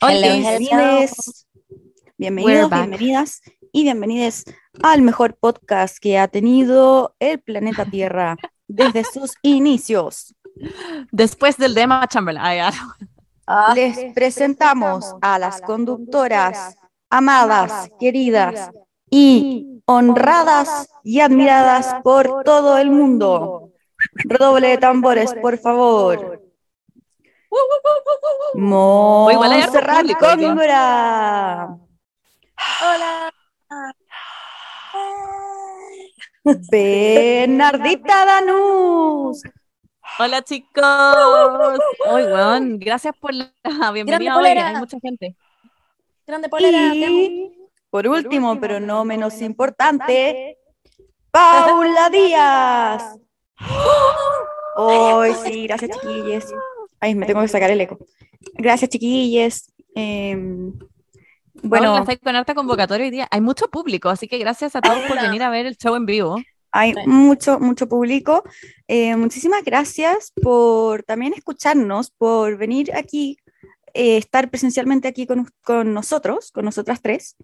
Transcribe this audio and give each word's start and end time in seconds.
Hola, 0.00 0.34
bienvenidos, 0.34 1.46
bienvenidos, 2.16 2.70
bienvenidas 2.70 3.40
y 3.72 3.82
bienvenidos 3.82 4.44
al 4.82 5.02
mejor 5.02 5.36
podcast 5.36 5.98
que 5.98 6.18
ha 6.18 6.28
tenido 6.28 7.16
el 7.18 7.40
planeta 7.40 7.84
Tierra 7.84 8.36
desde 8.68 9.02
sus 9.04 9.34
inicios. 9.42 10.34
Después 11.10 11.56
del 11.56 11.74
de 11.74 11.82
Emma 11.82 12.06
Chamberlain. 12.06 12.72
Ah, 13.46 13.72
Les 13.74 14.12
presentamos 14.14 15.14
a 15.20 15.38
las 15.38 15.60
conductoras 15.62 16.76
amadas, 17.10 17.90
queridas 17.98 18.70
y 19.10 19.82
honradas 19.86 20.88
y 21.02 21.20
admiradas 21.20 21.96
por 22.04 22.44
todo 22.44 22.78
el 22.78 22.90
mundo. 22.90 23.72
Redoble 24.14 24.68
de 24.68 24.78
tambores, 24.78 25.34
por 25.34 25.58
favor. 25.58 26.47
Montserrat 28.54 30.06
Góngora. 30.20 31.76
Hola. 32.82 33.32
Bernardita 36.70 38.24
Danús. 38.24 39.42
Hola 40.18 40.42
chicos. 40.42 41.78
Hoy, 42.06 42.22
bueno, 42.24 42.76
gracias 42.78 43.14
por 43.20 43.34
la 43.34 43.52
bienvenida 43.92 44.36
hoy. 44.36 44.46
Hay 44.46 44.76
mucha 44.76 44.98
gente. 45.00 45.36
Grande 46.26 46.48
polera. 46.48 46.94
Y 46.94 47.52
por 47.90 48.06
último, 48.08 48.58
pero 48.60 48.80
no 48.80 49.04
menos 49.04 49.40
importante, 49.40 50.58
Paula 51.30 52.10
Díaz. 52.10 53.18
Hoy 54.76 55.34
sí, 55.44 55.66
gracias 55.68 55.90
chiquillos. 55.98 56.52
Ay, 57.00 57.14
me 57.14 57.26
tengo 57.26 57.40
que 57.40 57.48
sacar 57.48 57.70
el 57.70 57.80
eco. 57.80 57.98
Gracias, 58.54 58.90
chiquillos. 58.90 59.72
Em, 59.94 60.72
bueno, 61.62 61.92
bueno 61.92 62.20
con 62.22 62.36
harta 62.36 62.54
convocatoria 62.54 63.06
hoy 63.06 63.10
día. 63.10 63.28
Hay 63.30 63.40
mucho 63.40 63.68
público, 63.68 64.08
así 64.08 64.28
que 64.28 64.38
gracias 64.38 64.76
a 64.76 64.80
todos 64.80 65.00
por 65.08 65.20
venir 65.20 65.42
a 65.42 65.50
ver 65.50 65.66
el 65.66 65.76
show 65.76 65.94
en 65.96 66.06
vivo. 66.06 66.36
Hay 66.70 66.94
mucho, 67.06 67.58
mucho 67.58 67.88
público. 67.88 68.44
Eh, 68.86 69.16
muchísimas 69.16 69.64
gracias 69.64 70.32
por 70.42 71.02
también 71.02 71.32
escucharnos, 71.32 72.10
por 72.10 72.58
venir 72.58 72.94
aquí, 72.94 73.38
eh, 73.94 74.18
estar 74.18 74.50
presencialmente 74.50 75.08
aquí 75.08 75.26
con, 75.26 75.48
con, 75.62 75.94
nosotros, 75.94 76.52
con 76.52 76.64
nosotras 76.64 77.00
tres. 77.00 77.36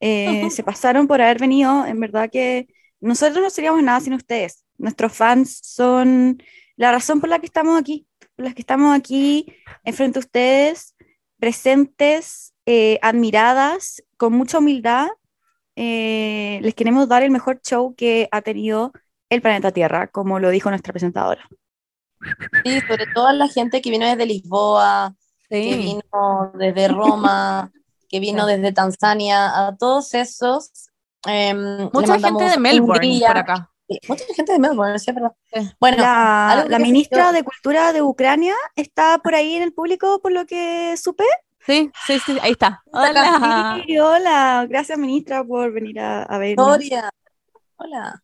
Eh, 0.00 0.48
se 0.50 0.62
pasaron 0.62 1.06
por 1.06 1.20
haber 1.20 1.38
venido. 1.38 1.86
En 1.86 2.00
verdad 2.00 2.30
que 2.30 2.68
nosotros 3.00 3.42
no 3.42 3.50
seríamos 3.50 3.82
nada 3.82 4.00
sin 4.00 4.14
ustedes. 4.14 4.64
Nuestros 4.78 5.12
fans 5.12 5.60
son 5.62 6.42
la 6.76 6.90
razón 6.90 7.20
por 7.20 7.28
la 7.28 7.38
que 7.38 7.46
estamos 7.46 7.78
aquí 7.78 8.06
las 8.42 8.54
que 8.54 8.62
estamos 8.62 8.96
aquí 8.96 9.46
enfrente 9.84 10.18
a 10.18 10.20
ustedes, 10.20 10.94
presentes, 11.38 12.54
eh, 12.66 12.98
admiradas, 13.02 14.02
con 14.16 14.32
mucha 14.32 14.58
humildad, 14.58 15.08
eh, 15.76 16.60
les 16.62 16.74
queremos 16.74 17.08
dar 17.08 17.22
el 17.22 17.30
mejor 17.30 17.60
show 17.62 17.94
que 17.94 18.28
ha 18.30 18.42
tenido 18.42 18.92
el 19.30 19.40
planeta 19.40 19.72
Tierra, 19.72 20.08
como 20.08 20.38
lo 20.38 20.50
dijo 20.50 20.70
nuestra 20.70 20.92
presentadora. 20.92 21.48
Sí, 22.64 22.80
sobre 22.82 23.06
todo 23.14 23.32
la 23.32 23.48
gente 23.48 23.80
que 23.80 23.90
vino 23.90 24.06
desde 24.06 24.26
Lisboa, 24.26 25.14
que 25.48 25.76
vino 25.76 26.52
desde 26.54 26.88
Roma, 26.88 27.72
que 28.08 28.20
vino 28.20 28.46
desde 28.46 28.72
Tanzania, 28.72 29.66
a 29.66 29.76
todos 29.76 30.14
esos. 30.14 30.70
Em, 31.26 31.90
Mucha 31.92 32.18
gente 32.18 32.44
de 32.44 32.58
Melbourne 32.58 33.20
por 33.26 33.38
acá 33.38 33.71
mucha 34.08 34.24
gente 34.34 34.52
de 34.52 34.58
Melbourne, 34.58 34.98
¿sí? 34.98 35.12
¿verdad? 35.12 35.32
Bueno, 35.80 35.98
la, 35.98 36.78
ministra 36.78 37.32
de 37.32 37.42
Cultura 37.42 37.92
de 37.92 38.02
Ucrania 38.02 38.54
está 38.76 39.18
por 39.18 39.34
ahí 39.34 39.54
en 39.54 39.62
el 39.62 39.72
público, 39.72 40.20
por 40.20 40.32
lo 40.32 40.46
que 40.46 40.96
supe. 40.96 41.24
Sí, 41.64 41.90
sí, 42.06 42.18
sí, 42.18 42.38
ahí 42.42 42.52
está. 42.52 42.82
Hola. 42.92 43.82
hola, 44.02 44.66
gracias 44.68 44.98
ministra 44.98 45.44
por 45.44 45.72
venir 45.72 46.00
a, 46.00 46.22
a 46.24 46.38
ver. 46.38 46.56
Hola. 46.58 48.22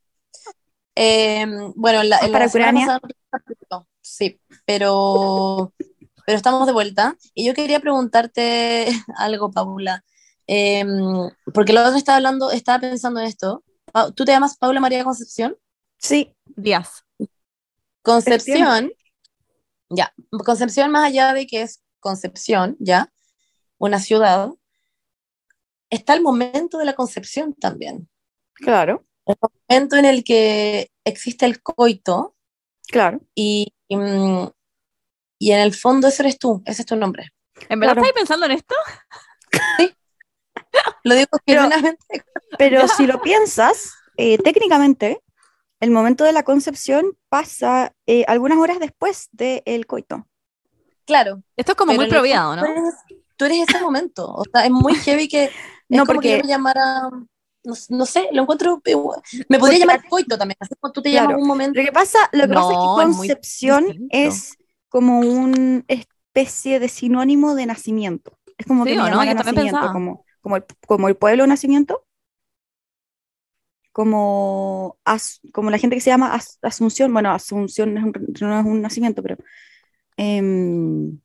Em, 0.95 1.73
bueno, 1.77 2.03
la, 2.03 2.19
para 2.33 2.47
Ucrania. 2.47 3.00
Sí, 4.00 4.41
pero, 4.65 5.73
pero 6.27 6.37
estamos 6.37 6.67
de 6.67 6.73
vuelta. 6.73 7.17
Y 7.35 7.47
yo 7.47 7.55
quería 7.55 7.79
preguntarte 7.79 8.89
algo, 9.17 9.50
Paula. 9.50 10.05
Em, 10.47 11.31
porque 11.53 11.73
lo 11.73 11.83
otro 11.83 11.97
estaba 11.97 12.17
hablando, 12.17 12.50
estaba 12.50 12.81
pensando 12.81 13.21
en 13.21 13.27
esto. 13.27 13.62
¿Tú 14.15 14.25
te 14.25 14.32
llamas 14.32 14.56
Paula 14.56 14.81
María 14.81 15.04
Concepción? 15.04 15.56
Sí. 15.99 16.34
Díaz. 16.44 17.04
Concepción, 18.03 18.91
ya, 19.91 20.15
Concepción 20.44 20.91
más 20.91 21.04
allá 21.04 21.34
de 21.34 21.47
que 21.47 21.62
es 21.62 21.82
Concepción, 22.00 22.76
ya, 22.78 23.12
una 23.76 23.99
ciudad, 23.99 24.50
está 25.91 26.15
el 26.15 26.22
momento 26.22 26.78
de 26.78 26.84
la 26.84 26.94
concepción 26.94 27.54
también. 27.54 28.09
Claro. 28.54 29.04
El 29.26 29.37
momento 29.69 29.97
en 29.97 30.05
el 30.05 30.25
que 30.25 30.91
existe 31.05 31.44
el 31.44 31.62
coito. 31.62 32.37
Claro. 32.87 33.20
Y, 33.34 33.75
y, 33.88 35.53
en 35.53 35.60
el 35.60 35.75
fondo 35.75 36.09
eso 36.09 36.22
eres 36.22 36.38
tú, 36.38 36.62
ese 36.65 36.82
es 36.82 36.87
tu 36.87 36.97
nombre. 36.97 37.31
¿En 37.69 37.81
verdad 37.81 37.99
estás 37.99 38.12
pensando 38.12 38.47
en 38.47 38.53
esto? 38.53 38.75
Sí. 39.78 39.93
Lo 41.05 41.15
digo 41.15 41.31
pero, 41.45 41.69
pero 42.59 42.89
si 42.89 43.07
lo 43.07 43.21
piensas, 43.21 43.95
eh, 44.17 44.39
técnicamente, 44.39 45.23
el 45.81 45.91
momento 45.91 46.25
de 46.25 46.33
la 46.33 46.43
concepción 46.43 47.17
pasa 47.29 47.95
eh, 48.07 48.25
algunas 48.27 48.59
horas 48.59 48.79
después 48.81 49.29
del 49.33 49.87
coito. 49.87 50.27
Claro. 51.07 51.43
Esto 51.57 51.73
es 51.73 51.77
como 51.77 51.95
muy 51.95 52.09
proviado, 52.09 52.57
¿no? 52.57 52.63
Tú 53.37 53.45
eres, 53.45 53.69
ese 53.69 53.81
momento. 53.81 54.27
O 54.27 54.43
sea, 54.53 54.65
es 54.65 54.71
muy 54.71 54.95
heavy 54.97 55.29
que. 55.29 55.51
no, 55.89 56.05
porque. 56.05 56.29
Que 56.29 56.37
yo 56.39 56.43
me 56.45 56.49
llamara. 56.49 57.09
No, 57.91 58.07
sé, 58.07 58.29
lo 58.33 58.43
encuentro. 58.43 58.81
Me 59.49 59.59
podría 59.59 59.79
llamar 59.79 60.07
coito 60.09 60.39
también. 60.39 60.57
Así 60.61 60.75
como 60.81 60.93
tú 60.93 61.03
te 61.03 61.13
llamas 61.13 61.37
un 61.37 61.47
momento. 61.47 61.79
Lo 61.79 61.85
que 61.85 61.93
pasa, 61.93 62.19
lo 62.33 62.49
que 62.49 62.55
pasa 62.55 62.73
es 62.73 62.79
que 62.79 63.05
concepción 63.05 64.09
es, 64.11 64.57
como 64.89 65.21
una 65.21 65.85
especie 65.87 66.81
de 66.81 66.89
sinónimo 66.89 67.55
de 67.55 67.67
nacimiento. 67.67 68.39
Es 68.57 68.67
como 68.67 68.85
que 68.85 68.97
me 68.97 69.11
no? 69.11 69.25
nacimiento, 69.25 69.93
como 69.93 70.25
como 70.49 70.57
el, 70.57 70.65
como 70.87 71.09
el 71.09 71.17
pueblo 71.17 71.43
de 71.43 71.49
nacimiento, 71.49 72.07
como, 73.93 74.99
como 75.53 75.71
la 75.71 75.79
gente 75.79 75.97
que 75.97 76.01
se 76.01 76.11
llama 76.11 76.39
Asunción, 76.63 77.13
bueno, 77.13 77.33
Asunción 77.33 77.95
no 77.95 78.61
es 78.61 78.67
un, 78.67 78.81
nacimiento, 78.81 79.23
pero... 79.23 79.37
Em, 80.17 81.21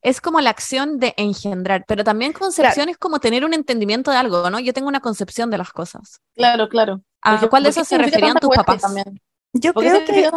es 0.00 0.20
como 0.20 0.40
la 0.40 0.50
acción 0.50 1.00
de 1.00 1.14
engendrar, 1.16 1.84
pero 1.88 2.04
también 2.04 2.32
concepción 2.32 2.88
es 2.88 2.96
como 2.96 3.18
tener 3.18 3.44
un 3.44 3.52
entendimiento 3.52 4.12
de 4.12 4.16
algo, 4.16 4.48
¿no? 4.48 4.60
Yo 4.60 4.72
tengo 4.72 4.86
una 4.86 5.00
concepción 5.00 5.50
de 5.50 5.58
las 5.58 5.72
cosas. 5.72 6.20
Claro, 6.36 6.68
claro. 6.68 7.02
¿A 7.20 7.48
cuál 7.48 7.64
de 7.64 7.70
esos 7.70 7.88
se 7.88 7.98
referían 7.98 8.36
tus 8.36 8.54
papás? 8.54 8.80
También? 8.80 9.20
Yo 9.52 9.74
creo 9.74 10.04
que... 10.04 10.30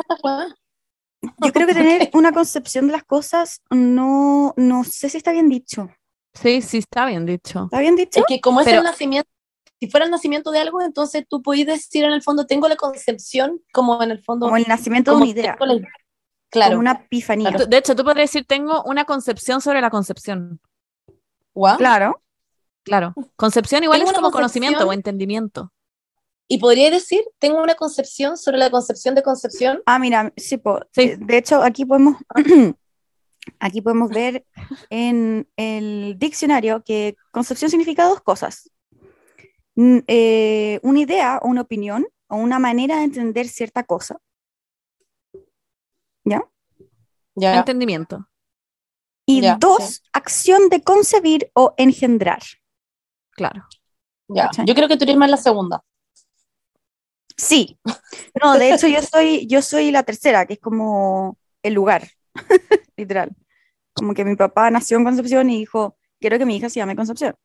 Yo 1.38 1.53
creo 1.53 1.68
que 1.68 1.74
tener 1.76 2.09
una 2.14 2.32
concepción 2.32 2.88
de 2.88 2.94
las 2.94 3.03
cosas 3.03 3.62
no, 3.70 4.56
no 4.58 4.84
sé 4.84 5.09
si 5.09 5.18
está 5.18 5.32
bien 5.32 5.48
dicho. 5.48 5.90
Sí, 6.34 6.62
sí, 6.62 6.78
está 6.80 7.06
bien 7.06 7.25
dicho. 7.25 7.66
¿Está 7.66 7.80
bien 7.80 7.96
dicho? 7.96 8.19
Es 8.19 8.25
que 8.28 8.40
como 8.40 8.62
es 8.62 8.68
el 8.68 8.84
nacimiento, 8.84 9.30
si 9.80 9.90
fuera 9.90 10.06
el 10.06 10.12
nacimiento 10.12 10.52
de 10.52 10.59
algo, 10.59 10.81
entonces 10.81 11.25
tú 11.28 11.42
puedes 11.42 11.66
decir 11.66 12.03
en 12.03 12.12
el 12.12 12.22
fondo, 12.22 12.46
tengo 12.46 12.68
la 12.68 12.75
concepción 12.75 13.62
como 13.74 14.02
en 14.02 14.12
el 14.12 14.24
fondo. 14.24 14.46
Como 14.46 14.58
el 14.58 14.68
nacimiento 14.68 15.12
de 15.12 15.18
una 15.18 15.25
idea. 15.25 15.58
claro. 16.50 16.72
Como 16.72 16.80
una 16.80 16.91
epifanía. 16.91 17.52
De 17.52 17.78
hecho, 17.78 17.96
tú 17.96 18.03
podrías 18.03 18.30
decir, 18.30 18.46
tengo 18.46 18.84
una 18.84 19.06
concepción 19.06 19.59
sobre 19.59 19.81
la 19.81 19.90
concepción. 19.90 20.59
Claro. 21.78 22.22
Claro. 22.84 23.14
Concepción 23.36 23.84
igual 23.84 24.02
es 24.02 24.14
como 24.14 24.31
conocimiento 24.31 24.88
o 24.88 24.94
entendimiento. 24.94 25.72
Y 26.47 26.58
podría 26.58 26.91
decir, 26.91 27.22
tengo 27.40 27.61
una 27.61 27.76
concepción 27.76 28.38
sobre 28.38 28.58
la 28.58 28.70
concepción 28.70 29.16
de 29.16 29.23
concepción. 29.23 29.82
Ah, 29.85 30.00
mira, 30.00 30.34
sí, 30.35 30.61
sí. 30.91 31.14
de 31.17 31.38
hecho, 31.38 31.64
aquí 31.64 31.85
podemos 31.85 32.17
Aquí 33.59 33.82
podemos 33.82 34.09
ver 34.09 34.46
en 34.90 35.47
el 35.55 36.16
diccionario 36.17 36.84
que 36.84 37.16
concepción 37.32 37.70
significa 37.70 38.05
dos 38.05 38.22
cosas. 38.22 38.72
Eh, 39.76 40.79
una 40.84 40.99
idea 40.99 41.40
o 41.41 41.47
una 41.47 41.61
opinión 41.61 42.05
o 42.28 42.35
una 42.35 42.59
manera 42.59 42.97
de 42.97 43.03
entender 43.03 43.47
cierta 43.47 43.84
cosa. 43.84 44.20
¿Ya? 46.23 46.43
Ya. 47.35 47.58
Entendimiento. 47.58 48.28
Y 49.26 49.41
dos, 49.59 50.03
acción 50.11 50.70
de 50.70 50.82
concebir 50.82 51.52
o 51.53 51.73
engendrar. 51.78 52.41
Claro. 53.32 53.66
Ya. 54.28 54.49
Yo 54.66 54.76
creo 54.76 54.88
que 54.88 54.97
tú 54.97 55.03
eres 55.03 55.17
más 55.17 55.29
la 55.29 55.38
segunda. 55.38 55.84
Sí. 57.38 57.79
No, 58.41 58.58
de 58.58 58.73
hecho 58.73 58.88
yo 58.88 59.02
soy, 59.02 59.47
yo 59.47 59.61
soy 59.61 59.91
la 59.91 60.03
tercera, 60.03 60.46
que 60.46 60.53
es 60.53 60.59
como 60.59 61.38
el 61.64 61.73
lugar. 61.73 62.08
literal. 62.97 63.31
Como 63.93 64.13
que 64.13 64.25
mi 64.25 64.35
papá 64.35 64.69
nació 64.72 64.97
en 64.97 65.03
Concepción 65.03 65.49
y 65.49 65.59
dijo, 65.59 65.97
quiero 66.19 66.37
que 66.37 66.45
mi 66.45 66.55
hija 66.55 66.69
se 66.69 66.79
llame 66.79 66.95
Concepción. 66.95 67.35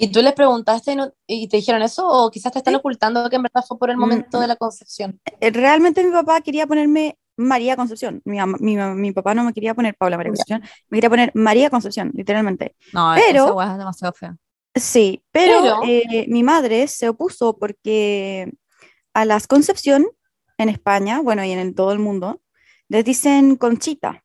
¿Y 0.00 0.12
tú 0.12 0.22
les 0.22 0.32
preguntaste 0.32 0.96
y 1.26 1.48
te 1.48 1.56
dijeron 1.56 1.82
eso 1.82 2.06
o 2.06 2.30
quizás 2.30 2.52
te 2.52 2.58
están 2.58 2.74
ocultando 2.76 3.28
que 3.28 3.34
en 3.36 3.42
verdad 3.42 3.64
fue 3.66 3.78
por 3.78 3.90
el 3.90 3.96
mm, 3.96 4.00
momento 4.00 4.38
de 4.38 4.46
la 4.46 4.54
concepción? 4.54 5.20
Eh, 5.40 5.50
realmente 5.50 6.04
mi 6.04 6.12
papá 6.12 6.40
quería 6.40 6.68
ponerme 6.68 7.18
María 7.36 7.74
Concepción. 7.74 8.22
Mi, 8.24 8.38
mi, 8.60 8.76
mi 8.76 9.12
papá 9.12 9.34
no 9.34 9.42
me 9.42 9.52
quería 9.52 9.74
poner 9.74 9.96
Paula 9.96 10.16
María 10.16 10.30
Concepción, 10.30 10.62
me 10.88 10.98
quería 10.98 11.10
poner 11.10 11.32
María 11.34 11.68
Concepción, 11.68 12.12
literalmente. 12.14 12.76
No, 12.92 13.12
Pero- 13.16 13.60
es 13.60 13.78
demasiado 13.78 14.12
fea. 14.12 14.36
Sí, 14.74 15.24
pero, 15.32 15.62
Pero- 15.62 15.80
eh, 15.84 16.26
mi 16.28 16.44
madre 16.44 16.86
se 16.86 17.08
opuso 17.08 17.58
porque 17.58 18.52
a 19.14 19.24
las 19.24 19.48
Concepción 19.48 20.06
en 20.58 20.68
España, 20.68 21.20
bueno, 21.22 21.44
y 21.44 21.50
en 21.50 21.58
el- 21.58 21.74
todo 21.74 21.90
el 21.90 21.98
mundo, 21.98 22.40
les 22.88 23.04
dicen 23.04 23.56
Conchita. 23.56 24.24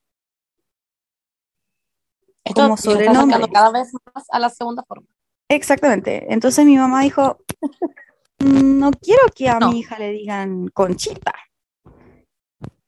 Esto 2.44 2.62
como 2.64 2.78
sobrenombre. 2.78 3.50
cada 3.52 3.72
vez 3.72 3.92
más 4.14 4.26
a 4.30 4.40
la 4.40 4.50
segunda 4.50 4.84
forma. 4.84 5.08
Exactamente. 5.48 6.26
Entonces 6.34 6.66
mi 6.66 6.78
mamá 6.78 7.02
dijo, 7.02 7.38
"Mm, 8.40 8.80
no 8.80 8.92
quiero 8.92 9.22
que 9.34 9.48
a 9.50 9.60
No. 9.60 9.72
mi 9.72 9.80
hija 9.80 9.98
le 10.00 10.12
digan 10.12 10.68
Conchita. 10.70 11.34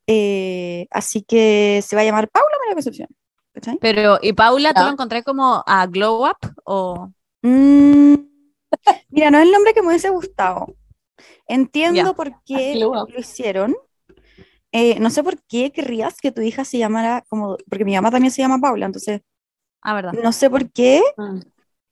Eh, 0.08 0.88
así 0.92 1.22
que 1.24 1.82
se 1.86 1.96
va 1.96 2.02
a 2.02 2.06
llamar 2.06 2.30
Paula 2.30 2.56
María 2.60 2.76
Concepción. 2.76 3.08
¿cachai? 3.54 3.78
Pero, 3.80 4.20
¿y 4.22 4.34
Paula, 4.34 4.74
tú 4.74 4.82
Ya. 4.82 4.86
lo 4.88 4.92
encontré 4.92 5.24
como 5.24 5.64
a 5.66 5.88
Glow 5.88 6.26
Up 6.30 6.38
o...? 6.66 7.10
Mm, 7.42 8.16
mira, 9.10 9.32
no 9.32 9.38
es 9.38 9.46
el 9.46 9.52
nombre 9.54 9.74
que 9.74 9.82
me 9.82 9.88
hubiese 9.88 10.10
gustado. 10.10 10.76
Entiendo 11.48 12.14
por 12.16 12.44
qué 12.44 12.76
lo 12.76 13.06
hicieron. 13.18 13.74
Eh, 14.78 15.00
no 15.00 15.10
sé 15.10 15.24
por 15.24 15.42
qué 15.44 15.72
querrías 15.72 16.18
que 16.20 16.34
tu 16.34 16.42
hija 16.42 16.66
se 16.66 16.78
llamara 16.78 17.24
como, 17.30 17.56
porque 17.70 17.86
mi 17.86 17.96
mamá 17.96 18.12
también 18.12 18.32
se 18.32 18.42
llama 18.42 18.60
Paula, 18.60 18.86
entonces 18.88 19.22
Ah, 19.82 19.94
verdad. 19.94 20.12
no 20.22 20.32
sé 20.34 20.50
por 20.50 20.70
qué, 20.72 21.02
Mm. 21.18 21.40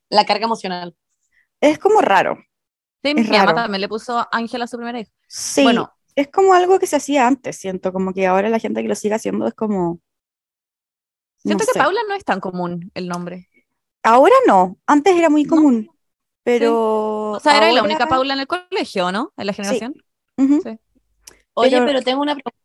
La 0.10 0.26
carga 0.26 0.46
emocional. 0.46 0.94
es 1.62 1.80
como 1.80 2.02
raro. 2.02 2.38
Sí, 3.02 3.16
mi 3.16 3.24
mamá 3.24 3.56
también 3.56 3.80
le 3.82 3.88
puso 3.88 4.28
Ángela 4.32 4.66
a 4.66 4.68
su 4.68 4.76
primera 4.78 5.00
hija. 5.00 5.12
Sí, 5.28 5.64
Bueno, 5.64 5.92
es 6.16 6.28
como 6.30 6.54
algo 6.54 6.78
que 6.78 6.88
se 6.88 6.98
hacía 6.98 7.26
antes, 7.26 7.56
siento, 7.58 7.94
como 7.94 8.14
que 8.14 8.28
ahora 8.28 8.50
la 8.50 8.60
gente 8.60 8.82
que 8.82 8.90
lo 8.90 8.96
sigue 8.96 9.16
haciendo 9.16 9.48
es 9.48 9.54
como, 9.54 10.00
siento 11.38 11.64
no 11.64 11.68
que 11.68 11.74
sé. 11.74 11.80
Paula 11.80 12.00
no 12.08 12.16
es 12.16 12.26
tan 12.26 12.40
común 12.42 12.92
el 12.96 13.08
nombre. 13.08 13.48
Ahora 14.04 14.36
no, 14.48 14.78
antes 14.86 15.16
era 15.16 15.30
muy 15.30 15.44
¿No? 15.46 15.50
común, 15.56 15.90
pero 16.44 17.32
O 17.32 17.40
sea, 17.40 17.58
era 17.58 17.72
la 17.72 17.84
única 17.84 18.08
Paula 18.08 18.34
en 18.34 18.42
el 18.42 18.48
colegio, 18.48 19.12
¿no? 19.12 19.32
En 19.38 19.48
la 19.48 19.54
generación. 19.54 19.96
Sí. 20.38 20.80
Oye, 21.56 21.72
Pero- 21.72 21.86
pero, 21.86 22.02
tengo 22.02 22.22
una 22.22 22.34
pregunta. 22.36 22.58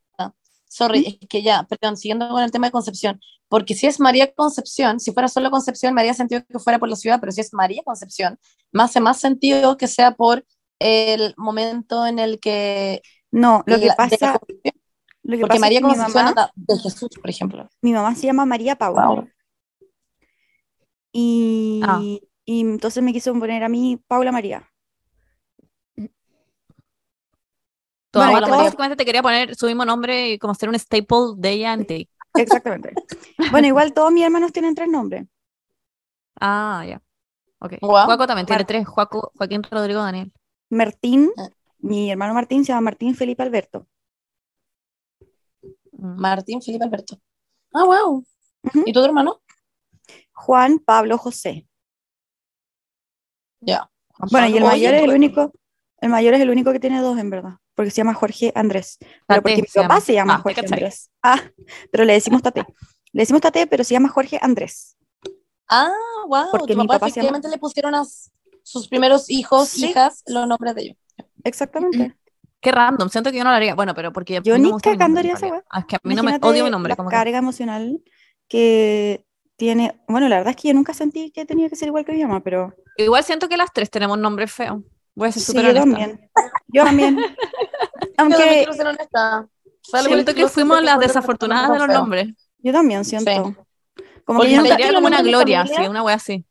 Sorry, 0.68 1.18
es 1.22 1.28
que 1.28 1.42
ya, 1.42 1.64
perdón, 1.64 1.96
siguiendo 1.96 2.28
con 2.28 2.42
el 2.42 2.50
tema 2.50 2.66
de 2.68 2.72
Concepción. 2.72 3.20
Porque 3.48 3.74
si 3.74 3.86
es 3.86 3.98
María 4.00 4.32
Concepción, 4.34 5.00
si 5.00 5.12
fuera 5.12 5.28
solo 5.28 5.50
Concepción, 5.50 5.94
me 5.94 6.02
haría 6.02 6.12
sentido 6.14 6.42
que 6.46 6.58
fuera 6.58 6.78
por 6.78 6.88
la 6.90 6.96
ciudad, 6.96 7.18
pero 7.20 7.32
si 7.32 7.40
es 7.40 7.52
María 7.54 7.82
Concepción, 7.84 8.38
me 8.72 8.82
hace 8.82 9.00
más 9.00 9.18
sentido 9.18 9.76
que 9.78 9.86
sea 9.86 10.14
por 10.14 10.44
el 10.78 11.34
momento 11.38 12.06
en 12.06 12.18
el 12.18 12.38
que. 12.38 13.00
No, 13.30 13.62
lo 13.66 13.78
que 13.80 13.86
la- 13.86 13.96
pasa, 13.96 14.38
Concepción. 14.38 14.74
lo 15.22 15.36
que 15.36 15.40
Porque 15.40 15.48
pasa 15.48 15.60
María 15.60 15.80
que 15.80 15.86
mi 15.86 15.90
Concepción 15.94 16.24
mamá, 16.26 16.50
de 16.54 16.78
Jesús, 16.78 17.08
por 17.20 17.30
ejemplo. 17.30 17.68
mi 17.82 17.92
mamá 17.92 18.14
se 18.14 18.26
llama 18.26 18.44
María 18.44 18.76
Paula. 18.76 19.06
Wow. 19.06 19.28
Y, 21.12 21.80
Ah. 21.84 22.00
y 22.44 22.60
entonces 22.60 23.02
me 23.02 23.12
quiso 23.12 23.32
poner 23.38 23.64
a 23.64 23.68
mí 23.68 23.98
Paula 24.06 24.32
María. 24.32 24.70
Bueno, 28.12 28.49
básicamente 28.49 28.96
te 28.96 29.05
quería 29.05 29.22
poner 29.22 29.55
su 29.55 29.66
mismo 29.66 29.84
nombre 29.84 30.31
y 30.32 30.38
como 30.38 30.55
ser 30.55 30.69
un 30.69 30.75
staple 30.78 31.34
de 31.37 31.50
ella 31.50 31.72
en 31.75 31.87
ti. 31.87 32.08
Exactamente. 32.34 32.93
bueno, 33.50 33.66
igual 33.66 33.93
todos 33.93 34.12
mis 34.12 34.25
hermanos 34.25 34.52
tienen 34.52 34.75
tres 34.75 34.88
nombres. 34.88 35.26
Ah, 36.40 36.84
ya. 36.88 37.02
Ok. 37.60 37.75
Guau. 37.81 38.06
Juaco 38.06 38.26
también 38.26 38.46
tiene 38.46 38.60
Mar- 38.60 38.66
tres. 38.66 38.87
Juaco, 38.87 39.32
Joaquín, 39.37 39.62
Rodrigo, 39.70 40.00
Daniel. 40.02 40.32
Martín, 40.70 41.31
Ah. 41.37 41.49
mi 41.78 42.10
hermano 42.10 42.34
Martín 42.34 42.64
se 42.64 42.69
llama 42.72 42.82
Martín 42.82 43.14
Felipe 43.14 43.43
Alberto. 43.43 43.87
Mm. 45.93 46.20
Martín 46.20 46.62
Felipe 46.62 46.84
Alberto. 46.84 47.19
Ah, 47.75 47.84
wow. 47.84 48.25
Ujú. 48.62 48.82
¿Y 48.87 48.93
tu 48.93 49.00
otro 49.00 49.11
hermano? 49.11 49.40
Juan 50.32 50.78
Pablo 50.78 51.19
José. 51.19 51.66
Ya. 53.61 53.90
Bueno, 54.31 54.46
y 54.49 54.56
el 54.58 54.64
mayor 54.64 54.94
es 54.94 55.02
el 55.02 55.11
único, 55.11 55.52
el 56.00 56.08
mayor 56.11 56.34
es 56.34 56.40
el 56.40 56.50
único 56.50 56.72
que 56.72 56.81
tiene 56.81 57.00
dos 57.00 57.19
en 57.19 57.31
verdad, 57.31 57.54
porque 57.78 57.92
se 57.92 57.98
llama 57.98 58.12
Jorge 58.14 58.50
Andrés. 58.56 58.98
Pero 59.28 59.40
porque 59.40 59.56
Tate 59.56 59.62
mi 59.62 59.69
papá 59.82 59.82
llama. 59.94 60.00
se 60.00 60.12
llama 60.14 60.34
Ah, 60.34 60.38
Jorge. 60.42 60.60
Andrés. 60.60 61.10
Ah, 61.22 61.40
pero 61.92 62.04
le 62.04 62.12
decimos 62.14 62.42
Tate. 62.42 62.64
Le 63.12 63.22
decimos 63.22 63.40
Tate, 63.40 63.66
pero 63.69 63.84
se 63.84 63.94
llama 63.94 64.08
Jorge 64.08 64.38
Andrés. 64.42 64.96
Ah, 65.69 65.92
wow. 66.26 66.46
Porque 66.50 66.75
tu 66.75 66.80
mi 66.80 66.86
papá 66.88 66.94
papá 66.98 67.06
llama- 67.06 67.08
efectivamente 67.10 67.48
le 67.48 67.58
pusieron 67.58 67.94
a 67.94 68.02
sus 68.64 68.88
primeros 68.88 69.30
hijos, 69.30 69.69
Sí. 69.69 69.86
hijas, 69.86 70.25
los 70.26 70.46
nombres 70.48 70.75
de 70.75 70.82
ellos. 70.82 70.96
Exactamente. 71.44 72.16
Qué 72.60 72.72
random. 72.72 73.08
Siento 73.08 73.30
que 73.30 73.38
yo 73.38 73.44
no 73.44 73.50
lo 73.50 73.56
haría. 73.56 73.76
Bueno, 73.76 73.94
pero 73.94 74.12
porque. 74.12 74.40
Yo 74.42 74.58
no 74.58 74.64
ni 74.64 74.72
mi 74.72 74.80
cagando 74.80 75.20
haría 75.20 75.34
esa. 75.34 75.62
Ah, 75.70 75.78
es 75.80 75.84
que 75.86 75.94
a 75.96 76.00
mí 76.02 76.14
no 76.16 76.25
me 76.25 76.36
odio 76.42 76.64
mi 76.64 76.70
nombre. 76.70 76.90
la 76.90 76.96
como 76.96 77.08
que- 77.08 77.14
carga 77.16 77.38
emocional 77.38 78.02
que 78.48 79.25
tiene. 79.56 80.00
Bueno, 80.08 80.28
la 80.28 80.36
verdad 80.38 80.50
es 80.50 80.56
que 80.60 80.69
yo 80.69 80.75
nunca 80.75 80.92
sentí 80.94 81.30
que 81.30 81.44
tenía 81.46 81.69
que 81.69 81.76
ser 81.76 81.88
igual 81.88 82.04
que 82.04 82.12
mi 82.12 82.22
mamá, 82.25 82.42
pero 82.42 82.75
Igual 82.96 83.22
siento 83.22 83.48
que 83.48 83.56
las 83.56 83.72
tres 83.72 83.90
tenemos 83.90 84.19
nombres 84.19 84.50
feos. 84.50 84.82
Voy 85.14 85.28
a 85.28 85.32
ser 85.32 85.42
sí, 85.42 85.52
súper 85.52 85.72
también. 85.75 86.28
Yo 86.69 86.84
también. 86.84 87.16
Yo 87.19 87.19
también 87.19 87.36
Aunque 88.18 88.36
quiero 88.36 88.72
ser 88.72 88.86
honesta. 88.86 89.48
Sale 89.82 90.08
Siento 90.08 90.34
que 90.34 90.48
fuimos 90.48 90.82
las 90.82 90.98
desafortunadas 90.98 91.72
de 91.72 91.78
los 91.78 91.88
nombres. 91.88 92.28
yo 92.58 92.72
también 92.72 93.04
siento. 93.04 93.30
Sí. 93.30 93.38
Como 94.24 94.40
Porque 94.40 94.50
que 94.50 94.56
yo 94.56 94.62
nunca. 94.62 94.94
como 94.94 95.06
una 95.06 95.22
gloria, 95.22 95.66
sí, 95.66 95.86
una 95.88 96.02
wea 96.02 96.16
así. 96.16 96.44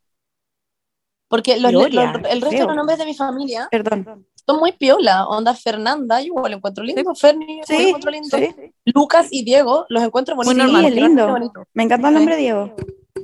Porque 1.29 1.57
los, 1.59 1.71
Gloria, 1.71 2.13
los- 2.13 2.31
el 2.31 2.41
resto 2.41 2.57
de 2.61 2.65
los 2.65 2.75
nombres 2.75 2.97
de 2.97 3.05
mi 3.05 3.13
familia 3.13 3.67
Perdón. 3.69 4.25
son 4.45 4.59
muy 4.59 4.71
piola. 4.71 5.27
Onda 5.27 5.53
Fernanda, 5.53 6.21
yo 6.21 6.27
igual 6.27 6.51
lo 6.51 6.57
encuentro 6.57 6.83
lindo. 6.83 7.13
Ferni, 7.15 7.45
yo 7.57 7.59
lo 7.59 7.65
Sí, 7.77 7.87
encuentro 7.89 8.11
lindo. 8.11 8.37
sí. 8.37 8.55
Lucas 8.85 9.27
y 9.29 9.43
Diego, 9.43 9.85
los 9.89 10.01
encuentro 10.03 10.35
Muy 10.35 10.45
bonitos. 10.45 10.65
normal. 10.71 10.85
Sí, 10.91 10.97
es 10.97 11.03
lindo. 11.03 11.27
Bonito. 11.27 11.63
Me 11.73 11.83
encanta 11.83 12.07
el 12.07 12.13
Sí. 12.13 12.17
nombre 12.19 12.37
Diego. 12.37 12.75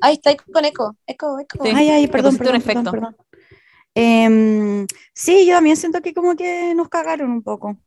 Ahí 0.01 0.13
está 0.15 0.35
con 0.35 0.65
eco. 0.65 0.95
Eco, 1.07 1.39
eco. 1.39 1.63
Sí. 1.63 1.71
Ay, 1.73 1.89
ay, 1.89 2.07
perdón, 2.07 2.33
un 2.33 2.37
perdón, 2.39 2.61
perdón, 2.61 2.71
efecto. 2.83 2.91
perdón. 2.91 3.15
Em, 3.95 4.87
sí, 5.13 5.45
yo 5.45 5.55
también 5.55 5.77
siento 5.77 6.01
que 6.01 6.13
como 6.13 6.35
que 6.35 6.73
nos 6.75 6.89
cagaron 6.89 7.31
un 7.31 7.41
poco. 7.43 7.77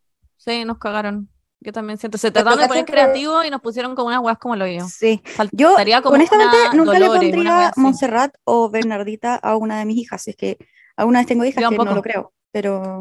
Sí, 0.46 0.64
nos 0.64 0.78
cagaron. 0.78 1.28
Yo 1.60 1.72
también 1.72 1.98
siento. 1.98 2.18
Se 2.18 2.30
trataron 2.30 2.58
de 2.60 2.68
poner 2.68 2.84
¿cachai 2.84 2.84
que- 2.84 2.92
creativo 3.10 3.42
y 3.42 3.50
nos 3.50 3.60
pusieron 3.60 3.94
como 3.96 4.08
unas 4.08 4.20
weas 4.20 4.38
como 4.38 4.54
lo 4.56 4.66
yo. 4.66 4.86
Sí. 4.88 5.22
Yo, 5.52 5.70
Faltaría 5.70 6.02
como 6.02 6.14
honestamente, 6.14 6.56
una 6.56 6.72
nunca 6.74 6.98
le 6.98 7.06
Dolores, 7.06 7.30
pondría. 7.32 7.72
Montserrat 7.76 8.34
o 8.44 8.70
Bernardita 8.70 9.34
a 9.36 9.56
una 9.56 9.78
de 9.78 9.84
mis 9.86 9.96
hijas. 9.96 10.28
Es 10.28 10.36
que 10.36 10.58
alguna 10.96 11.20
vez 11.20 11.26
tengo 11.26 11.44
hijas 11.44 11.62
Yo 11.62 11.70
que 11.70 11.76
no 11.76 11.84
lo 11.94 12.02
creo, 12.02 12.32
pero 12.52 13.00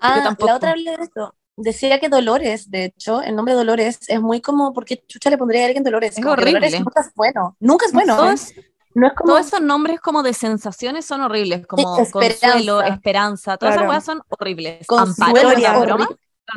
Ah, 0.00 0.20
tampoco. 0.22 0.46
la 0.46 0.56
otra 0.56 0.70
hablé 0.70 0.96
de 0.96 1.02
esto. 1.02 1.34
Decía 1.56 2.00
que 2.00 2.08
Dolores, 2.08 2.70
de 2.70 2.86
hecho, 2.86 3.22
el 3.22 3.36
nombre 3.36 3.54
Dolores 3.54 4.00
es 4.08 4.20
muy 4.20 4.40
como, 4.40 4.72
porque 4.72 5.04
chucha 5.06 5.30
le 5.30 5.38
pondría 5.38 5.62
a 5.62 5.66
alguien 5.66 5.84
Dolores? 5.84 6.16
Es 6.16 6.24
Como 6.24 6.34
que 6.36 6.44
Dolores 6.44 6.62
horrible. 6.72 6.80
nunca 6.80 7.00
es 7.00 7.12
bueno. 7.14 7.56
Nunca 7.60 7.86
es 7.86 7.92
bueno. 7.92 8.16
Todos, 8.16 8.52
No 8.94 9.06
es 9.08 9.12
como. 9.14 9.32
todos 9.34 9.46
esos 9.46 9.60
nombres 9.60 10.00
como 10.00 10.22
de 10.24 10.32
sensaciones 10.32 11.04
son 11.04 11.20
horribles, 11.20 11.66
como 11.66 11.96
esperanza. 12.00 12.48
consuelo, 12.52 12.82
esperanza, 12.82 13.56
todas 13.56 13.74
Claro. 13.74 13.82
esas 13.82 13.88
weas 13.90 14.04
son 14.04 14.22
horribles. 14.30 14.86
Consuelo 14.86 15.50
Amparo, 15.50 15.98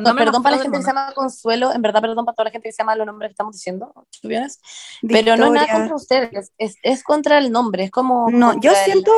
No, 0.00 0.14
perdón 0.14 0.42
para 0.42 0.56
la 0.56 0.62
gente 0.62 0.78
que 0.78 0.82
se 0.82 0.88
llama 0.90 1.12
Consuelo, 1.14 1.72
en 1.72 1.80
verdad, 1.82 2.00
perdón 2.02 2.24
para 2.24 2.34
toda 2.36 2.44
la 2.44 2.50
gente 2.50 2.68
que 2.68 2.72
se 2.72 2.82
llama 2.82 2.94
los 2.94 3.06
nombres 3.06 3.30
que 3.30 3.32
estamos 3.32 3.54
diciendo, 3.54 3.92
chupiones, 4.10 4.60
pero 5.02 5.36
no 5.36 5.46
es 5.46 5.52
nada 5.52 5.72
contra 5.72 5.94
ustedes, 5.96 6.52
es, 6.58 6.76
es 6.82 7.02
contra 7.02 7.38
el 7.38 7.50
nombre, 7.50 7.84
es 7.84 7.90
como. 7.90 8.30
No, 8.30 8.60
yo 8.60 8.70
el- 8.72 8.76
siento 8.76 9.12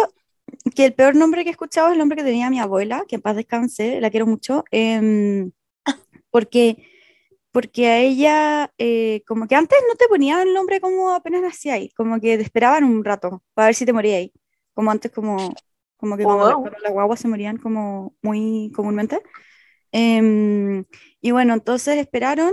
que 0.75 0.87
el 0.87 0.95
peor 0.95 1.17
nombre 1.17 1.43
que 1.43 1.51
he 1.51 1.53
escuchado 1.53 1.89
es 1.89 1.93
el 1.95 1.99
nombre 1.99 2.17
que 2.17 2.25
tenía 2.25 2.51
mi 2.51 2.61
abuela, 2.61 3.05
que 3.09 3.17
en 3.17 3.23
paz 3.23 3.37
descanse, 3.37 4.01
la 4.01 4.11
quiero 4.11 4.27
mucho, 4.27 4.65
em, 4.71 5.51
porque, 6.31 6.87
porque 7.53 7.89
a 7.89 7.99
ella, 7.99 8.73
eh, 8.79 9.23
como 9.27 9.49
que 9.49 9.57
antes 9.57 9.79
no 9.89 9.97
te 9.97 10.09
ponían 10.09 10.41
el 10.49 10.55
nombre 10.55 10.81
como 10.81 11.11
apenas 11.11 11.43
nacía 11.43 11.75
ahí, 11.75 11.91
como 11.91 12.21
que 12.21 12.37
te 12.37 12.43
esperaban 12.45 12.85
un 12.85 13.05
rato 13.05 13.43
para 13.55 13.67
ver 13.67 13.75
si 13.75 13.85
te 13.87 13.93
moría 13.93 14.17
ahí, 14.19 14.33
como 14.75 14.91
antes, 14.91 15.11
como, 15.13 15.55
como 15.97 16.17
que 16.17 16.25
cuando, 16.25 16.45
Wow. 16.47 16.63
cuando 16.63 16.79
las 16.81 16.93
guaguas 16.93 17.21
se 17.21 17.29
morían 17.29 17.57
como 17.59 18.15
muy 18.23 18.73
comúnmente. 18.75 19.21
Em, 19.93 20.85
y 21.21 21.31
bueno, 21.33 21.55
entonces 21.55 21.97
esperaron 21.99 22.53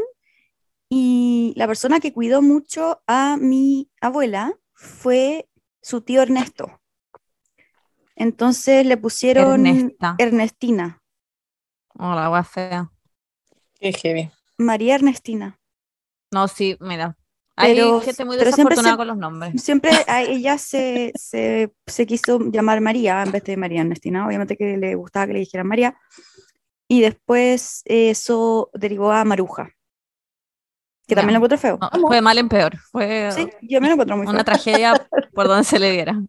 y 0.89 1.53
la 1.55 1.67
persona 1.67 1.99
que 1.99 2.13
cuidó 2.13 2.41
mucho 2.41 3.01
a 3.07 3.37
mi 3.37 3.89
abuela 4.01 4.53
fue 4.73 5.49
su 5.81 6.01
tío 6.01 6.21
Ernesto. 6.21 6.79
Entonces 8.15 8.85
le 8.85 8.97
pusieron 8.97 9.65
Ernesta. 9.67 10.15
Ernestina, 10.17 11.01
Oh, 11.99 12.13
la 12.13 12.29
wea 12.29 12.43
fea. 12.43 12.91
Qué 13.79 13.91
heavy. 13.91 14.29
María 14.59 14.95
Ernestina. 14.95 15.59
No, 16.31 16.47
sí, 16.47 16.77
mira. 16.79 17.17
Hay 17.55 17.73
Pero- 17.73 18.01
gente 18.01 18.23
muy 18.23 18.37
pero 18.37 18.51
siempre 18.51 18.75
desafortunada 18.75 18.93
se- 18.93 18.97
con 18.97 19.07
los 19.07 19.17
nombres. 19.17 19.63
Siempre 19.63 19.89
a 20.07 20.21
ella 20.21 20.59
se, 20.59 21.11
se, 21.15 21.73
se 21.87 22.05
quiso 22.05 22.39
llamar 22.51 22.81
María 22.81 23.23
en 23.23 23.31
vez 23.31 23.43
de 23.45 23.57
María 23.57 23.81
Ernestina, 23.81 24.27
obviamente 24.27 24.55
que 24.57 24.77
le 24.77 24.93
gustaba 24.93 25.25
que 25.25 25.33
le 25.33 25.39
dijeran 25.39 25.65
María. 25.67 25.97
Y 26.87 27.01
después 27.01 27.81
eso 27.85 28.69
derivó 28.73 29.11
a 29.11 29.23
Maruja, 29.25 29.65
que 31.07 31.15
Ya. 31.15 31.17
también 31.17 31.33
lo 31.33 31.45
encuentro 31.45 31.57
feo. 31.57 31.77
No, 31.81 32.07
fue 32.07 32.15
de 32.17 32.21
mal 32.21 32.37
en 32.37 32.47
peor. 32.49 32.77
Fue 32.91 33.29
Sí, 33.31 33.49
yo 33.61 33.81
me 33.81 33.87
lo 33.87 33.93
encuentro 33.93 34.15
muy 34.17 34.25
feo. 34.25 34.33
una 34.33 34.43
tragedia 34.43 34.93
por 35.33 35.47
donde 35.47 35.63
se 35.65 35.79
le 35.79 35.91
diera. 35.91 36.21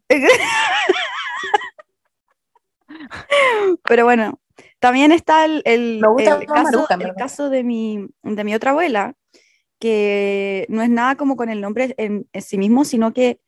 Pero 3.85 4.05
bueno, 4.05 4.41
también 4.81 5.13
está 5.13 5.45
el, 5.45 5.63
el- 5.65 6.03
el 6.19 6.47
caso, 6.47 6.63
Maruja, 6.63 6.95
en 6.95 7.01
el 7.03 7.07
verdad. 7.09 7.19
caso 7.19 7.51
de 7.51 7.65
mi, 7.65 8.09
de 8.23 8.45
mi 8.45 8.55
otra 8.55 8.71
abuela, 8.73 9.15
que 9.79 10.67
no 10.69 10.83
es 10.83 10.91
nada 10.91 11.17
como 11.17 11.37
con 11.37 11.49
el 11.51 11.61
nombre 11.61 11.95
en, 11.99 12.29
en 12.33 12.43
sí 12.43 12.59
mismo, 12.59 12.85
sino 12.85 13.13
que 13.13 13.41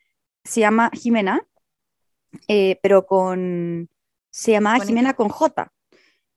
se 0.45 0.61
llama 0.61 0.91
Jimena, 0.93 1.45
eh, 2.49 2.79
pero 2.83 3.07
con, 3.07 3.89
se 4.31 4.53
llamaba 4.53 4.85
Jimena 4.85 5.15
con 5.15 5.29
J. 5.29 5.73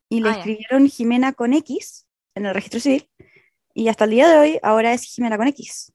Y 0.09 0.21
le 0.21 0.29
Ah, 0.29 0.33
escribieron 0.33 0.87
Jimena 0.87 1.33
con 1.33 1.53
X 1.53 2.07
en 2.35 2.45
el 2.45 2.53
registro 2.53 2.79
civil. 2.79 3.09
Y 3.73 3.87
hasta 3.87 4.05
el 4.05 4.11
día 4.11 4.27
de 4.29 4.37
hoy, 4.37 4.59
ahora 4.63 4.93
es 4.93 5.03
Jimena 5.03 5.37
con 5.37 5.47
X. 5.47 5.91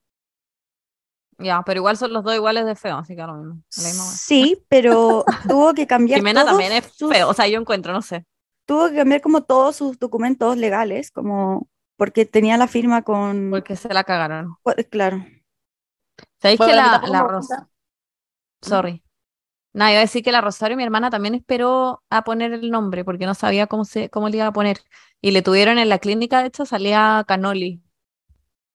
Ya, 1.40 1.62
pero 1.64 1.78
igual 1.78 1.96
son 1.96 2.12
los 2.12 2.24
dos 2.24 2.34
iguales 2.34 2.66
de 2.66 2.74
feo, 2.74 2.96
así 2.96 3.14
que 3.14 3.22
lo 3.22 3.34
mismo. 3.34 3.62
la 3.76 3.82
misma 3.84 4.04
wea. 4.04 4.12
Sí, 4.12 4.64
pero 4.68 5.24
tuvo 5.48 5.72
que 5.72 5.86
cambiar 5.86 6.18
Jimena 6.18 6.40
todos 6.40 6.52
también 6.58 6.72
es 6.72 6.92
sus- 6.96 7.12
feo, 7.12 7.28
o 7.28 7.34
sea, 7.34 7.46
yo 7.46 7.60
encuentro, 7.60 7.92
no 7.92 8.02
sé. 8.02 8.24
tuvo 8.66 8.88
que 8.90 8.96
cambiar 8.96 9.20
como 9.20 9.42
todos 9.44 9.76
sus 9.76 9.98
documentos 9.98 10.56
legales, 10.56 11.10
como 11.12 11.68
porque 11.96 12.26
tenía 12.26 12.56
la 12.58 12.66
firma 12.68 13.02
con... 13.02 13.50
Porque 13.50 13.76
se 13.76 13.92
la 13.94 14.04
cagaron. 14.04 14.54
Claro. 14.90 15.24
¿Sabéis 16.40 16.58
Bueno, 16.58 16.72
que 16.72 16.76
la, 16.76 17.02
la 17.06 17.22
me 17.22 17.28
Ros- 17.28 17.38
gusta. 17.48 17.68
Sorry. 18.62 19.02
Nada, 19.72 19.90
iba 19.92 19.98
a 20.00 20.02
decir 20.02 20.22
que 20.22 20.32
la 20.32 20.40
Rosario, 20.40 20.76
mi 20.76 20.82
hermana, 20.82 21.10
también 21.10 21.34
esperó 21.34 22.02
a 22.10 22.24
poner 22.24 22.52
el 22.52 22.70
nombre 22.70 23.04
porque 23.04 23.26
no 23.26 23.34
sabía 23.34 23.66
cómo 23.66 23.84
se, 23.84 24.08
cómo 24.10 24.28
le 24.28 24.38
iba 24.38 24.46
a 24.46 24.52
poner. 24.52 24.78
Y 25.20 25.30
le 25.32 25.42
tuvieron 25.42 25.78
en 25.78 25.88
la 25.88 25.98
clínica, 25.98 26.40
de 26.40 26.48
hecho, 26.48 26.64
salía 26.66 27.24
Canoli. 27.28 27.82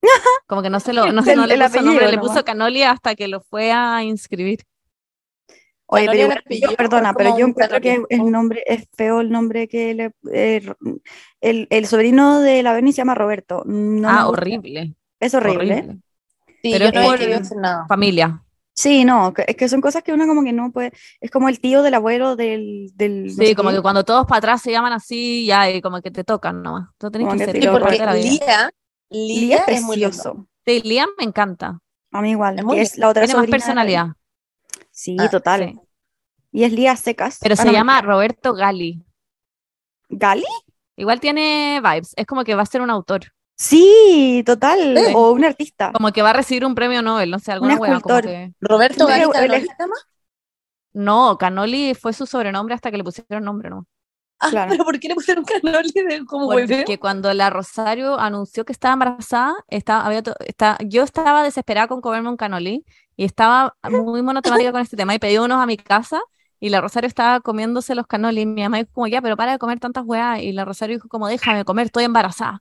Como 0.48 0.62
que 0.62 0.70
no 0.70 0.80
se 0.80 0.94
lo, 0.94 1.12
no, 1.12 1.24
se- 1.24 1.32
El- 1.34 1.40
no 1.40 1.48
le 1.48 1.56
el 1.56 1.62
puso 1.62 1.82
nombre, 1.82 2.06
apellido 2.06 2.12
le 2.12 2.28
puso 2.28 2.44
Canoli 2.46 2.84
hasta 2.84 3.16
que 3.16 3.28
lo 3.28 3.42
fue 3.42 3.72
a 3.72 4.04
inscribir. 4.04 4.60
Oye, 5.86 6.06
pero 6.10 6.14
el 6.14 6.20
igual, 6.22 6.72
yo- 6.72 6.76
perdona, 6.78 7.14
pero 7.14 7.38
yo 7.38 7.46
encuentro 7.48 7.80
que 7.80 8.02
el 8.10 8.32
nombre 8.32 8.64
es 8.66 8.88
feo 8.96 9.22
el 9.22 9.30
nombre 9.30 9.68
que 9.68 9.94
le... 9.94 10.12
eh, 10.32 10.74
el, 11.42 11.68
el 11.70 11.86
sobrino 11.86 12.40
de 12.40 12.64
la 12.64 12.74
Beni 12.74 12.92
se 12.92 12.98
llama 12.98 13.16
Roberto. 13.16 13.64
No 13.66 14.10
Ah, 14.10 14.28
horrible. 14.28 14.96
Es 15.20 15.34
horrible. 15.36 15.74
horrible. 15.76 15.98
Sí, 16.64 16.72
Pero 16.72 16.86
yo 16.86 16.92
no 17.02 17.08
por-. 17.08 17.88
Familia. 17.88 18.43
Sí, 18.76 19.06
no, 19.06 19.34
es 19.48 19.56
que 19.56 19.70
son 19.70 19.82
cosas 19.82 20.02
que 20.04 20.14
uno 20.14 20.26
como 20.28 20.44
que 20.44 20.52
no 20.52 20.72
puede... 20.72 20.92
Es 21.22 21.30
como 21.30 21.48
el 21.50 21.60
tío 21.60 21.84
del 21.84 21.94
abuelo 21.94 22.36
del... 22.36 22.90
del 22.96 23.38
no 23.38 23.46
Sí, 23.46 23.48
sé 23.48 23.56
como 23.56 23.70
qué. 23.70 23.76
que 23.76 23.82
cuando 23.82 24.04
todos 24.04 24.26
para 24.26 24.40
atrás 24.40 24.62
se 24.62 24.72
llaman 24.72 24.94
así, 24.94 25.46
ya, 25.46 25.70
y 25.70 25.82
como 25.82 26.02
que 26.02 26.10
te 26.12 26.24
tocan 26.24 26.64
nomás. 26.64 26.90
Tú 26.98 27.12
tenés 27.12 27.28
Como 27.28 27.38
que 27.38 27.46
que 27.46 27.52
ser 27.52 27.72
porque 27.72 27.80
parte 27.80 28.00
de 28.00 28.06
la 28.06 28.14
vida. 28.16 28.30
Lía, 28.30 28.72
Lía 29.10 29.60
Lía 29.60 29.64
es 29.68 29.78
es 29.78 29.82
muy 29.82 29.98
lindo. 29.98 30.10
precioso. 30.10 30.48
Sí, 30.66 30.82
Liam 30.84 31.10
me 31.18 31.26
encanta. 31.26 31.80
A 32.12 32.22
mí 32.22 32.32
igual, 32.32 32.58
Es 32.58 32.66
muy 32.66 32.76
que 32.78 32.82
es 32.82 32.98
la 32.98 33.10
otra 33.10 33.26
Tiene 33.26 33.40
más 33.42 33.48
personalidad. 33.48 34.08
Sí, 34.92 35.16
Ah, 35.20 35.30
total. 35.30 35.74
sí. 35.74 35.80
Y 36.52 36.64
es 36.64 36.72
Lía 36.74 36.96
Secas. 36.96 37.40
Pero 37.42 37.56
Ah, 37.58 37.58
se 37.58 37.66
no, 37.66 37.72
llama. 37.72 38.02
Roberto 38.02 38.54
Gali. 38.54 39.04
¿Gali? 40.10 40.46
Igual 40.96 41.20
tiene 41.20 41.82
vibes. 41.84 42.14
Es 42.16 42.26
como 42.26 42.44
que 42.44 42.56
va 42.56 42.62
a 42.64 42.66
ser 42.66 42.82
un 42.82 42.90
autor. 42.90 43.34
Sí, 43.64 44.44
total. 44.46 44.98
Sí. 44.98 45.14
O 45.16 45.32
un 45.32 45.46
artista. 45.46 45.92
Como 45.94 46.12
que 46.12 46.22
va 46.22 46.32
a 46.32 46.34
recibir 46.34 46.66
un 46.66 46.76
premio 46.76 47.02
Nobel, 47.02 47.32
no 47.32 47.40
sé, 47.40 47.54
alguna 47.54 47.76
escultor. 47.76 48.24
que- 48.24 48.54
Roberto 48.60 49.08
es- 49.08 49.24
se 49.64 49.68
llama. 49.80 49.96
No, 50.92 51.38
Canoli 51.38 51.94
fue 51.96 52.12
su 52.12 52.26
sobrenombre 52.26 52.76
hasta 52.76 52.92
que 52.92 52.98
le 52.98 53.06
pusieron 53.06 53.46
nombre, 53.46 53.70
¿no? 53.70 53.88
Ah, 54.40 54.50
Claro. 54.50 54.72
pero 54.72 54.84
¿por 54.84 55.00
qué 55.00 55.08
le 55.08 55.16
pusieron 55.16 55.46
Canoli 55.46 55.92
de 55.94 56.26
como? 56.26 56.50
Porque 56.50 57.00
cuando 57.00 57.34
la 57.34 57.50
Rosario 57.50 58.20
anunció 58.20 58.66
que 58.66 58.74
estaba 58.74 58.94
embarazada, 58.94 59.56
estaba, 59.70 60.06
había 60.06 60.22
to- 60.24 60.36
está- 60.46 60.78
yo 60.84 61.04
estaba 61.04 61.42
desesperada 61.42 61.88
con 61.88 62.02
comerme 62.02 62.28
un 62.30 62.36
canoli 62.36 62.84
y 63.16 63.24
estaba 63.24 63.78
muy 63.90 64.22
monotemática 64.22 64.74
con 64.74 64.82
este 64.82 64.98
tema 64.98 65.16
y 65.16 65.20
pedí 65.20 65.38
unos 65.38 65.62
a 65.64 65.66
mi 65.66 65.78
casa 65.78 66.20
y 66.60 66.68
la 66.70 66.82
Rosario 66.82 67.08
estaba 67.08 67.40
comiéndose 67.40 67.96
los 67.96 68.08
canoli 68.08 68.42
y 68.42 68.46
mi 68.46 68.62
mamá 68.64 68.78
dijo 68.80 68.90
como, 68.92 69.08
ya, 69.08 69.22
pero 69.22 69.38
para 69.38 69.54
de 69.54 69.58
comer 69.60 69.80
tantas 69.80 70.04
weas 70.06 70.42
y 70.42 70.52
la 70.52 70.66
Rosario 70.66 70.98
dijo 70.98 71.08
como, 71.08 71.30
déjame 71.30 71.64
comer, 71.64 71.86
estoy 71.86 72.04
embarazada. 72.04 72.60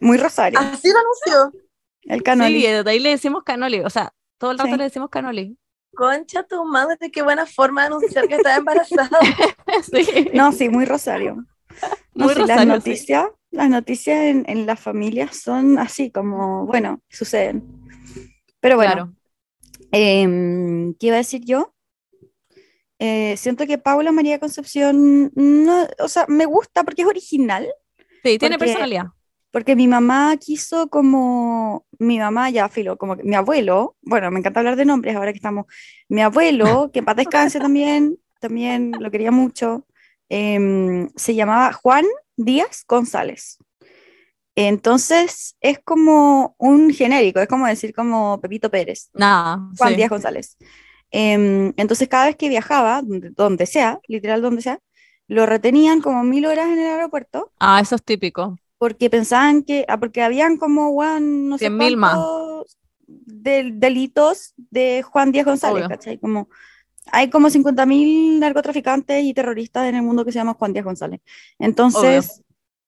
Muy 0.00 0.16
Rosario. 0.18 0.58
Así 0.58 0.88
lo 0.90 0.98
anunció. 0.98 1.60
el 2.02 2.22
canoli. 2.22 2.60
Sí, 2.60 2.66
de 2.66 2.90
ahí 2.90 2.98
le 3.00 3.10
decimos 3.10 3.42
canoli, 3.44 3.80
o 3.80 3.88
sea, 3.90 4.12
todo 4.38 4.50
el 4.50 4.58
rato 4.58 4.70
Sí. 4.72 4.76
le 4.76 4.84
decimos 4.84 5.08
canoli. 5.10 5.56
Concha 5.94 6.42
tu 6.42 6.64
madre, 6.64 7.10
qué 7.12 7.22
buena 7.22 7.46
forma 7.46 7.82
de 7.82 7.86
anunciar 7.86 8.26
que 8.28 8.34
estaba 8.34 8.56
embarazada. 8.56 9.08
sí. 9.92 10.28
No, 10.34 10.52
sí, 10.52 10.68
muy 10.68 10.84
Rosario. 10.84 11.36
No, 12.14 12.26
Muy 12.26 12.34
sí, 12.34 12.40
Rosario, 12.40 12.64
las 12.66 12.82
sí. 12.84 12.90
noticias, 12.90 13.26
las 13.50 13.70
noticias 13.70 14.18
en, 14.24 14.44
en 14.48 14.66
las 14.66 14.78
familias 14.80 15.36
son 15.40 15.78
así 15.78 16.10
como, 16.10 16.66
bueno, 16.66 17.00
suceden. 17.08 17.64
Pero 18.60 18.76
bueno, 18.76 18.92
Claro. 18.92 19.12
em, 19.92 20.94
¿qué 20.94 21.06
iba 21.06 21.16
a 21.16 21.18
decir 21.18 21.42
yo? 21.44 21.74
Eh, 22.98 23.36
siento 23.36 23.66
que 23.66 23.78
Paula 23.78 24.12
María 24.12 24.38
Concepción, 24.38 25.30
no, 25.34 25.86
o 25.98 26.08
sea, 26.08 26.26
me 26.28 26.44
gusta 26.46 26.84
porque 26.84 27.02
es 27.02 27.08
original, 27.08 27.66
Sí, 28.22 28.38
tiene 28.38 28.56
porque- 28.56 28.66
personalidad. 28.72 29.06
Porque 29.54 29.76
mi 29.76 29.86
mamá 29.86 30.36
quiso 30.36 30.88
como, 30.88 31.86
mi 32.00 32.18
mamá 32.18 32.50
ya, 32.50 32.68
filo, 32.68 32.98
como 32.98 33.16
que 33.16 33.22
mi 33.22 33.36
abuelo, 33.36 33.96
bueno, 34.02 34.28
me 34.32 34.40
encanta 34.40 34.58
hablar 34.58 34.74
de 34.74 34.84
nombres 34.84 35.14
ahora 35.14 35.32
que 35.32 35.36
estamos, 35.36 35.66
mi 36.08 36.22
abuelo, 36.22 36.90
que 36.92 36.98
en 36.98 37.04
paz 37.04 37.14
descanse 37.14 37.60
también, 37.60 38.18
también 38.40 38.90
lo 38.98 39.12
quería 39.12 39.30
mucho, 39.30 39.86
em, 40.28 41.08
se 41.14 41.36
llamaba 41.36 41.72
Juan 41.72 42.04
Díaz 42.36 42.84
González. 42.88 43.58
Entonces 44.56 45.56
es 45.60 45.78
como 45.84 46.56
un 46.58 46.92
genérico, 46.92 47.38
es 47.38 47.46
como 47.46 47.68
decir 47.68 47.94
como 47.94 48.40
Pepito 48.40 48.72
Pérez, 48.72 49.10
Nada. 49.14 49.70
Juan 49.78 49.90
sí. 49.90 49.94
Díaz 49.94 50.10
González. 50.10 50.56
Em, 51.12 51.72
entonces 51.76 52.08
cada 52.08 52.26
vez 52.26 52.34
que 52.34 52.48
viajaba, 52.48 53.02
donde, 53.02 53.30
donde 53.30 53.66
sea, 53.66 54.00
literal 54.08 54.42
donde 54.42 54.62
sea, 54.62 54.80
lo 55.28 55.46
retenían 55.46 56.00
como 56.00 56.24
mil 56.24 56.44
horas 56.44 56.66
en 56.66 56.80
el 56.80 56.86
aeropuerto 56.86 57.52
Ah, 57.60 57.78
eso 57.80 57.94
es 57.94 58.02
típico. 58.02 58.58
Porque 58.78 59.10
pensaban 59.10 59.62
que, 59.62 59.84
ah, 59.88 59.98
porque 59.98 60.22
habían 60.22 60.56
como, 60.56 60.90
weón, 60.90 61.48
no 61.48 61.58
sé 61.58 61.66
100.000 61.68 61.96
más. 61.96 62.18
del- 63.06 63.78
delitos 63.80 64.54
de 64.56 65.02
Juan 65.02 65.32
Díaz 65.32 65.46
González, 65.46 65.84
Obvio. 65.84 65.88
¿cachai? 65.88 66.18
Como, 66.18 66.48
hay 67.12 67.30
como 67.30 67.48
50.000 67.50 68.38
narcotraficantes 68.40 69.24
y 69.24 69.34
terroristas 69.34 69.86
en 69.88 69.96
el 69.96 70.02
mundo 70.02 70.24
que 70.24 70.32
se 70.32 70.38
llaman 70.38 70.54
Juan 70.54 70.72
Díaz 70.72 70.84
González. 70.84 71.20
Entonces, 71.58 72.42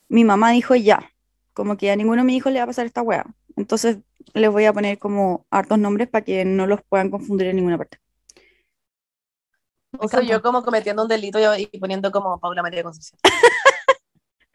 mi 0.09 0.25
mamá 0.25 0.51
dijo 0.53 0.75
ya, 0.75 1.11
como 1.53 1.77
que 1.77 1.91
a 1.91 1.97
ninguno 1.97 2.23
de 2.23 2.27
mis 2.27 2.37
hijos 2.37 2.53
le 2.53 2.59
va 2.59 2.65
a 2.65 2.69
pasar 2.69 2.87
esta 2.87 3.03
wea. 3.03 3.25
Entonces, 3.57 3.99
les 4.35 4.51
voy 4.51 4.65
a 4.67 4.73
poner 4.73 4.99
como 4.99 5.47
hartos 5.51 5.79
nombres 5.79 6.09
para 6.09 6.25
que 6.25 6.45
no 6.45 6.67
los 6.67 6.81
puedan 6.89 7.11
confundir 7.11 7.47
en 7.49 7.57
ninguna 7.57 7.79
parte. 7.79 7.99
O 9.99 10.09
sea, 10.09 10.21
yo 10.21 10.43
como 10.43 10.63
cometiendo 10.63 11.03
un 11.03 11.09
delito 11.09 11.39
y 11.57 11.67
poniendo 11.79 12.11
como 12.13 12.39
Paula 12.39 12.61
María 12.63 12.83
Concepción. 12.83 13.19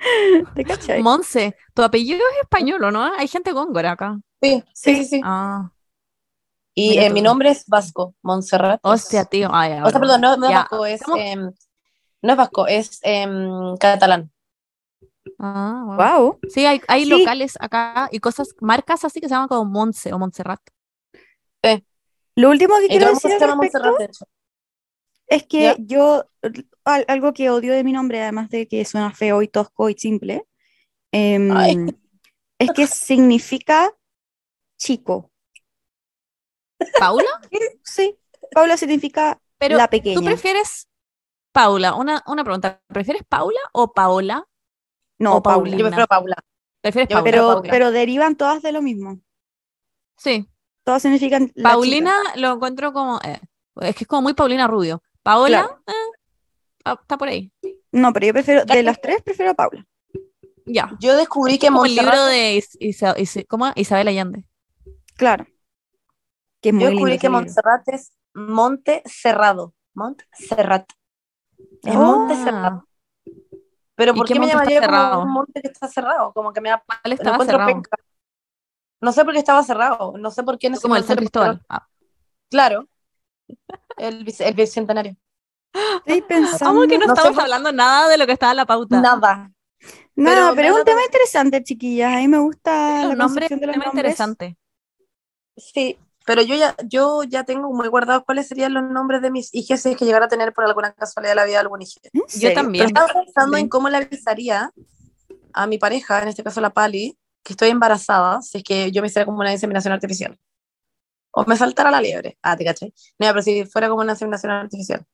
¿Te 0.55 0.63
cachai? 0.63 1.01
Monse, 1.01 1.55
tu 1.74 1.84
apellido 1.84 2.20
es 2.34 2.41
español, 2.41 2.84
¿o 2.84 2.91
no? 2.91 3.03
Hay 3.17 3.27
gente 3.27 3.51
góngora 3.51 3.91
acá. 3.91 4.20
Sí, 4.41 4.63
sí, 4.74 4.96
sí. 4.98 5.05
sí. 5.05 5.22
Ah, 5.24 5.72
Y 6.74 6.98
eh, 6.98 7.10
mi 7.10 7.22
nombre 7.22 7.50
es 7.51 7.65
Vasco, 7.67 8.15
Montserrat. 8.22 8.79
hostia, 8.84 9.25
tío. 9.25 9.50
Ay, 9.51 9.72
O 9.72 9.74
sea, 9.75 9.84
ahora. 9.84 10.00
perdón, 10.00 10.22
no, 10.22 10.38
no 10.38 10.48
es 10.48 10.53
vasco, 10.55 10.86
es, 10.86 11.01
em, 11.15 11.51
no 12.22 12.31
es 12.31 12.38
vasco, 12.38 12.67
es 12.67 13.00
em, 13.03 13.75
catalán. 13.77 14.31
Ah, 15.38 15.84
bueno. 15.86 16.20
Wow. 16.20 16.39
Sí, 16.50 16.65
hay, 16.65 16.81
hay 16.88 17.03
Sí. 17.03 17.10
locales 17.10 17.53
acá 17.60 18.10
y 18.12 18.20
cosas, 18.20 18.55
marcas 18.60 19.05
así 19.05 19.22
que 19.22 19.27
se 19.27 19.34
llaman 19.36 19.48
como 19.48 19.65
Monse 19.65 20.13
o 20.13 20.20
Montserrat. 20.20 20.62
Lo 22.36 22.50
último 22.50 22.75
que 22.79 22.88
quiero 22.88 23.10
decir 23.10 23.31
al 23.34 23.60
respecto. 23.60 24.25
Es 25.31 25.47
que 25.47 25.61
Ya. 25.61 25.75
yo, 25.79 26.25
al- 26.83 27.05
algo 27.07 27.33
que 27.33 27.50
odio 27.50 27.73
de 27.73 27.83
mi 27.85 27.93
nombre, 27.93 28.21
además 28.21 28.50
de 28.50 28.67
que 28.67 28.83
suena 28.83 29.11
feo 29.13 29.41
y 29.41 29.47
tosco 29.47 29.89
y 29.89 29.95
simple, 29.97 30.45
em, 31.13 31.88
es 32.59 32.71
que 32.75 32.85
significa 32.88 33.91
chico. 34.77 35.31
¿Paula? 37.00 37.23
Sí, 37.83 38.15
Paula 38.53 38.77
significa 38.77 39.39
Pero 39.57 39.77
la 39.77 39.88
¿tú 39.88 39.91
pequeña. 39.91 40.21
prefieres 40.31 40.88
Paula? 41.51 41.95
Una, 41.95 42.23
una 42.27 42.43
pregunta. 42.43 42.81
¿Prefieres 42.88 43.23
Paula 43.27 43.59
o 43.73 43.93
Paola? 43.93 44.45
No, 45.19 45.38
o 45.38 45.43
Paula. 45.43 45.71
Yo 45.77 45.85
prefiero 45.85 46.07
Paula. 46.07 46.35
¿Prefieres 46.81 47.09
Paula? 47.09 47.23
Pero, 47.23 47.47
Paula. 47.53 47.71
pero 47.71 47.91
derivan 47.91 48.35
todas 48.35 48.61
de 48.61 48.71
lo 48.71 48.81
mismo. 48.81 49.19
Sí. 50.17 50.47
Todas 50.83 51.03
significan 51.03 51.51
la 51.55 51.69
Paulina 51.71 52.15
lo 52.35 52.53
encuentro 52.53 52.91
como. 52.91 53.19
eh, 53.23 53.39
es 53.81 53.95
que 53.95 54.03
es 54.03 54.07
como 54.07 54.23
muy 54.23 54.33
Paulina 54.33 54.67
Rubio. 54.67 55.01
Paola, 55.23 55.59
Claro. 55.63 55.83
eh, 55.87 56.17
ah, 56.85 56.97
está 57.01 57.17
por 57.17 57.27
ahí. 57.27 57.51
No, 57.91 58.11
pero 58.13 58.27
yo 58.27 58.33
prefiero, 58.33 58.65
de 58.65 58.83
las 58.83 58.99
tres, 59.01 59.21
prefiero 59.21 59.51
a 59.51 59.55
Paula. 59.55 59.85
Ya. 60.65 60.95
Yo 60.99 61.15
descubrí 61.15 61.57
que 61.59 61.67
Como 61.67 61.85
el 61.85 61.95
libro 61.95 62.25
de 62.25 62.55
Is- 62.55 62.77
Isa- 62.79 63.15
Is- 63.17 63.45
¿cómo? 63.49 63.71
Isabel 63.75 64.07
Allende. 64.07 64.45
Claro. 65.15 65.45
Que 66.61 66.69
es 66.69 66.73
muy 66.75 66.83
yo 66.83 66.89
descubrí 66.91 67.17
que 67.17 67.27
libro. 67.27 67.39
Montserrat 67.41 67.87
es 67.89 68.11
Monte 68.33 69.01
Cerrado. 69.05 69.73
Montserrat. 69.93 70.89
Es 71.83 71.95
Oh. 71.95 71.99
Monte 71.99 72.35
Cerrado. 72.35 72.87
Pero 73.95 74.13
¿Y 74.13 74.17
¿por 74.17 74.27
qué 74.27 74.33
qué 74.33 74.39
me 74.39 74.47
llamaría 74.47 74.79
cerrado? 74.81 75.11
como 75.15 75.25
un 75.25 75.31
monte 75.33 75.61
que 75.61 75.67
está 75.67 75.87
cerrado? 75.87 76.31
Como 76.33 76.53
que 76.53 76.61
me 76.61 76.69
da 76.69 76.83
¿Cuál 76.85 77.13
estaba 77.13 77.35
encuentro 77.35 77.57
cerrado? 77.57 77.71
penca. 77.73 77.97
No 79.01 79.11
sé 79.11 79.23
por 79.25 79.33
qué 79.33 79.39
estaba 79.39 79.63
cerrado. 79.63 80.13
No 80.17 80.31
sé 80.31 80.43
por 80.43 80.57
qué. 80.57 80.69
No 80.69 80.79
Como 80.79 80.95
el 80.95 81.01
no 81.01 81.07
San 81.07 81.17
Cristóbal. 81.17 81.61
Ah. 81.69 81.87
Claro. 82.49 82.87
El, 83.98 84.25
bice- 84.25 84.46
el 84.48 84.53
bicentenario. 84.53 85.15
Estoy 86.05 86.22
pensando. 86.27 86.65
¿Cómo 86.65 86.88
que 86.88 86.98
no, 86.98 87.05
No 87.08 87.13
estamos 87.13 87.38
hablando 87.38 87.72
nada 87.72 88.08
de 88.10 88.17
lo 88.17 88.25
que 88.25 88.34
estaba 88.34 88.51
en 88.51 88.58
la 88.58 88.65
pauta? 88.65 89.00
Nada. 89.01 89.51
Nada, 90.15 90.51
Pero 90.51 90.55
pero, 90.55 90.67
es 90.67 90.79
un 90.79 90.86
tema 90.86 91.03
interesante, 91.05 91.63
chiquillas. 91.63 92.13
A 92.13 92.17
mí 92.17 92.27
me 92.27 92.38
gusta 92.39 93.03
Los 93.03 93.10
la 93.10 93.15
nombres 93.15 93.50
concepción 93.50 93.60
de 93.62 93.67
los 93.67 93.74
tema 93.74 93.86
nombres. 93.86 94.03
interesante. 94.03 94.58
Sí, 95.58 95.98
pero 96.25 96.41
yo 96.41 96.55
ya, 96.55 96.75
yo 96.86 97.24
ya 97.24 97.43
tengo 97.43 97.72
muy 97.74 97.88
guardados 97.88 98.24
cuáles 98.25 98.48
serían 98.48 98.74
los 98.74 98.84
nombres 98.84 99.22
de 99.22 99.31
mis 99.31 99.53
hijas 99.53 99.81
si 99.81 99.89
es 99.89 99.98
que 99.98 100.05
llegara 100.05 100.25
a 100.25 100.29
tener 100.29 100.53
por 100.53 100.65
alguna 100.65 100.91
casualidad 100.93 101.31
de 101.31 101.36
la 101.36 101.46
vida 101.46 101.60
algún 101.60 101.81
hijo. 101.81 102.00
¿En 102.03 102.22
Yo 102.22 102.25
serio? 102.27 102.50
Pero 102.50 102.62
también. 102.62 102.86
estaba 102.88 103.08
pensando 103.13 103.58
Sí. 103.58 103.62
en 103.63 103.70
cómo 103.70 103.89
le 103.89 103.98
avisaría 103.98 104.72
a 105.53 105.67
mi 105.67 105.77
pareja, 105.77 106.22
en 106.22 106.27
este 106.29 106.43
caso 106.43 106.62
la 106.62 106.70
Pali, 106.72 107.17
que 107.43 107.53
estoy 107.53 107.70
embarazada, 107.70 108.41
si 108.41 108.60
es 108.60 108.63
que 108.63 108.91
yo 108.91 109.01
me 109.01 109.08
hiciera 109.08 109.25
como 109.25 109.39
una 109.39 109.51
inseminación 109.51 109.93
artificial. 109.93 110.38
O 111.33 111.45
me 111.45 111.55
saltara 111.55 111.91
la 111.91 112.01
liebre. 112.01 112.38
Ah, 112.41 112.55
te 112.57 112.65
caché. 112.65 112.88
No, 113.19 113.27
pero 113.27 113.41
si 113.41 113.65
fuera 113.65 113.89
como 113.89 114.01
una 114.01 114.13
inseminación 114.13 114.51
artificial. 114.51 115.05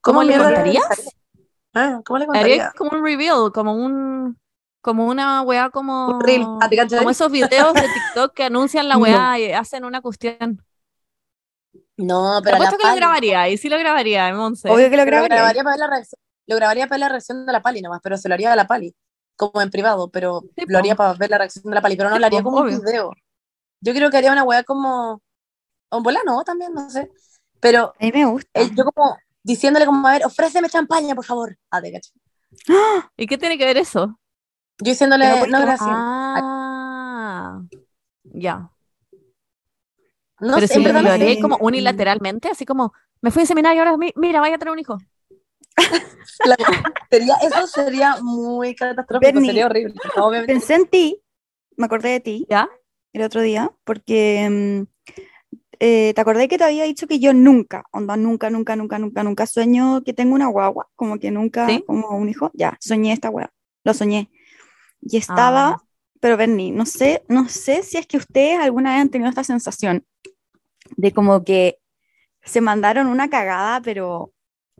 ¿Cómo 0.00 0.22
le 0.22 0.36
contarías? 0.36 0.84
Ah, 1.74 2.00
¿Cómo 2.04 2.18
le 2.18 2.26
Haría 2.26 2.42
contaría? 2.42 2.72
como 2.76 2.90
un 2.96 3.04
reveal, 3.04 3.52
como 3.52 3.74
un 3.74 4.38
como 4.80 5.06
una 5.06 5.42
weá 5.42 5.70
como 5.70 6.08
Un 6.08 6.20
reel. 6.20 6.42
Ah, 6.60 6.70
como 6.98 7.10
esos 7.10 7.30
videos 7.30 7.74
de 7.74 7.88
TikTok 7.88 8.32
que 8.34 8.44
anuncian 8.44 8.88
la 8.88 8.94
No. 8.98 9.02
weá 9.02 9.38
y 9.38 9.52
hacen 9.52 9.84
una 9.84 10.00
cuestión. 10.00 10.62
No, 11.96 12.40
pero 12.44 12.52
la 12.52 12.64
apuesto 12.64 12.78
que 12.78 12.84
lo 12.84 12.94
grabaría, 12.96 13.48
y 13.48 13.56
sí 13.58 13.68
lo 13.68 13.76
grabaría, 13.78 14.32
Monse. 14.32 14.70
Obvio 14.70 14.88
que 14.88 14.96
lo 14.96 15.04
grabaría. 15.04 15.36
grabaría 15.36 15.64
para 15.64 15.72
ver 15.74 15.80
la 15.80 15.86
reacción. 15.88 16.20
Lo 16.46 16.56
grabaría 16.56 16.86
para 16.86 16.94
ver 16.94 17.00
la 17.00 17.08
reacción 17.08 17.46
de 17.46 17.52
la 17.52 17.60
Pali 17.62 17.82
nomás, 17.82 18.00
pero 18.02 18.16
se 18.16 18.28
lo 18.28 18.34
haría 18.34 18.52
a 18.52 18.56
la 18.56 18.66
Pali. 18.66 18.94
Como 19.36 19.60
en 19.60 19.70
privado, 19.70 20.08
pero 20.10 20.44
Sí, 20.56 20.64
lo 20.66 20.78
haría 20.78 20.96
para 20.96 21.14
ver 21.14 21.30
la 21.30 21.38
reacción 21.38 21.64
de 21.64 21.74
la 21.74 21.80
Pali, 21.82 21.96
pero 21.96 22.08
no 22.10 22.16
Sí, 22.16 22.20
lo 22.20 22.26
haría 22.26 22.42
como 22.42 22.58
obvio. 22.60 22.76
un 22.78 22.84
video. 22.84 23.12
Yo 23.80 23.94
creo 23.94 24.10
que 24.10 24.16
haría 24.18 24.32
una 24.32 24.44
weá 24.44 24.62
como. 24.64 25.22
O 25.90 26.02
no, 26.26 26.44
también, 26.44 26.74
no 26.74 26.90
sé. 26.90 27.10
Pero 27.60 27.94
A 27.98 28.04
mí 28.04 28.12
me 28.12 28.24
gusta. 28.26 28.60
eh, 28.60 28.70
yo 28.76 28.84
como 28.84 29.16
diciéndole 29.42 29.86
como, 29.86 30.06
a 30.06 30.12
ver, 30.12 30.24
ofréceme 30.26 30.68
champaña, 30.68 31.14
por 31.14 31.24
favor. 31.24 31.56
Ah, 31.70 31.80
te 31.80 31.92
cacho. 31.92 32.10
¿Y 33.16 33.26
qué 33.26 33.38
tiene 33.38 33.56
que 33.58 33.64
ver 33.64 33.78
eso? 33.78 34.18
Yo 34.80 34.90
diciéndole, 34.90 35.28
no 35.48 35.60
gracias. 35.60 35.96
Ah, 35.96 37.62
ya. 38.24 38.70
No 40.40 40.54
Pero 40.54 40.66
sé, 40.66 40.74
si 40.74 40.80
en 40.86 41.02
lo, 41.04 41.12
sé. 41.12 41.38
como 41.40 41.56
unilateralmente, 41.60 42.48
así 42.48 42.64
como 42.64 42.92
me 43.20 43.30
fui 43.30 43.42
a 43.42 43.46
seminar 43.46 43.74
y 43.74 43.78
ahora 43.78 43.96
mi- 43.96 44.12
mira, 44.14 44.40
vaya 44.40 44.54
a 44.54 44.58
tener 44.58 44.72
un 44.72 44.78
hijo. 44.78 44.98
La- 46.44 46.56
sería, 47.10 47.34
eso 47.42 47.66
sería 47.66 48.16
muy 48.22 48.74
catastrófico, 48.74 49.32
Bernie, 49.32 49.46
sería 49.46 49.66
horrible. 49.66 49.94
Obviamente. 50.16 50.52
Pensé 50.54 50.74
en 50.74 50.86
ti, 50.86 51.22
me 51.76 51.86
acordé 51.86 52.10
de 52.10 52.20
ti 52.20 52.46
¿Ya? 52.48 52.68
El 53.12 53.22
otro 53.22 53.40
día, 53.42 53.70
porque 53.84 54.48
mm, 54.50 55.08
eh, 55.80 56.12
te 56.14 56.20
acordé 56.20 56.48
que 56.48 56.58
te 56.58 56.64
había 56.64 56.84
dicho 56.84 57.06
que 57.06 57.18
yo 57.18 57.32
nunca, 57.32 57.84
onda, 57.92 58.16
nunca, 58.16 58.50
nunca, 58.50 58.76
nunca, 58.76 58.98
nunca, 58.98 59.22
nunca 59.22 59.46
sueño 59.46 60.02
que 60.04 60.12
tengo 60.12 60.34
una 60.34 60.48
guagua, 60.48 60.88
como 60.96 61.18
que 61.18 61.30
nunca, 61.30 61.66
¿Sí? 61.68 61.84
como 61.86 62.08
un 62.10 62.28
hijo, 62.28 62.50
ya, 62.54 62.76
soñé 62.80 63.12
esta 63.12 63.28
guagua, 63.28 63.52
lo 63.84 63.94
soñé. 63.94 64.30
Y 65.00 65.16
estaba, 65.16 65.68
Ah. 65.68 65.82
pero 66.20 66.36
Bernie, 66.36 66.72
no 66.72 66.84
sé, 66.84 67.24
no 67.28 67.48
sé 67.48 67.82
si 67.82 67.96
es 67.96 68.06
que 68.06 68.16
ustedes 68.16 68.58
alguna 68.58 68.92
vez 68.92 69.02
han 69.02 69.08
tenido 69.10 69.30
esta 69.30 69.44
sensación 69.44 70.04
de 70.96 71.12
como 71.12 71.44
que 71.44 71.78
se 72.42 72.60
mandaron 72.60 73.06
una 73.06 73.28
cagada, 73.30 73.80
pero 73.80 74.32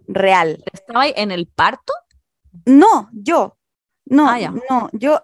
real. 0.09 0.65
¿Estaba 0.73 1.07
en 1.07 1.31
el 1.31 1.47
parto? 1.47 1.93
No, 2.65 3.09
yo, 3.13 3.57
no, 4.07 4.29
Ah, 4.29 4.39
no, 4.69 4.89
yo 4.93 5.23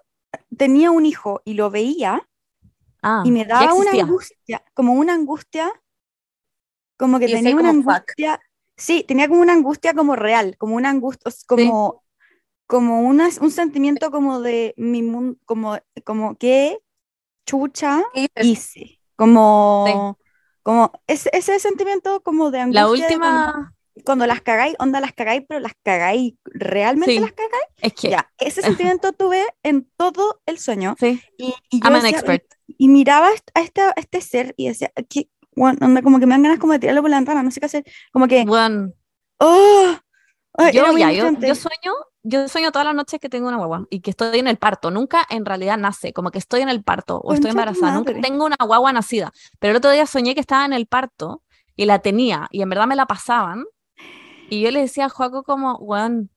tenía 0.55 0.91
un 0.91 1.05
hijo 1.05 1.41
y 1.43 1.55
lo 1.55 1.69
veía 1.69 2.27
Ah, 3.05 3.23
y 3.23 3.31
me 3.31 3.45
daba 3.45 3.73
una 3.73 3.93
angustia, 3.93 4.63
como 4.73 4.93
una 4.93 5.13
angustia, 5.13 5.71
como 6.97 7.19
que 7.19 7.27
Y 7.27 7.33
tenía 7.33 7.55
una 7.55 7.69
como, 7.69 7.73
"Fuck". 7.75 8.13
angustia, 8.15 8.41
sí, 8.77 9.03
tenía 9.07 9.27
como 9.27 9.41
una 9.41 9.53
angustia 9.53 9.93
como 9.93 10.15
real, 10.15 10.55
como 10.57 10.75
una 10.75 10.89
angustia, 10.89 11.31
como, 11.47 12.03
como 12.67 13.01
una, 13.01 13.29
un 13.41 13.51
sentimiento 13.51 14.11
como 14.11 14.41
de 14.41 14.73
mi 14.77 15.03
mundo, 15.03 15.39
como, 15.45 15.77
como 16.05 16.37
que 16.37 16.79
chucha 17.47 18.03
¿Qué 18.13 18.27
hice, 18.39 18.99
como, 19.15 20.17
como 20.63 20.91
ese, 21.07 21.29
ese 21.33 21.59
sentimiento 21.59 22.21
como 22.23 22.51
de 22.51 22.59
angustia 22.61 23.07
La 23.07 23.09
de 23.09 23.19
cuando, 23.19 23.45
última 23.47 23.75
cuando 24.05 24.27
las 24.27 24.41
cagáis, 24.41 24.75
onda 24.79 24.99
las 25.01 25.13
cagáis, 25.13 25.43
pero 25.47 25.59
las 25.61 25.73
cagáis, 25.83 26.35
realmente 26.45 27.21
Sí. 27.21 27.21
las 27.21 27.33
cagáis, 27.33 27.65
es 27.81 27.93
que 27.93 28.09
ya, 28.09 28.31
ese 28.39 28.61
sentimiento 28.63 29.13
tuve 29.13 29.45
en 29.63 29.89
todo 29.97 30.41
el 30.45 30.59
sueño, 30.59 30.99
sí, 30.99 31.21
y, 31.37 31.55
y 31.69 31.81
yo 31.81 31.91
I'm 31.91 31.95
an 31.95 32.05
decía, 32.05 32.05
expert. 32.05 32.43
Y 32.77 32.87
miraba 32.87 33.27
a 33.27 33.61
este, 33.61 33.81
a 33.81 33.93
este 33.95 34.21
ser 34.21 34.53
y 34.57 34.67
decía, 34.67 34.91
¿qué? 35.09 35.29
Bueno, 35.55 35.77
onda, 35.81 36.01
como 36.01 36.19
que 36.19 36.25
me 36.25 36.33
dan 36.33 36.43
ganas 36.43 36.59
como 36.59 36.73
de 36.73 36.79
tirarlo 36.79 37.01
por 37.01 37.09
la 37.09 37.17
ventana, 37.17 37.41
no 37.43 37.51
sé 37.51 37.59
qué 37.59 37.65
hacer, 37.67 37.83
como 38.11 38.27
que, 38.27 38.43
Bueno, 38.45 38.91
¡oh! 39.39 39.95
Ay, 40.57 40.73
yo 40.73 40.97
ya, 40.97 41.11
yo, 41.11 41.31
yo 41.33 41.55
sueño, 41.55 41.93
yo 42.23 42.47
sueño 42.47 42.71
todas 42.71 42.85
las 42.85 42.95
noches 42.95 43.19
que 43.19 43.27
tengo 43.27 43.49
una 43.49 43.57
guagua 43.57 43.85
y 43.89 43.99
que 43.99 44.11
estoy 44.11 44.39
en 44.39 44.47
el 44.47 44.57
parto. 44.57 44.89
Nunca 44.89 45.25
en 45.29 45.45
realidad 45.45 45.77
nace, 45.77 46.13
como 46.13 46.31
que 46.31 46.39
estoy 46.39 46.61
en 46.61 46.69
el 46.69 46.81
parto 46.81 47.17
o 47.17 47.33
estoy 47.33 47.51
embarazada. 47.51 47.93
Nunca 47.93 48.13
tengo 48.21 48.45
una 48.45 48.55
guagua 48.65 48.93
nacida. 48.93 49.33
Pero 49.59 49.71
el 49.71 49.77
otro 49.77 49.91
día 49.91 50.05
soñé 50.05 50.33
que 50.33 50.39
estaba 50.39 50.63
en 50.65 50.71
el 50.71 50.87
parto 50.87 51.43
y 51.75 51.83
la 51.85 51.99
tenía 51.99 52.47
y 52.51 52.61
en 52.61 52.69
verdad 52.69 52.87
me 52.87 52.95
la 52.95 53.05
pasaban. 53.05 53.65
Y 54.49 54.61
yo 54.61 54.71
le 54.71 54.79
decía 54.79 55.05
a 55.05 55.09
Joaco 55.09 55.43
como, 55.43 55.75
weón, 55.75 56.29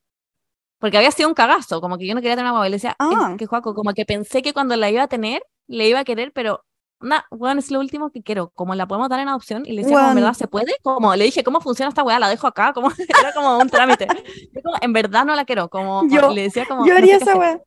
porque 0.81 0.97
había 0.97 1.13
sido 1.13 1.29
un 1.29 1.35
cagazo, 1.35 1.81
como 1.81 1.97
que 1.97 2.07
yo 2.07 2.15
no 2.17 2.21
quería 2.21 2.35
tener 2.35 2.47
una 2.47 2.53
guagua. 2.53 2.67
Y 2.67 2.71
le 2.71 2.77
decía, 2.77 2.97
Ah. 2.99 3.29
es 3.33 3.37
que 3.39 3.47
Joaco, 3.47 3.73
como 3.73 3.93
que 3.93 4.05
pensé 4.05 4.43
que 4.43 4.53
cuando 4.53 4.75
la 4.75 4.91
iba 4.91 5.05
a 5.05 5.09
tener, 5.09 5.43
le 5.69 5.89
iba 5.89 6.01
a 6.01 6.05
querer, 6.05 6.33
pero 6.33 6.65
Nah, 7.01 7.21
weón, 7.31 7.59
es 7.59 7.71
lo 7.71 7.79
último 7.79 8.11
que 8.11 8.25
quiero. 8.25 8.51
Como 8.57 8.75
la 8.75 8.89
podemos 8.89 9.09
dar 9.09 9.21
en 9.21 9.29
adopción. 9.29 9.63
Y 9.65 9.71
le 9.71 9.83
decía, 9.83 9.97
como, 9.99 10.09
¿en 10.09 10.15
verdad 10.17 10.33
se 10.35 10.49
puede? 10.49 10.75
Como 10.83 11.15
le 11.15 11.27
dije, 11.27 11.45
¿cómo 11.45 11.61
funciona 11.61 11.91
esta 11.91 12.03
weá? 12.03 12.19
La 12.19 12.29
dejo 12.29 12.49
acá. 12.49 12.73
Como, 12.73 12.89
era 13.23 13.33
como 13.33 13.57
un 13.57 13.69
trámite. 13.69 14.09
Yo 14.53 14.61
como, 14.65 14.75
en 14.81 14.93
verdad 14.93 15.25
no 15.25 15.37
la 15.37 15.45
quiero. 15.45 15.69
Como 15.69 16.03
Yo- 16.11 16.33
le 16.33 16.43
decía, 16.43 16.65
como. 16.67 16.85
Yo 16.85 16.95
no 16.95 16.99
sé 16.99 17.03
haría 17.05 17.17
esa 17.19 17.37
weá. 17.37 17.61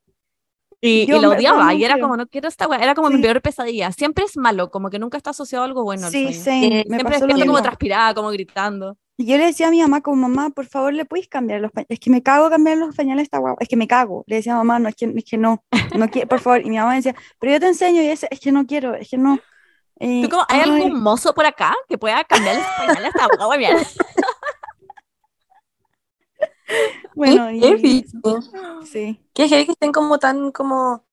Y, 0.81 1.03
y 1.03 1.07
la 1.19 1.29
odiaba. 1.29 1.73
y 1.73 1.85
era 1.85 1.97
como, 1.97 2.17
no 2.17 2.27
quiero 2.27 2.49
esta 2.49 2.67
weá. 2.67 2.79
Era 2.83 2.93
como 2.93 3.09
mi 3.09 3.15
Sí. 3.17 3.21
peor 3.21 3.41
pesadilla. 3.41 3.93
Siempre 3.93 4.25
es 4.25 4.35
malo. 4.35 4.69
Como 4.69 4.89
que 4.89 4.99
nunca 4.99 5.15
está 5.15 5.29
asociado 5.29 5.63
a 5.63 5.67
algo 5.67 5.83
bueno. 5.85 6.09
Sí, 6.09 6.33
same, 6.33 6.65
Eh, 6.65 6.69
me 6.89 6.97
Siempre 6.97 7.03
pasó 7.05 7.19
lo 7.21 7.27
despierto 7.27 7.29
como 7.45 7.51
mismo. 7.53 7.61
transpirada, 7.61 8.13
como 8.13 8.29
gritando. 8.31 8.97
Y 9.17 9.25
yo 9.25 9.37
le 9.37 9.45
decía 9.45 9.67
a 9.67 9.71
mi 9.71 9.81
mamá, 9.81 10.01
como 10.01 10.27
mamá, 10.27 10.49
por 10.49 10.65
favor, 10.65 10.93
¿le 10.93 11.05
puedes 11.05 11.27
cambiar 11.27 11.61
los 11.61 11.71
pañales? 11.71 11.91
Es 11.91 11.99
que 11.99 12.09
me 12.09 12.23
cago 12.23 12.49
cambiar 12.49 12.77
los 12.77 12.95
pañales 12.95 13.21
a 13.21 13.23
esta 13.23 13.37
guagua. 13.37 13.57
Es 13.61 13.67
que 13.67 13.77
me 13.77 13.87
cago. 13.87 14.23
Le 14.27 14.37
decía 14.37 14.53
a 14.53 14.57
mamá, 14.57 14.79
no, 14.79 14.89
es 14.89 14.95
que, 14.95 15.13
es 15.15 15.25
que 15.25 15.37
no, 15.37 15.63
no 15.95 16.09
quiero, 16.09 16.27
por 16.27 16.39
favor. 16.39 16.65
Y 16.65 16.69
mi 16.69 16.77
mamá 16.77 16.95
decía, 16.95 17.15
pero 17.39 17.53
yo 17.53 17.59
te 17.59 17.67
enseño. 17.67 18.01
Y 18.01 18.07
decía, 18.07 18.29
es 18.31 18.39
que 18.39 18.51
no 18.51 18.65
quiero, 18.65 18.95
es 18.95 19.09
que 19.09 19.17
no. 19.17 19.39
Y, 19.99 20.23
¿Tú 20.23 20.29
como, 20.29 20.43
¿Hay 20.49 20.61
ay, 20.61 20.69
algún 20.69 21.01
mozo 21.01 21.33
por 21.33 21.45
acá 21.45 21.75
que 21.87 21.97
pueda 21.97 22.23
cambiar 22.23 22.55
los 22.55 22.65
pañales 22.65 23.03
a 23.03 23.07
esta 23.07 23.27
guagua? 23.37 23.57
Mira. 23.57 23.77
Bueno, 27.15 27.51
y, 27.51 27.59
heavy. 27.59 28.05
sí. 28.85 29.21
Qué 29.33 29.49
que 29.49 29.71
estén 29.71 29.91
como 29.91 30.17
tan 30.19 30.51
como 30.51 31.05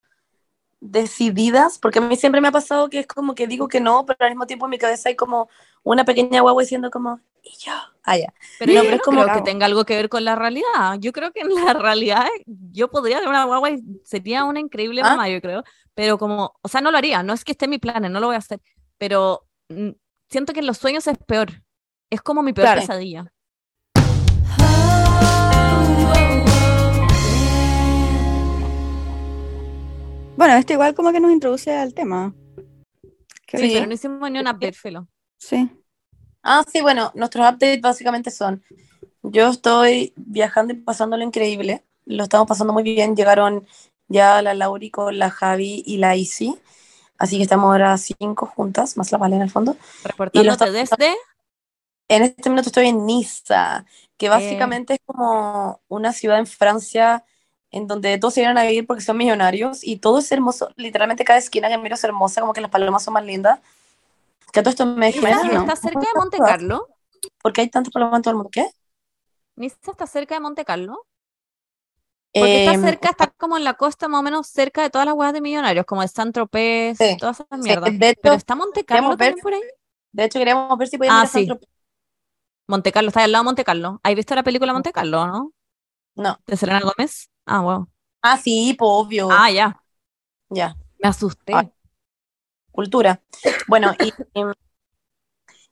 decididas, 0.80 1.78
porque 1.78 1.98
a 1.98 2.02
mí 2.02 2.16
siempre 2.16 2.40
me 2.40 2.48
ha 2.48 2.52
pasado 2.52 2.88
que 2.88 3.00
es 3.00 3.06
como 3.06 3.34
que 3.34 3.46
digo 3.46 3.68
que 3.68 3.80
no, 3.80 4.06
pero 4.06 4.18
al 4.20 4.30
mismo 4.30 4.46
tiempo 4.46 4.66
en 4.66 4.70
mi 4.70 4.78
cabeza 4.78 5.08
hay 5.08 5.16
como 5.16 5.48
una 5.82 6.04
pequeña 6.04 6.40
guagua 6.40 6.62
diciendo 6.62 6.90
como, 6.90 7.20
y 7.50 7.56
yo, 7.64 7.72
ah, 8.04 8.16
ya. 8.18 8.32
Pero 8.58 8.72
No, 8.72 8.76
yo 8.78 8.82
pero 8.82 8.90
no 8.90 8.96
es 8.96 9.02
como- 9.02 9.22
creo 9.22 9.34
que 9.36 9.42
tenga 9.42 9.66
algo 9.66 9.84
que 9.84 9.96
ver 9.96 10.08
con 10.08 10.24
la 10.24 10.34
realidad. 10.36 10.96
Yo 10.98 11.12
creo 11.12 11.32
que 11.32 11.40
en 11.40 11.54
la 11.54 11.72
realidad 11.74 12.26
yo 12.46 12.90
podría 12.90 13.16
tener 13.18 13.30
una 13.30 13.44
guagua 13.44 13.70
y 13.70 13.82
sería 14.04 14.44
una 14.44 14.60
increíble 14.60 15.00
¿Ah? 15.02 15.10
mamá, 15.10 15.28
yo 15.28 15.40
creo. 15.40 15.62
Pero 15.94 16.18
como, 16.18 16.54
o 16.62 16.68
sea, 16.68 16.80
no 16.80 16.90
lo 16.90 16.98
haría. 16.98 17.22
No 17.22 17.32
es 17.32 17.44
que 17.44 17.52
esté 17.52 17.64
en 17.64 17.70
mis 17.72 17.80
planes, 17.80 18.10
no 18.10 18.20
lo 18.20 18.26
voy 18.28 18.36
a 18.36 18.40
hacer. 18.40 18.60
Pero 18.98 19.46
mm, 19.68 19.90
siento 20.28 20.52
que 20.52 20.60
en 20.60 20.66
los 20.66 20.78
sueños 20.78 21.06
es 21.06 21.18
peor. 21.18 21.48
Es 22.10 22.20
como 22.22 22.42
mi 22.42 22.52
peor 22.52 22.66
Claro. 22.66 22.80
pesadilla. 22.82 23.32
Bueno, 30.36 30.54
esto 30.54 30.72
igual 30.72 30.94
como 30.94 31.10
que 31.12 31.18
nos 31.20 31.32
introduce 31.32 31.74
al 31.76 31.94
tema. 31.94 32.32
Sí, 33.50 33.70
pero 33.72 33.86
no 33.86 33.94
hicimos 33.94 34.30
ni 34.30 34.38
una 34.38 34.52
update, 34.52 34.72
filo. 34.74 35.08
sí. 35.38 35.68
Ah, 36.42 36.64
sí, 36.70 36.80
bueno, 36.80 37.10
nuestros 37.14 37.44
updates 37.44 37.80
básicamente 37.80 38.30
son, 38.30 38.62
yo 39.22 39.48
estoy 39.48 40.12
viajando 40.16 40.72
y 40.72 40.76
pasándolo 40.76 41.22
increíble, 41.22 41.84
lo 42.06 42.22
estamos 42.22 42.46
pasando 42.46 42.72
muy 42.72 42.82
bien, 42.82 43.16
llegaron 43.16 43.66
ya 44.08 44.40
la 44.42 44.54
Lauri 44.54 44.90
con 44.90 45.18
la 45.18 45.30
Javi 45.30 45.82
y 45.84 45.98
la 45.98 46.16
Isi, 46.16 46.56
así 47.18 47.36
que 47.36 47.42
estamos 47.42 47.66
ahora 47.66 47.96
cinco 47.98 48.46
juntas, 48.46 48.96
más 48.96 49.12
la 49.12 49.18
Vale 49.18 49.36
en 49.36 49.42
el 49.42 49.50
fondo. 49.50 49.76
Reportándote 50.04 50.70
desde. 50.70 51.14
En 52.08 52.22
este 52.22 52.48
minuto 52.48 52.70
estoy 52.70 52.88
en 52.88 53.04
Niza, 53.04 53.84
que 54.16 54.30
básicamente 54.30 54.94
es 54.94 55.00
como 55.04 55.82
una 55.88 56.14
ciudad 56.14 56.38
en 56.38 56.46
Francia 56.46 57.24
en 57.70 57.86
donde 57.86 58.16
todos 58.16 58.32
se 58.32 58.40
vienen 58.40 58.56
a 58.56 58.62
vivir 58.62 58.86
porque 58.86 59.02
son 59.02 59.18
millonarios 59.18 59.84
y 59.84 59.96
todo 59.96 60.20
es 60.20 60.32
hermoso. 60.32 60.70
Literalmente 60.76 61.24
cada 61.24 61.38
esquina 61.38 61.68
que 61.68 61.76
miro 61.76 61.96
es 61.96 62.04
hermosa, 62.04 62.40
como 62.40 62.54
que 62.54 62.62
las 62.62 62.70
palomas 62.70 63.02
son 63.04 63.12
más 63.14 63.24
lindas. 63.24 63.60
Que 64.52 64.60
todo 64.62 64.70
esto 64.70 64.86
me 64.86 65.08
está 65.08 65.76
cerca 65.76 66.06
de 66.08 66.14
Monte 66.16 66.38
Carlo. 66.38 66.88
Porque 67.42 67.60
hay 67.62 67.70
tantas 67.70 67.92
palomas 67.92 68.18
en 68.18 68.22
todo 68.22 68.30
el 68.32 68.36
mundo. 68.36 68.50
¿Qué? 68.50 68.66
Niza 69.56 69.90
está 69.90 70.06
cerca 70.06 70.36
de 70.36 70.40
Monte 70.40 70.64
Carlo. 70.64 71.04
Porque 72.38 72.58
está 72.58 72.74
cerca, 72.74 73.10
está 73.10 73.26
como 73.36 73.56
en 73.56 73.64
la 73.64 73.74
costa, 73.74 74.06
más 74.08 74.20
o 74.20 74.22
menos 74.22 74.46
cerca 74.46 74.82
de 74.82 74.90
todas 74.90 75.06
las 75.06 75.14
huevas 75.16 75.32
de 75.32 75.40
millonarios, 75.40 75.84
como 75.86 76.02
de 76.02 76.08
San 76.08 76.32
Tropez, 76.32 76.98
Sí, 76.98 77.16
todas 77.18 77.40
esas 77.40 77.58
sí, 77.60 77.60
mierdas. 77.64 77.94
de 77.98 78.08
hecho, 78.10 78.20
Pero 78.22 78.34
está 78.36 78.54
Monte 78.54 78.84
Carlo 78.84 79.16
ver- 79.18 79.34
por 79.42 79.54
ahí. 79.54 79.62
De 80.12 80.24
hecho, 80.24 80.38
queríamos 80.38 80.76
ver 80.78 80.88
si 80.88 80.98
podíamos 80.98 81.20
Ah, 81.22 81.22
ir 81.22 81.26
a 81.26 81.28
San 81.30 81.44
sí. 81.44 81.46
Tropez. 81.46 81.68
Monte 82.68 82.92
Carlo, 82.92 83.08
está 83.08 83.24
al 83.24 83.32
lado 83.32 83.42
de 83.44 83.46
Monte 83.46 83.64
Carlo. 83.64 84.00
¿Has 84.04 84.14
visto 84.14 84.34
la 84.36 84.42
película 84.44 84.72
Monte 84.72 84.92
Carlo, 84.92 85.26
no? 85.26 85.52
No, 86.16 86.38
De 86.46 86.56
Selena 86.56 86.80
Gómez. 86.82 87.30
Ah, 87.46 87.60
wow. 87.62 87.88
Ah, 88.22 88.36
sí, 88.38 88.74
pues 88.78 88.88
obvio. 88.92 89.28
Ah, 89.30 89.48
ya. 89.50 89.82
Ya, 90.50 90.76
Me 91.02 91.08
asusté. 91.08 91.54
Ah. 91.54 91.70
Cultura. 92.78 93.20
Bueno, 93.66 93.92
y, 93.98 94.12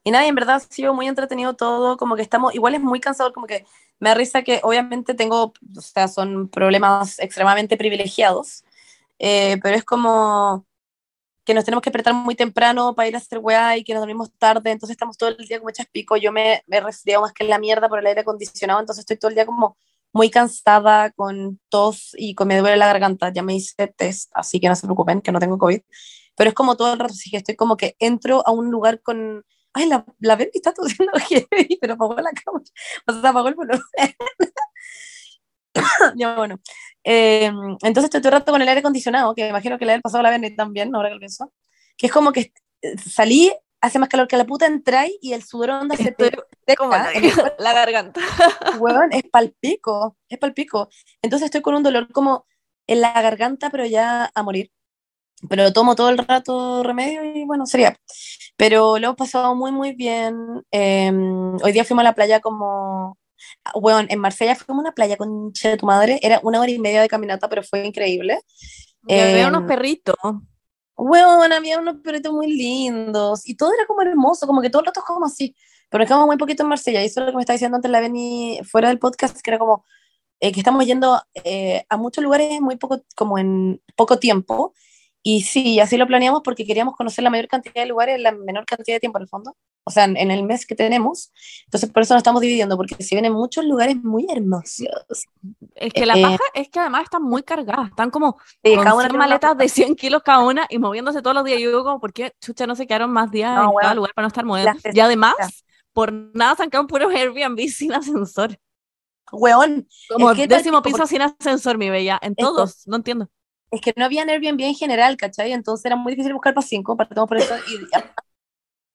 y, 0.02 0.10
nada, 0.10 0.26
en 0.26 0.34
verdad 0.34 0.56
ha 0.56 0.60
sido 0.60 0.92
muy 0.92 1.06
entretenido 1.06 1.54
todo, 1.54 1.96
como 1.96 2.16
que 2.16 2.22
estamos, 2.22 2.52
igual 2.52 2.74
es 2.74 2.80
muy 2.80 2.98
cansador, 2.98 3.32
como 3.32 3.46
que 3.46 3.64
me 4.00 4.08
da 4.08 4.16
risa 4.16 4.42
que 4.42 4.58
obviamente 4.64 5.14
tengo, 5.14 5.52
o 5.76 5.80
sea, 5.80 6.08
son 6.08 6.48
problemas 6.48 7.20
extremadamente 7.20 7.76
privilegiados, 7.76 8.64
eh, 9.20 9.56
pero 9.62 9.76
es 9.76 9.84
como 9.84 10.66
que 11.44 11.54
nos 11.54 11.64
tenemos 11.64 11.80
que 11.80 11.90
despertar 11.90 12.12
muy 12.12 12.34
temprano 12.34 12.96
para 12.96 13.08
ir 13.08 13.14
a 13.14 13.18
hacer 13.18 13.38
weá 13.38 13.76
y 13.76 13.84
que 13.84 13.94
nos 13.94 14.00
dormimos 14.00 14.32
tarde, 14.36 14.72
entonces 14.72 14.94
estamos 14.94 15.16
todo 15.16 15.28
el 15.28 15.46
día 15.46 15.58
como 15.58 15.70
hechas 15.70 15.86
pico, 15.86 16.16
yo 16.16 16.32
me, 16.32 16.64
me 16.66 16.80
resfriado 16.80 17.22
más 17.22 17.32
que 17.32 17.44
la 17.44 17.60
mierda 17.60 17.88
por 17.88 18.00
el 18.00 18.06
aire 18.08 18.22
acondicionado, 18.22 18.80
entonces 18.80 19.02
estoy 19.02 19.16
todo 19.16 19.28
el 19.28 19.36
día 19.36 19.46
como 19.46 19.76
muy 20.12 20.28
cansada, 20.28 21.12
con 21.12 21.60
tos 21.68 22.16
y 22.18 22.34
con 22.34 22.48
me 22.48 22.58
duele 22.58 22.76
la 22.76 22.86
garganta, 22.86 23.32
ya 23.32 23.44
me 23.44 23.54
hice 23.54 23.86
test, 23.86 24.32
así 24.34 24.58
que 24.58 24.68
no 24.68 24.74
se 24.74 24.88
preocupen, 24.88 25.20
que 25.20 25.30
no 25.30 25.38
tengo 25.38 25.56
COVID, 25.56 25.82
pero 26.36 26.48
es 26.48 26.54
como 26.54 26.76
todo 26.76 26.92
el 26.92 26.98
rato, 26.98 27.14
así 27.14 27.30
que 27.30 27.38
estoy 27.38 27.56
como 27.56 27.76
que 27.76 27.96
entro 27.98 28.42
a 28.46 28.52
un 28.52 28.70
lugar 28.70 29.00
con, 29.02 29.44
ay, 29.72 29.86
la, 29.86 30.04
la 30.20 30.36
Bendy 30.36 30.52
está 30.54 30.72
tosiendo 30.72 31.12
heavy, 31.28 31.78
pero 31.80 31.94
apagó 31.94 32.14
la 32.16 32.30
cámara, 32.32 32.64
o 33.06 33.12
sea, 33.12 33.30
apagó 33.30 33.48
el 33.48 33.54
volumen. 33.54 33.80
ya 36.16 36.36
bueno, 36.36 36.58
eh, 37.04 37.50
entonces 37.82 38.04
estoy 38.04 38.20
todo 38.20 38.28
el 38.28 38.40
rato 38.40 38.52
con 38.52 38.62
el 38.62 38.68
aire 38.68 38.80
acondicionado, 38.80 39.34
que 39.34 39.42
me 39.42 39.48
imagino 39.48 39.78
que 39.78 39.86
le 39.86 39.94
ha 39.94 40.00
pasado 40.00 40.20
a 40.20 40.22
la 40.24 40.30
Bendy 40.30 40.54
también, 40.54 40.94
ahora 40.94 41.08
que 41.08 41.14
lo 41.14 41.20
pienso, 41.20 41.52
que 41.96 42.06
es 42.06 42.12
como 42.12 42.32
que 42.32 42.52
eh, 42.82 42.98
salí, 42.98 43.52
hace 43.80 43.98
más 43.98 44.08
calor 44.08 44.28
que 44.28 44.36
la 44.36 44.44
puta, 44.44 44.66
entráis 44.66 45.16
y 45.20 45.32
el 45.32 45.42
sudor 45.42 45.70
onda 45.70 45.96
se 45.96 46.12
te... 46.12 46.30
la, 46.66 47.10
la 47.58 47.72
garganta. 47.72 48.20
weón, 48.78 49.12
es 49.12 49.22
palpico, 49.30 50.16
es 50.28 50.38
palpico. 50.38 50.88
Entonces 51.22 51.46
estoy 51.46 51.62
con 51.62 51.74
un 51.74 51.82
dolor 51.82 52.10
como 52.12 52.46
en 52.86 53.00
la 53.00 53.20
garganta, 53.20 53.70
pero 53.70 53.86
ya 53.86 54.30
a 54.34 54.42
morir. 54.42 54.70
Pero 55.48 55.72
tomo 55.72 55.94
todo 55.94 56.08
el 56.08 56.18
rato 56.18 56.82
remedio 56.82 57.24
y 57.24 57.44
bueno, 57.44 57.66
sería. 57.66 57.96
Pero 58.56 58.98
lo 58.98 59.06
hemos 59.06 59.16
pasado 59.16 59.54
muy, 59.54 59.70
muy 59.72 59.92
bien. 59.94 60.36
Eh, 60.70 61.12
hoy 61.62 61.72
día 61.72 61.84
fuimos 61.84 62.02
a 62.02 62.04
la 62.04 62.14
playa 62.14 62.40
como... 62.40 63.18
Weón, 63.74 64.06
en 64.08 64.18
Marsella 64.18 64.56
fuimos 64.56 64.80
a 64.80 64.86
una 64.86 64.92
playa 64.92 65.16
con 65.16 65.52
de 65.52 65.76
tu 65.76 65.86
madre. 65.86 66.18
Era 66.22 66.40
una 66.42 66.60
hora 66.60 66.70
y 66.70 66.78
media 66.78 67.02
de 67.02 67.08
caminata, 67.08 67.48
pero 67.48 67.62
fue 67.62 67.84
increíble. 67.86 68.40
Que 69.06 69.14
veo 69.14 69.46
Eh, 69.46 69.48
unos 69.48 69.64
perritos. 69.64 70.16
Weón, 70.96 71.52
había 71.52 71.78
unos 71.78 71.96
perritos 72.02 72.32
muy 72.32 72.50
lindos 72.50 73.46
y 73.46 73.54
todo 73.54 73.74
era 73.74 73.86
como 73.86 74.00
hermoso, 74.00 74.46
como 74.46 74.62
que 74.62 74.70
todo 74.70 74.80
el 74.80 74.86
rato 74.86 75.00
es 75.00 75.06
como 75.06 75.26
así. 75.26 75.54
Pero 75.90 76.02
nos 76.02 76.08
quedamos 76.08 76.26
muy 76.26 76.38
poquito 76.38 76.62
en 76.62 76.70
Marsella 76.70 77.02
y 77.02 77.06
eso 77.06 77.20
es 77.20 77.26
lo 77.26 77.32
que 77.32 77.36
me 77.36 77.42
estaba 77.42 77.54
diciendo 77.54 77.76
antes 77.76 77.90
la 77.90 78.00
Beni 78.00 78.60
fuera 78.64 78.88
del 78.88 78.98
podcast, 78.98 79.38
que 79.40 79.50
era 79.50 79.58
como 79.58 79.84
eh, 80.40 80.52
que 80.52 80.60
estamos 80.60 80.84
yendo 80.86 81.20
eh, 81.34 81.84
a 81.88 81.96
muchos 81.96 82.24
lugares 82.24 82.60
muy 82.60 82.76
poco, 82.76 83.02
como 83.14 83.38
en 83.38 83.80
poco 83.94 84.18
tiempo. 84.18 84.74
Y 85.28 85.40
sí, 85.40 85.80
así 85.80 85.96
lo 85.96 86.06
planeamos 86.06 86.42
porque 86.44 86.64
queríamos 86.64 86.94
conocer 86.94 87.24
la 87.24 87.30
mayor 87.30 87.48
cantidad 87.48 87.82
de 87.82 87.86
lugares 87.86 88.14
en 88.14 88.22
la 88.22 88.30
menor 88.30 88.64
cantidad 88.64 88.94
de 88.94 89.00
tiempo 89.00 89.18
en 89.18 89.22
el 89.22 89.28
fondo. 89.28 89.56
O 89.82 89.90
sea, 89.90 90.04
en, 90.04 90.16
en 90.16 90.30
el 90.30 90.44
mes 90.44 90.64
que 90.64 90.76
tenemos. 90.76 91.32
Entonces, 91.64 91.90
por 91.90 92.04
eso 92.04 92.14
nos 92.14 92.20
estamos 92.20 92.40
dividiendo, 92.40 92.76
porque 92.76 92.94
se 93.02 93.16
vienen 93.16 93.32
muchos 93.32 93.64
lugares 93.64 93.96
muy 94.04 94.24
hermosos. 94.30 95.26
Es 95.74 95.92
que 95.92 96.06
la 96.06 96.16
eh, 96.16 96.22
paja 96.22 96.44
es 96.54 96.68
que 96.68 96.78
además 96.78 97.02
están 97.02 97.24
muy 97.24 97.42
cargadas. 97.42 97.88
Están 97.88 98.10
como 98.10 98.38
Sí, 98.62 98.76
con 98.76 98.84
cada 98.84 98.94
una 98.94 99.02
100 99.02 99.10
tiene 99.10 99.16
una 99.16 99.26
maletas 99.26 99.58
de 99.58 99.68
100 99.68 99.96
kilos 99.96 100.22
cada 100.22 100.44
una 100.44 100.64
y 100.70 100.78
moviéndose 100.78 101.20
todos 101.22 101.34
los 101.34 101.44
días. 101.44 101.58
Yo 101.58 101.70
digo 101.70 101.82
como, 101.82 101.98
¿por 101.98 102.12
qué 102.12 102.32
chucha 102.40 102.68
no 102.68 102.76
se 102.76 102.86
quedaron 102.86 103.10
más 103.10 103.32
días 103.32 103.52
No, 103.52 103.72
en 103.72 103.78
cada 103.80 103.94
lugar 103.94 104.12
para 104.14 104.26
no 104.26 104.28
estar 104.28 104.44
moviendo? 104.44 104.78
Y 104.94 105.00
además, 105.00 105.34
por 105.92 106.12
nada 106.12 106.54
se 106.54 106.62
han 106.62 106.70
quedado 106.70 106.86
puros 106.86 107.12
Airbnb 107.12 107.58
sin 107.68 107.92
ascensor. 107.94 108.56
Weón, 109.32 109.88
Como 110.08 110.30
es 110.30 110.36
que 110.36 110.46
décimo 110.46 110.82
piso 110.82 111.04
sin 111.04 111.22
ascensor, 111.22 111.78
mi 111.78 111.90
bella. 111.90 112.16
En 112.22 112.36
todos, 112.36 112.86
no 112.86 112.94
entiendo. 112.94 113.28
Es 113.70 113.80
que 113.80 113.92
no 113.96 114.04
había 114.04 114.22
Airbnb 114.22 114.60
en 114.62 114.74
general, 114.74 115.16
¿cachai? 115.16 115.52
Entonces 115.52 115.84
era 115.86 115.96
muy 115.96 116.12
difícil 116.12 116.32
buscar 116.32 116.54
para 116.54 116.66
cinco, 116.66 116.96
partimos 116.96 117.28
por 117.28 117.38
eso, 117.38 117.54
y 117.68 117.78
ya- 117.92 118.14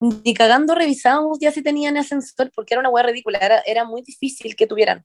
ni 0.00 0.34
cagando 0.34 0.74
revisábamos 0.74 1.38
ya 1.40 1.52
si 1.52 1.62
tenían 1.62 1.96
ascensor, 1.96 2.50
porque 2.54 2.74
era 2.74 2.80
una 2.80 2.90
hueá 2.90 3.04
ridícula, 3.04 3.38
era, 3.38 3.60
era 3.66 3.84
muy 3.84 4.02
difícil 4.02 4.56
que 4.56 4.66
tuvieran. 4.66 5.04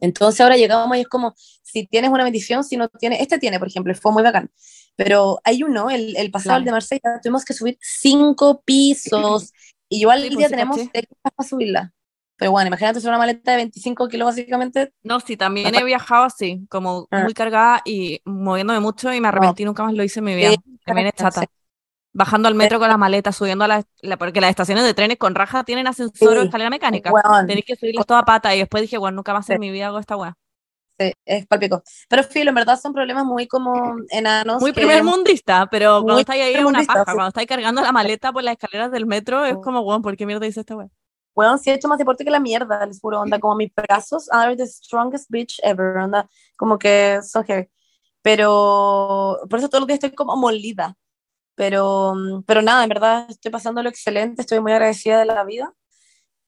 Entonces 0.00 0.40
ahora 0.40 0.56
llegamos 0.56 0.96
y 0.96 1.00
es 1.00 1.08
como, 1.08 1.34
si 1.36 1.86
tienes 1.86 2.10
una 2.10 2.24
bendición, 2.24 2.64
si 2.64 2.76
no 2.78 2.88
tienes, 2.88 3.20
este 3.20 3.38
tiene, 3.38 3.58
por 3.58 3.68
ejemplo, 3.68 3.94
fue 3.94 4.12
muy 4.12 4.22
bacán, 4.22 4.50
pero 4.96 5.40
hay 5.44 5.62
uno, 5.62 5.90
el, 5.90 6.16
el 6.16 6.30
pasado, 6.30 6.58
Claro. 6.58 6.60
el 6.60 6.64
de 6.66 6.72
Marsella, 6.72 7.20
tuvimos 7.22 7.44
que 7.44 7.52
subir 7.54 7.78
cinco 7.80 8.62
pisos, 8.64 9.52
y 9.90 10.04
Sí, 10.16 10.28
el 10.28 10.30
pues, 10.34 10.38
día 10.38 10.48
sí, 10.48 10.54
tenemos 10.56 10.78
técnicas 10.90 11.32
para 11.36 11.48
subirla. 11.48 11.94
Pero 12.42 12.50
bueno, 12.50 12.66
imagínate 12.66 13.00
ser 13.00 13.08
una 13.10 13.18
maleta 13.18 13.52
de 13.52 13.56
25 13.58 14.08
kilos 14.08 14.26
básicamente, 14.26 14.92
No, 15.04 15.20
sí, 15.20 15.36
también 15.36 15.72
he 15.76 15.84
viajado 15.84 16.24
así, 16.24 16.66
como 16.68 17.06
Ah. 17.12 17.20
muy 17.22 17.34
cargada 17.34 17.82
y 17.84 18.20
moviéndome 18.24 18.80
mucho 18.80 19.12
y 19.12 19.20
me 19.20 19.28
arrepentí, 19.28 19.64
nunca 19.64 19.84
más 19.84 19.94
lo 19.94 20.02
hice 20.02 20.18
en 20.18 20.24
mi 20.24 20.34
vida. 20.34 20.50
Sí, 20.50 20.56
También 20.84 21.06
es 21.06 21.14
chata. 21.14 21.42
sí. 21.42 21.46
Bajando 22.12 22.48
al 22.48 22.56
metro 22.56 22.80
con 22.80 22.88
las 22.88 22.98
maletas, 22.98 23.36
subiendo 23.36 23.64
a 23.64 23.68
la, 23.68 23.84
la- 24.00 24.16
porque 24.16 24.40
las 24.40 24.50
estaciones 24.50 24.82
de 24.82 24.92
trenes 24.92 25.18
con 25.18 25.36
raja 25.36 25.62
tienen 25.62 25.86
ascensor 25.86 26.36
o 26.36 26.40
Sí, 26.40 26.46
escalera 26.46 26.68
mecánica. 26.68 27.12
Weón. 27.12 27.46
Tenéis 27.46 27.64
que 27.64 27.76
subirlas 27.76 28.06
toda 28.06 28.24
pata 28.24 28.52
y 28.56 28.58
después 28.58 28.80
dije, 28.82 28.98
bueno, 28.98 29.14
nunca 29.16 29.32
más 29.32 29.48
en 29.48 29.60
mi 29.60 29.70
vida 29.70 29.86
hago 29.86 30.00
esta 30.00 30.16
weá. 30.16 30.34
Sí, 30.98 31.12
es 31.24 31.46
palpico. 31.46 31.82
Pero 32.08 32.24
filo, 32.24 32.48
en 32.50 32.54
verdad 32.56 32.78
son 32.78 32.92
problemas 32.92 33.24
muy 33.24 33.46
como 33.46 33.72
enanos. 34.10 34.60
Muy 34.60 34.72
que- 34.72 34.80
primer 34.80 35.04
mundista, 35.04 35.68
pero 35.70 36.02
cuando 36.02 36.18
estáis 36.18 36.42
ahí 36.42 36.54
es 36.54 36.64
una 36.64 36.82
paja. 36.82 37.04
Cuando 37.04 37.28
estáis 37.28 37.46
cargando 37.46 37.80
la 37.82 37.92
maleta 37.92 38.32
por 38.32 38.42
las 38.42 38.52
escaleras 38.54 38.90
del 38.90 39.06
metro, 39.06 39.44
es 39.44 39.52
Sí. 39.54 39.60
como, 39.62 39.80
weón, 39.82 40.02
¿por 40.02 40.16
qué 40.16 40.26
mierda 40.26 40.44
hice 40.46 40.58
esta 40.60 40.74
weá? 40.76 40.88
Weón, 41.34 41.58
sí 41.58 41.70
he 41.70 41.74
hecho 41.74 41.88
más 41.88 41.98
deporte 41.98 42.24
que 42.24 42.30
la 42.30 42.40
mierda, 42.40 42.84
les 42.86 43.00
juro, 43.00 43.20
onda, 43.20 43.38
como 43.40 43.54
mis 43.56 43.72
brazos 43.74 44.28
are 44.30 44.56
the 44.56 44.66
strongest 44.66 45.30
bitch 45.30 45.58
ever, 45.62 45.96
onda, 45.96 46.28
como 46.56 46.78
que 46.78 47.20
son 47.22 47.44
heavy. 47.44 47.68
Pero, 48.22 49.38
por 49.48 49.58
eso 49.58 49.68
todos 49.68 49.80
los 49.80 49.88
días 49.88 49.96
estoy 50.02 50.14
como 50.14 50.36
molida. 50.36 50.96
Pero, 51.54 52.14
pero 52.46 52.62
nada, 52.62 52.82
en 52.84 52.88
verdad 52.88 53.26
estoy 53.28 53.50
pasando 53.50 53.82
lo 53.82 53.88
excelente, 53.88 54.42
estoy 54.42 54.60
muy 54.60 54.72
agradecida 54.72 55.18
de 55.20 55.26
la 55.26 55.44
vida. 55.44 55.74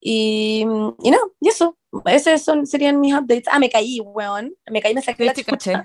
Y, 0.00 0.66
y 1.02 1.10
nada, 1.10 1.24
y 1.40 1.48
eso, 1.48 1.78
esos 2.06 2.42
son, 2.42 2.66
serían 2.66 3.00
mis 3.00 3.14
updates. 3.14 3.48
Ah, 3.50 3.58
me 3.58 3.70
caí, 3.70 4.00
weón, 4.00 4.54
me 4.70 4.82
caí, 4.82 4.94
me 4.94 5.02
saqué 5.02 5.24
la 5.24 5.34
chucha. 5.34 5.84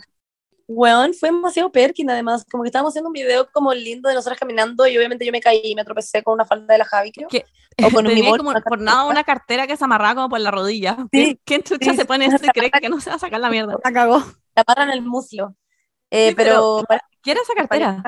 Weón, 0.72 1.16
fue 1.16 1.30
demasiado 1.30 1.72
perkin 1.72 2.12
además, 2.12 2.46
como 2.50 2.62
que 2.64 2.68
estábamos 2.68 2.92
haciendo 2.92 3.08
un 3.10 3.14
video 3.14 3.50
como 3.52 3.74
lindo 3.74 4.08
de 4.08 4.14
nosotras 4.14 4.40
caminando 4.40 4.86
y 4.86 4.96
obviamente 4.98 5.26
yo 5.26 5.32
me 5.32 5.42
caí 5.42 5.62
y 5.64 5.74
me 5.74 5.84
tropecé 5.84 6.22
con 6.22 6.36
una 6.36 6.46
falda 6.46 6.74
de 6.74 6.78
la 6.78 6.86
Javi, 6.86 7.12
creo. 7.12 7.28
¿Qué? 7.28 7.46
O 7.84 7.90
con 7.90 8.06
Tenía 8.06 8.30
bolsa, 8.30 8.38
como 8.38 8.50
una 8.52 8.62
por 8.62 8.80
nada 8.80 9.06
una 9.06 9.24
cartera 9.24 9.66
que 9.66 9.76
se 9.76 9.84
amarraba 9.86 10.14
como 10.16 10.30
por 10.30 10.40
la 10.40 10.52
rodilla. 10.52 10.96
Sí, 11.12 11.40
¿Quién, 11.44 11.64
chucha 11.64 11.92
sí, 11.92 11.98
se 11.98 12.06
pone 12.06 12.28
una 12.28 12.36
esto 12.36 12.48
y 12.48 12.50
cree 12.54 12.70
que 12.70 12.90
no 12.90 13.02
se 13.02 13.10
va 13.10 13.16
a 13.16 13.20
sacar 13.20 13.40
la 13.40 13.50
mierda? 13.50 13.78
La 13.84 13.92
cagó. 13.92 14.20
La 14.56 14.64
amarran 14.68 14.92
el 14.92 15.02
muslo. 15.02 15.56
Eh, 16.12 16.30
Sí, 16.30 16.36
pero- 16.36 16.84
pero 16.88 17.02
¿Quién 17.22 17.38
era 17.38 17.44
esa 17.44 17.54
cartera? 17.56 18.04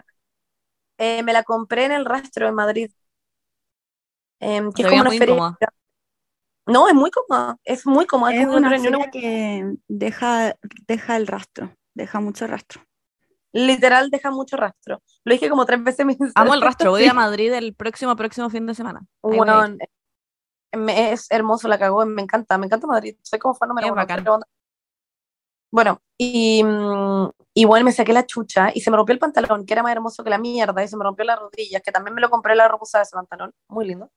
eh, 1.00 1.24
me 1.24 1.34
la 1.34 1.42
compré 1.44 1.86
en 1.86 1.94
el 1.94 2.06
rastro 2.06 2.48
en 2.48 2.54
Madrid. 2.54 2.92
Que 4.40 4.48
Se 4.76 4.82
es 4.84 4.88
como 4.88 5.02
una 5.02 5.10
feria. 5.10 5.26
incómoda. 5.34 5.58
No, 6.68 6.88
es 6.88 6.94
muy 6.94 7.10
cómoda, 7.12 7.58
es 7.64 7.86
muy 7.88 8.06
cómoda. 8.06 8.34
Es 8.34 8.46
como 8.46 8.58
una 8.58 8.70
feria 8.70 9.10
que 9.12 9.74
deja, 9.88 10.56
deja 10.88 11.18
el 11.18 11.28
rastro, 11.28 11.76
deja 11.94 12.20
mucho 12.20 12.48
rastro. 12.48 12.82
literal 13.54 14.10
deja 14.10 14.32
mucho 14.32 14.58
rastro. 14.58 15.02
Lo 15.24 15.34
dije 15.34 15.50
como 15.50 15.66
tres 15.66 15.84
veces. 15.84 16.00
en 16.02 16.08
mi 16.08 16.18
Amo 16.36 16.54
el 16.54 16.62
rastro, 16.62 16.92
voy 16.92 17.06
a 17.06 17.14
Madrid 17.14 17.54
el 17.54 17.74
próximo, 17.74 18.16
próximo 18.16 18.50
fin 18.50 18.66
de 18.66 18.76
semana. 18.76 19.02
Me- 20.74 21.12
es 21.12 21.28
hermoso, 21.30 21.68
la 21.68 21.78
cagó, 21.78 22.06
me 22.06 22.22
encanta, 22.22 22.58
me 22.58 22.66
encanta 22.68 22.88
Madrid, 22.88 23.18
soy 23.24 23.40
como 23.40 23.54
fan 23.54 23.68
número 23.70 23.88
Es 23.88 23.92
uno, 23.92 24.02
bacán. 24.02 24.24
pero 24.24 24.40
Bueno, 25.70 26.02
y 26.18 26.64
mm, 26.64 27.30
igual 27.56 27.84
me 27.84 27.92
saqué 27.92 28.14
la 28.14 28.26
chucha 28.26 28.72
y 28.74 28.80
se 28.82 28.90
me 28.90 28.96
rompió 28.98 29.14
el 29.14 29.20
pantalón, 29.20 29.66
que 29.66 29.74
era 29.74 29.84
más 29.84 29.92
hermoso 29.92 30.24
que 30.24 30.30
la 30.30 30.38
mierda, 30.38 30.84
y 30.84 30.88
se 30.88 30.96
me 30.96 31.04
rompió 31.04 31.26
las 31.26 31.40
rodillas, 31.40 31.82
que 31.82 31.92
también 31.92 32.14
me 32.16 32.22
lo 32.22 32.30
compré 32.30 32.56
la 32.56 32.68
ropa 32.70 32.86
de 32.94 33.02
ese 33.02 33.12
pantalón, 33.16 33.54
muy 33.68 33.86
lindo. 33.86 34.10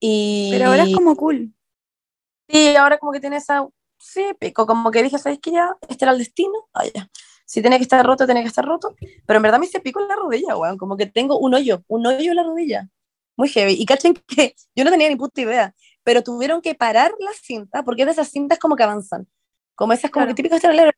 Y 0.00 0.48
Pero 0.52 0.66
ahora 0.66 0.84
es 0.84 0.94
como 0.94 1.16
cool. 1.16 1.52
sí, 2.48 2.76
ahora 2.76 2.98
como 2.98 3.12
que 3.12 3.20
tiene 3.20 3.36
esa, 3.36 3.66
sí, 3.98 4.24
pico, 4.38 4.66
como 4.66 4.90
que 4.90 5.02
dije, 5.02 5.18
¿sabes 5.18 5.38
qué 5.40 5.52
ya? 5.52 5.76
Este 5.88 6.04
era 6.04 6.12
el 6.12 6.18
destino, 6.18 6.52
ah, 6.74 6.84
ya. 6.94 7.08
Si 7.46 7.60
tiene 7.62 7.78
que 7.78 7.82
estar 7.84 8.04
roto, 8.04 8.26
tiene 8.26 8.42
que 8.42 8.48
estar 8.48 8.64
roto, 8.64 8.94
pero 9.26 9.38
en 9.38 9.42
verdad 9.42 9.58
me 9.58 9.66
hice 9.66 9.80
pico 9.80 10.00
en 10.00 10.08
la 10.08 10.16
rodilla, 10.16 10.56
weón, 10.56 10.76
como 10.78 10.96
que 10.96 11.06
tengo 11.06 11.38
un 11.38 11.54
hoyo, 11.54 11.82
un 11.88 12.06
hoyo 12.06 12.30
en 12.30 12.36
la 12.36 12.42
rodilla, 12.42 12.88
muy 13.36 13.48
heavy, 13.48 13.74
y 13.78 13.86
cachen 13.86 14.14
que 14.28 14.54
yo 14.76 14.84
no 14.84 14.90
tenía 14.90 15.08
ni 15.08 15.16
puta 15.16 15.40
idea, 15.40 15.74
pero 16.04 16.22
tuvieron 16.22 16.60
que 16.62 16.74
parar 16.74 17.12
la 17.18 17.30
cinta, 17.32 17.82
porque 17.84 18.02
es 18.02 18.06
de 18.06 18.12
esas 18.12 18.28
cintas 18.30 18.58
como 18.58 18.76
que 18.76 18.82
avanzan, 18.82 19.26
como 19.74 19.92
esas 19.94 20.10
como 20.10 20.24
Claro. 20.24 20.34
que 20.34 20.34
típicas 20.42 20.60
de 20.62 20.92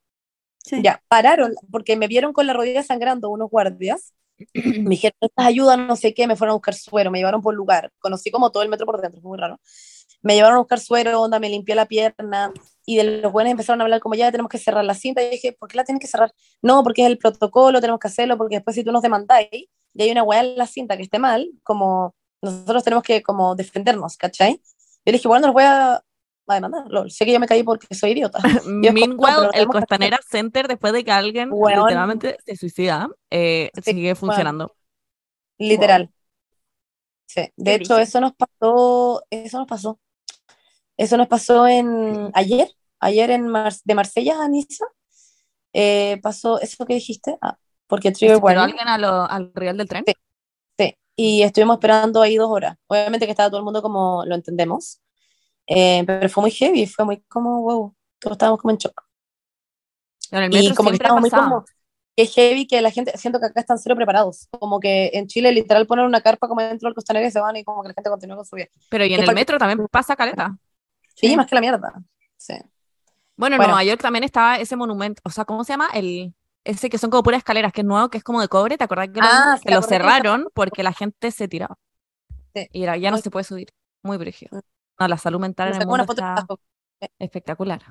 Sí. 0.58 0.82
ya, 0.82 1.02
pararon, 1.08 1.54
porque 1.70 1.96
me 1.96 2.06
vieron 2.08 2.32
con 2.32 2.46
la 2.46 2.52
rodilla 2.52 2.82
sangrando 2.82 3.30
unos 3.30 3.50
guardias, 3.50 4.14
me 4.54 4.90
dijeron, 4.90 5.16
estas 5.20 5.46
ayudas, 5.46 5.78
no 5.78 5.96
sé 5.96 6.14
qué, 6.14 6.26
me 6.26 6.36
fueron 6.36 6.52
a 6.52 6.56
buscar 6.56 6.74
suero, 6.74 7.10
me 7.10 7.18
llevaron 7.18 7.42
por 7.42 7.54
lugar, 7.54 7.92
conocí 7.98 8.30
como 8.30 8.50
todo 8.52 8.62
el 8.62 8.68
metro 8.68 8.86
por 8.86 9.00
dentro, 9.00 9.20
fue 9.20 9.30
muy 9.30 9.38
raro, 9.38 9.60
me 10.22 10.34
llevaron 10.34 10.56
a 10.56 10.60
buscar 10.60 10.80
suero, 10.80 11.20
onda, 11.22 11.38
me 11.40 11.48
limpié 11.50 11.74
la 11.74 11.86
pierna, 11.86 12.52
y 12.90 12.96
de 12.96 13.20
los 13.20 13.32
buenos 13.32 13.52
empezaron 13.52 13.80
a 13.80 13.84
hablar 13.84 14.00
como, 14.00 14.14
ya 14.16 14.32
tenemos 14.32 14.50
que 14.50 14.58
cerrar 14.58 14.84
la 14.84 14.94
cinta, 14.94 15.22
y 15.22 15.26
yo 15.26 15.30
dije, 15.30 15.52
¿por 15.52 15.68
qué 15.68 15.76
la 15.76 15.84
tienen 15.84 16.00
que 16.00 16.08
cerrar? 16.08 16.32
No, 16.60 16.82
porque 16.82 17.02
es 17.02 17.08
el 17.08 17.18
protocolo, 17.18 17.80
tenemos 17.80 18.00
que 18.00 18.08
hacerlo, 18.08 18.36
porque 18.36 18.56
después 18.56 18.74
si 18.74 18.82
tú 18.82 18.90
nos 18.90 19.02
demandáis, 19.02 19.48
y 19.52 20.02
hay 20.02 20.10
una 20.10 20.24
weá 20.24 20.40
en 20.40 20.56
la 20.56 20.66
cinta 20.66 20.96
que 20.96 21.04
esté 21.04 21.18
mal, 21.18 21.48
como 21.62 22.14
nosotros 22.42 22.82
tenemos 22.82 23.04
que 23.04 23.22
como 23.22 23.54
defendernos, 23.54 24.16
¿cachai? 24.16 24.54
Yo 24.54 25.06
le 25.06 25.12
dije, 25.12 25.28
bueno, 25.28 25.42
no 25.42 25.46
los 25.48 25.54
voy 25.54 25.64
a, 25.64 26.02
demandar. 26.48 26.84
Lol. 26.88 27.12
Sé 27.12 27.24
que 27.24 27.32
yo 27.32 27.38
me 27.38 27.46
caí 27.46 27.62
porque 27.62 27.94
soy 27.94 28.10
idiota. 28.10 28.40
Meanwhile, 28.66 29.50
el 29.52 29.66
que 29.66 29.72
Costanera 29.72 30.18
Center, 30.28 30.66
después 30.66 30.92
de 30.92 31.04
que 31.04 31.12
alguien 31.12 31.50
Weón. 31.52 31.84
literalmente 31.84 32.38
se 32.44 32.56
suicida, 32.56 33.08
eh, 33.30 33.70
Sí, 33.74 33.92
sigue 33.92 34.16
funcionando. 34.16 34.74
Literal. 35.58 36.10
Sí. 37.26 37.42
De 37.56 37.76
hecho, 37.76 37.98
eso 37.98 38.20
nos 38.20 38.32
pasó, 38.34 39.22
eso 39.30 39.58
nos 39.58 39.68
pasó. 39.68 40.00
Eso 40.96 41.16
nos 41.16 41.28
pasó 41.28 41.66
en 41.66 42.30
ayer, 42.34 42.68
ayer 43.00 43.30
en 43.30 43.48
Mar- 43.48 43.72
de 43.84 43.94
Marsella 43.94 44.42
a 44.42 44.48
Niza. 44.48 44.84
Eh, 45.72 46.18
pasó 46.22 46.60
eso 46.60 46.84
que 46.86 46.94
dijiste, 46.94 47.36
ah, 47.42 47.56
porque 47.86 48.10
Trigger 48.12 48.36
¿Se 48.36 48.40
tiró 48.40 48.44
Warning, 48.46 48.64
alguien 48.80 48.88
a 48.88 48.98
lo- 48.98 49.30
al 49.30 49.52
riel 49.54 49.76
del 49.76 49.88
tren? 49.88 50.04
Sí. 50.06 50.14
sí, 50.78 50.96
y 51.16 51.42
estuvimos 51.42 51.76
esperando 51.76 52.22
ahí 52.22 52.36
dos 52.36 52.50
horas. 52.50 52.76
Obviamente 52.88 53.26
que 53.26 53.30
estaba 53.32 53.48
todo 53.50 53.58
el 53.58 53.64
mundo 53.64 53.82
como 53.82 54.24
lo 54.26 54.34
entendemos, 54.34 55.00
eh, 55.66 56.02
pero 56.06 56.28
fue 56.28 56.42
muy 56.42 56.50
heavy, 56.50 56.86
fue 56.86 57.04
muy 57.04 57.20
como, 57.28 57.62
wow, 57.62 57.94
todos 58.18 58.34
estábamos 58.34 58.60
como 58.60 58.72
en 58.72 58.78
shock. 58.78 59.02
En 60.32 60.42
el 60.44 60.54
Y 60.54 60.62
metro 60.62 60.74
como 60.76 60.90
que 60.90 60.96
estábamos 60.96 61.20
muy 61.22 61.30
como, 61.30 61.64
que 62.16 62.26
heavy 62.26 62.66
que 62.66 62.80
la 62.80 62.90
gente, 62.90 63.16
siento 63.16 63.40
que 63.40 63.46
acá 63.46 63.60
están 63.60 63.78
cero 63.78 63.96
preparados. 63.96 64.48
Como 64.58 64.78
que 64.80 65.10
en 65.14 65.26
Chile 65.26 65.52
literal 65.52 65.86
ponen 65.86 66.04
una 66.06 66.20
carpa 66.20 66.48
como 66.48 66.60
dentro 66.60 66.88
del 66.88 66.94
costanero 66.94 67.26
y 67.26 67.30
se 67.30 67.40
van 67.40 67.56
y 67.56 67.64
como 67.64 67.82
que 67.82 67.88
la 67.88 67.94
gente 67.94 68.10
continúa 68.10 68.36
con 68.36 68.44
su 68.46 68.56
vida. 68.56 68.66
Pero 68.88 69.04
y 69.04 69.14
en 69.14 69.20
que 69.20 69.26
el 69.26 69.34
metro 69.34 69.58
también 69.58 69.86
pasa 69.90 70.14
caleta. 70.16 70.56
Sí, 71.14 71.28
Sí. 71.28 71.36
más 71.36 71.46
que 71.46 71.54
la 71.54 71.60
mierda. 71.60 71.92
Sí. 72.36 72.54
Bueno, 73.40 73.56
en 73.56 73.58
Bueno. 73.58 73.72
Nueva 73.72 73.84
York 73.84 74.00
también 74.00 74.24
estaba 74.24 74.56
ese 74.56 74.76
monumento, 74.76 75.20
o 75.24 75.30
sea, 75.30 75.44
¿cómo 75.44 75.64
se 75.64 75.72
llama? 75.72 75.88
El, 75.94 76.34
ese 76.64 76.90
que 76.90 76.98
son 76.98 77.10
como 77.10 77.22
puras 77.22 77.38
escaleras, 77.38 77.72
que 77.72 77.80
es 77.80 77.86
nuevo, 77.86 78.10
que 78.10 78.18
es 78.18 78.24
como 78.24 78.40
de 78.40 78.48
cobre, 78.48 78.76
¿te 78.76 78.84
acordás 78.84 79.08
que, 79.08 79.20
lo 79.20 79.26
Ah, 79.26 79.58
que 79.62 79.74
lo 79.74 79.82
cerraron 79.82 80.46
porque 80.54 80.82
la 80.82 80.92
gente 80.92 81.30
se 81.30 81.48
tiraba? 81.48 81.76
Sí. 82.54 82.68
Y 82.72 82.82
era, 82.82 82.96
ya 82.96 83.10
no 83.10 83.16
Muy- 83.16 83.22
se 83.22 83.30
puede 83.30 83.44
subir. 83.44 83.68
Muy 84.02 84.16
brígido. 84.18 84.56
Mm. 84.58 84.60
No, 85.00 85.08
la 85.08 85.16
salud 85.18 85.40
mental 85.40 85.70
Me 85.70 85.76
en 85.76 85.82
el 85.82 85.88
mundo 85.88 86.04
está 86.08 86.46
espectacular. 87.18 87.82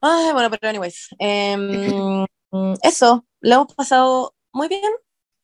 Ay, 0.00 0.32
bueno, 0.32 0.50
pero 0.50 0.68
anyways. 0.68 1.08
em, 1.18 2.26
eso, 2.82 3.24
lo 3.40 3.54
hemos 3.54 3.74
pasado 3.74 4.34
muy 4.52 4.68
bien 4.68 4.82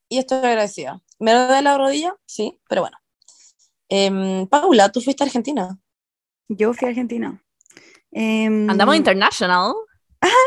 y 0.09 0.19
estoy 0.19 0.39
agradecida. 0.39 1.01
¿Me 1.21 1.33
duele 1.35 1.63
la 1.63 1.79
rodilla? 1.79 2.17
Sí, 2.27 2.61
pero 2.69 2.83
bueno. 2.83 2.99
Em, 3.89 4.47
Paula, 4.49 4.91
tú 4.91 5.01
fuiste 5.01 5.23
a 5.23 5.27
Argentina. 5.27 5.79
Yo 6.49 6.73
fui 6.75 6.87
a 6.87 6.91
Argentina. 6.91 7.42
Em, 8.13 8.69
Andamos 8.71 8.97
international. 8.97 9.75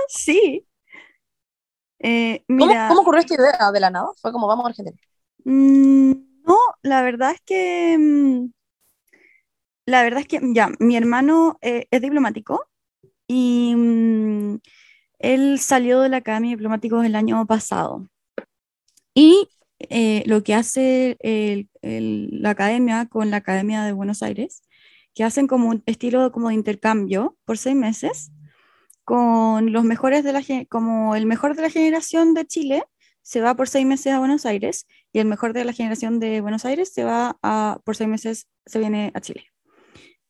Sí. 0.07 0.65
Eh, 1.99 2.43
¿Cómo, 2.47 2.65
mira, 2.67 2.87
¿Cómo 2.87 3.01
ocurrió 3.01 3.21
esta 3.21 3.35
idea 3.35 3.71
de 3.71 3.79
la 3.79 3.89
nada? 3.89 4.07
Fue 4.21 4.31
como 4.31 4.47
vamos 4.47 4.65
a 4.65 4.69
Argentina. 4.69 4.97
mm, 5.43 6.11
no, 6.45 6.57
la 6.83 7.01
verdad 7.01 7.31
es 7.31 7.41
que, 7.41 7.97
mm, 7.97 8.51
la 9.87 10.03
verdad 10.03 10.21
es 10.21 10.27
que, 10.27 10.39
ya, 10.53 10.69
mi 10.79 10.95
hermano 10.97 11.57
eh, 11.61 11.87
es 11.91 12.01
diplomático 12.01 12.67
y 13.27 13.73
mm, 13.75 14.59
él 15.19 15.59
salió 15.59 16.01
de 16.01 16.09
la 16.09 16.17
Academia 16.17 16.51
de 16.51 16.55
Diplomáticos 16.57 17.05
el 17.05 17.15
año 17.15 17.45
pasado. 17.45 18.07
Y 19.13 19.47
eh, 19.79 20.23
lo 20.25 20.43
que 20.43 20.53
hace 20.53 21.17
el- 21.19 21.69
el- 21.81 22.29
la 22.41 22.51
academia 22.51 23.07
con 23.07 23.29
la 23.31 23.37
Academia 23.37 23.83
de 23.83 23.91
Buenos 23.91 24.23
Aires, 24.23 24.61
que 25.15 25.23
hacen 25.23 25.47
como 25.47 25.69
un 25.69 25.81
estilo 25.87 26.31
como 26.31 26.49
de 26.49 26.55
intercambio 26.55 27.37
por 27.45 27.57
seis 27.57 27.75
meses 27.75 28.31
con 29.03 29.71
los 29.71 29.83
mejores 29.83 30.23
de 30.23 30.33
la, 30.33 30.43
como 30.69 31.15
el 31.15 31.25
mejor 31.25 31.55
de 31.55 31.61
la 31.63 31.69
generación 31.69 32.33
de 32.33 32.45
Chile 32.45 32.83
se 33.21 33.41
va 33.41 33.55
por 33.55 33.67
seis 33.67 33.85
meses 33.85 34.13
a 34.13 34.19
Buenos 34.19 34.45
Aires 34.45 34.87
y 35.11 35.19
el 35.19 35.25
mejor 35.25 35.53
de 35.53 35.65
la 35.65 35.73
generación 35.73 36.19
de 36.19 36.41
Buenos 36.41 36.65
Aires 36.65 36.93
se 36.93 37.03
va 37.03 37.39
a, 37.41 37.79
por 37.83 37.95
seis 37.95 38.09
meses, 38.09 38.47
se 38.65 38.79
viene 38.79 39.11
a 39.15 39.21
Chile. 39.21 39.47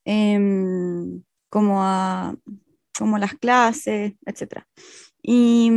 Em, 0.05 1.23
como 1.49 1.81
a 1.83 2.35
como 2.97 3.17
las 3.17 3.33
clases, 3.33 4.13
etc. 4.25 4.63
Y, 5.21 5.69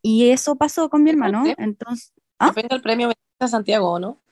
y 0.00 0.30
eso 0.30 0.56
pasó 0.56 0.88
con 0.88 1.02
mi 1.02 1.10
hermano, 1.10 1.44
entonces, 1.58 2.14
¿Ah? 2.38 2.52
Venga 2.54 2.76
el 2.76 2.82
premio 2.82 3.10
a 3.40 3.48
Santiago, 3.48 3.98
¿no? 3.98 4.22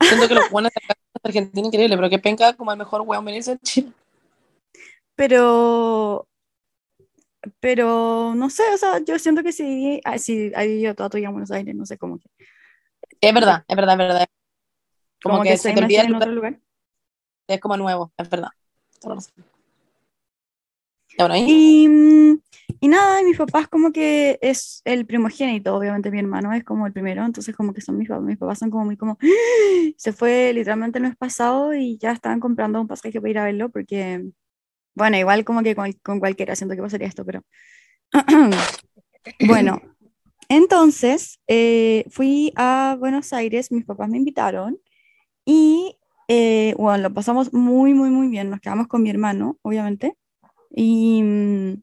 Siento 0.00 0.28
que 0.28 0.34
los 0.34 0.50
buenos 0.50 0.72
acá 0.76 0.94
Argentina 1.26 1.66
increíble, 1.66 1.96
pero 1.96 2.10
que 2.10 2.18
venga 2.18 2.54
como 2.54 2.72
el 2.72 2.78
mejor 2.78 3.02
weón 3.02 3.28
a 3.28 3.58
Chile. 3.58 3.92
pero, 5.14 6.26
pero 7.60 8.34
no 8.34 8.50
sé, 8.50 8.62
o 8.74 8.78
sea, 8.78 8.98
yo 9.04 9.18
siento 9.18 9.42
que 9.42 9.52
si, 9.52 10.00
ah, 10.04 10.18
si 10.18 10.52
ha 10.54 10.62
vivido 10.62 10.94
toda 10.94 11.10
tu 11.10 11.16
vida 11.16 11.28
en 11.28 11.32
Buenos 11.32 11.50
Aires, 11.50 11.74
no 11.74 11.86
sé 11.86 11.98
cómo 11.98 12.18
que, 12.18 12.28
Es 13.20 13.34
verdad, 13.34 13.64
es 13.66 13.76
verdad, 13.76 13.92
es 13.94 13.98
verdad. 13.98 14.26
Como, 15.22 15.36
como 15.36 15.44
que, 15.44 15.50
que 15.50 15.56
se 15.58 15.72
te 15.72 15.80
olvida 15.80 16.02
en 16.02 16.14
otro 16.14 16.30
lugar. 16.32 16.60
es 17.48 17.60
como 17.60 17.76
nuevo, 17.76 18.12
es 18.16 18.28
verdad. 18.28 18.50
Toda 19.00 19.14
la 19.14 19.20
razón. 19.20 19.34
Ya, 19.34 19.44
bueno, 19.44 19.54
ahí. 21.05 21.05
Y, 21.48 21.88
y 22.80 22.88
nada, 22.88 23.22
mis 23.22 23.36
papás 23.36 23.68
como 23.68 23.92
que 23.92 24.38
es 24.42 24.82
el 24.84 25.06
primogénito, 25.06 25.74
obviamente 25.74 26.10
mi 26.10 26.18
hermano 26.18 26.52
es 26.52 26.64
como 26.64 26.86
el 26.86 26.92
primero, 26.92 27.24
entonces 27.24 27.54
como 27.56 27.72
que 27.72 27.80
son 27.80 27.96
mis 27.96 28.08
papás, 28.08 28.24
mis 28.24 28.38
papás 28.38 28.58
son 28.58 28.70
como 28.70 28.84
muy 28.84 28.96
como, 28.96 29.18
se 29.96 30.12
fue 30.12 30.52
literalmente 30.52 30.98
el 30.98 31.04
mes 31.04 31.16
pasado 31.16 31.74
y 31.74 31.98
ya 31.98 32.12
estaban 32.12 32.40
comprando 32.40 32.80
un 32.80 32.88
pasaje 32.88 33.20
para 33.20 33.30
ir 33.30 33.38
a 33.38 33.44
verlo 33.44 33.70
porque, 33.70 34.24
bueno, 34.94 35.16
igual 35.16 35.44
como 35.44 35.62
que 35.62 35.74
con, 35.74 35.92
con 36.02 36.20
cualquiera 36.20 36.56
siento 36.56 36.74
que 36.74 36.82
pasaría 36.82 37.08
esto, 37.08 37.24
pero 37.24 37.42
bueno, 39.46 39.80
entonces 40.48 41.40
eh, 41.48 42.04
fui 42.10 42.52
a 42.56 42.96
Buenos 42.98 43.32
Aires, 43.32 43.72
mis 43.72 43.84
papás 43.84 44.08
me 44.08 44.18
invitaron 44.18 44.78
y 45.44 45.98
eh, 46.28 46.74
bueno, 46.76 47.04
lo 47.04 47.14
pasamos 47.14 47.52
muy, 47.52 47.94
muy, 47.94 48.10
muy 48.10 48.28
bien, 48.28 48.50
nos 48.50 48.60
quedamos 48.60 48.88
con 48.88 49.02
mi 49.02 49.10
hermano, 49.10 49.58
obviamente. 49.62 50.16
Y, 50.76 51.22
mm, 51.24 51.82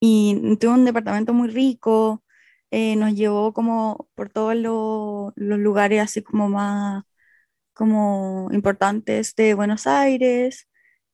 y 0.00 0.56
tuvo 0.58 0.74
un 0.74 0.84
departamento 0.84 1.32
muy 1.34 1.48
rico, 1.48 2.22
eh, 2.70 2.96
nos 2.96 3.14
llevó 3.14 3.52
como 3.52 4.08
por 4.14 4.28
todos 4.30 4.54
lo- 4.56 5.32
los 5.36 5.58
lugares 5.58 6.00
así 6.02 6.22
como 6.22 6.48
más 6.48 7.04
como 7.74 8.48
importantes 8.52 9.34
de 9.36 9.54
Buenos 9.54 9.86
Aires, 9.88 10.68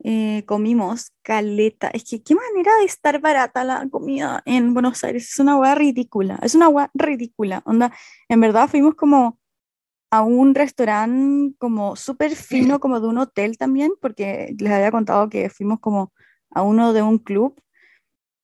eh, 0.04 0.44
comimos 0.46 1.12
caleta, 1.22 1.88
es 1.90 2.04
que 2.04 2.22
qué 2.24 2.34
manera 2.36 2.72
de 2.80 2.86
estar 2.86 3.20
barata 3.20 3.64
la 3.64 3.88
comida 3.90 4.42
en 4.46 4.74
Buenos 4.74 5.04
Aires, 5.04 5.30
es 5.32 5.40
una 5.40 5.56
hueá 5.58 5.74
ridícula, 5.76 6.38
es 6.42 6.54
una 6.56 6.68
hueá 6.70 6.90
ridícula, 6.94 7.62
onda, 7.66 7.92
en 8.30 8.40
verdad 8.42 8.68
fuimos 8.68 8.96
como 8.96 9.40
a 10.10 10.22
un 10.22 10.54
restaurante 10.56 11.56
como 11.58 11.96
súper 11.96 12.36
fino, 12.36 12.80
como 12.80 13.00
de 13.00 13.08
un 13.08 13.18
hotel 13.18 13.58
también, 13.58 13.92
porque 14.02 14.56
les 14.60 14.72
había 14.72 14.92
contado 14.92 15.30
que 15.30 15.50
fuimos 15.50 15.80
como 15.80 16.13
a 16.54 16.62
uno 16.62 16.92
de 16.92 17.02
un 17.02 17.18
club 17.18 17.60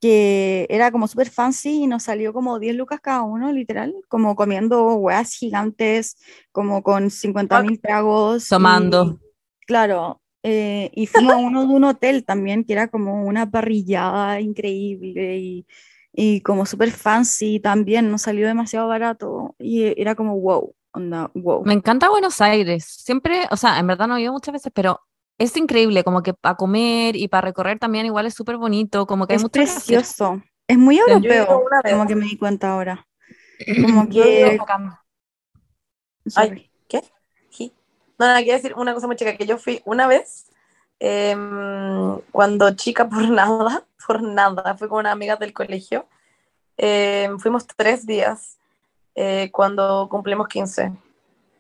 que 0.01 0.67
era 0.71 0.91
como 0.91 1.07
súper 1.09 1.29
fancy 1.31 1.83
y 1.85 1.87
nos 1.87 2.05
salió 2.05 2.33
como 2.33 2.59
10 2.59 2.75
lucas 2.75 3.01
cada 3.03 3.23
uno, 3.23 3.53
literal, 3.53 3.95
como 4.09 4.35
comiendo 4.35 4.95
hueás 4.97 5.35
gigantes, 5.35 6.17
como 6.53 6.83
con 6.83 7.11
50 7.11 7.63
mil 7.63 7.81
tragos. 7.81 8.45
y- 8.47 8.49
Tomando. 8.51 9.19
claro, 9.67 10.23
eh, 10.43 10.91
y 10.95 11.07
fuimos 11.07 11.35
a 11.35 11.39
uno 11.39 11.67
de 11.67 11.75
un 11.75 11.85
hotel 11.85 12.25
también, 12.25 12.65
que 12.65 12.73
era 12.73 12.89
como 12.89 13.25
una 13.27 13.51
parrillada 13.51 14.41
increíble 14.41 15.37
y, 15.39 15.67
y 16.13 16.41
como 16.41 16.65
súper 16.67 16.91
fancy 16.91 17.61
también, 17.61 18.11
nos 18.11 18.23
salió 18.23 18.47
demasiado 18.47 18.89
barato 18.89 19.55
y 19.59 20.01
era 20.01 20.15
como 20.15 20.39
wow, 20.41 20.75
onda, 20.93 21.31
wow. 21.35 21.63
Me 21.65 21.75
encanta 21.75 22.09
Buenos 22.09 22.41
Aires. 22.41 22.85
Siempre, 22.87 23.43
o 23.51 23.57
sea, 23.57 23.79
en 23.79 23.87
verdad 23.87 24.09
no 24.09 24.17
he 24.17 24.23
ido 24.23 24.33
muchas 24.33 24.55
veces, 24.55 24.73
pero 24.75 25.01
es 25.41 25.57
increíble, 25.57 26.05
como 26.05 26.23
que 26.23 26.35
para 26.35 26.55
comer 26.57 27.17
y 27.17 27.27
para 27.29 27.41
recorrer 27.49 27.79
también 27.79 28.07
igual 28.07 28.27
es 28.27 28.35
súper 28.35 28.57
bonito, 28.59 29.07
como 29.07 29.27
que 29.27 29.33
hay 29.33 29.37
Es 29.39 29.43
mucho 29.43 29.61
hacer. 29.61 29.75
precioso, 29.75 30.43
es 30.69 30.79
muy 30.79 30.99
europeo, 30.99 31.65
una 31.67 31.83
como 31.91 32.07
que 32.07 32.15
me 32.15 32.27
di 32.27 32.37
cuenta 32.39 32.73
ahora. 32.73 33.07
Como 33.83 34.09
que... 34.09 34.59
Sorry. 36.27 36.71
¿Qué? 36.89 37.03
Sí. 37.51 37.73
No, 38.19 38.27
nada, 38.27 38.43
quiero 38.43 38.57
decir 38.57 38.75
una 38.77 38.95
cosa 38.95 39.07
muy 39.07 39.17
chica, 39.17 39.37
que 39.37 39.47
yo 39.47 39.59
fui 39.59 39.83
una 39.85 40.07
vez, 40.07 40.51
em, 40.99 42.19
cuando 42.33 42.75
chica 42.75 43.09
por 43.09 43.29
nada, 43.31 43.85
por 44.07 44.23
nada, 44.23 44.77
fui 44.77 44.89
con 44.89 45.01
unas 45.01 45.13
amigas 45.13 45.39
del 45.39 45.53
colegio, 45.53 46.07
em, 46.77 47.39
fuimos 47.39 47.67
tres 47.67 48.07
días, 48.07 48.59
eh, 49.15 49.51
cuando 49.53 50.09
cumplimos 50.11 50.49
15. 50.49 50.93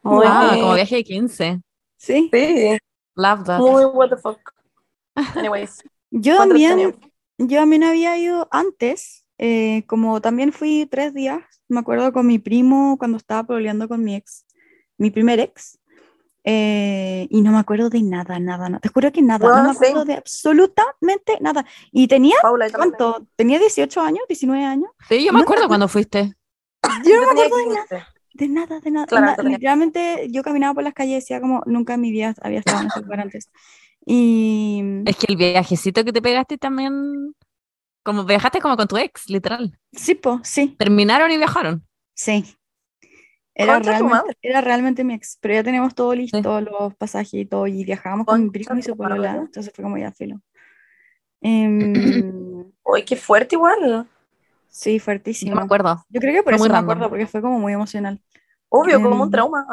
Muy, 0.02 0.24
Ah, 0.28 0.56
como 0.58 0.74
viaje 0.74 0.96
de 0.96 1.04
15. 1.04 1.60
Sí, 1.96 2.30
sí, 2.32 2.78
Love 3.16 3.44
that. 3.44 3.58
muy 3.60 3.84
what 3.84 4.08
the 4.10 4.16
fuck. 4.16 4.38
Anyways, 5.36 5.82
yo 6.10 6.36
¿cuánto 6.36 6.54
también, 6.54 6.96
yo 7.38 7.58
también 7.58 7.84
había 7.84 8.16
ido 8.18 8.48
antes, 8.50 9.26
eh, 9.38 9.84
como 9.86 10.20
también 10.20 10.52
fui 10.52 10.86
tres 10.90 11.12
días, 11.14 11.42
me 11.68 11.80
acuerdo 11.80 12.12
con 12.12 12.26
mi 12.26 12.38
primo 12.38 12.96
cuando 12.98 13.16
estaba 13.18 13.44
peleando 13.44 13.88
con 13.88 14.02
mi 14.04 14.14
ex, 14.14 14.46
mi 14.98 15.10
primer 15.10 15.40
ex, 15.40 15.78
eh, 16.44 17.26
y 17.30 17.42
no 17.42 17.52
me 17.52 17.58
acuerdo 17.58 17.90
de 17.90 18.02
nada, 18.02 18.38
nada, 18.38 18.68
nada, 18.68 18.80
te 18.80 18.88
juro 18.88 19.12
que 19.12 19.20
nada, 19.20 19.46
no 19.46 19.52
Bueno, 19.52 19.68
me 19.68 19.70
acuerdo 19.72 20.02
sí. 20.02 20.08
de 20.08 20.14
absolutamente 20.14 21.36
nada. 21.40 21.66
Y 21.92 22.08
tenía, 22.08 22.36
Paula. 22.40 22.70
¿cuánto? 22.70 23.26
Tenía 23.36 23.58
18 23.58 24.00
años, 24.00 24.24
19 24.26 24.64
años. 24.64 24.90
Sí, 25.08 25.22
yo 25.22 25.32
No 25.32 25.32
me 25.34 25.38
me 25.40 25.42
acuerdo 25.42 25.68
cuando 25.68 25.88
fuiste. 25.88 26.32
Yo 27.04 27.10
Yo 27.10 27.20
no 27.20 27.34
me 27.34 27.42
acuerdo 27.42 27.56
de 27.56 27.66
nada. 27.74 28.08
15. 28.48 28.81
De 28.81 28.90
nada, 28.90 29.09
de 29.12 29.20
nada. 29.22 29.38
Claro, 29.38 29.42
literalmente 29.42 30.29
yo 30.31 30.42
caminaba 30.42 30.74
por 30.74 30.85
las 30.85 30.94
calles 30.94 31.12
y 31.12 31.14
decía 31.16 31.40
como 31.40 31.62
nunca 31.66 31.94
en 31.94 32.00
mi 32.00 32.11
vida 32.12 32.35
había 32.42 32.59
estado 32.61 32.81
en 32.81 32.87
ese 32.88 33.00
lugar 33.00 33.20
antes. 33.20 33.50
Y 34.07 34.83
Es 35.05 35.16
que 35.16 35.26
el 35.29 35.37
viajecito 35.37 36.05
que 36.05 36.12
te 36.12 36.22
pegaste 36.22 36.57
también, 36.59 37.35
como 38.05 38.24
viajaste 38.24 38.61
como 38.61 38.76
con 38.76 38.88
tu 38.88 38.98
ex, 38.98 39.29
literal. 39.31 39.79
sí, 39.92 40.14
po, 40.14 40.40
sí, 40.44 40.79
Terminaron 40.79 41.31
y 41.31 41.37
viajaron. 41.38 41.87
sí. 42.14 42.44
Era 43.55 43.79
realmente, 43.81 44.37
era 44.42 44.61
realmente 44.61 45.05
mi 45.05 45.14
ex, 45.14 45.37
pero 45.40 45.55
ya 45.55 45.64
teníamos 45.64 45.94
todo 45.94 46.14
listo, 46.14 46.61
los 46.61 46.94
pasajes 46.96 47.35
y 47.35 47.46
todo, 47.46 47.66
y 47.66 47.85
viajábamos 47.85 48.26
con 48.26 48.42
mi 48.42 48.50
primo 48.50 48.79
y 48.79 48.83
su 48.83 48.96
polola, 48.96 49.37
entonces 49.37 49.72
fue 49.74 49.83
como 49.85 49.98
ya 49.98 50.12
filo. 50.12 50.40
Em, 51.42 52.72
Uy, 52.85 53.05
qué 53.05 53.16
fuerte 53.16 53.57
igual. 53.57 54.09
sí, 54.68 54.98
No 55.40 55.55
fuertísimo. 55.55 55.57
me 55.57 55.62
acuerdo. 55.62 56.07
Yo 56.09 56.20
creo 56.20 56.35
que 56.35 56.42
por 56.42 56.55
Fue 56.55 56.57
eso 56.57 56.70
me 56.70 56.79
random. 56.79 56.79
acuerdo, 56.79 57.09
porque 57.09 57.26
fue 57.26 57.42
como 57.42 57.59
muy 57.59 57.72
emocional. 57.72 58.22
Obvio, 58.70 59.00
como 59.02 59.22
un 59.22 59.28
Em, 59.28 59.30
trauma. 59.30 59.66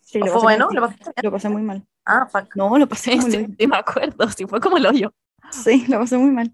Sí, 0.00 0.18
lo 0.18 0.26
¿Fue 0.26 0.34
pasé 0.34 0.42
bueno? 0.44 0.66
muy- 0.68 0.76
¿Lo 1.22 1.30
pasé 1.30 1.48
muy 1.48 1.62
mal. 1.62 1.86
Ah, 2.04 2.26
fuck. 2.26 2.54
No, 2.56 2.76
lo 2.78 2.88
pasé 2.88 3.12
Sí, 3.12 3.18
muy 3.18 3.30
mal. 3.30 3.56
sí, 3.58 3.66
me 3.66 3.76
acuerdo. 3.76 4.28
Sí, 4.30 4.46
fue 4.46 4.60
como 4.60 4.76
el 4.76 4.86
hoyo. 4.86 5.12
Sí, 5.50 5.86
lo 5.88 5.98
pasé 5.98 6.16
muy 6.18 6.30
mal. 6.30 6.52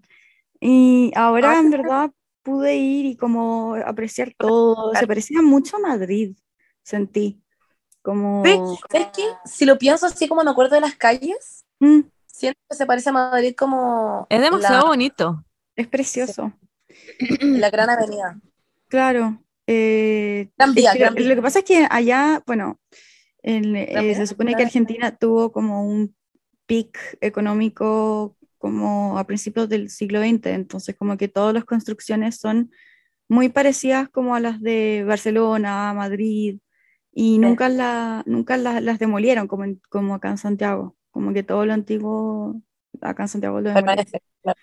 Y 0.59 1.11
ahora 1.15 1.51
Ah, 1.51 1.59
en 1.59 1.71
verdad 1.71 2.11
pude 2.43 2.75
ir 2.77 3.05
y 3.05 3.17
como 3.17 3.75
apreciar 3.85 4.33
todo. 4.37 4.93
Se 4.95 5.07
parecía 5.07 5.41
mucho 5.41 5.77
a 5.77 5.79
Madrid, 5.79 6.35
sentí. 6.83 7.41
Como... 8.01 8.43
Sí, 8.45 8.79
¿sabes 8.91 9.07
qué? 9.15 9.23
Si 9.45 9.65
lo 9.65 9.77
pienso 9.77 10.05
así 10.07 10.27
como 10.27 10.43
me 10.43 10.51
acuerdo 10.51 10.75
de 10.75 10.81
las 10.81 10.95
calles, 10.95 11.65
Mm, 11.81 12.01
siento 12.27 12.59
que 12.69 12.75
se 12.75 12.85
parece 12.85 13.09
a 13.09 13.13
Madrid 13.13 13.55
como 13.57 14.27
Es 14.29 14.41
demasiado 14.41 14.81
la, 14.83 14.87
bonito. 14.87 15.43
es 15.75 15.87
precioso. 15.87 16.53
la 17.53 17.69
gran 17.69 17.89
avenida. 17.89 18.39
Claro. 18.87 19.39
Eh, 19.71 20.49
Gran 20.57 20.73
es 20.75 20.75
vía, 20.75 20.93
que 20.93 20.99
gran 20.99 21.13
lo, 21.13 21.19
vía. 21.19 21.29
lo 21.29 21.35
que 21.35 21.41
pasa 21.41 21.59
es 21.59 21.65
que 21.65 21.87
allá, 21.89 22.43
bueno, 22.47 22.79
en- 23.43 23.75
eh, 23.75 24.15
se 24.15 24.27
supone 24.27 24.55
que 24.55 24.63
Argentina 24.63 25.15
tuvo 25.17 25.51
como 25.51 25.85
un 25.87 26.15
pic 26.65 26.97
económico 27.21 28.35
como 28.57 29.17
a 29.19 29.25
principios 29.25 29.69
del 29.69 29.89
siglo 29.89 30.19
XX, 30.19 30.53
entonces 30.53 30.95
como 30.97 31.17
que 31.17 31.27
todas 31.29 31.53
las 31.53 31.65
construcciones 31.65 32.37
son 32.37 32.71
muy 33.29 33.49
parecidas 33.49 34.09
como 34.09 34.35
a 34.35 34.39
las 34.39 34.61
de 34.61 35.03
Barcelona, 35.07 35.93
Madrid, 35.93 36.59
y 37.13 37.37
nunca, 37.39 37.69
la, 37.69 38.23
nunca 38.25 38.57
la- 38.57 38.81
las 38.81 38.99
demolieron 38.99 39.47
como, 39.47 39.63
en- 39.65 39.81
como 39.89 40.15
acá 40.15 40.29
en 40.31 40.37
Santiago, 40.37 40.95
como 41.11 41.33
que 41.33 41.43
todo 41.43 41.65
lo 41.65 41.73
antiguo 41.73 42.61
acá 43.01 43.23
en 43.23 43.29
Santiago 43.29 43.61
lo 43.61 43.69
demolieron. 43.69 44.05
Permanece. 44.05 44.21
claro. 44.43 44.59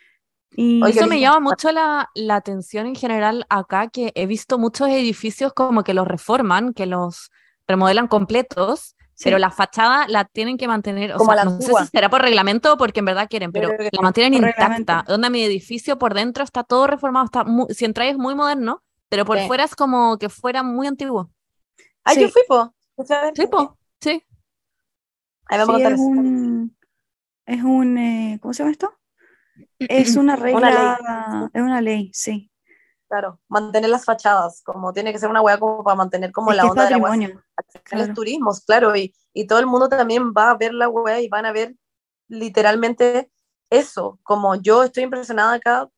Y 0.59 0.83
Oye, 0.83 0.99
Eso 0.99 1.07
me 1.07 1.21
llama 1.21 1.41
mucho 1.41 1.71
la, 1.71 2.09
la 2.15 2.37
atención 2.37 2.87
en 2.87 2.95
general 2.95 3.45
acá, 3.51 3.89
que 3.89 4.13
he 4.15 4.27
visto 4.27 4.59
muchos 4.59 4.89
edificios 4.89 5.53
como 5.53 5.85
que 5.85 5.93
los 5.95 6.09
reforman, 6.09 6.73
que 6.73 6.87
los 6.87 7.31
remodelan 7.69 8.09
completos, 8.09 8.95
sí, 9.15 9.25
pero 9.25 9.39
la 9.39 9.51
fachada 9.51 10.07
la 10.09 10.25
tienen 10.25 10.57
que 10.57 10.67
mantener, 10.67 11.13
o 11.13 11.19
Como 11.19 11.33
sea, 11.35 11.45
la 11.45 11.51
no 11.51 11.61
sé 11.61 11.75
si 11.75 11.87
será 11.87 12.09
por 12.09 12.23
reglamento 12.23 12.73
o 12.73 12.77
porque 12.79 13.01
en 13.01 13.07
verdad 13.07 13.27
quieren, 13.29 13.53
pero 13.53 13.69
la 13.69 14.03
mantienen 14.03 14.35
intacta. 14.35 14.63
reglamento. 14.63 15.13
Donde 15.13 15.31
mi 15.31 15.43
edificio 15.43 15.99
por 15.99 16.15
dentro 16.15 16.43
está 16.45 16.65
todo 16.65 16.87
reformado, 16.87 17.27
está 17.27 17.45
muy, 17.45 17.67
si 17.75 17.85
entráis 17.85 18.13
es 18.13 18.19
muy 18.19 18.35
moderno, 18.35 18.83
pero 19.09 19.25
por 19.25 19.39
Sí. 19.39 19.47
fuera 19.47 19.65
es 19.65 19.75
como 19.75 20.17
que 20.19 20.29
fuera 20.29 20.63
muy 20.63 20.87
antiguo. 20.87 21.31
Ah, 22.05 22.15
Sí. 22.15 22.23
yo 22.23 22.29
fui, 22.29 22.43
po. 22.49 22.73
Sí, 23.35 23.47
po, 23.47 23.77
sí. 24.01 24.23
Ahí 25.49 25.59
vamos 25.59 25.77
sí, 25.77 25.85
a 25.85 25.89
es 25.91 25.99
un, 26.01 26.77
es 27.47 27.63
un, 27.63 27.99
eh, 27.99 28.39
¿cómo 28.41 28.55
se 28.55 28.59
llama 28.63 28.73
esto? 28.73 28.93
Es 29.79 30.17
una 30.17 30.37
regla, 30.37 31.51
es 31.53 31.63
una 31.63 31.81
ley, 31.81 32.11
sí. 32.13 32.51
Claro, 33.09 33.41
mantener 33.49 33.89
las 33.91 34.05
fachadas, 34.05 34.63
como 34.65 34.93
tiene 34.93 35.13
que 35.13 35.19
ser 35.19 35.31
una 35.31 35.41
hueá 35.41 35.59
como 35.59 35.85
para 35.85 35.95
mantener 35.95 36.33
como 36.33 36.51
Es 36.51 36.57
la 36.57 36.67
onda 36.67 36.85
de 36.85 36.91
la 36.91 36.99
hueá 36.99 37.15
claro. 37.85 38.07
los 38.07 38.15
turismos, 38.15 38.65
claro, 38.65 38.97
y, 38.97 39.15
y 39.33 39.47
todo 39.47 39.61
el 39.61 39.67
mundo 39.67 39.89
también 39.89 40.33
va 40.33 40.51
a 40.51 40.57
ver 40.57 40.75
la 40.75 40.89
web 40.89 41.21
y 41.21 41.29
van 41.29 41.47
a 41.47 41.53
ver 41.53 41.77
literalmente 42.29 43.31
eso, 43.71 44.19
como 44.25 44.57
yo 44.57 44.83
estoy 44.83 45.05
impresionada 45.05 45.55
acá, 45.55 45.89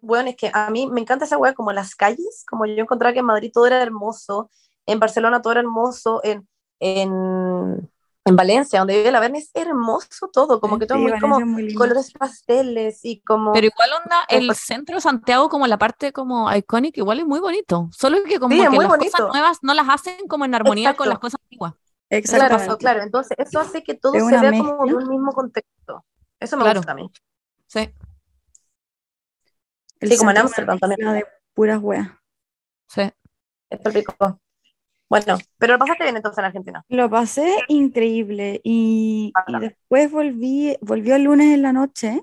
bueno, 0.00 0.30
es 0.30 0.36
que 0.36 0.50
a 0.52 0.70
mí 0.70 0.86
me 0.86 1.00
encanta 1.00 1.24
esa 1.24 1.38
web 1.38 1.54
como 1.54 1.72
las 1.72 1.94
calles, 1.94 2.44
como 2.48 2.64
yo 2.66 2.82
encontraba 2.82 3.12
que 3.12 3.20
en 3.20 3.26
Madrid 3.26 3.50
todo 3.52 3.66
era 3.66 3.82
hermoso, 3.82 4.50
en 4.86 4.98
Barcelona 4.98 5.42
todo 5.42 5.52
era 5.52 5.60
hermoso, 5.60 6.20
en, 6.24 6.48
en, 6.80 7.90
en 8.26 8.36
Valencia, 8.36 8.78
donde 8.80 8.98
vive 8.98 9.10
la 9.10 9.18
Verne, 9.20 9.38
es 9.38 9.50
hermoso 9.54 10.28
todo, 10.32 10.60
como 10.60 10.78
que 10.78 10.86
todo 10.86 10.98
Sí, 10.98 11.04
muy 11.04 11.18
como 11.20 11.38
es 11.40 11.46
muy 11.46 11.62
lindo. 11.64 11.78
colores 11.78 12.12
pasteles 12.12 13.00
y 13.04 13.20
como... 13.22 13.52
Pero 13.52 13.66
igual 13.66 13.90
onda, 14.04 14.24
el 14.28 14.54
centro 14.54 14.96
de 14.96 15.00
Santiago, 15.00 15.48
como 15.48 15.66
la 15.66 15.78
parte 15.78 16.12
como 16.12 16.54
icónica, 16.54 17.00
igual 17.00 17.20
es 17.20 17.26
muy 17.26 17.40
bonito. 17.40 17.88
Solo 17.92 18.18
que 18.24 18.38
como 18.38 18.54
Sí, 18.54 18.60
que 18.62 18.68
las 18.76 18.88
bonito. 18.88 19.10
cosas 19.12 19.28
nuevas 19.32 19.58
no 19.62 19.74
las 19.74 19.88
hacen 19.88 20.28
como 20.28 20.44
en 20.44 20.54
armonía 20.54 20.94
con 20.94 21.06
Exacto. 21.08 21.10
las 21.10 21.18
cosas 21.18 21.40
antiguas. 21.44 21.72
Claro, 21.74 21.86
Exactamente. 22.10 22.76
claro, 22.76 23.02
entonces 23.02 23.36
eso 23.38 23.60
hace 23.60 23.82
que 23.84 23.94
todo 23.94 24.14
Es 24.14 24.24
se 24.26 24.38
vea 24.38 24.50
como 24.50 24.84
de 24.84 24.94
un 24.94 25.08
mismo 25.08 25.32
contexto. 25.32 26.04
Eso 26.38 26.56
me 26.56 26.64
Claro. 26.64 26.80
gusta 26.80 26.92
a 26.92 26.96
mí. 26.96 27.10
Sí, 27.68 27.88
El 30.00 30.10
Sí, 30.10 30.16
como 30.18 30.30
en 30.30 30.38
Ámsterdam 30.38 30.78
también. 30.78 31.12
de 31.12 31.26
puras 31.54 31.78
weas. 31.80 32.08
sí. 32.88 33.02
Esto 33.70 33.88
es 33.90 33.94
rico. 33.94 34.40
Bueno, 35.10 35.38
pero 35.58 35.72
lo 35.74 35.78
pasaste 35.80 36.04
bien 36.04 36.16
entonces 36.16 36.38
en 36.38 36.44
Argentina. 36.46 36.84
Lo 36.88 37.10
pasé 37.10 37.52
increíble 37.68 38.60
y, 38.64 39.32
y 39.48 39.58
después 39.58 40.10
volví, 40.10 40.76
volvió 40.80 41.16
el 41.16 41.24
lunes 41.24 41.52
en 41.52 41.62
la 41.62 41.72
noche 41.72 42.22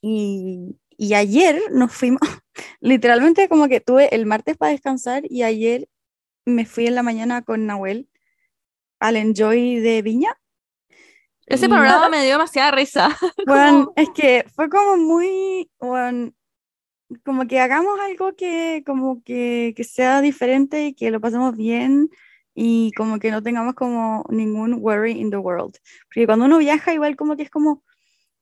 y, 0.00 0.78
y 0.96 1.14
ayer 1.14 1.60
nos 1.72 1.92
fuimos, 1.92 2.20
literalmente 2.80 3.48
como 3.48 3.68
que 3.68 3.80
tuve 3.80 4.14
el 4.14 4.26
martes 4.26 4.56
para 4.56 4.72
descansar 4.72 5.22
y 5.28 5.42
ayer 5.42 5.88
me 6.46 6.66
fui 6.66 6.86
en 6.86 6.94
la 6.94 7.02
mañana 7.02 7.42
con 7.42 7.66
Nahuel 7.66 8.08
al 9.00 9.16
Enjoy 9.16 9.76
de 9.80 10.02
Viña. 10.02 10.36
Ese 11.46 11.68
programa 11.68 11.96
nada, 11.98 12.08
me 12.08 12.22
dio 12.22 12.32
demasiada 12.32 12.70
risa. 12.70 13.08
Como- 13.46 13.92
es 13.96 14.10
que 14.10 14.44
fue 14.54 14.68
como 14.68 14.96
muy, 14.96 15.70
weón, 15.80 16.34
como 17.24 17.46
que 17.46 17.60
hagamos 17.60 17.98
algo 18.00 18.34
que 18.36 18.82
como 18.86 19.22
que, 19.22 19.74
que 19.76 19.84
sea 19.84 20.20
diferente 20.22 20.86
y 20.86 20.94
que 20.94 21.10
lo 21.10 21.20
pasemos 21.20 21.56
bien 21.56 22.10
y 22.54 22.92
como 22.92 23.18
que 23.18 23.30
no 23.30 23.42
tengamos 23.42 23.74
como 23.74 24.24
ningún 24.30 24.74
worry 24.80 25.12
in 25.12 25.30
the 25.30 25.36
world. 25.38 25.76
Porque 26.08 26.26
cuando 26.26 26.44
uno 26.46 26.58
viaja 26.58 26.92
igual 26.94 27.16
como 27.16 27.36
que 27.36 27.44
es 27.44 27.50
como 27.50 27.82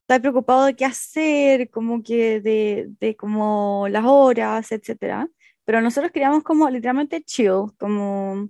estar 0.03 0.21
preocupado 0.21 0.67
de 0.67 0.77
qué 0.77 0.85
hacer, 0.87 1.71
como 1.71 2.03
que 2.03 2.41
de, 2.41 2.89
de 3.01 3.17
como 3.17 3.89
las 3.91 4.05
horas, 4.07 4.73
etcétera. 4.73 5.29
Pero 5.65 5.81
nosotros 5.83 6.13
queríamos 6.13 6.43
como 6.45 6.69
literalmente 6.71 7.23
chill, 7.23 7.73
como... 7.79 8.49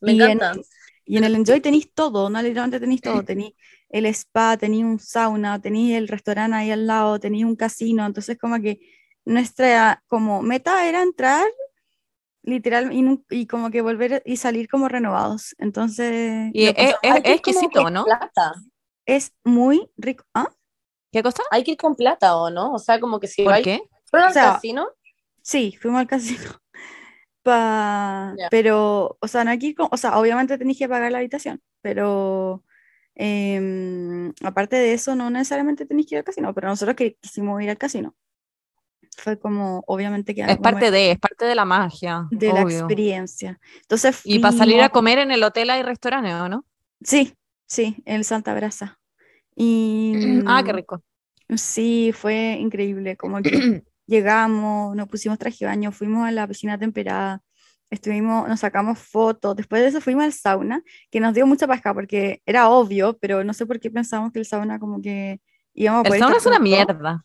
Me 0.00 0.10
y 0.10 0.26
en- 0.26 0.40
encanta. 0.40 0.56
y 1.04 1.16
en 1.18 1.24
el 1.24 1.34
Enjoy 1.36 1.60
tenéis 1.60 1.92
todo, 1.94 2.30
no 2.30 2.42
literalmente 2.42 2.80
tenéis 2.80 3.02
todo, 3.02 3.24
tenéis 3.24 3.54
el 3.88 4.06
spa, 4.06 4.56
tenéis 4.58 4.84
un 4.84 4.98
sauna, 4.98 5.60
tenéis 5.60 5.96
el 5.96 6.08
restaurante 6.08 6.56
ahí 6.56 6.70
al 6.70 6.86
lado, 6.86 7.18
tenéis 7.20 7.44
un 7.44 7.56
casino, 7.56 8.04
entonces 8.06 8.38
como 8.38 8.60
que 8.60 8.80
nuestra 9.28 10.02
como 10.08 10.42
meta 10.42 10.88
era 10.88 11.02
entrar 11.02 11.46
literal 12.42 12.92
y, 12.92 13.24
y 13.30 13.46
como 13.46 13.70
que 13.70 13.82
volver 13.82 14.22
y 14.24 14.36
salir 14.36 14.68
como 14.68 14.88
renovados, 14.88 15.54
entonces 15.58 16.50
Y 16.54 16.66
es, 16.66 16.74
es- 16.76 16.94
Hay 17.02 17.20
es 17.24 17.30
exquisito, 17.34 17.90
¿no? 17.90 18.04
Plata. 18.04 18.54
es 19.06 19.32
muy 19.44 19.90
rico. 19.96 20.24
¿Ah? 20.34 20.48
¿Qué 21.12 21.22
cosa? 21.22 21.42
Hay 21.50 21.64
que 21.64 21.72
ir 21.72 21.76
con 21.78 21.96
plata, 21.96 22.36
¿o 22.36 22.50
no? 22.50 22.72
O 22.72 22.78
sea, 22.78 23.00
como 23.00 23.20
que 23.20 23.26
si 23.28 23.42
¿Por 23.42 23.52
vais. 23.52 23.64
qué? 23.64 23.82
¿Fueron 24.10 24.26
O 24.26 24.28
al 24.28 24.34
sea, 24.34 24.52
casino? 24.54 24.88
Sí, 25.42 25.76
fuimos 25.80 26.00
al 26.00 26.06
casino. 26.06 26.40
Pa- 27.42 28.34
Ya. 28.38 28.48
Pero, 28.50 29.18
o 29.20 29.28
sea, 29.28 29.44
no 29.44 29.50
hay 29.50 29.58
que 29.58 29.66
ir 29.68 29.74
con- 29.76 29.88
o 29.90 29.96
sea, 29.96 30.18
obviamente 30.18 30.58
tenéis 30.58 30.78
que 30.78 30.88
pagar 30.88 31.12
la 31.12 31.18
habitación, 31.18 31.62
pero 31.82 32.64
em, 33.14 34.32
aparte 34.44 34.76
de 34.76 34.92
eso, 34.94 35.14
no 35.16 35.30
necesariamente 35.30 35.86
tenéis 35.86 36.08
que 36.08 36.14
ir 36.16 36.18
al 36.20 36.24
casino, 36.24 36.54
pero 36.54 36.68
nosotros 36.68 36.96
que 36.96 37.16
quisimos 37.16 37.60
ir 37.62 37.70
al 37.70 37.78
casino. 37.78 38.14
Fue 39.18 39.38
como, 39.38 39.82
obviamente, 39.86 40.34
que 40.34 40.42
Es 40.42 40.48
algo 40.48 40.62
parte 40.62 40.90
de, 40.90 41.10
es 41.10 41.18
parte 41.18 41.44
de 41.44 41.54
la 41.54 41.64
magia, 41.64 42.26
de 42.30 42.52
la 42.52 42.62
experiencia. 42.62 43.58
Entonces 43.82 44.20
Y 44.24 44.38
para 44.38 44.56
salir 44.56 44.80
a 44.80 44.90
comer 44.90 45.18
en 45.18 45.32
el 45.32 45.42
hotel 45.42 45.70
hay 45.70 45.82
restaurante, 45.82 46.32
¿o 46.34 46.48
no? 46.48 46.64
Sí, 47.02 47.34
sí, 47.66 47.96
en 48.06 48.22
Santa 48.24 48.54
Brasa. 48.54 48.98
Y 49.56 50.14
Ah, 50.46 50.62
qué 50.64 50.72
rico. 50.72 51.02
Sí, 51.56 52.12
fue 52.14 52.56
increíble, 52.60 53.16
como 53.16 53.42
que 53.42 53.50
llegamos, 54.06 54.94
nos 54.94 55.08
pusimos 55.08 55.38
traje 55.38 55.58
de 55.60 55.66
baño, 55.66 55.90
fuimos 55.90 56.26
a 56.26 56.30
la 56.30 56.46
piscina 56.46 56.78
temperada, 56.78 57.42
estuvimos, 57.90 58.48
nos 58.48 58.60
sacamos 58.60 58.98
fotos, 58.98 59.56
después 59.56 59.82
de 59.82 59.88
eso 59.88 60.00
fuimos 60.00 60.24
al 60.24 60.32
sauna, 60.32 60.82
que 61.10 61.20
nos 61.20 61.34
dio 61.34 61.46
mucha 61.46 61.66
pasca 61.66 61.92
porque 61.92 62.42
era 62.46 62.68
obvio, 62.68 63.18
pero 63.18 63.42
no 63.44 63.52
sé 63.52 63.66
por 63.66 63.80
qué 63.80 63.90
pensamos 63.90 64.30
que 64.32 64.38
el 64.38 64.44
sauna 64.44 64.78
como 64.78 65.00
que 65.00 65.40
íbamos 65.74 66.04
a 66.04 66.08
El 66.08 66.18
sauna 66.20 66.36
es 66.36 66.46
una 66.46 66.58
mierda. 66.58 67.24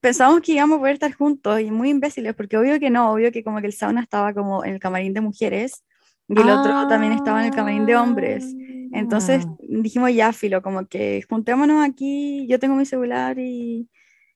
Pensamos 0.00 0.40
que 0.40 0.52
íbamos 0.52 0.76
a 0.76 0.80
poder 0.80 0.94
estar 0.94 1.12
juntos 1.12 1.60
y 1.60 1.70
muy 1.70 1.90
imbéciles, 1.90 2.34
porque 2.34 2.56
obvio 2.56 2.78
que 2.78 2.90
no, 2.90 3.12
obvio 3.12 3.32
que 3.32 3.42
como 3.42 3.60
que 3.60 3.66
el 3.66 3.72
sauna 3.72 4.00
estaba 4.02 4.32
como 4.34 4.64
en 4.64 4.74
el 4.74 4.80
camarín 4.80 5.14
de 5.14 5.20
mujeres 5.20 5.84
y 6.28 6.40
el 6.40 6.48
otro 6.50 6.86
también 6.88 7.12
estaba 7.12 7.40
en 7.40 7.46
el 7.46 7.52
camarín 7.54 7.86
de 7.86 7.96
hombres. 7.96 8.54
Entonces 8.92 9.44
Ah. 9.46 9.56
dijimos 9.68 10.12
ya, 10.14 10.32
filo, 10.32 10.62
como 10.62 10.86
que 10.86 11.22
juntémonos 11.28 11.84
aquí, 11.88 12.46
yo 12.48 12.58
tengo 12.58 12.76
mi 12.76 12.84
celular 12.86 13.38
y 13.38 13.88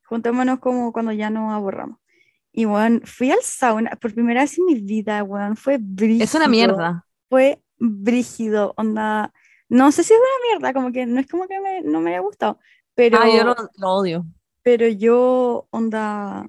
juntémonos 0.04 0.58
como 0.60 0.92
cuando 0.92 1.12
ya 1.12 1.30
nos 1.30 1.52
aburramos. 1.52 1.98
Y 2.52 2.64
bueno, 2.66 3.00
fui 3.04 3.30
al 3.30 3.42
sauna 3.42 3.90
por 4.00 4.14
primera 4.14 4.42
vez 4.42 4.58
en 4.58 4.66
mi 4.66 4.74
vida, 4.80 5.22
weón, 5.24 5.56
fue 5.56 5.78
brígido. 5.80 6.24
Es 6.24 6.34
una 6.34 6.48
mierda. 6.48 7.04
Fue 7.28 7.60
brígido, 7.78 8.74
onda, 8.76 9.32
No 9.68 9.90
sé 9.92 10.04
si 10.04 10.12
es 10.12 10.20
una 10.20 10.48
mierda, 10.60 10.72
como 10.72 10.92
que 10.92 11.06
no 11.06 11.18
es 11.20 11.26
como 11.26 11.48
que 11.48 11.58
me- 11.58 11.80
no 11.82 12.00
me 12.00 12.10
haya 12.10 12.20
gustado, 12.20 12.58
pero, 12.94 13.18
Ah, 13.20 13.28
yo 13.28 13.44
lo, 13.44 13.56
lo 13.76 13.88
odio. 13.90 14.24
Pero 14.64 14.88
yo, 14.88 15.68
onda, 15.72 16.48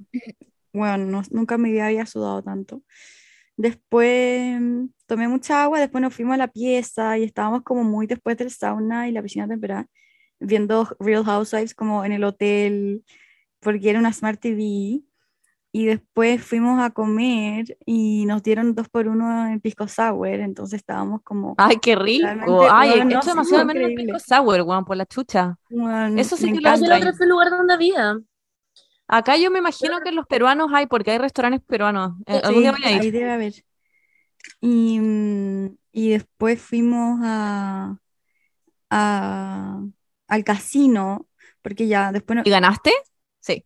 bueno, 0.73 1.05
no- 1.05 1.23
nunca 1.31 1.55
en 1.55 1.61
mi 1.63 1.71
vida 1.71 1.87
había 1.87 2.05
sudado 2.07 2.43
tanto. 2.43 2.83
Después 3.57 4.59
mm, 4.61 4.87
tomé 5.07 5.27
mucha 5.27 5.63
agua, 5.63 5.79
después 5.79 6.01
nos 6.01 6.13
fuimos 6.15 6.35
a 6.35 6.37
la 6.37 6.47
pieza 6.49 7.17
y 7.17 7.23
estábamos 7.23 7.63
como 7.63 7.83
muy 7.83 8.07
después 8.07 8.37
del 8.37 8.51
sauna 8.51 9.07
y 9.09 9.11
la 9.13 9.23
piscina 9.23 9.47
temperada, 9.47 9.87
viendo 10.39 10.87
Real 10.99 11.23
Housewives 11.25 11.75
como 11.75 12.05
en 12.05 12.11
el 12.13 12.23
hotel, 12.23 13.03
porque 13.61 13.89
era 13.91 13.99
una 13.99 14.13
Smart 14.13 14.39
TV. 14.41 15.03
Y 15.77 15.87
después 15.87 16.41
fuimos 16.41 16.81
a 16.81 16.91
comer 16.91 17.77
y 17.85 18.25
nos 18.27 18.41
dieron 18.43 18.75
dos 18.75 18.87
por 18.87 19.09
uno 19.09 19.45
en 19.47 19.59
Pisco 19.59 19.89
Sour, 19.89 20.29
entonces 20.29 20.77
estábamos 20.79 21.21
como, 21.21 21.53
Ay, 21.57 21.75
qué 21.81 21.97
rico. 21.97 22.25
Ay, 22.71 23.03
no, 23.03 23.21
sí, 23.21 23.27
demasiado 23.27 23.65
de 23.67 23.73
menos 23.73 23.89
el 23.89 23.95
pisco 23.95 24.17
sour, 24.19 24.61
weón, 24.61 24.85
por 24.85 24.95
la 24.95 25.05
chucha. 25.05 25.57
"Weón, 25.69 26.17
Eso 26.17 26.37
sí 26.37 26.45
que 26.53 26.61
lo 26.61 26.61
Yo 26.61 26.67
encanta". 26.69 26.79
la 26.87 26.95
extraño. 26.95 27.03
otra 27.03 27.17
fue 27.17 27.25
el 27.25 27.29
lugar 27.29 27.49
donde 27.49 27.73
había. 27.73 28.17
Acá 29.09 29.35
yo 29.35 29.51
me 29.51 29.59
imagino 29.59 29.99
que 29.99 30.13
los 30.13 30.25
peruanos 30.27 30.69
hay, 30.73 30.87
porque 30.87 31.11
hay 31.11 31.17
restaurantes 31.17 31.61
peruanos. 31.67 32.13
Eh, 32.25 32.39
algún 32.41 32.61
día 32.63 32.73
Sí, 32.73 32.81
voy 32.81 32.91
a 32.91 32.95
ir. 32.95 33.01
ahí 33.01 33.11
debe 33.11 33.31
haber. 33.31 33.53
Y, 34.61 34.99
mm, 35.01 35.75
y 35.91 36.09
después 36.11 36.61
fuimos 36.61 37.19
a, 37.21 37.97
a- 38.89 39.81
al 40.27 40.43
casino, 40.45 41.27
porque 41.61 41.87
ya 41.87 42.13
después, 42.13 42.37
no- 42.37 42.43
¿Y 42.45 42.49
ganaste? 42.49 42.91
Sí. 43.41 43.65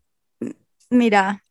mira, 0.90 1.44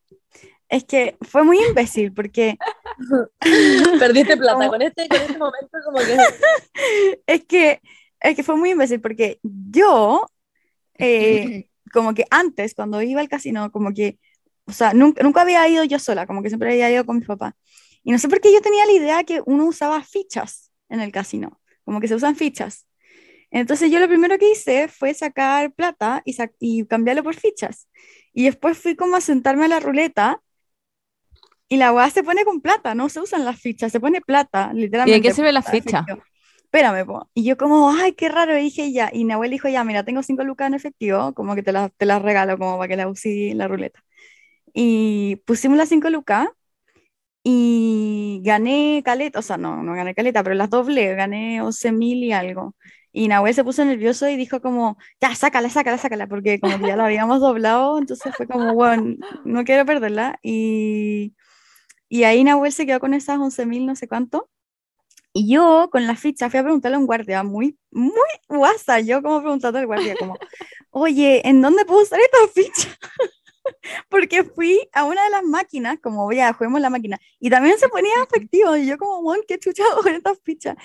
es 0.68 0.84
que 0.84 1.16
fue 1.22 1.44
muy 1.44 1.58
imbécil, 1.68 2.12
porque 2.12 2.56
Perdiste 3.98 4.36
plata. 4.36 4.54
Como- 4.58 4.70
Con 4.70 4.82
este, 4.82 5.08
con 5.08 5.20
este 5.20 5.38
momento, 5.38 5.78
como 5.84 5.98
que. 5.98 6.16
es 7.26 7.44
que, 7.44 7.80
es 8.20 8.36
que 8.36 8.42
fue 8.42 8.56
muy 8.56 8.70
imbécil, 8.70 9.00
porque 9.00 9.38
yo, 9.42 10.26
eh, 10.98 11.68
como 11.92 12.14
que 12.14 12.24
antes, 12.30 12.74
cuando 12.74 13.00
iba 13.02 13.20
al 13.20 13.28
casino, 13.28 13.70
como 13.70 13.92
que, 13.92 14.18
o 14.66 14.72
sea, 14.72 14.92
nunca, 14.92 15.22
nunca 15.22 15.42
había 15.42 15.66
ido 15.68 15.84
yo 15.84 15.98
sola, 15.98 16.26
como 16.26 16.42
que 16.42 16.48
siempre 16.50 16.70
había 16.70 16.90
ido 16.90 17.06
con 17.06 17.18
mi 17.18 17.24
papá. 17.24 17.56
Y 18.04 18.12
no 18.12 18.18
sé 18.18 18.28
por 18.28 18.40
qué 18.40 18.52
yo 18.52 18.60
tenía 18.60 18.86
la 18.86 18.92
idea 18.92 19.24
que 19.24 19.42
uno 19.46 19.66
usaba 19.66 20.02
fichas 20.02 20.70
en 20.88 21.00
el 21.00 21.12
casino, 21.12 21.60
como 21.84 22.00
que 22.00 22.08
se 22.08 22.14
usan 22.14 22.36
fichas. 22.36 22.86
Entonces 23.50 23.90
yo 23.90 23.98
lo 23.98 24.08
primero 24.08 24.36
que 24.38 24.50
hice 24.52 24.88
fue 24.88 25.14
sacar 25.14 25.72
plata 25.72 26.22
y, 26.26 26.34
sac- 26.34 26.54
y 26.58 26.84
cambiarlo 26.86 27.22
por 27.22 27.34
fichas. 27.34 27.88
Y 28.34 28.44
después 28.44 28.76
fui 28.76 28.94
como 28.94 29.16
a 29.16 29.20
sentarme 29.22 29.64
a 29.64 29.68
la 29.68 29.80
ruleta 29.80 30.42
y 31.68 31.76
la 31.76 31.92
weá 31.92 32.08
se 32.10 32.22
pone 32.22 32.44
con 32.44 32.60
plata, 32.60 32.94
no 32.94 33.08
se 33.08 33.20
usan 33.20 33.44
las 33.44 33.60
fichas, 33.60 33.92
se 33.92 34.00
pone 34.00 34.20
plata, 34.20 34.70
¿Y 34.74 34.80
literalmente. 34.80 35.20
de 35.20 35.28
qué 35.28 35.34
sirve 35.34 35.52
la 35.52 35.62
ficha? 35.62 36.00
efectivo. 36.00 36.22
Espérame, 36.64 37.06
po. 37.06 37.30
Y 37.34 37.44
yo 37.44 37.56
como, 37.56 37.90
ay, 37.90 38.12
qué 38.12 38.28
raro, 38.28 38.56
y 38.58 38.62
dije 38.62 38.92
ya. 38.92 39.10
Y 39.12 39.24
Nahuel 39.24 39.50
dijo, 39.50 39.68
ya, 39.68 39.84
mira, 39.84 40.04
tengo 40.04 40.22
cinco 40.22 40.44
lucas 40.44 40.68
en 40.68 40.74
efectivo, 40.74 41.32
como 41.34 41.54
que 41.54 41.62
te 41.62 41.72
las 41.72 41.90
te 41.96 42.06
las 42.06 42.20
regalo 42.22 42.58
como 42.58 42.76
para 42.76 42.88
que 42.88 42.96
las 42.96 43.24
en 43.24 43.58
la 43.58 43.68
ruleta. 43.68 44.00
Y 44.74 45.36
pusimos 45.46 45.78
las 45.78 45.88
cinco 45.88 46.10
lucas 46.10 46.48
y 47.42 48.40
gané 48.44 49.02
caleta, 49.04 49.38
o 49.38 49.42
sea, 49.42 49.56
no, 49.56 49.82
no 49.82 49.94
gané 49.94 50.14
caleta, 50.14 50.42
pero 50.42 50.54
las 50.54 50.70
doblé, 50.70 51.14
gané 51.14 51.62
11 51.62 51.92
mil 51.92 52.22
y 52.24 52.32
algo. 52.32 52.74
Y 53.12 53.28
Nahuel 53.28 53.54
se 53.54 53.64
puso 53.64 53.84
nervioso 53.84 54.28
y 54.28 54.36
dijo 54.36 54.60
como, 54.60 54.98
ya, 55.20 55.34
sácala, 55.34 55.70
sácala, 55.70 55.98
sácala, 55.98 56.26
porque 56.28 56.60
como 56.60 56.78
que 56.78 56.88
ya 56.88 56.96
la 56.96 57.06
habíamos 57.06 57.40
doblado, 57.40 57.98
entonces 57.98 58.34
fue 58.36 58.46
como, 58.46 58.74
bueno, 58.74 59.16
no 59.44 59.64
quiero 59.64 59.86
perderla. 59.86 60.38
Y, 60.42 61.34
y 62.08 62.24
ahí 62.24 62.44
Nahuel 62.44 62.72
se 62.72 62.86
quedó 62.86 63.00
con 63.00 63.14
esas 63.14 63.38
11 63.38 63.66
mil, 63.66 63.86
no 63.86 63.96
sé 63.96 64.08
cuánto. 64.08 64.48
Y 65.32 65.52
yo 65.52 65.88
con 65.92 66.06
la 66.06 66.16
ficha 66.16 66.48
fui 66.50 66.58
a 66.58 66.62
preguntarle 66.62 66.96
a 66.96 66.98
un 67.00 67.06
guardia, 67.06 67.42
muy, 67.42 67.78
muy 67.90 68.10
guasa, 68.48 69.00
yo 69.00 69.22
como 69.22 69.40
preguntando 69.40 69.78
al 69.78 69.86
guardia, 69.86 70.16
como, 70.16 70.36
oye, 70.90 71.46
¿en 71.46 71.60
dónde 71.60 71.84
puedo 71.84 72.02
usar 72.02 72.18
esta 72.20 72.38
ficha? 72.52 72.88
Porque 74.08 74.44
fui 74.44 74.80
a 74.92 75.04
una 75.04 75.22
de 75.24 75.30
las 75.30 75.44
máquinas, 75.44 75.98
como 76.02 76.32
ya, 76.32 76.52
juguemos 76.54 76.80
la 76.80 76.90
máquina, 76.90 77.18
y 77.38 77.50
también 77.50 77.78
se 77.78 77.88
ponía 77.88 78.12
efectivo, 78.28 78.76
y 78.76 78.86
yo 78.86 78.96
como, 78.96 79.22
bueno, 79.22 79.42
qué 79.46 79.58
chucha 79.58 79.84
hago 79.92 80.02
con 80.02 80.14
estas 80.14 80.38
fichas. 80.42 80.76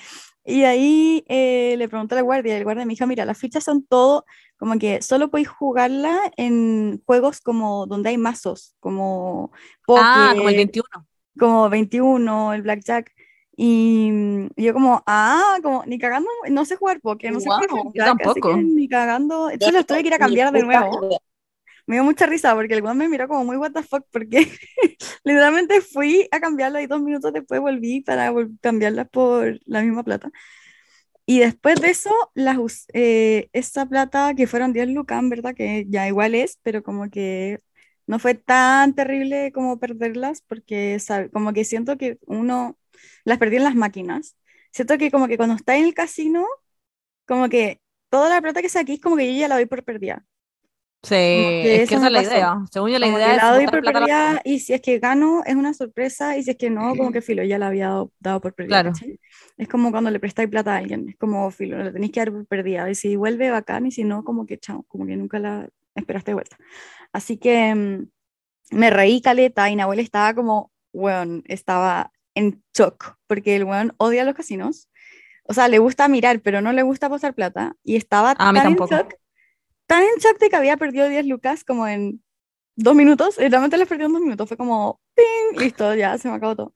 Y 0.45 0.65
ahí 0.65 1.24
eh, 1.30 1.76
le 1.78 1.88
pregunté 1.88 2.15
al 2.15 2.24
guardia, 2.24 2.53
y 2.53 2.57
el 2.57 2.63
guardia 2.65 2.86
me 2.86 2.93
dijo, 2.93 3.07
mira, 3.07 3.24
las 3.24 3.38
fichas 3.38 3.63
son 3.63 3.86
todo, 3.86 4.26
como 4.57 4.78
que 4.78 5.01
solo 5.01 5.32
podéis 5.32 5.47
jugarla 5.47 6.19
en 6.36 7.01
juegos 7.05 7.39
como 7.39 7.86
donde 7.88 8.09
hay 8.09 8.17
mazos, 8.17 8.76
como 8.82 9.51
Ah, 9.88 10.34
como 10.36 10.49
el 10.49 10.55
póker, 10.55 10.55
21. 10.57 11.07
Como 11.38 11.69
21, 11.69 12.53
el 12.53 12.61
blackjack. 12.61 13.11
Y 13.55 14.11
yo 14.55 14.73
como, 14.73 15.03
ah, 15.05 15.57
como, 15.61 15.84
ni 15.86 15.99
cagando, 15.99 16.29
no 16.49 16.65
sé 16.65 16.75
jugar 16.75 16.99
póker, 17.01 17.31
no 17.31 17.39
sé 17.39 17.49
jugar 17.49 17.69
yo 17.93 18.03
tampoco. 18.03 18.57
ni 18.57 18.88
cagando. 18.88 19.49
Entonces 19.51 19.73
los 19.75 19.86
tuve 19.86 20.01
que 20.01 20.07
ir 20.07 20.13
a 20.15 20.19
cambiar 20.19 20.51
de 20.51 20.63
nuevo. 20.63 21.19
Me 21.86 21.95
dio 21.97 22.03
mucha 22.05 22.25
risa 22.25 22.55
porque 22.55 22.75
el 22.75 22.81
weón 22.81 22.97
me 22.97 23.09
miró 23.09 23.27
como 23.27 23.43
muy 23.43 23.57
what 23.57 23.73
the 23.73 23.84
fuck 23.84 24.05
porque 24.09 24.47
literalmente 25.25 25.81
fui 25.81 26.27
a 26.31 26.39
cambiarla 26.39 26.81
y 26.81 26.88
dos 26.88 27.01
minutos 27.01 27.34
después 27.34 27.59
volví 27.59 28.01
para 28.01 28.31
vol- 28.31 28.57
cambiarlas 28.61 29.09
por 29.09 29.59
la 29.65 29.81
misma 29.81 30.03
plata. 30.03 30.31
Y 31.25 31.39
después 31.39 31.79
de 31.81 31.89
eso, 31.89 32.11
las, 32.36 32.86
eh, 32.93 33.49
esa 33.53 33.86
plata 33.86 34.34
que 34.36 34.47
fueron 34.47 34.73
10 34.73 34.89
lucas, 34.89 35.21
verdad, 35.29 35.53
que 35.55 35.86
ya 35.89 36.07
igual 36.07 36.36
es, 36.36 36.59
pero 36.63 36.84
como 36.84 37.09
que 37.09 37.59
no 38.08 38.20
fue 38.20 38.36
tan 38.36 38.93
terrible 38.95 39.51
como 39.54 39.80
perderlas 39.80 40.41
porque 40.41 40.99
sabe- 40.99 41.30
como 41.32 41.54
que 41.54 41.66
siento 41.66 41.97
que 41.97 42.20
uno 42.28 42.78
las 43.26 43.38
perdí 43.39 43.58
en 43.58 43.64
las 43.66 43.76
máquinas. 43.76 44.38
Siento 44.72 44.97
que 44.97 45.12
como 45.12 45.28
que 45.28 45.38
cuando 45.38 45.56
está 45.56 45.76
en 45.78 45.86
el 45.86 45.93
casino, 45.93 46.45
como 47.28 47.49
que 47.49 47.82
toda 48.10 48.30
la 48.30 48.41
plata 48.41 48.62
que 48.62 48.70
saquís, 48.70 49.01
como 49.01 49.18
que 49.18 49.34
yo 49.34 49.39
ya 49.41 49.47
la 49.49 49.56
doy 49.56 49.66
por 49.68 49.84
perdida. 49.84 50.26
Sí, 51.04 51.45
es 51.62 51.86
que 51.86 51.95
esa 51.95 52.08
es 52.08 52.12
la 52.12 52.12
pasó. 52.14 52.22
idea. 52.22 52.64
Según 52.72 52.91
yo, 52.91 52.99
la 52.99 53.08
Como 53.08 53.20
idea 53.20 53.36
que 53.36 53.36
es 53.36 53.43
la 53.43 53.51
doy 53.54 53.68
por 53.68 53.84
plata 53.84 53.99
a 53.99 54.01
la 54.01 54.10
perdida 54.10 54.41
y 54.45 54.60
si 54.60 54.74
es 54.74 54.82
que 54.82 54.99
gano 54.99 55.43
es 55.45 55.56
una 55.56 55.74
sorpresa 55.74 56.38
y 56.38 56.43
si 56.43 56.51
es 56.51 56.58
que 56.58 56.70
no, 56.70 56.97
como 56.97 57.12
que 57.12 57.22
filo, 57.22 57.43
ya 57.43 57.60
la 57.60 57.68
había 57.68 57.88
dado, 57.89 58.14
dado 58.20 58.41
por 58.41 58.54
perdida, 58.56 58.82
Claro. 58.82 58.93
¿cachai? 58.93 59.20
Es 59.58 59.68
como 59.68 59.91
cuando 59.91 60.12
le 60.12 60.20
prestáis 60.20 60.49
plata 60.49 60.74
a 60.76 60.78
alguien, 60.78 61.10
es 61.10 61.18
como 61.18 61.51
filo, 61.51 61.78
la 61.80 61.91
tenéis 61.93 62.12
que 62.14 62.22
dar 62.22 62.32
por 62.32 62.45
perdida 62.47 62.89
y 62.89 62.95
si 62.95 63.16
vuelve 63.18 63.51
bacán 63.51 63.86
y 63.88 63.91
si 63.91 64.04
no, 64.06 64.24
como 64.24 64.45
que 64.45 64.58
chao, 64.60 64.84
como 64.88 65.06
que 65.06 65.18
nunca 65.18 65.39
la 65.39 65.70
esperaste 65.95 66.32
de 66.32 66.36
vuelta. 66.36 66.58
Así 67.14 67.38
que 67.38 67.74
mm, 67.74 68.07
me 68.72 68.89
reí 68.89 69.22
caleta 69.22 69.70
y 69.70 69.76
Nahuel 69.76 69.99
estaba 69.99 70.34
como, 70.34 70.72
weón, 70.91 71.43
estaba 71.47 72.11
en 72.36 72.64
shock 72.76 73.18
porque 73.28 73.55
el 73.55 73.64
weón 73.64 73.93
odia 73.97 74.26
los 74.26 74.36
casinos. 74.36 74.89
O 75.43 75.53
sea, 75.53 75.68
le 75.68 75.80
gusta 75.80 76.07
mirar, 76.07 76.41
pero 76.41 76.61
no 76.61 76.74
le 76.74 76.84
gusta 76.84 77.07
apostar 77.07 77.34
plata. 77.34 77.76
Y 77.84 77.95
estaba 77.95 78.32
A 78.38 78.51
mí 78.51 78.59
tan 78.59 78.72
en 78.72 78.78
shock, 78.78 79.14
tan 79.86 80.03
en 80.03 80.20
shock 80.20 80.39
de 80.39 80.49
que 80.49 80.55
había 80.55 80.78
perdido 80.78 81.07
10 81.07 81.26
lucas 81.28 81.64
como 81.64 81.88
en 81.88 82.24
dos 82.76 82.95
minutos. 82.95 83.36
y 83.38 83.47
Realmente 83.49 83.78
las 83.78 83.88
perdió 83.88 84.07
en 84.07 84.14
dos 84.14 84.22
minutos. 84.22 84.47
Fue 84.47 84.57
como, 84.57 85.01
¡ping! 85.16 85.59
Listo, 85.59 85.93
ya 85.95 86.18
se 86.18 86.30
me 86.30 86.36
acabó 86.36 86.55
todo. 86.55 86.74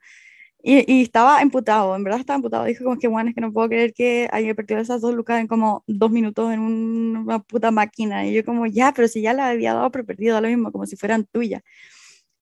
Y, 0.70 0.84
y 0.94 1.02
estaba 1.04 1.42
emputado, 1.42 1.96
en 1.96 2.04
verdad 2.04 2.20
estaba 2.20 2.36
emputado. 2.36 2.66
Dijo 2.66 2.84
como 2.84 3.00
que, 3.00 3.08
bueno, 3.08 3.30
es 3.30 3.36
que 3.36 3.40
no 3.40 3.54
puedo 3.54 3.70
creer 3.70 3.94
que 3.94 4.28
haya 4.34 4.54
perdido 4.54 4.82
esas 4.82 5.00
dos 5.00 5.14
lucas 5.14 5.40
en 5.40 5.48
como 5.48 5.86
dos 5.88 6.12
minutos 6.12 6.52
en 6.52 6.60
un- 6.60 7.18
una 7.26 7.40
puta 7.40 7.72
máquina. 7.72 8.28
Y 8.28 8.34
yo 8.34 8.44
como, 8.44 8.66
ya, 8.66 8.92
pero 8.94 9.08
si 9.08 9.22
ya 9.22 9.34
la 9.34 9.48
había 9.48 9.74
dado 9.74 9.90
por 9.92 10.06
perdido, 10.06 10.42
lo 10.42 10.50
mismo, 10.50 10.74
como 10.74 10.86
si 10.86 10.98
fueran 10.98 11.26
tuyas. 11.26 11.62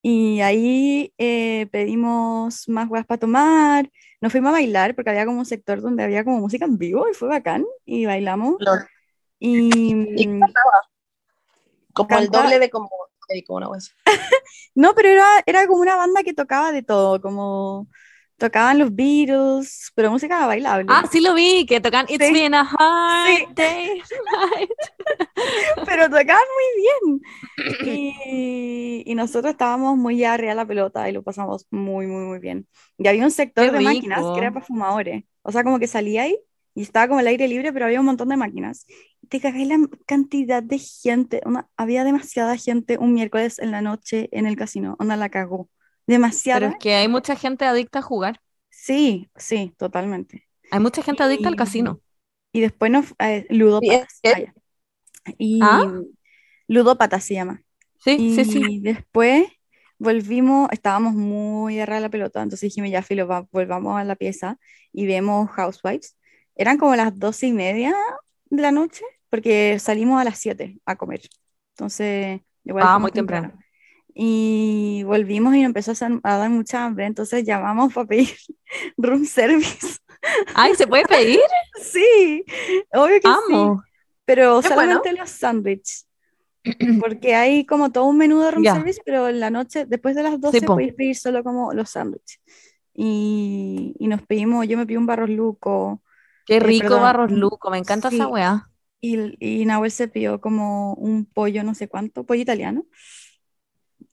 Y 0.02 0.40
ahí 0.40 1.12
eh, 1.18 1.68
pedimos 1.70 2.68
más 2.68 2.88
huevas 2.88 3.06
para 3.06 3.20
tomar. 3.20 3.90
Nos 4.20 4.32
fuimos 4.32 4.48
a 4.48 4.52
bailar 4.52 4.96
porque 4.96 5.10
había 5.10 5.24
como 5.26 5.38
un 5.38 5.46
sector 5.46 5.80
donde 5.80 6.02
había 6.02 6.24
como 6.24 6.40
música 6.40 6.64
en 6.64 6.78
vivo 6.78 7.08
y 7.08 7.14
fue 7.14 7.28
bacán. 7.28 7.64
Y 7.84 8.06
bailamos. 8.06 8.56
Lol. 8.58 8.80
Y 9.38 9.94
¿Y 10.16 10.26
mm, 10.26 10.40
Como 11.92 12.18
el 12.18 12.28
doble 12.28 12.58
de 12.58 12.70
como, 12.70 12.90
de 13.28 13.44
como 13.44 13.58
una 13.58 13.68
no, 14.74 14.94
pero 14.94 15.10
era, 15.10 15.26
era 15.46 15.66
como 15.68 15.80
una 15.80 15.94
banda 15.94 16.24
que 16.24 16.34
tocaba 16.34 16.72
de 16.72 16.82
todo, 16.82 17.20
como 17.20 17.86
tocaban 18.38 18.78
los 18.78 18.94
Beatles, 18.94 19.90
pero 19.94 20.10
música 20.10 20.46
bailable. 20.46 20.86
Ah, 20.88 21.04
sí 21.10 21.20
lo 21.20 21.34
vi, 21.34 21.64
que 21.66 21.80
tocan 21.80 22.06
It's 22.08 22.24
Sí. 22.26 22.32
been 22.32 22.54
a 22.54 22.60
hard 22.62 23.36
Sí. 23.38 23.46
day. 23.54 24.02
pero 25.86 26.04
tocaban 26.04 26.42
muy 26.56 26.82
bien. 26.82 27.20
Y, 27.86 29.02
y 29.06 29.14
nosotros 29.14 29.52
estábamos 29.52 29.96
muy 29.96 30.22
arriba 30.24 30.50
de 30.50 30.56
la 30.56 30.66
pelota 30.66 31.08
y 31.08 31.12
lo 31.12 31.22
pasamos 31.22 31.66
muy, 31.70 32.06
muy, 32.06 32.24
muy 32.24 32.38
bien. 32.38 32.66
Y 32.98 33.08
había 33.08 33.24
un 33.24 33.30
sector 33.30 33.66
Qué 33.66 33.72
de 33.72 33.80
máquinas 33.80 34.22
que 34.34 34.40
era 34.40 34.52
para 34.52 34.64
fumadores. 34.64 35.24
O 35.42 35.52
sea, 35.52 35.62
como 35.64 35.78
que 35.78 35.86
salía 35.86 36.22
ahí 36.22 36.36
y 36.74 36.82
estaba 36.82 37.08
como 37.08 37.20
el 37.20 37.26
aire 37.26 37.48
libre, 37.48 37.72
pero 37.72 37.86
había 37.86 38.00
un 38.00 38.06
montón 38.06 38.28
de 38.28 38.36
máquinas. 38.36 38.86
Te 39.28 39.40
cagáis 39.40 39.68
la 39.68 39.78
cantidad 40.06 40.62
de 40.62 40.78
gente. 40.78 41.40
Una- 41.46 41.68
había 41.76 42.04
demasiada 42.04 42.56
gente 42.56 42.98
un 42.98 43.14
miércoles 43.14 43.58
en 43.58 43.70
la 43.70 43.80
noche 43.80 44.28
en 44.32 44.46
el 44.46 44.56
casino. 44.56 44.96
Onda 44.98 45.16
la 45.16 45.28
cagó. 45.30 45.68
Pero 46.06 46.14
Demasiada. 46.20 46.68
es 46.68 46.76
que 46.78 46.94
hay 46.94 47.08
mucha 47.08 47.36
gente 47.36 47.64
adicta 47.64 47.98
a 48.00 48.02
jugar. 48.02 48.40
Sí, 48.70 49.30
sí, 49.36 49.74
totalmente. 49.76 50.46
Hay 50.70 50.80
mucha 50.80 51.02
gente 51.02 51.22
adicta 51.22 51.48
al 51.48 51.54
Y- 51.54 51.56
casino. 51.56 52.00
Y 52.52 52.60
después 52.60 52.90
nos... 52.90 53.06
Eh, 53.18 53.46
ludópatas. 53.50 54.20
Y 55.38 55.60
¿Ah? 55.62 55.92
ludópatas 56.68 57.24
se 57.24 57.34
llama. 57.34 57.62
Sí, 57.98 58.34
sí, 58.34 58.44
sí. 58.44 58.62
Y 58.68 58.80
después 58.80 59.48
volvimos, 59.98 60.68
estábamos 60.72 61.14
muy 61.14 61.80
arriba 61.80 61.96
de 61.96 62.02
la 62.02 62.08
pelota, 62.10 62.42
entonces 62.42 62.68
dijimos, 62.68 62.90
ya, 62.90 63.02
filo, 63.02 63.26
va- 63.26 63.48
volvamos 63.50 63.98
a 63.98 64.04
la 64.04 64.14
pieza 64.16 64.58
y 64.92 65.06
vemos 65.06 65.50
Housewives. 65.50 66.16
eran 66.54 66.78
como 66.78 66.94
las 66.96 67.18
doce 67.18 67.48
y 67.48 67.52
media 67.52 67.94
de 68.46 68.62
la 68.62 68.70
noche, 68.72 69.04
porque 69.30 69.78
salimos 69.78 70.20
a 70.20 70.24
las 70.24 70.38
7 70.38 70.78
a 70.86 70.96
comer. 70.96 71.22
Entonces, 71.74 72.40
igual 72.64 72.84
Ah, 72.86 72.98
muy 72.98 73.10
temprano. 73.10 73.52
Y 74.18 75.02
volvimos 75.04 75.54
y 75.54 75.58
nos 75.58 75.66
empezó 75.66 75.92
a, 76.22 76.38
dar 76.38 76.48
mucha 76.48 76.86
hambre, 76.86 77.04
entonces 77.04 77.44
llamamos 77.44 77.92
para 77.92 78.06
pedir 78.06 78.30
room 78.96 79.26
service. 79.26 79.98
Ay, 80.54 80.74
¿se 80.74 80.86
puede 80.86 81.04
pedir? 81.04 81.40
Sí, 81.82 82.42
obvio 82.94 83.20
que 83.20 83.28
sí. 83.46 83.52
Amo. 83.52 83.82
Pero 84.24 84.62
Qué 84.62 84.68
solamente 84.68 85.12
los 85.12 85.28
sándwiches. 85.30 86.08
Porque 86.98 87.34
hay 87.34 87.66
como 87.66 87.92
todo 87.92 88.06
un 88.06 88.16
menú 88.16 88.40
de 88.40 88.50
room 88.50 88.64
Ya. 88.64 88.72
service, 88.74 89.00
pero 89.04 89.28
en 89.28 89.38
la 89.38 89.50
noche, 89.50 89.84
después 89.86 90.16
de 90.16 90.22
las 90.22 90.40
12, 90.40 90.62
po. 90.62 90.74
podéis 90.74 90.94
pedir 90.94 91.14
solo 91.16 91.44
como 91.44 91.72
los 91.74 91.90
sándwiches. 91.90 92.40
Y, 92.94 93.94
y 93.98 94.08
nos 94.08 94.22
pedimos, 94.22 94.66
yo 94.66 94.78
me 94.78 94.86
pedí 94.86 94.96
un 94.96 95.06
barros 95.06 95.28
luco 95.28 96.02
Qué 96.46 96.56
Eh, 96.56 96.60
rico 96.60 96.84
perdón, 96.84 97.02
barros 97.02 97.30
luco, 97.32 97.70
me 97.70 97.78
encanta 97.78 98.08
esa 98.08 98.24
sí. 98.24 98.30
weá. 98.30 98.70
y, 99.00 99.60
y 99.60 99.66
Nahuel 99.66 99.90
se 99.90 100.08
pidió 100.08 100.40
como 100.40 100.94
un 100.94 101.26
pollo, 101.26 101.62
no 101.62 101.74
sé 101.74 101.88
cuánto, 101.88 102.24
pollo 102.24 102.40
italiano, 102.40 102.86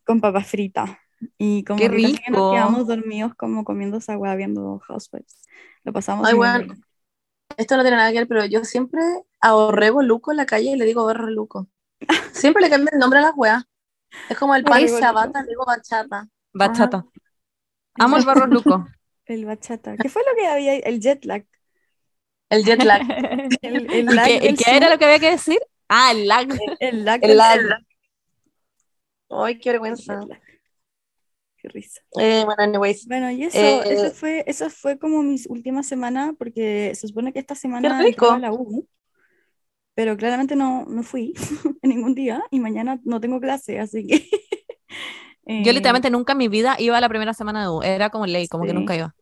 con 0.06 0.22
papas 0.22 0.48
fritas. 0.48 0.92
Y 1.38 1.64
como 1.64 1.80
Qué 1.80 1.90
casi 1.90 2.14
que 2.20 2.32
nos 2.32 2.44
rico. 2.44 2.52
quedamos 2.52 2.88
dormidos 2.88 3.34
como 3.36 3.64
comiendo 3.64 3.98
esa 3.98 4.18
weá 4.18 4.36
viendo 4.36 4.80
Housewives. 4.80 5.42
Lo 5.84 5.94
pasamos 5.94 6.28
Ay, 6.28 6.34
bien. 6.34 6.84
Esto 7.58 7.78
no 7.78 7.84
tiene 7.84 7.98
nada 7.98 8.12
que 8.12 8.20
ver, 8.20 8.28
pero 8.28 8.46
yo 8.46 8.64
siempre 8.66 9.02
ahorrego 9.42 10.02
Luco 10.04 10.32
en 10.32 10.38
la 10.38 10.46
calle 10.46 10.72
y 10.72 10.76
le 10.78 10.86
digo 10.86 11.06
barro 11.06 11.28
Luco. 11.30 11.68
Siempre 12.34 12.64
le 12.64 12.70
cambio 12.70 12.90
el 12.94 13.00
nombre 13.00 13.20
a 13.20 13.24
las 13.24 13.34
weas. 13.36 13.64
Es 14.30 14.38
como 14.38 14.56
el 14.56 14.66
pan 14.66 14.88
Luco. 14.88 15.00
chabata, 15.00 15.42
le 15.44 15.50
digo 15.50 15.66
bachata. 15.66 16.28
Bachata. 16.54 17.06
Amo 18.00 18.18
el 18.18 18.26
barros 18.26 18.50
luco. 18.50 18.88
El 19.26 19.46
bachata. 19.46 19.98
¿Qué 19.98 20.10
fue 20.10 20.22
lo 20.30 20.36
que 20.36 20.48
había? 20.48 20.74
ahí? 20.74 20.82
El 20.86 21.00
jet 21.02 21.26
lag. 21.26 21.46
El 22.50 22.64
jet 22.66 22.84
lag. 22.84 23.02
El, 23.62 23.92
el 23.92 24.10
¿Y 24.10 24.16
lag 24.16 24.40
qué, 24.40 24.40
y 24.42 24.56
qué 24.56 24.64
Zoom. 24.66 24.78
era 24.78 24.90
lo 24.90 24.98
que 24.98 25.06
había 25.06 25.20
que 25.20 25.32
decir? 25.32 25.60
Ah, 25.90 26.12
el 26.12 26.28
lag. 26.28 26.48
El 26.80 27.06
lag 27.06 27.22
El 27.22 27.38
del 27.48 27.68
lag. 27.68 27.84
Ay, 29.30 29.60
qué 29.60 29.72
vergüenza. 29.72 30.22
Qué 31.58 31.70
risa. 31.70 32.02
Eh, 32.20 32.44
bueno, 32.46 32.62
anyways. 32.64 33.08
Bueno, 33.08 33.32
y 33.32 33.44
eso, 33.44 33.58
Eh, 33.58 33.84
eso 33.94 34.12
fue, 34.12 34.44
eso 34.48 34.70
fue 34.70 35.00
como 35.00 35.24
mis 35.24 35.48
últimas 35.48 35.88
semanas, 35.88 36.34
porque 36.38 36.94
se 36.96 37.08
supone 37.08 37.32
que 37.32 37.40
esta 37.40 37.56
semana 37.56 38.02
rico. 38.02 38.38
la 38.38 38.52
U, 38.52 38.88
pero 39.96 40.18
claramente 40.18 40.56
no, 40.56 40.86
no 40.86 41.04
fui 41.04 41.34
en 41.82 41.90
ningún 41.90 42.16
día 42.16 42.44
y 42.52 42.60
mañana 42.60 43.00
no 43.04 43.20
tengo 43.20 43.40
clase, 43.40 43.80
así 43.80 44.06
que... 44.06 44.28
Yo 45.46 45.72
eh, 45.72 45.74
literalmente 45.74 46.10
nunca 46.10 46.32
en 46.34 46.38
mi 46.38 46.48
vida 46.48 46.76
iba 46.80 46.98
a 46.98 47.02
la 47.02 47.10
primera 47.10 47.34
semana 47.34 47.64
de 47.64 47.70
U. 47.70 47.82
Era 47.84 48.10
como 48.10 48.26
ley, 48.26 48.48
como 48.48 48.64
que 48.64 48.70
Sí. 48.72 48.76
nunca 48.76 48.96
iba. 48.96 49.14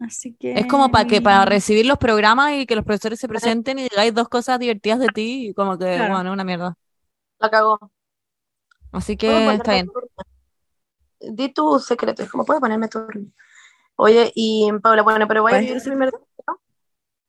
Así 0.00 0.34
que... 0.38 0.52
Es 0.52 0.66
como 0.66 0.90
para 0.90 1.06
que 1.06 1.20
para 1.20 1.44
recibir 1.44 1.86
los 1.86 1.98
programas 1.98 2.52
y 2.54 2.66
que 2.66 2.76
los 2.76 2.84
profesores 2.84 3.18
se 3.18 3.28
presenten 3.28 3.78
y 3.78 3.84
digáis 3.84 4.14
dos 4.14 4.28
cosas 4.28 4.58
divertidas 4.58 5.00
de 5.00 5.08
ti 5.08 5.48
y 5.48 5.54
como 5.54 5.76
que, 5.78 5.84
Claro. 5.96 6.14
bueno, 6.14 6.32
una 6.32 6.44
mierda. 6.44 6.74
La 7.40 7.50
cagó. 7.50 7.90
Así 8.94 9.16
¿Puedo 9.16 9.38
que 9.38 9.54
está 9.54 9.72
bien. 9.72 9.86
turno? 9.86 10.08
Di 11.20 11.52
tu 11.52 11.78
secreto, 11.80 12.22
es 12.22 12.30
como 12.30 12.44
puedo 12.44 12.60
ponerme 12.60 12.88
turno. 12.88 13.26
Oye, 13.96 14.32
y 14.34 14.70
Paula, 14.82 15.02
bueno, 15.02 15.26
pero 15.28 15.42
voy 15.42 15.50
a 15.50 15.54
¿Cuál 15.54 15.64
es 15.64 15.70
ir 15.70 15.78
tu 15.78 15.84
primero. 15.90 16.26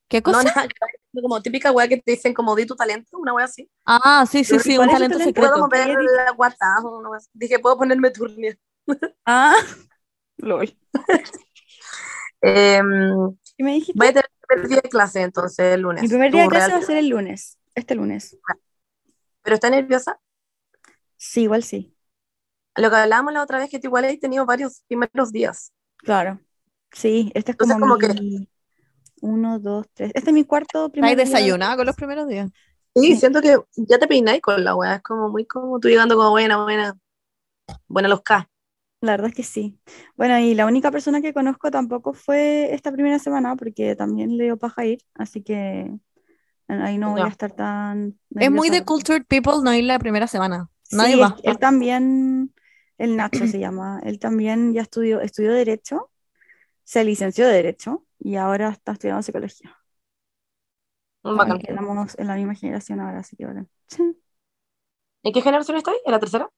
¿Qué 0.07 0.21
No, 0.21 0.31
cosa? 0.33 0.43
nada, 0.43 0.67
como 1.21 1.41
típica 1.41 1.71
wea 1.71 1.87
que 1.87 1.97
te 1.97 2.11
dicen 2.11 2.33
como 2.33 2.55
di 2.55 2.65
tu 2.65 2.75
talento, 2.75 3.17
una 3.17 3.33
wea 3.33 3.45
así. 3.45 3.69
Ah, 3.85 4.25
sí, 4.29 4.43
sí, 4.43 4.55
¿Y 4.55 4.59
sí, 4.59 4.77
un 4.77 4.85
tu 4.85 4.93
talento 4.93 5.17
talento? 5.17 5.17
Puedo 5.41 5.53
secreto. 5.53 5.59
mover 5.59 5.85
¿Qué 5.87 5.93
había 5.93 6.25
la 6.25 6.31
WhatsApp, 6.33 6.83
una 6.85 7.09
wea 7.09 7.17
así. 7.17 7.29
Dije, 7.33 7.59
puedo 7.59 7.77
ponerme 7.77 8.11
turnia. 8.11 8.57
Ah, 9.25 9.55
lol. 10.37 10.77
Eh, 12.41 12.79
¿Qué 13.57 13.63
me 13.63 13.73
dijiste? 13.73 13.97
voy 13.97 14.09
a 14.09 14.13
tener 14.13 14.25
el 14.25 14.47
primer 14.47 14.67
día 14.69 14.81
de 14.81 14.89
clase 14.89 15.21
entonces 15.21 15.73
el 15.73 15.81
lunes. 15.81 16.03
Mi 16.03 16.09
primer 16.09 16.31
día 16.31 16.41
de 16.43 16.47
Tu 16.47 16.51
clase 16.51 16.71
va 16.73 16.77
a 16.77 16.81
ser 16.83 16.97
el 16.97 17.09
lunes, 17.09 17.57
este 17.73 17.95
lunes. 17.95 18.37
¿Pero 19.41 19.55
está 19.55 19.71
nerviosa? 19.71 20.19
Sí, 21.17 21.41
igual 21.43 21.63
sí, 21.63 21.93
Lo 22.77 22.89
que 22.89 22.95
hablábamos 22.95 23.33
la 23.33 23.43
otra 23.43 23.59
vez, 23.59 23.69
que 23.69 23.79
tú 23.79 23.87
igual 23.87 24.05
has 24.05 24.17
tenido 24.19 24.45
varios 24.45 24.81
primeros 24.87 25.31
días. 25.33 25.73
claro. 25.97 26.39
Sí, 26.91 27.31
este 27.35 27.51
es 27.51 27.57
Entonces, 27.57 27.77
como 27.77 27.79
como 27.79 27.97
mi... 27.97 28.49
Uno, 29.21 29.59
dos, 29.59 29.87
tres. 29.93 30.11
Este 30.13 30.29
es 30.31 30.33
mi 30.33 30.45
cuarto 30.45 30.89
primer 30.91 31.17
¿Estáis 31.17 31.17
día 31.17 31.39
de 31.39 31.53
desayunada 31.53 31.77
con 31.77 31.85
los 31.85 31.95
primeros 31.95 32.27
días? 32.27 32.51
Sí, 32.95 33.15
Sí. 33.15 33.15
siento 33.15 33.41
que 33.41 33.57
ya 33.75 33.99
te 33.99 34.07
peináis 34.07 34.41
con 34.41 34.63
la 34.63 34.75
wea. 34.75 34.95
Es 34.95 35.01
como 35.03 35.29
muy 35.29 35.45
como 35.45 35.79
tú 35.79 35.89
llegando 35.89 36.15
como 36.15 36.29
buena, 36.31 36.63
buena. 36.63 36.97
Buena 37.87 38.09
los 38.09 38.21
K. 38.23 38.49
La 39.01 39.11
verdad 39.13 39.27
es 39.29 39.35
que 39.35 39.43
sí. 39.43 39.79
Bueno, 40.15 40.39
y 40.39 40.55
la 40.55 40.65
única 40.65 40.89
persona 40.91 41.21
que 41.21 41.33
conozco 41.33 41.69
tampoco 41.71 42.13
fue 42.13 42.73
esta 42.73 42.91
primera 42.91 43.19
semana 43.19 43.55
porque 43.55 43.95
también 43.95 44.37
le 44.37 44.45
dio 44.45 44.57
paja 44.57 44.85
ir, 44.85 44.99
así 45.13 45.43
que 45.43 45.91
ahí 46.67 46.97
no 46.99 47.11
voy 47.11 47.23
a 47.23 47.29
estar 47.29 47.53
tan 47.53 48.19
Es 48.37 48.49
muy 48.51 48.69
de 48.69 48.85
cultured 48.85 49.25
people 49.25 49.61
no 49.63 49.73
ir 49.73 49.83
la 49.85 49.99
primera 49.99 50.27
semana. 50.27 50.69
Nadie 50.91 51.15
Sí, 51.15 51.21
va. 51.21 51.35
él 51.43 51.57
también, 51.57 52.53
el 52.97 53.15
Nacho 53.17 53.47
se 53.47 53.59
llama, 53.59 53.99
él 54.03 54.19
también 54.19 54.73
ya 54.73 54.81
estudió, 54.81 55.21
estudió 55.21 55.53
Derecho, 55.53 56.11
se 56.83 57.03
licenció 57.03 57.47
de 57.47 57.53
Derecho 57.53 58.05
y 58.19 58.35
ahora 58.35 58.69
está 58.69 58.93
estudiando 58.93 59.23
Psicología. 59.23 59.75
Bacán. 61.23 61.57
Y 61.57 61.63
quedamos 61.63 62.17
en 62.17 62.27
la 62.27 62.35
misma 62.35 62.55
generación 62.55 62.99
ahora, 62.99 63.19
así 63.19 63.35
que 63.35 63.45
ahora. 63.45 63.65
¿En 65.23 65.33
qué 65.33 65.41
generación 65.41 65.77
estáis? 65.77 65.97
¿En 66.05 66.11
la 66.11 66.19
tercera? 66.19 66.49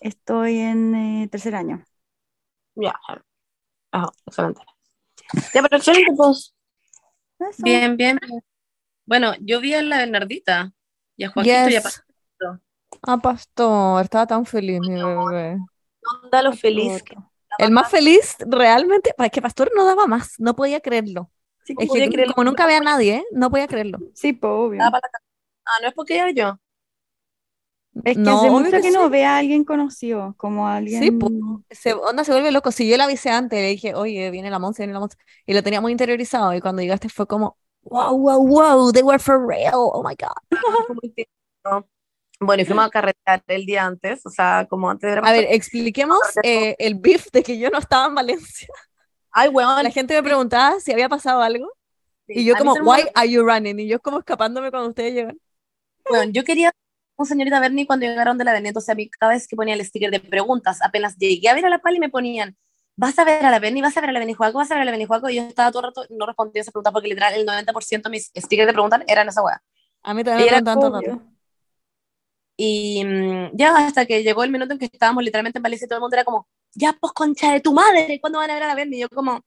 Estoy 0.00 0.58
en 0.58 0.94
eh, 0.94 1.28
tercer 1.30 1.54
año. 1.54 1.84
Ya. 2.74 2.94
Ajá, 3.92 4.10
excelente. 4.26 4.62
Ya, 5.54 5.62
pero 5.62 5.76
excelente, 5.76 6.12
pues. 6.16 6.54
Eso. 7.38 7.62
Bien, 7.62 7.96
bien. 7.96 8.18
bien. 8.26 8.42
Bueno, 9.04 9.34
yo 9.40 9.60
vi 9.60 9.74
a 9.74 9.82
la 9.82 9.98
Bernardita 9.98 10.72
y 11.16 11.24
a 11.24 11.30
Joaquito 11.30 11.68
y 11.68 11.76
a 11.76 11.80
Yes. 11.82 12.02
Ah, 13.02 13.18
pastor, 13.18 14.02
estaba 14.04 14.26
tan 14.26 14.44
feliz 14.46 14.80
mi 14.80 14.94
bebé. 14.94 15.58
Onda 16.22 16.42
lo 16.42 16.52
feliz. 16.52 17.02
que- 17.02 17.16
El 17.58 17.70
más 17.72 17.90
feliz 17.90 18.36
realmente, 18.40 19.14
es 19.16 19.30
que 19.30 19.42
Pastor 19.42 19.70
no 19.76 19.84
daba 19.84 20.06
más, 20.06 20.34
no 20.38 20.54
podía 20.56 20.80
creerlo. 20.80 21.30
Sí, 21.64 21.74
Es 21.78 21.88
podía 21.88 22.04
que 22.06 22.12
creerlo. 22.12 22.34
como 22.34 22.44
nunca 22.44 22.66
ve 22.66 22.76
a 22.76 22.80
nadie, 22.80 23.16
¿eh? 23.16 23.24
no 23.32 23.50
podía 23.50 23.66
creerlo. 23.68 23.98
sí, 24.14 24.32
po, 24.32 24.48
obvio. 24.48 24.80
Ah, 24.82 25.78
no 25.82 25.88
es 25.88 25.94
porque 25.94 26.16
era 26.18 26.30
yo. 26.30 26.58
Es 28.04 28.16
que 28.16 28.20
No, 28.20 28.38
hace 28.38 28.50
mucho 28.50 28.70
que 28.70 28.82
que 28.82 28.90
no 28.90 29.04
sí. 29.04 29.10
ve 29.10 29.24
a 29.24 29.36
alguien 29.38 29.64
conocido, 29.64 30.34
como 30.38 30.66
a 30.68 30.76
alguien. 30.76 31.02
Sí, 31.02 31.10
po. 31.10 31.28
Se, 31.70 31.92
onda 31.94 32.24
se 32.24 32.32
vuelve 32.32 32.50
loco. 32.50 32.72
Si 32.72 32.88
yo 32.88 32.96
la 32.96 33.04
avisé 33.04 33.30
antes, 33.30 33.58
le 33.60 33.68
dije, 33.68 33.94
oye, 33.94 34.30
viene 34.30 34.50
la 34.50 34.58
Monse, 34.58 34.82
viene 34.82 34.92
la 34.94 35.00
Monse. 35.00 35.16
Y 35.46 35.54
lo 35.54 35.62
tenía 35.62 35.80
muy 35.80 35.92
interiorizado. 35.92 36.54
Y 36.54 36.60
cuando 36.60 36.82
llegaste 36.82 37.08
fue 37.08 37.26
como, 37.26 37.58
wow, 37.82 38.16
wow, 38.18 38.46
wow, 38.46 38.92
they 38.92 39.02
were 39.02 39.18
for 39.18 39.44
real. 39.46 39.74
Oh 39.74 40.02
my 40.02 40.14
God. 40.16 41.84
Bueno, 42.40 42.62
y 42.62 42.66
fuimos 42.66 42.86
a 42.86 42.90
carretear 42.90 43.42
el 43.46 43.66
día 43.66 43.84
antes, 43.84 44.24
o 44.24 44.30
sea, 44.30 44.66
como 44.68 44.90
antes 44.90 45.08
de 45.08 45.12
A 45.12 45.14
grabar. 45.16 45.34
ver, 45.34 45.46
expliquemos 45.50 46.18
eh, 46.42 46.74
el 46.78 46.94
beef 46.94 47.30
de 47.32 47.42
que 47.42 47.58
yo 47.58 47.70
no 47.70 47.78
estaba 47.78 48.06
en 48.06 48.14
Valencia. 48.14 48.68
Ay, 49.30 49.48
weón. 49.48 49.82
La 49.82 49.90
gente 49.90 50.14
me 50.14 50.22
preguntaba 50.22 50.80
si 50.80 50.92
había 50.92 51.08
pasado 51.08 51.42
algo. 51.42 51.70
Y 52.26 52.34
Sí, 52.40 52.44
yo 52.44 52.54
a 52.54 52.58
mí 52.58 52.58
como, 52.60 52.74
se 52.74 52.80
me 52.82 52.86
why 52.88 53.02
are 53.14 53.28
you 53.28 53.44
running? 53.44 53.78
Y 53.80 53.88
yo 53.88 54.00
como 54.00 54.18
escapándome 54.18 54.70
cuando 54.70 54.88
ustedes 54.88 55.14
llegan. 55.14 55.38
Bueno, 56.08 56.32
yo 56.32 56.44
quería 56.44 56.72
un 57.16 57.26
señorita 57.26 57.60
Bernie 57.60 57.86
cuando 57.86 58.06
llegaron 58.06 58.38
de 58.38 58.44
la 58.44 58.52
Bernie, 58.52 58.68
entonces 58.68 58.88
a 58.88 58.94
mí 58.94 59.08
cada 59.10 59.32
vez 59.32 59.46
que 59.46 59.54
ponía 59.54 59.74
el 59.74 59.84
sticker 59.84 60.10
de 60.10 60.20
preguntas, 60.20 60.80
apenas 60.82 61.16
llegué 61.18 61.48
a 61.48 61.54
ver 61.54 61.66
a 61.66 61.68
la 61.68 61.78
pali 61.78 61.98
me 62.00 62.08
ponían, 62.08 62.56
¿vas 62.96 63.18
a 63.18 63.24
ver 63.24 63.44
a 63.44 63.50
la 63.50 63.58
Bernie? 63.58 63.82
¿Vas 63.82 63.96
a 63.96 64.00
ver 64.00 64.10
a 64.10 64.12
la 64.12 64.18
Bernie 64.20 64.34
Juaco? 64.34 64.58
¿Vas 64.58 64.70
a 64.70 64.74
ver 64.74 64.82
a 64.82 64.84
la 64.86 64.90
Bernie 64.90 65.06
Juaco? 65.06 65.28
Y 65.28 65.36
yo 65.36 65.42
estaba 65.42 65.70
todo 65.70 65.80
el 65.82 65.86
rato, 65.88 66.06
no 66.10 66.26
respondía 66.26 66.60
a 66.60 66.62
esa 66.62 66.72
pregunta 66.72 66.92
porque 66.92 67.08
literal 67.08 67.34
el 67.34 67.44
90% 67.46 68.02
de 68.04 68.10
mis 68.10 68.30
stickers 68.34 68.66
de 68.66 68.72
preguntas 68.72 69.02
eran 69.06 69.28
esa 69.28 69.42
weá. 69.42 69.62
A 70.02 70.14
mí 70.14 70.24
también 70.24 70.46
me 70.46 70.56
Era 70.56 70.62
preguntaban 70.62 70.80
todo 70.80 70.98
el 70.98 71.04
rato. 71.04 71.29
Y 72.62 73.02
mm, 73.04 73.56
ya 73.56 73.74
hasta 73.74 74.04
que 74.04 74.22
llegó 74.22 74.44
el 74.44 74.50
minuto 74.50 74.74
en 74.74 74.78
que 74.78 74.84
estábamos 74.84 75.24
literalmente 75.24 75.58
en 75.58 75.62
Valencia 75.62 75.86
y 75.86 75.88
todo 75.88 75.96
el 75.96 76.02
mundo 76.02 76.16
era 76.16 76.24
como, 76.24 76.46
ya 76.74 76.92
pues 76.92 77.14
concha 77.14 77.52
de 77.52 77.60
tu 77.60 77.72
madre, 77.72 78.18
¿cuándo 78.20 78.38
van 78.38 78.50
a 78.50 78.54
ver 78.54 78.64
a 78.64 78.66
la 78.66 78.74
Bernie? 78.74 78.98
Y 78.98 79.00
yo 79.00 79.08
como, 79.08 79.40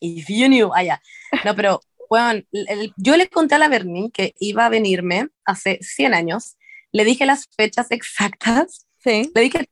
if 0.00 0.28
you 0.28 0.46
knew, 0.46 0.70
allá. 0.74 1.00
No, 1.44 1.56
pero, 1.56 1.80
bueno, 2.10 2.42
yo 2.96 3.16
le 3.16 3.28
conté 3.28 3.54
a 3.54 3.58
la 3.58 3.68
Bernie 3.68 4.10
que 4.10 4.34
iba 4.40 4.66
a 4.66 4.68
venirme 4.68 5.28
hace 5.46 5.78
100 5.80 6.12
años, 6.12 6.56
le 6.92 7.04
dije 7.04 7.24
las 7.24 7.48
fechas 7.56 7.90
exactas 7.90 8.86
Sí. 9.02 9.30
Le 9.34 9.40
dije 9.40 9.66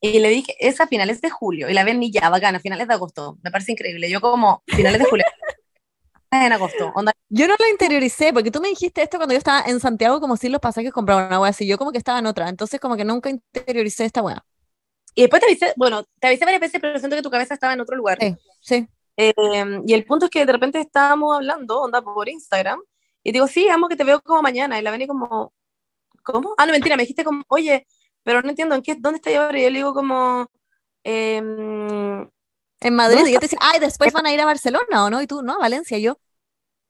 y 0.00 0.20
le 0.20 0.28
dije, 0.28 0.54
es 0.60 0.80
a 0.80 0.86
finales 0.86 1.20
de 1.20 1.28
julio, 1.28 1.68
y 1.68 1.74
la 1.74 1.82
ven 1.82 2.00
ya, 2.12 2.30
bacana, 2.30 2.58
a 2.58 2.60
finales 2.60 2.86
de 2.86 2.94
agosto, 2.94 3.36
me 3.42 3.50
parece 3.50 3.72
increíble. 3.72 4.08
Yo 4.08 4.20
como, 4.20 4.62
finales 4.66 5.00
de 5.00 5.06
julio, 5.06 5.24
en 6.30 6.52
agosto, 6.52 6.92
onda, 6.94 7.12
Yo 7.28 7.48
no 7.48 7.54
lo 7.58 7.68
interioricé, 7.68 8.32
porque 8.32 8.50
tú 8.50 8.60
me 8.60 8.68
dijiste 8.68 9.02
esto 9.02 9.16
cuando 9.16 9.32
yo 9.34 9.38
estaba 9.38 9.62
en 9.66 9.80
Santiago, 9.80 10.20
como 10.20 10.36
si 10.36 10.48
los 10.48 10.60
pasajes 10.60 10.92
compraban 10.92 11.26
una 11.28 11.40
wea 11.40 11.50
así. 11.50 11.66
Yo 11.66 11.78
como 11.78 11.92
que 11.92 11.98
estaba 11.98 12.18
en 12.18 12.26
otra. 12.26 12.48
Entonces 12.48 12.80
como 12.80 12.96
que 12.96 13.04
nunca 13.04 13.30
interioricé 13.30 14.04
esta 14.04 14.22
wea. 14.22 14.44
y 15.14 15.22
después 15.22 15.40
te 15.40 15.46
avisé, 15.46 15.72
bueno, 15.76 16.04
te 16.20 16.28
avisé 16.28 16.44
varias 16.44 16.60
veces, 16.60 16.80
pero 16.80 16.98
siento 16.98 17.16
que 17.16 17.22
tu 17.22 17.30
cabeza 17.30 17.54
estaba 17.54 17.72
en 17.72 17.80
otro 17.80 17.96
lugar. 17.96 18.18
Sí, 18.20 18.36
sí. 18.60 18.88
Eh, 19.16 19.34
y 19.86 19.94
el 19.94 20.04
punto 20.04 20.26
es 20.26 20.30
que 20.30 20.46
de 20.46 20.52
repente 20.52 20.80
estábamos 20.80 21.34
hablando, 21.34 21.80
onda, 21.80 22.02
por 22.02 22.28
Instagram, 22.28 22.80
y 23.24 23.32
digo, 23.32 23.48
sí, 23.48 23.68
amo 23.68 23.88
que 23.88 23.96
te 23.96 24.04
veo 24.04 24.20
como 24.22 24.42
mañana, 24.42 24.78
y 24.78 24.82
la 24.82 24.92
ven 24.92 25.02
y 25.02 25.06
como, 25.08 25.52
¿cómo? 26.22 26.54
Ah, 26.58 26.66
no, 26.66 26.72
mentira, 26.72 26.96
me 26.96 27.02
dijiste 27.02 27.24
como, 27.24 27.44
oye, 27.48 27.86
pero 28.22 28.42
no 28.42 28.50
entiendo, 28.50 28.74
¿en 28.76 28.82
qué, 28.82 28.94
¿dónde 28.96 29.16
está 29.16 29.30
ahora? 29.42 29.58
Y 29.58 29.62
yo 29.64 29.70
le 29.70 29.78
digo 29.78 29.94
como, 29.94 30.48
em, 31.04 32.28
En 32.80 32.94
Madrid. 32.94 33.16
¿Dónde 33.16 33.30
Y 33.30 33.34
yo 33.34 33.40
te 33.40 33.46
decía, 33.46 33.58
ay, 33.60 33.80
después 33.80 34.12
van 34.12 34.26
a 34.26 34.32
ir 34.32 34.40
a 34.40 34.44
Barcelona, 34.44 35.04
¿o 35.04 35.10
no? 35.10 35.20
Y 35.22 35.26
tú, 35.26 35.42
no, 35.42 35.54
a 35.54 35.58
Valencia. 35.58 35.98
Y 35.98 36.02
yo, 36.02 36.18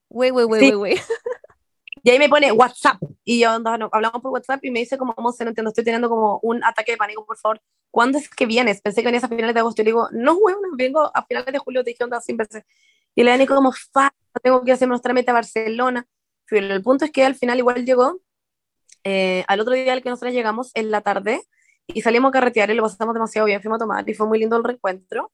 wey, 0.08 0.30
Sí. 0.30 0.34
wey, 0.34 0.74
wey. 0.74 1.00
Y 2.02 2.10
ahí 2.10 2.18
me 2.18 2.28
pone 2.28 2.52
WhatsApp. 2.52 2.98
Y 3.24 3.40
yo 3.40 3.54
onda, 3.54 3.76
no, 3.78 3.88
hablamos 3.92 4.22
por 4.22 4.30
WhatsApp 4.32 4.64
y 4.64 4.70
me 4.70 4.80
dice 4.80 4.98
como, 4.98 5.14
Monse, 5.18 5.44
no 5.44 5.50
entiendo, 5.50 5.70
estoy 5.70 5.84
teniendo 5.84 6.08
como 6.08 6.38
un 6.42 6.62
ataque 6.64 6.92
de 6.92 6.98
pánico, 6.98 7.24
por 7.26 7.38
favor. 7.38 7.60
¿Cuándo 7.90 8.18
es 8.18 8.28
que 8.28 8.46
vienes? 8.46 8.80
Pensé 8.80 9.02
que 9.02 9.06
venías 9.06 9.24
a 9.24 9.28
finales 9.28 9.54
de 9.54 9.60
agosto. 9.60 9.82
Y 9.82 9.84
le 9.84 9.90
digo, 9.90 10.08
no, 10.12 10.38
bueno, 10.38 10.58
vengo 10.76 11.10
a 11.14 11.24
finales 11.26 11.52
de 11.52 11.58
julio, 11.58 11.82
te 11.82 11.90
dije 11.90 12.04
onda 12.04 12.20
100 12.20 12.36
veces. 12.36 12.64
Y 13.14 13.24
le 13.24 13.30
dan 13.36 13.46
como, 13.46 13.72
fa, 13.72 14.12
tengo 14.42 14.62
que 14.64 14.72
hacer 14.72 14.88
unos 14.88 15.02
trámites 15.02 15.28
a 15.30 15.32
Barcelona. 15.32 16.06
Pero 16.48 16.66
el 16.74 16.82
punto 16.82 17.04
es 17.04 17.10
que 17.10 17.24
al 17.24 17.34
final 17.34 17.58
igual 17.58 17.84
llegó, 17.84 18.20
eh, 19.04 19.44
al 19.48 19.60
otro 19.60 19.74
día 19.74 19.92
al 19.92 20.02
que 20.02 20.10
nosotros 20.10 20.32
llegamos, 20.32 20.70
en 20.74 20.90
la 20.90 21.00
tarde, 21.00 21.42
y 21.86 22.02
salimos 22.02 22.28
a 22.30 22.32
carretear 22.32 22.70
y 22.70 22.74
lo 22.74 22.82
pasamos 22.82 23.14
demasiado 23.14 23.46
bien, 23.46 23.60
fuimos 23.60 23.76
a 23.76 23.80
tomar 23.80 24.08
y 24.08 24.14
fue 24.14 24.26
muy 24.26 24.38
lindo 24.38 24.56
el 24.56 24.64
reencuentro. 24.64 25.32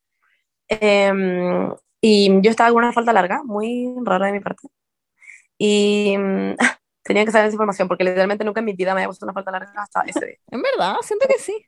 Em, 0.80 1.72
y 2.00 2.40
yo 2.42 2.50
estaba 2.50 2.70
con 2.70 2.84
una 2.84 2.92
falta 2.92 3.12
larga, 3.12 3.42
muy 3.44 3.94
rara 4.04 4.26
de 4.26 4.32
mi 4.32 4.40
parte. 4.40 4.68
Y 5.58 6.16
mm, 6.18 6.56
tenía 7.04 7.24
que 7.24 7.30
saber 7.32 7.46
esa 7.48 7.54
información 7.54 7.88
porque 7.88 8.04
literalmente 8.04 8.44
nunca 8.44 8.60
en 8.60 8.66
mi 8.66 8.72
vida 8.74 8.94
me 8.94 9.00
había 9.00 9.08
puesto 9.08 9.26
una 9.26 9.32
falta 9.34 9.50
larga 9.50 9.72
hasta 9.76 10.02
ese 10.02 10.26
día. 10.26 10.36
En 10.50 10.62
verdad, 10.62 10.96
siento 11.02 11.26
que 11.28 11.38
sí. 11.38 11.66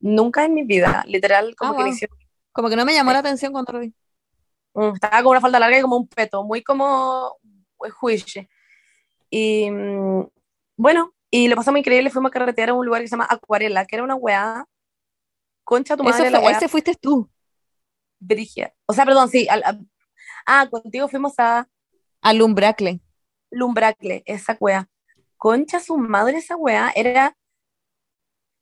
Nunca 0.00 0.44
en 0.44 0.54
mi 0.54 0.64
vida, 0.64 1.04
literal, 1.06 1.54
como 1.56 1.72
Ah, 1.72 1.76
que 1.76 1.82
wow. 1.84 1.92
hicieron- 1.92 2.18
Como 2.52 2.68
que 2.68 2.76
no 2.76 2.84
me 2.84 2.94
llamó 2.94 3.12
la 3.12 3.20
atención 3.20 3.52
cuando 3.52 3.72
lo 3.72 3.78
vi. 3.80 3.94
mm, 4.74 4.94
estaba 4.94 5.22
con 5.22 5.30
una 5.32 5.40
falta 5.40 5.58
larga 5.60 5.78
y 5.78 5.82
como 5.82 5.96
un 5.96 6.08
peto, 6.08 6.42
muy 6.44 6.62
como 6.62 7.36
eh, 7.84 7.90
juiche. 7.90 8.48
Y 9.30 9.70
mm, 9.70 10.26
bueno, 10.76 11.12
y 11.30 11.48
lo 11.48 11.56
pasamos 11.56 11.78
increíble, 11.80 12.10
fuimos 12.10 12.30
a 12.30 12.32
carretear 12.32 12.70
a 12.70 12.74
un 12.74 12.86
lugar 12.86 13.02
que 13.02 13.08
se 13.08 13.12
llama 13.12 13.26
Acuarela, 13.30 13.86
que 13.86 13.96
era 13.96 14.04
una 14.04 14.14
weá, 14.16 14.64
concha 15.64 15.96
tu 15.96 16.02
Eso 16.04 16.10
madre, 16.12 16.30
la 16.30 16.38
fue, 16.40 16.48
weá, 16.48 16.58
ese 16.58 16.68
fuiste 16.68 16.94
tú, 16.94 17.30
brígida. 18.20 18.72
O 18.86 18.92
sea, 18.92 19.04
perdón, 19.04 19.28
sí, 19.28 19.46
al- 19.48 19.62
a- 19.64 19.78
ah, 20.46 20.68
contigo 20.70 21.08
fuimos 21.08 21.34
a 21.38 21.68
al 22.20 22.42
Umbracle. 22.42 23.00
Lumbracle, 23.50 24.22
esa 24.26 24.56
wea. 24.60 24.88
Concha 25.36 25.80
su 25.80 25.96
madre, 25.96 26.38
esa 26.38 26.56
wea 26.56 26.90
era. 26.94 27.36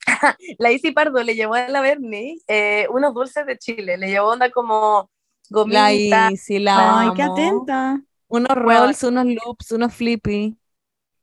la 0.58 0.70
Isi 0.72 0.92
Pardo 0.92 1.22
le 1.22 1.34
llevó 1.34 1.54
a 1.54 1.68
la 1.68 1.80
Bernie 1.80 2.38
eh, 2.46 2.86
unos 2.90 3.14
dulces 3.14 3.46
de 3.46 3.58
Chile, 3.58 3.96
le 3.96 4.08
llevó 4.08 4.30
onda 4.30 4.50
como 4.50 5.10
La 5.50 5.90
gomita, 5.90 6.30
Isi, 6.30 6.58
la 6.58 7.00
Ay, 7.00 7.08
qué 7.16 7.22
atenta. 7.22 8.00
Unos 8.28 8.56
rolls, 8.56 9.02
unos 9.04 9.26
loops, 9.26 9.72
unos 9.72 9.94
flippy. 9.94 10.56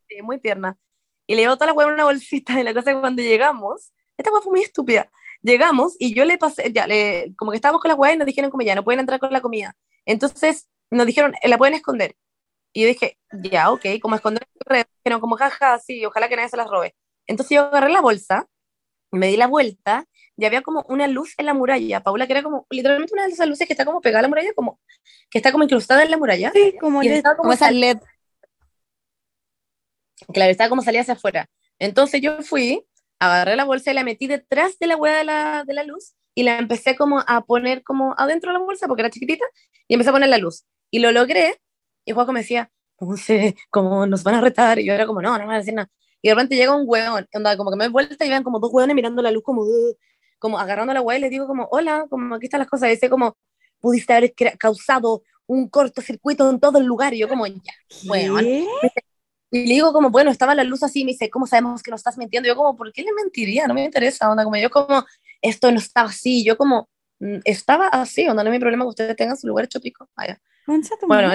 sí, 0.08 0.22
muy 0.22 0.40
tierna. 0.40 0.78
Y 1.28 1.36
le 1.36 1.42
llevó 1.44 1.56
toda 1.56 1.68
la 1.68 1.74
wea 1.74 1.88
en 1.88 1.94
una 1.94 2.06
bolsita. 2.06 2.60
Y 2.60 2.64
la 2.64 2.74
cosa 2.74 2.94
que 2.94 3.00
cuando 3.00 3.22
llegamos, 3.22 3.94
esta 4.18 4.32
wea 4.32 4.42
fue 4.42 4.52
muy 4.52 4.62
estúpida. 4.62 5.10
Llegamos 5.44 5.96
y 6.00 6.16
yo 6.16 6.26
le 6.26 6.38
pasé, 6.38 6.72
ya, 6.74 6.88
le, 6.88 7.34
como 7.38 7.52
que 7.52 7.58
estábamos 7.58 7.82
con 7.82 7.90
la 7.90 7.96
wea 7.96 8.14
y 8.14 8.18
nos 8.18 8.26
dijeron 8.26 8.50
como 8.50 8.64
ya, 8.64 8.76
no 8.76 8.84
pueden 8.84 9.02
entrar 9.02 9.20
con 9.20 9.32
la 9.32 9.42
comida. 9.42 9.76
Entonces 10.06 10.70
nos 10.90 11.06
dijeron, 11.06 11.34
"Eh, 11.42 11.50
la 11.50 11.58
pueden 11.58 11.76
esconder. 11.76 12.16
Y 12.74 12.82
yo 12.82 12.88
dije, 12.88 13.20
ya, 13.44 13.72
ok, 13.72 13.86
como 14.02 14.16
esconder, 14.16 14.48
dijeron 15.04 15.20
como 15.22 15.36
jaja, 15.36 15.78
sí, 15.80 16.06
ojalá 16.06 16.28
que 16.30 16.36
nadie 16.36 16.50
se 16.50 16.58
las 16.58 16.68
robe. 16.70 16.96
Entonces 17.28 17.56
yo 17.56 17.62
agarré 17.64 17.92
la 17.92 18.02
bolsa, 18.02 18.48
me 19.12 19.28
di 19.28 19.38
la 19.38 19.48
vuelta 19.48 20.06
y 20.38 20.46
había 20.46 20.62
como 20.64 20.84
una 20.90 21.08
luz 21.08 21.36
en 21.38 21.46
la 21.46 21.54
muralla, 21.54 22.02
Paula, 22.02 22.26
que 22.26 22.34
era 22.34 22.42
como 22.44 22.66
literalmente 22.72 23.14
una 23.14 23.28
de 23.28 23.34
esas 23.34 23.48
luces 23.48 23.68
que 23.68 23.74
está 23.74 23.86
como 23.86 24.02
pegada 24.02 24.20
a 24.20 24.22
la 24.24 24.28
muralla, 24.30 24.54
como 24.56 24.80
que 25.30 25.38
está 25.40 25.52
como 25.52 25.66
incrustada 25.66 26.04
en 26.04 26.10
la 26.12 26.18
muralla. 26.18 26.52
Sí, 26.54 26.76
como 26.80 27.04
Y 27.04 27.22
como 27.22 27.36
Como 27.38 27.56
sal- 27.56 27.80
LED. 27.80 28.00
Claro, 30.34 30.52
estaba 30.52 30.70
como 30.70 30.82
salida 30.82 31.02
hacia 31.02 31.14
afuera. 31.16 31.50
Entonces 31.80 32.22
yo 32.22 32.42
fui, 32.42 32.86
agarré 33.20 33.56
la 33.56 33.66
bolsa 33.66 33.92
y 33.92 33.94
la 33.94 34.04
metí 34.04 34.28
detrás 34.28 34.78
de 34.80 34.88
la 34.88 34.98
hueá 34.98 35.18
de 35.18 35.24
la, 35.24 35.64
de 35.66 35.74
la 35.74 35.84
luz 35.84 36.14
y 36.36 36.44
la 36.44 36.58
empecé 36.58 36.96
como 36.96 37.24
a 37.26 37.42
poner 37.46 37.84
como 37.84 38.16
adentro 38.18 38.52
de 38.52 38.60
la 38.60 38.66
bolsa 38.66 38.88
porque 38.88 39.02
era 39.02 39.10
chiquitita 39.10 39.46
y 39.88 39.94
empecé 39.94 40.10
a 40.10 40.14
poner 40.14 40.30
la 40.30 40.38
luz. 40.38 40.66
Y 40.92 41.00
lo 41.00 41.12
logré 41.12 41.60
y 42.06 42.12
Juaco 42.12 42.32
me 42.34 42.42
decía, 42.42 42.72
no 43.00 43.18
sé, 43.18 43.56
cómo 43.70 44.06
nos 44.06 44.24
van 44.24 44.36
a 44.36 44.42
retar. 44.42 44.80
Y 44.80 44.86
yo 44.86 44.94
era 44.94 45.06
como, 45.06 45.22
no, 45.22 45.32
no 45.34 45.40
me 45.40 45.46
van 45.46 45.56
a 45.56 45.60
decir 45.60 45.74
nada. 45.74 45.90
Y 46.22 46.30
de 46.30 46.36
repente 46.36 46.56
llega 46.56 46.76
un 46.76 46.86
hueón, 46.88 47.28
onda, 47.34 47.58
como 47.58 47.70
que 47.72 47.78
me 47.78 47.86
doy 47.86 47.92
vuelta 47.92 48.26
y 48.26 48.30
vean 48.30 48.44
como 48.44 48.60
dos 48.60 48.72
hueones 48.72 48.96
mirando 48.96 49.22
la 49.22 49.32
luz 49.32 49.44
como, 49.44 49.66
como 50.40 50.58
agarrando 50.58 50.94
la 50.94 51.02
hueá 51.02 51.18
y 51.18 51.22
les 51.22 51.32
digo 51.32 51.48
como, 51.48 51.68
hola, 51.72 52.06
como 52.10 52.36
aquí 52.36 52.46
están 52.46 52.60
las 52.60 52.70
cosas. 52.70 52.90
Y 52.90 52.92
dice 52.94 53.10
como, 53.10 53.36
pudiste 53.80 54.14
haber 54.14 54.34
causado 54.58 55.24
un 55.48 55.68
cortocircuito 55.70 56.50
en 56.50 56.60
todo 56.60 56.80
el 56.80 56.86
lugar. 56.86 57.14
Y 57.14 57.20
yo 57.20 57.28
como, 57.28 57.46
ya, 57.48 57.74
hueón. 58.08 58.46
Y 59.54 59.68
le 59.68 59.74
digo 59.76 59.94
como, 59.94 60.10
bueno, 60.10 60.32
estaba 60.32 60.56
la 60.56 60.64
luz 60.64 60.82
así, 60.82 61.06
me 61.06 61.12
dice, 61.12 61.30
¿cómo 61.30 61.46
sabemos 61.46 61.84
que 61.84 61.92
no 61.92 61.96
estás 61.96 62.18
mintiendo? 62.18 62.48
Yo 62.48 62.56
como, 62.56 62.76
¿por 62.76 62.92
qué 62.92 63.04
le 63.04 63.14
mentiría? 63.14 63.68
No 63.68 63.76
me 63.76 63.86
interesa, 63.86 64.32
onda, 64.32 64.44
como 64.44 64.58
yo 64.58 64.72
como, 64.72 65.06
esto 65.44 65.72
no 65.72 65.78
estaba 65.78 66.10
así, 66.10 66.44
yo 66.44 66.58
como, 66.58 66.90
"Mm, 67.20 67.38
estaba 67.46 67.88
así, 67.90 68.28
onda, 68.28 68.44
no 68.44 68.50
es 68.50 68.54
mi 68.56 68.60
problema 68.60 68.84
que 68.84 68.90
ustedes 68.90 69.16
tengan 69.16 69.38
su 69.38 69.46
lugar 69.48 69.66
hecho 69.66 69.80
pico. 69.80 70.10
Vaya. 70.18 70.42
Bueno, 71.06 71.32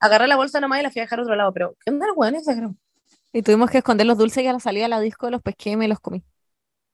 agarré 0.00 0.26
la 0.26 0.34
bolsa 0.34 0.58
nomás 0.58 0.80
y 0.80 0.82
la 0.82 0.90
fui 0.90 0.98
a 1.00 1.04
dejar 1.04 1.20
a 1.20 1.22
otro 1.22 1.36
lado, 1.36 1.52
pero 1.52 1.76
¿qué 1.84 1.92
onda 1.92 2.06
los? 2.08 2.32
Exagero. 2.40 2.74
Y 3.32 3.42
tuvimos 3.42 3.70
que 3.70 3.78
esconder 3.78 4.04
los 4.04 4.18
dulces 4.18 4.42
y 4.42 4.48
a 4.48 4.52
la 4.52 4.58
salida 4.58 4.86
de 4.86 4.88
la 4.88 4.98
disco 5.00 5.30
los 5.30 5.42
pesqué 5.42 5.70
y 5.70 5.76
me 5.76 5.86
los 5.86 6.00
comí. 6.00 6.24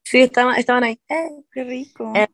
Sí, 0.05 0.21
estaban, 0.21 0.57
estaban 0.57 0.85
ahí. 0.85 1.01
Eh. 1.09 1.31
Qué 1.51 1.65
rico. 1.65 2.13
Eh, 2.15 2.29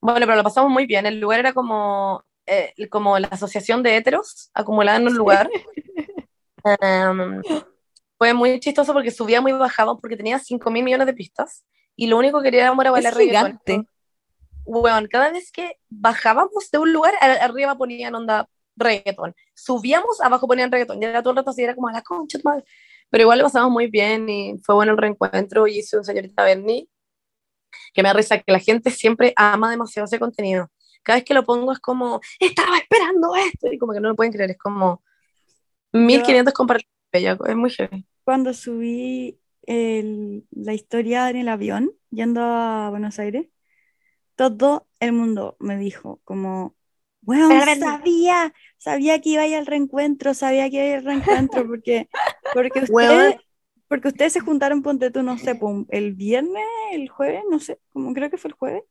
Bueno, 0.00 0.26
pero 0.26 0.34
lo 0.36 0.42
pasamos 0.42 0.70
muy 0.70 0.86
bien, 0.86 1.06
el 1.06 1.20
lugar 1.20 1.38
era 1.40 1.52
como, 1.52 2.24
eh, 2.46 2.72
como 2.88 3.18
la 3.20 3.28
asociación 3.28 3.82
de 3.84 3.96
héteros 3.96 4.50
acumulada 4.52 4.98
en 4.98 5.06
un 5.06 5.14
lugar. 5.14 5.48
Em, 6.64 7.42
fue 8.16 8.34
muy 8.34 8.58
chistoso 8.60 8.92
porque 8.92 9.10
subíamos 9.10 9.50
y 9.50 9.54
bajábamos 9.54 10.00
porque 10.00 10.16
tenía 10.16 10.38
5 10.38 10.70
mil 10.70 10.82
millones 10.84 11.06
de 11.06 11.14
pistas 11.14 11.64
y 11.96 12.06
lo 12.06 12.16
único 12.16 12.40
que 12.40 12.50
queríamos 12.50 12.82
era 12.82 12.90
bailar 12.90 13.12
Es 13.12 13.18
gigante. 13.18 13.84
Weón, 14.64 15.06
cada 15.06 15.30
vez 15.30 15.50
que 15.50 15.78
bajábamos 15.88 16.70
de 16.70 16.78
un 16.78 16.92
lugar, 16.92 17.14
arriba 17.20 17.76
ponían 17.76 18.14
onda 18.14 18.48
reggaetón. 18.76 19.34
Subíamos, 19.54 20.20
abajo 20.20 20.46
ponían 20.46 20.70
reggaetón. 20.70 21.02
Y 21.02 21.06
era 21.06 21.22
todo 21.22 21.30
el 21.32 21.38
rato 21.38 21.50
así, 21.50 21.62
era 21.62 21.74
como 21.74 21.88
a 21.88 21.92
la 21.92 22.02
concha, 22.02 22.38
madre. 22.44 22.64
Pero 23.10 23.22
igual 23.22 23.38
lo 23.38 23.44
pasamos 23.44 23.70
muy 23.70 23.86
bien 23.86 24.28
y 24.28 24.58
fue 24.62 24.74
bueno 24.74 24.92
el 24.92 24.98
reencuentro. 24.98 25.66
Y 25.66 25.78
hice 25.78 25.96
un 25.96 26.04
señorita 26.04 26.44
Bernie, 26.44 26.88
que 27.94 28.02
me 28.02 28.10
da 28.10 28.12
risa 28.12 28.38
que 28.38 28.52
la 28.52 28.58
gente 28.58 28.90
siempre 28.90 29.32
ama 29.36 29.70
demasiado 29.70 30.04
ese 30.04 30.18
contenido. 30.18 30.70
Cada 31.02 31.18
vez 31.18 31.24
que 31.24 31.34
lo 31.34 31.44
pongo 31.44 31.72
es 31.72 31.78
como, 31.78 32.20
estaba 32.38 32.76
esperando 32.76 33.34
esto. 33.36 33.72
Y 33.72 33.78
como 33.78 33.92
que 33.92 34.00
no 34.00 34.10
lo 34.10 34.16
pueden 34.16 34.32
creer, 34.32 34.50
es 34.50 34.58
como 34.58 35.02
1500 35.92 36.54
compartidos. 36.54 36.88
Es 37.46 37.56
muy 37.56 37.70
heavy. 37.70 38.06
Cuando 38.24 38.52
subí 38.54 39.38
el- 39.62 40.46
la 40.50 40.74
historia 40.74 41.30
en 41.30 41.36
el 41.36 41.48
avión 41.48 41.92
yendo 42.10 42.42
a 42.42 42.90
Buenos 42.90 43.18
Aires, 43.18 43.46
todo 44.36 44.86
el 45.00 45.12
mundo 45.12 45.56
me 45.58 45.76
dijo 45.78 46.20
como, 46.24 46.76
bueno, 47.22 47.48
pero- 47.64 47.80
sabía, 47.80 48.54
sabía 48.78 49.20
que 49.20 49.30
iba 49.30 49.42
a 49.42 49.46
ir 49.46 49.56
al 49.56 49.66
reencuentro, 49.66 50.34
sabía 50.34 50.70
que 50.70 50.76
iba 50.76 50.84
a 50.84 50.88
ir 50.88 50.94
al 50.96 51.04
reencuentro, 51.04 51.66
porque, 51.68 52.08
porque 52.54 52.80
ustedes, 52.80 53.36
porque 53.88 54.08
ustedes 54.08 54.32
se 54.34 54.40
juntaron, 54.40 54.82
ponte 54.82 55.10
tú, 55.10 55.22
no 55.22 55.38
sé, 55.38 55.54
pum, 55.54 55.86
el 55.90 56.14
viernes, 56.14 56.64
el 56.92 57.08
jueves, 57.08 57.42
no 57.50 57.58
sé, 57.60 57.80
como 57.92 58.12
creo 58.14 58.30
que 58.30 58.36
fue 58.38 58.50
el 58.50 58.54
jueves. 58.56 58.82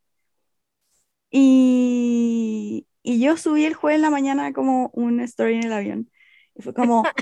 Y, 1.29 2.87
y 3.03 3.19
yo 3.19 3.37
subí 3.37 3.65
el 3.65 3.73
jueves 3.73 3.97
en 3.97 4.01
la 4.03 4.09
mañana 4.09 4.53
como 4.53 4.89
un 4.93 5.19
story 5.21 5.55
en 5.55 5.65
el 5.65 5.73
avión. 5.73 6.11
Y 6.57 6.63
fue 6.63 6.73
como, 6.73 7.13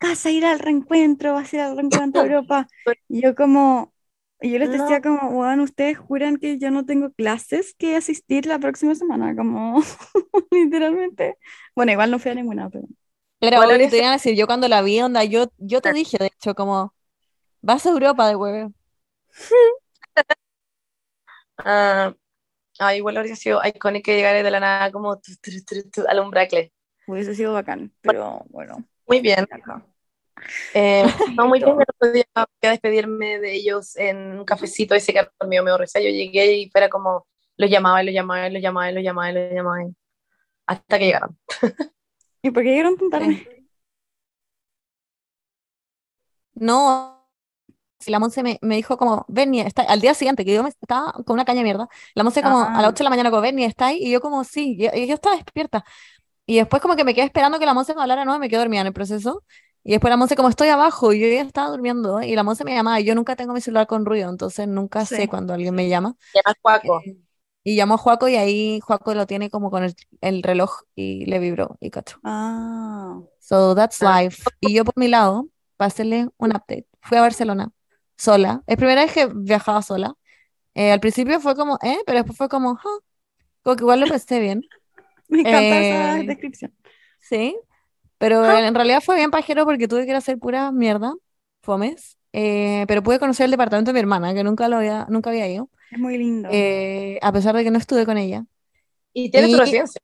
vas 0.00 0.26
a 0.26 0.30
ir 0.30 0.44
al 0.46 0.58
reencuentro, 0.60 1.34
vas 1.34 1.52
a 1.52 1.56
ir 1.56 1.62
al 1.62 1.76
reencuentro 1.76 2.22
de 2.22 2.28
Europa. 2.34 2.68
Y 3.08 3.22
yo 3.22 3.34
como, 3.34 3.94
y 4.40 4.52
yo 4.52 4.58
les 4.58 4.70
decía 4.70 5.00
como, 5.02 5.30
bueno, 5.32 5.64
ustedes 5.64 5.98
juran 5.98 6.38
que 6.38 6.58
yo 6.58 6.70
no 6.70 6.86
tengo 6.86 7.12
clases 7.12 7.74
que 7.74 7.96
asistir 7.96 8.46
la 8.46 8.58
próxima 8.58 8.94
semana, 8.94 9.36
como, 9.36 9.82
literalmente. 10.50 11.38
Bueno, 11.76 11.92
igual 11.92 12.10
no 12.10 12.18
fui 12.18 12.32
a 12.32 12.34
ninguna, 12.34 12.70
pero... 12.70 12.86
Pero 13.38 13.56
¿Cuál 13.56 13.70
obvio, 13.76 13.86
es 13.86 13.90
te 13.90 13.98
iban 13.98 14.10
a 14.10 14.12
decir, 14.14 14.36
yo 14.36 14.46
cuando 14.46 14.68
la 14.68 14.82
vi, 14.82 15.00
onda, 15.00 15.24
yo, 15.24 15.46
yo 15.58 15.80
te 15.80 15.92
dije, 15.92 16.18
de 16.18 16.26
hecho, 16.26 16.54
como, 16.54 16.94
vas 17.62 17.86
a 17.86 17.90
Europa 17.90 18.28
de 18.28 18.36
huevo. 18.36 18.72
Ah, 21.58 22.14
ah, 22.80 22.96
igual 22.96 23.16
habría 23.18 23.36
sido 23.36 23.60
icónico 23.64 24.06
que 24.06 24.16
llegara 24.16 24.42
de 24.42 24.50
la 24.50 24.60
nada 24.60 24.92
como 24.92 25.18
tu, 25.20 25.32
tu, 25.42 25.50
tu, 25.90 26.04
al 26.08 26.20
umbracle. 26.20 26.72
Hubiese 27.10 27.34
sido 27.34 27.52
bacán, 27.52 27.92
pero 28.02 28.44
bueno. 28.50 28.84
Muy 29.06 29.20
bien. 29.20 29.46
Eh, 30.74 31.04
no, 31.36 31.48
muy 31.48 31.58
bien, 31.58 31.70
el 31.70 31.86
otro 31.94 32.12
día 32.12 32.24
fui 32.34 32.68
a 32.68 32.70
despedirme 32.70 33.38
de 33.38 33.52
ellos 33.54 33.96
en 33.96 34.38
un 34.38 34.44
cafecito 34.44 34.94
y 34.96 35.00
se 35.00 35.12
quedaron 35.12 35.32
conmigo, 35.38 35.64
me 35.64 35.76
risa. 35.76 36.00
Yo 36.00 36.08
llegué 36.10 36.54
y 36.56 36.70
fuera 36.70 36.88
como, 36.88 37.26
los 37.56 37.70
llamaba 37.70 38.02
y 38.02 38.06
los 38.06 38.14
llamaba 38.14 38.48
y 38.48 38.52
los 38.52 38.62
llamaba 38.62 38.90
y 38.90 38.94
los 38.94 39.02
llamaba 39.02 39.30
y 39.30 39.34
los 39.34 39.52
llamaba 39.52 39.82
y- 39.84 39.94
hasta 40.66 40.98
que 40.98 41.06
llegaron. 41.06 41.38
¿Y 42.42 42.50
por 42.50 42.62
qué 42.62 42.70
llegaron 42.70 42.96
tan 42.96 43.10
tarde? 43.10 43.64
No, 46.54 47.26
si 48.00 48.10
la 48.10 48.18
Monse 48.18 48.42
me, 48.42 48.58
me 48.62 48.76
dijo 48.76 48.96
como, 48.98 49.24
Bernie, 49.28 49.62
está, 49.66 49.82
al 49.84 50.00
día 50.00 50.14
siguiente, 50.14 50.44
que 50.44 50.54
yo 50.54 50.62
me 50.62 50.70
estaba 50.70 51.12
con 51.26 51.34
una 51.34 51.44
caña 51.44 51.58
de 51.60 51.64
mierda, 51.64 51.88
la 52.14 52.24
Monse 52.24 52.42
como 52.42 52.60
a 52.60 52.78
Ah. 52.78 52.82
las 52.82 52.90
8 52.92 52.98
de 53.00 53.04
la 53.04 53.10
mañana 53.10 53.30
como, 53.30 53.42
Bernie, 53.42 53.66
¿está 53.66 53.88
ahí? 53.88 53.98
Y 54.00 54.10
yo 54.12 54.20
como, 54.20 54.44
sí, 54.44 54.76
y, 54.78 54.88
y 54.98 55.06
yo 55.08 55.14
estaba 55.14 55.36
despierta. 55.36 55.84
Y 56.50 56.56
después 56.56 56.82
como 56.82 56.96
que 56.96 57.04
me 57.04 57.14
quedé 57.14 57.26
esperando 57.26 57.60
que 57.60 57.66
la 57.66 57.74
Monse 57.74 57.94
me 57.94 58.02
hablara, 58.02 58.24
no, 58.24 58.36
me 58.40 58.48
quedé 58.48 58.58
dormida 58.58 58.80
en 58.80 58.88
el 58.88 58.92
proceso. 58.92 59.44
Y 59.84 59.92
después 59.92 60.10
la 60.10 60.16
Monse 60.16 60.34
como, 60.34 60.48
estoy 60.48 60.68
abajo, 60.68 61.12
y 61.12 61.20
yo 61.20 61.28
ya 61.28 61.42
estaba 61.42 61.68
durmiendo, 61.70 62.20
y 62.22 62.34
la 62.34 62.42
Monse 62.42 62.64
me 62.64 62.74
llamaba, 62.74 62.98
y 63.00 63.04
yo 63.04 63.14
nunca 63.14 63.36
tengo 63.36 63.52
mi 63.54 63.60
celular 63.60 63.86
con 63.86 64.04
ruido, 64.04 64.28
entonces 64.28 64.66
nunca 64.66 65.06
Sí. 65.06 65.14
sé 65.16 65.28
cuando 65.28 65.54
alguien 65.54 65.74
me 65.76 65.88
llama. 65.88 66.16
Llama 66.34 66.42
al 66.46 66.56
Cuaco. 66.60 67.02
Y 67.62 67.76
llamó 67.76 67.94
a 67.94 67.98
Juaco 67.98 68.26
y 68.28 68.34
ahí 68.36 68.80
Juaco 68.80 69.14
lo 69.14 69.26
tiene 69.28 69.48
como 69.48 69.70
con 69.70 69.84
el, 69.84 69.94
el 70.22 70.42
reloj 70.42 70.72
y 70.96 71.24
le 71.26 71.38
vibró 71.38 71.76
y 71.80 71.90
cacho. 71.90 72.18
Ah, 72.24 73.20
So 73.38 73.74
that's 73.76 74.00
life. 74.02 74.42
Y 74.60 74.74
yo 74.74 74.84
por 74.84 74.94
mi 74.98 75.08
lado, 75.08 75.48
para 75.76 75.86
hacerle 75.88 76.28
un 76.38 76.50
update, 76.50 76.86
fui 77.02 77.16
a 77.18 77.20
Barcelona 77.20 77.70
sola. 78.16 78.62
Es 78.66 78.76
primera 78.76 79.02
vez 79.02 79.12
que 79.12 79.26
viajaba 79.26 79.82
sola. 79.82 80.14
Eh, 80.74 80.92
al 80.92 81.00
principio 81.00 81.40
fue 81.40 81.54
como, 81.56 81.78
eh, 81.82 81.98
pero 82.06 82.18
después 82.18 82.36
fue 82.38 82.48
como, 82.48 82.78
"Ah", 82.84 82.98
como 83.62 83.76
que 83.76 83.82
igual 83.84 84.00
lo 84.00 84.06
pensé 84.08 84.40
bien. 84.40 84.62
me 85.42 85.42
encanta 85.42 85.78
esa 85.80 86.20
Eh, 86.20 86.24
descripción. 86.24 86.74
Sí, 87.20 87.56
pero 88.18 88.44
en 88.50 88.74
realidad 88.74 89.00
fue 89.02 89.16
bien 89.16 89.30
pajero 89.30 89.64
porque 89.64 89.88
tuve 89.88 90.04
que 90.04 90.10
ir 90.10 90.14
a 90.14 90.18
hacer 90.18 90.38
pura 90.38 90.72
mierda, 90.72 91.14
fomes. 91.62 92.18
Eh, 92.32 92.84
pero 92.88 93.02
pude 93.02 93.18
conocer 93.18 93.46
el 93.46 93.50
departamento 93.50 93.90
de 93.90 93.94
mi 93.94 94.00
hermana, 94.00 94.34
que 94.34 94.44
nunca 94.44 94.68
lo 94.68 94.76
había, 94.76 95.06
nunca 95.08 95.30
había 95.30 95.48
ido, 95.48 95.68
Es 95.90 95.98
muy 95.98 96.16
lindo. 96.18 96.48
eh, 96.52 97.18
a 97.22 97.32
pesar 97.32 97.56
de 97.56 97.64
que 97.64 97.70
no 97.72 97.78
estuve 97.78 98.06
con 98.06 98.18
ella. 98.18 98.44
Y 99.12 99.30
tienes 99.30 99.50
tu 99.52 99.58
residencia. 99.58 100.00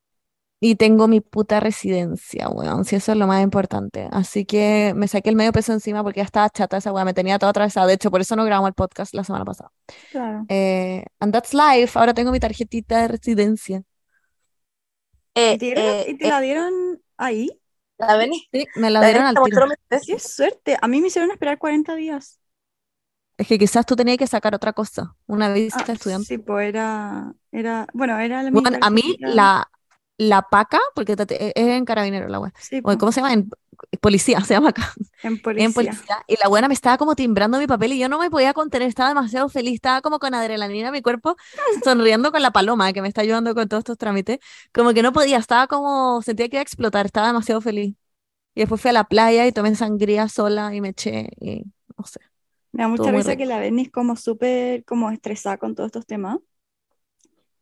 Y 0.59 0.77
tengo 0.77 1.07
mi 1.07 1.20
puta 1.20 1.61
residencia, 1.61 2.49
weón, 2.49 2.85
si 2.87 2.97
eso 2.97 3.12
es 3.12 3.18
lo 3.18 3.27
más 3.27 3.43
importante. 3.43 4.09
Así 4.11 4.47
que 4.47 4.95
me 4.97 5.07
saqué 5.07 5.29
el 5.29 5.37
medio 5.37 5.53
peso 5.53 5.72
encima 5.72 6.03
porque 6.03 6.20
ya 6.20 6.24
estaba 6.24 6.49
chata 6.49 6.79
esa 6.79 6.93
weá, 6.93 7.05
me 7.05 7.12
tenía 7.14 7.39
toda 7.39 7.51
atravesada. 7.51 7.87
De 7.87 7.95
hecho, 7.95 8.11
por 8.11 8.22
eso 8.22 8.37
no 8.37 8.45
grabamos 8.45 8.68
el 8.68 8.74
podcast 8.74 9.14
la 9.14 9.22
semana 9.22 9.45
pasada. 9.45 9.70
Claro. 10.11 10.45
Eh, 10.49 11.05
and 11.20 11.33
that's 11.33 11.53
life, 11.55 11.99
ahora 11.99 12.14
tengo 12.14 12.33
mi 12.33 12.41
tarjetita 12.41 13.03
de 13.03 13.09
residencia. 13.09 13.83
Eh, 15.37 15.53
¿Y 15.53 15.59
te, 15.59 15.66
dieron- 15.66 15.84
eh, 15.84 16.07
y 16.07 16.18
te 16.18 16.26
eh, 16.28 16.30
la 16.30 16.41
dieron 16.41 17.03
ahí? 17.16 17.61
la 17.99 18.16
Beni. 18.16 18.49
Sí, 18.53 18.70
me 18.74 18.91
la 18.91 19.03
La 19.03 19.07
dieron 19.07 19.26
al 19.26 19.41
tiro. 19.41 19.66
¡Qué 20.05 20.18
suerte! 20.18 20.76
A 20.80 20.89
mí 20.89 21.01
me 21.01 21.09
hicieron 21.09 21.30
esperar 21.30 21.59
40 21.59 21.95
días. 21.97 22.41
Es 23.39 23.47
que 23.49 23.59
quizás 23.59 23.87
tú 23.87 23.97
tenías 23.97 24.18
que 24.18 24.26
sacar 24.26 24.55
otra 24.55 24.72
cosa, 24.74 25.16
una 25.26 25.51
visa 25.53 25.78
Ah, 25.78 25.91
estudiante. 25.93 26.28
sí, 26.28 26.39
pues 26.39 26.68
era, 26.68 27.34
era, 27.53 27.87
bueno, 27.93 28.18
era 28.18 28.43
la 28.43 28.51
Bueno, 28.51 28.76
a 28.80 28.91
mí 28.91 29.16
la, 29.24 29.70
la 30.19 30.43
paca, 30.43 30.81
porque 30.95 31.17
te- 31.17 31.49
es 31.61 31.67
en 31.69 31.85
carabinero 31.85 32.29
la 32.29 32.41
wea. 32.41 32.53
Sí, 32.59 32.83
pues, 32.83 32.99
¿Cómo 32.99 33.12
se 33.12 33.21
llama? 33.21 33.33
En 33.35 33.51
policía, 34.01 34.41
se 34.45 34.55
llama 34.55 34.71
acá. 34.71 34.93
en 35.23 35.39
En 35.57 35.73
policía. 35.73 35.73
policía. 35.73 36.25
Y 36.27 36.37
la 36.43 36.49
buena 36.49 36.69
me 36.69 36.75
estaba 36.75 36.99
como 36.99 37.14
timbrando 37.17 37.59
mi 37.59 37.67
papel 37.67 37.93
y 37.93 37.99
yo 37.99 38.09
no 38.09 38.19
me 38.19 38.31
podía 38.31 38.53
contener, 38.55 38.89
estaba 38.89 39.09
demasiado 39.11 39.49
feliz, 39.49 39.75
estaba 39.75 40.01
como 40.03 40.19
con 40.19 40.35
adrenalina 40.35 40.89
en 40.89 40.93
mi 40.93 41.03
cuerpo, 41.03 41.37
sonriendo 41.85 42.33
con 42.33 42.43
la 42.43 42.51
paloma 42.53 42.93
que 42.93 43.03
me 43.03 43.09
está 43.09 43.23
ayudando 43.23 43.55
con 43.55 43.69
todos 43.69 43.81
estos 43.83 43.99
trámites. 43.99 44.39
Como 44.73 44.93
que 44.95 45.03
no 45.03 45.12
podía, 45.12 45.39
estaba 45.39 45.67
como, 45.67 46.23
sentía 46.23 46.49
que 46.49 46.57
iba 46.57 46.61
a 46.61 46.62
explotar, 46.62 47.07
estaba 47.07 47.29
demasiado 47.29 47.61
feliz. 47.61 47.95
Y 48.55 48.61
después 48.61 48.81
fui 48.81 48.91
a 48.91 48.93
la 48.95 49.05
playa 49.05 49.47
y 49.47 49.53
tomé 49.53 49.75
sangría 49.77 50.29
sola 50.29 50.75
y 50.75 50.81
me 50.81 50.91
eché 50.91 51.31
y 51.41 51.64
no 51.99 52.05
sé. 52.07 52.21
Me 52.73 52.83
da 52.83 52.89
mucha 52.89 53.11
risa 53.12 53.37
que 53.37 53.47
la 53.47 53.59
Berni 53.59 53.83
es 53.83 53.91
como 53.91 54.17
súper 54.17 54.85
como 54.85 55.11
estresada 55.11 55.59
con 55.59 55.75
todos 55.75 55.89
estos 55.89 56.07
temas. 56.07 56.39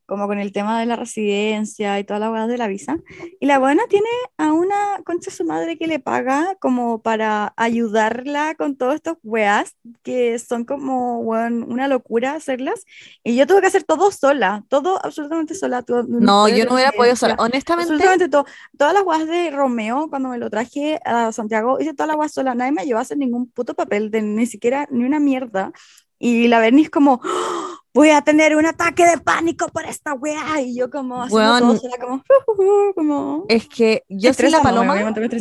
Como 0.06 0.26
con 0.26 0.38
el 0.38 0.52
tema 0.52 0.78
de 0.80 0.86
la 0.86 0.96
residencia 0.96 1.98
y 1.98 2.04
toda 2.04 2.20
la 2.20 2.30
weá 2.30 2.46
de 2.46 2.58
la 2.58 2.66
visa. 2.68 2.98
Y 3.40 3.46
la 3.46 3.58
buena 3.58 3.82
tiene 3.88 4.06
a 4.36 4.52
una 4.52 4.74
concha 5.04 5.30
su 5.30 5.44
madre 5.44 5.78
que 5.78 5.86
le 5.86 5.98
paga 5.98 6.56
como 6.60 7.00
para 7.00 7.54
ayudarla 7.56 8.54
con 8.54 8.76
todos 8.76 8.96
estos 8.96 9.16
weas 9.22 9.76
que 10.02 10.38
son 10.38 10.64
como 10.64 11.20
weón, 11.20 11.62
una 11.70 11.88
locura 11.88 12.32
hacerlas. 12.34 12.84
Y 13.22 13.34
yo 13.36 13.46
tuve 13.46 13.62
que 13.62 13.68
hacer 13.68 13.84
todo 13.84 14.10
sola, 14.12 14.64
todo 14.68 14.98
absolutamente 15.04 15.54
sola. 15.54 15.82
todo- 15.82 16.04
No, 16.06 16.48
yo 16.48 16.64
no 16.66 16.74
hubiera 16.74 16.92
podido 16.92 17.16
sola. 17.16 17.36
Honestamente, 17.38 17.92
Absolutamente 17.94 18.28
todo. 18.28 18.44
Todas 18.76 18.92
las 18.94 19.04
guas 19.04 19.26
de 19.26 19.50
Romeo, 19.50 20.08
cuando 20.10 20.28
me 20.28 20.38
lo 20.38 20.50
traje 20.50 21.00
a 21.04 21.32
Santiago, 21.32 21.80
hice 21.80 21.94
todas 21.94 22.08
las 22.08 22.16
guas 22.16 22.32
sola. 22.32 22.54
Nadie 22.54 22.72
me 22.72 22.82
ayudó 22.82 22.98
a 22.98 23.02
hacer 23.02 23.16
ningún 23.16 23.50
puto 23.50 23.74
papel, 23.74 24.10
de 24.10 24.20
ni 24.22 24.44
siquiera 24.46 24.86
ni 24.90 25.04
una 25.04 25.18
mierda. 25.18 25.72
Y 26.18 26.48
la 26.48 26.60
Berni 26.60 26.82
es 26.82 26.90
como, 26.90 27.20
"¡Ah! 27.24 27.73
Voy 27.94 28.10
a 28.10 28.22
tener 28.22 28.56
un 28.56 28.66
ataque 28.66 29.06
de 29.06 29.18
pánico 29.18 29.68
por 29.68 29.84
esta 29.86 30.14
wea. 30.14 30.60
Y 30.60 30.76
yo 30.76 30.90
como 30.90 31.22
haciendo 31.22 31.58
todo 31.58 31.80
como, 32.00 32.22
como... 32.94 33.46
es 33.48 33.68
que 33.68 34.02
yo 34.08 34.32
sin 34.34 34.50
la 34.50 34.62
paloma, 34.62 34.96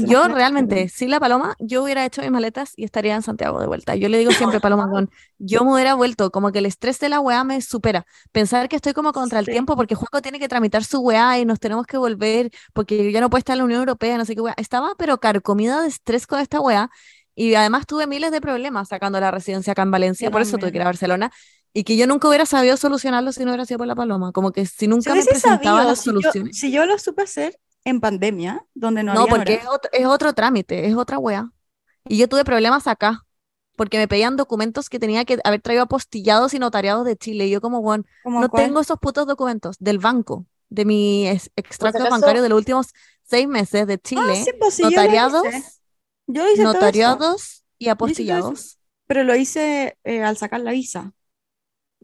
yo 0.05 0.27
realmente, 0.27 0.87
sin 0.89 1.09
la 1.09 1.19
paloma, 1.19 1.55
yo 1.59 1.83
hubiera 1.83 2.05
hecho 2.05 2.21
mis 2.21 2.31
maletas 2.31 2.73
y 2.75 2.83
estaría 2.85 3.15
en 3.15 3.21
Santiago 3.23 3.59
de 3.59 3.67
vuelta. 3.67 3.95
Yo 3.95 4.07
le 4.09 4.17
digo 4.19 4.31
siempre, 4.31 4.59
Paloma, 4.59 4.89
con, 4.89 5.09
yo 5.39 5.63
me 5.65 5.73
hubiera 5.73 5.95
vuelto, 5.95 6.31
como 6.31 6.51
que 6.51 6.59
el 6.59 6.65
estrés 6.65 6.99
de 6.99 7.09
la 7.09 7.19
weá 7.19 7.43
me 7.43 7.61
supera. 7.61 8.05
Pensar 8.31 8.69
que 8.69 8.75
estoy 8.75 8.93
como 8.93 9.13
contra 9.13 9.39
el 9.39 9.45
Sí. 9.45 9.51
tiempo 9.51 9.75
porque 9.75 9.95
Juaco 9.95 10.21
tiene 10.21 10.39
que 10.39 10.47
tramitar 10.47 10.83
su 10.83 10.99
weá 10.99 11.39
y 11.39 11.45
nos 11.45 11.59
tenemos 11.59 11.85
que 11.87 11.97
volver 11.97 12.49
porque 12.73 13.11
ya 13.11 13.19
no 13.19 13.29
puede 13.29 13.39
estar 13.39 13.53
en 13.55 13.59
la 13.59 13.65
Unión 13.65 13.79
Europea, 13.79 14.17
no 14.17 14.25
sé 14.25 14.35
qué 14.35 14.41
weá. 14.41 14.53
Estaba 14.57 14.93
pero 14.97 15.19
carcomida 15.19 15.81
de 15.81 15.87
estrés 15.87 16.27
con 16.27 16.39
esta 16.39 16.59
weá 16.61 16.89
y 17.35 17.55
además 17.55 17.87
tuve 17.87 18.05
miles 18.07 18.31
de 18.31 18.41
problemas 18.41 18.89
sacando 18.89 19.19
la 19.19 19.31
residencia 19.31 19.71
acá 19.73 19.81
en 19.81 19.91
Valencia, 19.91 20.27
Yo 20.27 20.31
por 20.31 20.41
eso 20.41 20.57
tuve 20.57 20.71
que 20.71 20.77
ir 20.77 20.81
a. 20.83 20.85
Barcelona. 20.85 21.31
Y 21.73 21.83
que 21.83 21.97
yo 21.97 22.05
nunca 22.07 22.27
hubiera 22.27 22.45
sabido 22.45 22.77
solucionarlo 22.77 23.31
si 23.31 23.41
no 23.43 23.51
hubiera 23.51 23.65
sido 23.65 23.79
por 23.79 23.87
la 23.87 23.95
paloma. 23.95 24.31
Como 24.31 24.51
que 24.51 24.65
si 24.65 24.75
Si 24.77 24.87
nunca 24.87 25.15
me 25.15 25.23
presentaba 25.25 25.59
sabido, 25.83 25.83
las 25.89 25.99
si 25.99 26.05
yo, 26.05 26.11
soluciones. 26.21 26.57
si 26.59 26.71
yo 26.71 26.85
lo 26.85 26.97
supe 26.99 27.23
hacer 27.23 27.59
en 27.83 27.99
pandemia, 27.99 28.65
donde 28.75 29.03
no, 29.03 29.13
No, 29.13 29.21
había 29.21 29.35
porque 29.35 29.53
es 29.55 29.67
otro, 29.67 29.89
es 29.91 30.05
otro 30.05 30.33
trámite, 30.33 30.87
es 30.87 30.95
otra 30.95 31.17
wea. 31.17 31.49
Y 32.07 32.17
yo 32.17 32.27
tuve 32.29 32.43
problemas 32.45 32.85
acá, 32.87 33.25
porque 33.75 33.97
me 33.97 34.07
pedían 34.07 34.35
documentos 34.37 34.87
que 34.89 34.99
tenía 34.99 35.25
que 35.25 35.39
haber 35.43 35.61
traído 35.61 35.83
apostillados 35.83 36.53
y 36.53 36.59
notariados 36.59 37.05
de 37.05 37.17
Chile. 37.17 37.47
Y 37.47 37.49
yo 37.49 37.59
como, 37.61 37.81
bueno, 37.81 38.03
no 38.23 38.49
cuál- 38.49 38.65
tengo 38.65 38.79
esos 38.79 38.99
putos 38.99 39.25
documentos 39.25 39.75
del 39.79 39.97
banco, 39.97 40.45
de 40.69 40.85
mi 40.85 41.27
ex- 41.27 41.49
extracto 41.55 41.99
acaso- 42.03 42.11
bancario 42.11 42.43
de 42.43 42.49
los 42.49 42.57
últimos 42.57 42.87
seis 43.23 43.47
meses 43.47 43.87
de 43.87 43.95
Ah, 43.95 43.99
Chile, 44.03 44.43
sí, 44.45 44.51
pues 44.59 44.75
sí, 44.75 44.83
yo 44.83 44.89
lo 44.89 44.95
notariados, 44.95 45.45
hice. 45.47 45.63
Yo 46.27 46.43
hice 46.47 46.55
todo 46.61 46.71
eso, 46.71 46.73
notariados 46.73 47.63
y 47.79 47.85
todo 47.85 47.89
eso. 47.89 47.91
apostillados. 47.93 48.79
pero 49.07 49.23
lo 49.23 49.35
hice 49.35 49.97
eh, 50.03 50.21
al 50.23 50.37
sacar 50.37 50.61
la 50.61 50.71
visa. 50.71 51.11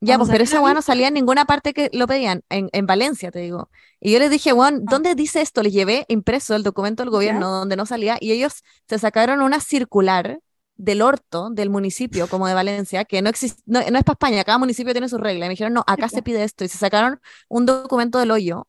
Ya, 0.02 0.18
pues, 0.18 0.30
pero 0.30 0.44
esa 0.44 0.62
weá 0.62 0.74
no 0.74 0.82
salía 0.82 1.10
en 1.10 1.14
ninguna 1.14 1.46
parte 1.46 1.74
que 1.74 1.90
lo 1.94 2.08
pedían, 2.08 2.44
en, 2.50 2.70
en 2.72 2.86
Valencia, 2.86 3.32
te 3.32 3.40
digo. 3.40 3.70
Y 4.00 4.14
yo 4.14 4.20
les 4.20 4.30
dije, 4.32 4.54
weón, 4.54 4.86
¿dónde 4.86 5.14
dice 5.14 5.42
esto? 5.42 5.62
Les 5.62 5.74
llevé 5.74 6.06
impreso 6.08 6.56
el 6.56 6.64
documento 6.64 7.04
del 7.04 7.10
gobierno 7.10 7.50
donde 7.50 7.76
no 7.76 7.86
salía 7.86 8.18
y 8.20 8.32
ellos 8.32 8.64
se 8.88 8.98
sacaron 8.98 9.42
una 9.42 9.60
circular 9.60 10.40
del 10.78 11.02
orto 11.02 11.50
del 11.50 11.70
municipio, 11.70 12.28
como 12.28 12.48
de 12.48 12.54
Valencia, 12.54 13.04
que 13.04 13.22
no 13.22 13.30
existe, 13.30 13.62
no, 13.66 13.82
no 13.82 13.98
es 13.98 14.04
para 14.06 14.14
España, 14.14 14.44
cada 14.46 14.58
municipio 14.58 14.94
tiene 14.94 15.10
su 15.10 15.18
regla. 15.18 15.46
Y 15.46 15.50
me 15.50 15.54
dijeron, 15.54 15.74
no, 15.74 15.84
acá 15.86 16.08
se 16.10 16.22
pide 16.22 16.44
esto. 16.46 16.64
Y 16.64 16.70
se 16.70 16.78
sacaron 16.78 17.20
un 17.50 17.66
documento 17.66 18.18
del 18.20 18.32
hoyo. 18.32 18.68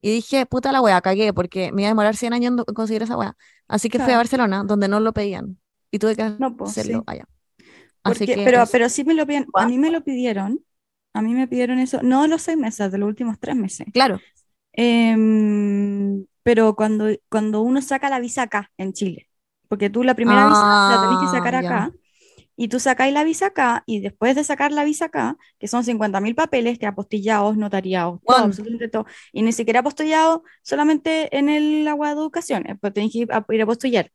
Y 0.00 0.10
dije, 0.10 0.46
puta 0.46 0.72
la 0.72 0.80
weá, 0.80 1.00
cagué, 1.00 1.32
porque 1.32 1.72
me 1.72 1.82
iba 1.82 1.88
a 1.88 1.92
demorar 1.92 2.16
100 2.16 2.32
años 2.32 2.54
en 2.66 2.74
conseguir 2.74 3.02
esa 3.02 3.16
weá. 3.16 3.36
Así 3.68 3.88
que 3.88 3.98
fui 4.00 4.12
a. 4.12 4.16
Barcelona, 4.16 4.64
donde 4.64 4.88
no 4.88 5.00
lo 5.00 5.12
pedían. 5.12 5.58
Y 5.90 5.98
tuve 5.98 6.16
que 6.16 6.28
No, 6.38 6.56
pues, 6.56 6.70
hacerlo 6.70 6.98
sí. 7.00 7.04
allá. 7.06 7.24
Así 8.04 8.20
Porque- 8.20 8.34
que 8.36 8.44
pero, 8.44 8.64
pero 8.70 8.88
sí 8.88 9.04
me 9.04 9.14
lo 9.14 9.26
pidieron, 9.26 9.48
a 9.54 9.66
mí 9.68 9.78
me 9.78 9.90
lo 9.90 10.02
pidieron, 10.02 10.64
a 11.14 11.22
mí 11.22 11.34
me 11.34 11.46
pidieron 11.48 11.78
eso, 11.78 12.00
no 12.02 12.22
de 12.22 12.28
los 12.28 12.42
seis 12.42 12.58
meses, 12.58 12.90
de 12.90 12.98
los 12.98 13.08
últimos 13.08 13.38
tres 13.38 13.56
meses. 13.56 13.86
Claro, 13.92 14.20
Em, 14.74 16.24
pero 16.42 16.74
cuando, 16.74 17.06
cuando 17.28 17.60
uno 17.62 17.82
saca 17.82 18.08
la 18.08 18.20
visa 18.20 18.42
acá, 18.42 18.70
en 18.78 18.92
Chile, 18.92 19.28
porque 19.68 19.90
tú 19.90 20.02
la 20.02 20.14
primera 20.14 20.48
visa 20.48 20.60
la 20.62 21.00
tenés 21.08 21.18
que 21.30 21.36
sacar 21.38 21.54
Ah, 21.54 21.58
acá, 21.58 21.92
y 22.56 22.68
tú 22.68 22.80
sacáis 22.80 23.12
la 23.12 23.24
visa 23.24 23.46
acá, 23.48 23.82
y 23.86 24.00
después 24.00 24.34
de 24.34 24.44
sacar 24.44 24.72
la 24.72 24.84
visa 24.84 25.06
acá, 25.06 25.36
que 25.58 25.68
son 25.68 25.84
50.000 25.84 26.34
papeles, 26.34 26.78
que 26.78 26.86
apostillados, 26.86 27.56
notariados, 27.56 28.20
todo, 28.26 28.36
absolutamente 28.38 28.88
todo, 28.88 29.06
y 29.32 29.42
ni 29.42 29.52
siquiera 29.52 29.80
apostillados 29.80 30.40
solamente 30.62 31.36
en 31.36 31.48
el 31.48 31.86
agua 31.88 32.08
de 32.08 32.14
educación, 32.14 32.66
eh, 32.68 32.76
pues 32.80 32.92
tenés 32.94 33.12
que 33.12 33.18
ir 33.20 33.32
a 33.32 33.44
apostillar 33.62 34.10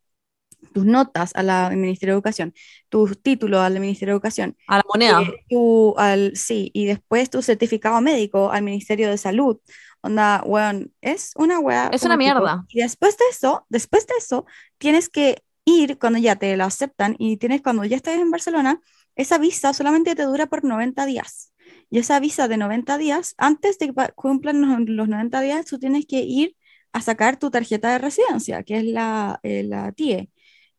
tus 0.74 0.86
notas 0.86 1.32
al 1.36 1.76
Ministerio 1.78 2.14
de 2.14 2.18
Educación, 2.18 2.54
tus 2.90 3.22
títulos 3.22 3.60
al 3.62 3.80
Ministerio 3.80 4.14
de 4.14 4.18
Educación, 4.18 4.58
a 4.68 4.78
la 4.78 4.84
moneda. 4.94 5.22
eh, 5.22 5.34
tu, 5.50 5.94
al, 5.98 6.36
sí, 6.36 6.72
y 6.74 6.86
después 6.86 7.30
tu 7.30 7.42
certificado 7.42 8.00
médico 8.02 8.52
al 8.52 8.64
Ministerio 8.64 9.10
de 9.10 9.18
Salud. 9.18 9.58
Onda, 10.02 10.44
weón, 10.46 10.94
es 11.02 11.32
una 11.36 11.60
weá. 11.60 11.90
Es 11.92 12.04
una 12.04 12.14
tipo- 12.14 12.18
mierda. 12.20 12.66
Y 12.70 12.82
después 12.82 13.18
de 13.18 13.26
eso, 13.32 13.66
después 13.70 14.06
de 14.08 14.14
eso, 14.20 14.46
tienes 14.78 15.10
que 15.10 15.42
ir 15.66 15.98
cuando 15.98 16.20
ya 16.20 16.36
te 16.36 16.56
lo 16.56 16.64
aceptan 16.64 17.16
y 17.20 17.38
tienes 17.38 17.62
cuando 17.62 17.84
ya 17.84 17.98
estés 17.98 18.20
en 18.20 18.32
Barcelona, 18.32 18.80
esa 19.16 19.38
visa 19.38 19.74
solamente 19.74 20.16
te 20.16 20.24
dura 20.24 20.46
por 20.46 20.64
90 20.64 21.06
días. 21.06 21.52
Y 21.90 22.00
esa 22.00 22.20
visa 22.20 22.48
de 22.48 22.58
90 22.58 22.98
días, 22.98 23.34
antes 23.38 23.78
de 23.80 23.88
que 23.88 23.94
cumplan 24.16 24.62
los, 24.62 24.90
los 24.90 25.08
90 25.10 25.42
días, 25.42 25.66
tú 25.66 25.80
tienes 25.80 26.06
que 26.06 26.20
ir 26.22 26.56
a 26.94 27.02
sacar 27.02 27.38
tu 27.38 27.50
tarjeta 27.52 27.92
de 27.92 27.98
residencia, 27.98 28.64
que 28.64 28.78
es 28.78 28.84
la, 28.86 29.40
eh, 29.44 29.64
la 29.64 29.92
TIE. 29.92 30.30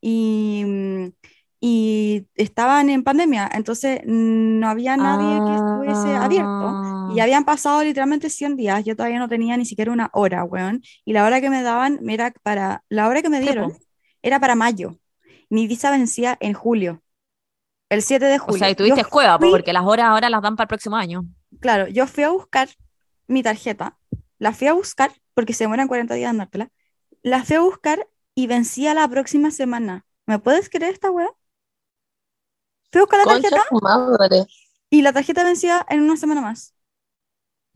Y, 0.01 0.63
mm, 0.67 1.09
y 1.61 2.27
estaban 2.37 2.89
en 2.91 3.03
pandemia, 3.03 3.51
entonces 3.53 4.01
no 4.07 4.69
había 4.69 4.97
nadie 4.97 5.43
que 5.43 5.55
estuviese 5.57 6.17
abierto. 6.17 6.79
Y 7.07 7.19
Ah, 7.21 7.25
habían 7.25 7.45
pasado 7.45 7.83
literalmente 7.83 8.31
100 8.31 8.57
días, 8.57 8.85
yo 8.85 8.95
todavía 8.95 9.19
no 9.19 9.29
tenía 9.29 9.57
ni 9.57 9.65
siquiera 9.65 9.91
una 9.93 10.09
hora, 10.13 10.45
weón. 10.45 10.83
Y 11.05 11.13
la 11.15 11.25
hora 11.25 11.41
que 11.41 11.51
me 11.51 11.63
daban 11.63 11.99
era 12.09 12.33
para, 12.43 12.85
la 12.89 13.09
hora 13.09 13.23
que 13.23 13.29
me 13.29 13.41
dieron 13.41 13.73
era 14.23 14.39
para 14.41 14.55
mayo. 14.55 14.99
Mi 15.51 15.67
visa 15.67 15.91
vencía 15.91 16.37
en 16.41 16.53
julio, 16.55 17.03
el 17.89 18.03
7 18.03 18.27
de 18.27 18.37
O 18.37 18.41
julio. 18.41 18.59
sea, 18.59 18.71
y 18.71 18.75
tuviste 18.75 19.03
fui- 19.05 19.51
porque 19.51 19.73
las 19.73 19.85
horas 19.85 20.07
ahora 20.07 20.31
las 20.31 20.43
dan 20.43 20.57
para 20.57 20.65
el 20.65 20.69
próximo 20.69 20.97
año. 20.97 21.25
Claro, 21.61 21.89
yo 21.89 22.07
fui 22.07 22.25
a 22.25 22.31
buscar 22.31 22.69
mi 23.27 23.43
tarjeta, 23.43 23.99
la 24.39 24.53
fui 24.53 24.69
a 24.69 24.73
buscar 24.75 25.11
porque 25.35 25.53
se 25.55 25.65
demoran 25.65 25.89
40 25.89 26.15
días 26.15 26.31
en 26.31 26.39
dártela, 26.39 26.69
la 27.23 27.45
fui 27.45 27.57
a 27.57 27.61
buscar 27.61 28.07
y 28.39 28.47
vencía 28.47 28.95
la 28.95 29.09
próxima 29.09 29.51
semana. 29.51 30.05
¿Me 30.25 30.39
puedes 30.39 30.69
creer 30.71 30.93
esta 30.93 31.11
weá? 31.11 31.27
Fui 32.93 33.01
a 33.01 33.03
buscar 33.03 33.19
la 33.19 33.25
Concha 33.25 33.51
tarjeta 33.51 33.69
madre. 33.83 34.47
y 34.91 35.03
la 35.03 35.13
tarjeta 35.13 35.43
vencía 35.43 35.85
en 35.91 36.03
una 36.03 36.17
semana 36.17 36.41
más. 36.41 36.73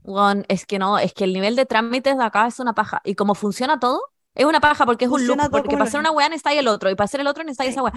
Weón, 0.04 0.44
es 0.48 0.64
que 0.64 0.78
no, 0.78 0.98
es 0.98 1.14
que 1.14 1.24
el 1.24 1.32
nivel 1.32 1.56
de 1.56 1.66
trámites 1.66 2.16
de 2.16 2.22
acá 2.24 2.46
es 2.46 2.60
una 2.60 2.74
paja. 2.74 3.00
Y 3.04 3.16
como 3.16 3.34
funciona 3.34 3.80
todo, 3.80 4.02
es 4.36 4.44
una 4.46 4.60
paja 4.60 4.86
porque 4.86 5.06
es 5.06 5.10
un 5.10 5.26
loop, 5.26 5.50
porque 5.50 5.70
para 5.72 5.84
hacer 5.84 5.98
una 5.98 6.12
weá 6.12 6.28
necesita 6.28 6.52
el 6.52 6.68
otro, 6.68 6.90
y 6.90 6.94
para 6.94 7.06
hacer 7.06 7.20
el 7.20 7.26
otro 7.26 7.42
necesita 7.42 7.64
Sí. 7.64 7.70
esa 7.70 7.82
weá. 7.82 7.92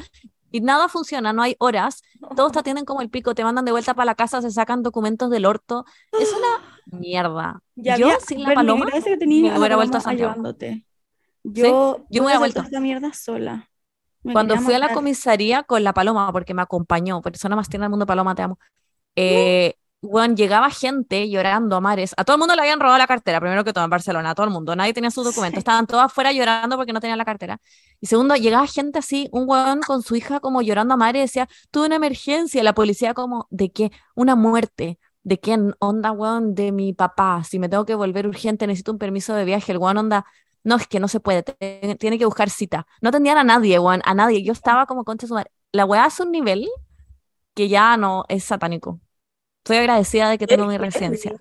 Y 0.51 0.61
nada 0.61 0.87
funciona, 0.89 1.33
no 1.33 1.43
hay 1.43 1.55
horas, 1.59 2.01
todos 2.35 2.51
te 2.51 2.59
atienden 2.59 2.85
como 2.85 3.01
el 3.01 3.11
pico, 3.11 3.35
te 3.35 3.43
mandan 3.43 3.65
de 3.65 3.71
vuelta 3.71 3.93
para 3.93 4.05
la 4.05 4.15
casa, 4.15 4.41
se 4.41 4.49
sacan 4.49 4.81
documentos 4.81 5.29
del 5.29 5.45
orto. 5.45 5.85
Es 6.19 6.31
una 6.33 6.47
mierda. 6.99 7.61
Ya 7.75 7.95
yo 7.97 8.07
había- 8.07 8.19
sin 8.21 8.41
la 8.41 8.53
paloma, 8.55 8.85
me 8.85 9.57
hubiera 9.59 9.75
vuelto 9.75 9.97
a 9.97 10.01
Santiago. 10.01 10.31
ayudándote. 10.31 10.83
Yo, 11.53 12.05
yo 12.09 12.23
me 12.23 12.37
vuelto. 12.37 12.59
hacer 12.59 12.71
esta 12.71 12.79
mierda 12.79 13.13
sola. 13.13 13.69
Me 14.23 14.33
Cuando 14.33 14.57
fui 14.57 14.73
a 14.73 14.79
la 14.79 14.91
comisaría 14.91 15.63
con 15.63 15.83
la 15.83 15.93
paloma, 15.93 16.31
porque 16.31 16.53
me 16.53 16.63
acompañó, 16.63 17.21
persona 17.21 17.55
más 17.55 17.69
tierna 17.69 17.85
del 17.85 17.91
mundo, 17.91 18.07
paloma, 18.07 18.33
te 18.33 18.41
amo. 18.41 18.57
Eh, 19.15 19.75
weón, 20.01 20.35
llegaba 20.35 20.71
gente 20.71 21.29
llorando 21.29 21.75
a 21.75 21.81
mares. 21.81 22.13
A 22.17 22.23
todo 22.23 22.35
el 22.35 22.39
mundo 22.39 22.55
le 22.55 22.61
habían 22.61 22.79
robado 22.79 22.97
la 22.97 23.05
cartera, 23.05 23.39
primero 23.39 23.63
que 23.63 23.73
todo 23.73 23.83
en 23.83 23.89
Barcelona, 23.91 24.31
a 24.31 24.35
todo 24.35 24.47
el 24.47 24.51
mundo. 24.51 24.75
Nadie 24.75 24.93
tenía 24.93 25.11
sus 25.11 25.23
documentos. 25.25 25.57
Sí. 25.57 25.59
Estaban 25.59 25.85
todos 25.85 26.03
afuera 26.03 26.31
llorando 26.31 26.75
porque 26.77 26.93
no 26.93 26.99
tenían 26.99 27.19
la 27.19 27.25
cartera. 27.25 27.59
Y 28.01 28.07
segundo, 28.07 28.35
llegaba 28.35 28.65
gente 28.65 28.99
así, 28.99 29.29
un 29.31 29.47
weón 29.47 29.81
con 29.81 30.01
su 30.01 30.15
hija 30.15 30.39
como 30.39 30.63
llorando 30.63 30.95
a 30.95 30.97
mares, 30.97 31.21
decía, 31.23 31.47
tuve 31.69 31.85
una 31.87 31.97
emergencia. 31.97 32.63
La 32.63 32.73
policía 32.73 33.13
como, 33.13 33.47
¿de 33.51 33.71
qué? 33.71 33.91
Una 34.15 34.35
muerte. 34.35 34.99
¿De 35.23 35.39
qué 35.39 35.57
onda, 35.79 36.11
weón? 36.11 36.55
De 36.55 36.71
mi 36.71 36.93
papá. 36.93 37.43
Si 37.43 37.59
me 37.59 37.69
tengo 37.69 37.85
que 37.85 37.95
volver 37.95 38.27
urgente, 38.27 38.67
necesito 38.67 38.91
un 38.91 38.99
permiso 38.99 39.33
de 39.35 39.45
viaje. 39.45 39.71
El 39.71 39.79
weón 39.79 39.97
onda, 39.97 40.25
no, 40.65 40.75
es 40.75 40.87
que 40.87 40.99
no 40.99 41.07
se 41.07 41.21
puede, 41.21 41.43
te- 41.43 41.95
tiene 41.97 42.17
que 42.19 42.25
buscar 42.25 42.49
cita. 42.49 42.85
No 43.01 43.09
atendían 43.09 43.37
a 43.37 43.45
nadie, 43.45 43.79
weón, 43.79 44.01
a 44.03 44.13
nadie. 44.13 44.43
Yo 44.43 44.51
estaba 44.51 44.85
como 44.85 45.05
concha 45.05 45.27
su 45.27 45.33
madre. 45.35 45.51
La 45.71 45.85
weá 45.85 46.07
es 46.07 46.19
un 46.19 46.31
nivel 46.31 46.67
que 47.53 47.69
ya 47.69 47.95
no 47.97 48.25
es 48.27 48.43
satánico. 48.43 48.99
Estoy 49.59 49.77
agradecida 49.77 50.29
de 50.29 50.37
que 50.37 50.47
tengo 50.47 50.65
mi 50.67 50.77
residencia. 50.77 51.33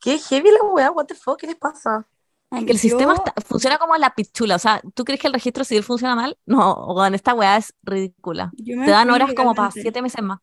Qué 0.00 0.18
heavy 0.18 0.50
la 0.50 0.62
weá, 0.64 0.90
what 0.90 1.06
the 1.06 1.14
fuck, 1.14 1.38
¿qué 1.38 1.46
les 1.46 1.56
pasa? 1.56 2.06
Ay, 2.50 2.64
Que 2.66 2.72
el 2.72 2.78
sistema 2.78 3.14
está- 3.14 3.34
funciona 3.46 3.78
como 3.78 3.96
la 3.96 4.14
pichula. 4.14 4.56
O 4.56 4.58
sea, 4.58 4.80
¿tú 4.94 5.04
crees 5.04 5.20
que 5.20 5.26
el 5.28 5.32
registro 5.34 5.62
civil 5.64 5.84
funciona 5.84 6.16
mal? 6.16 6.36
No, 6.46 6.74
weón, 6.94 7.14
esta 7.14 7.34
weá 7.34 7.56
es 7.58 7.74
ridícula. 7.82 8.50
Te 8.56 8.90
dan 8.90 9.10
horas 9.10 9.32
como 9.34 9.54
para 9.54 9.70
siete 9.70 10.02
meses 10.02 10.22
más. 10.22 10.40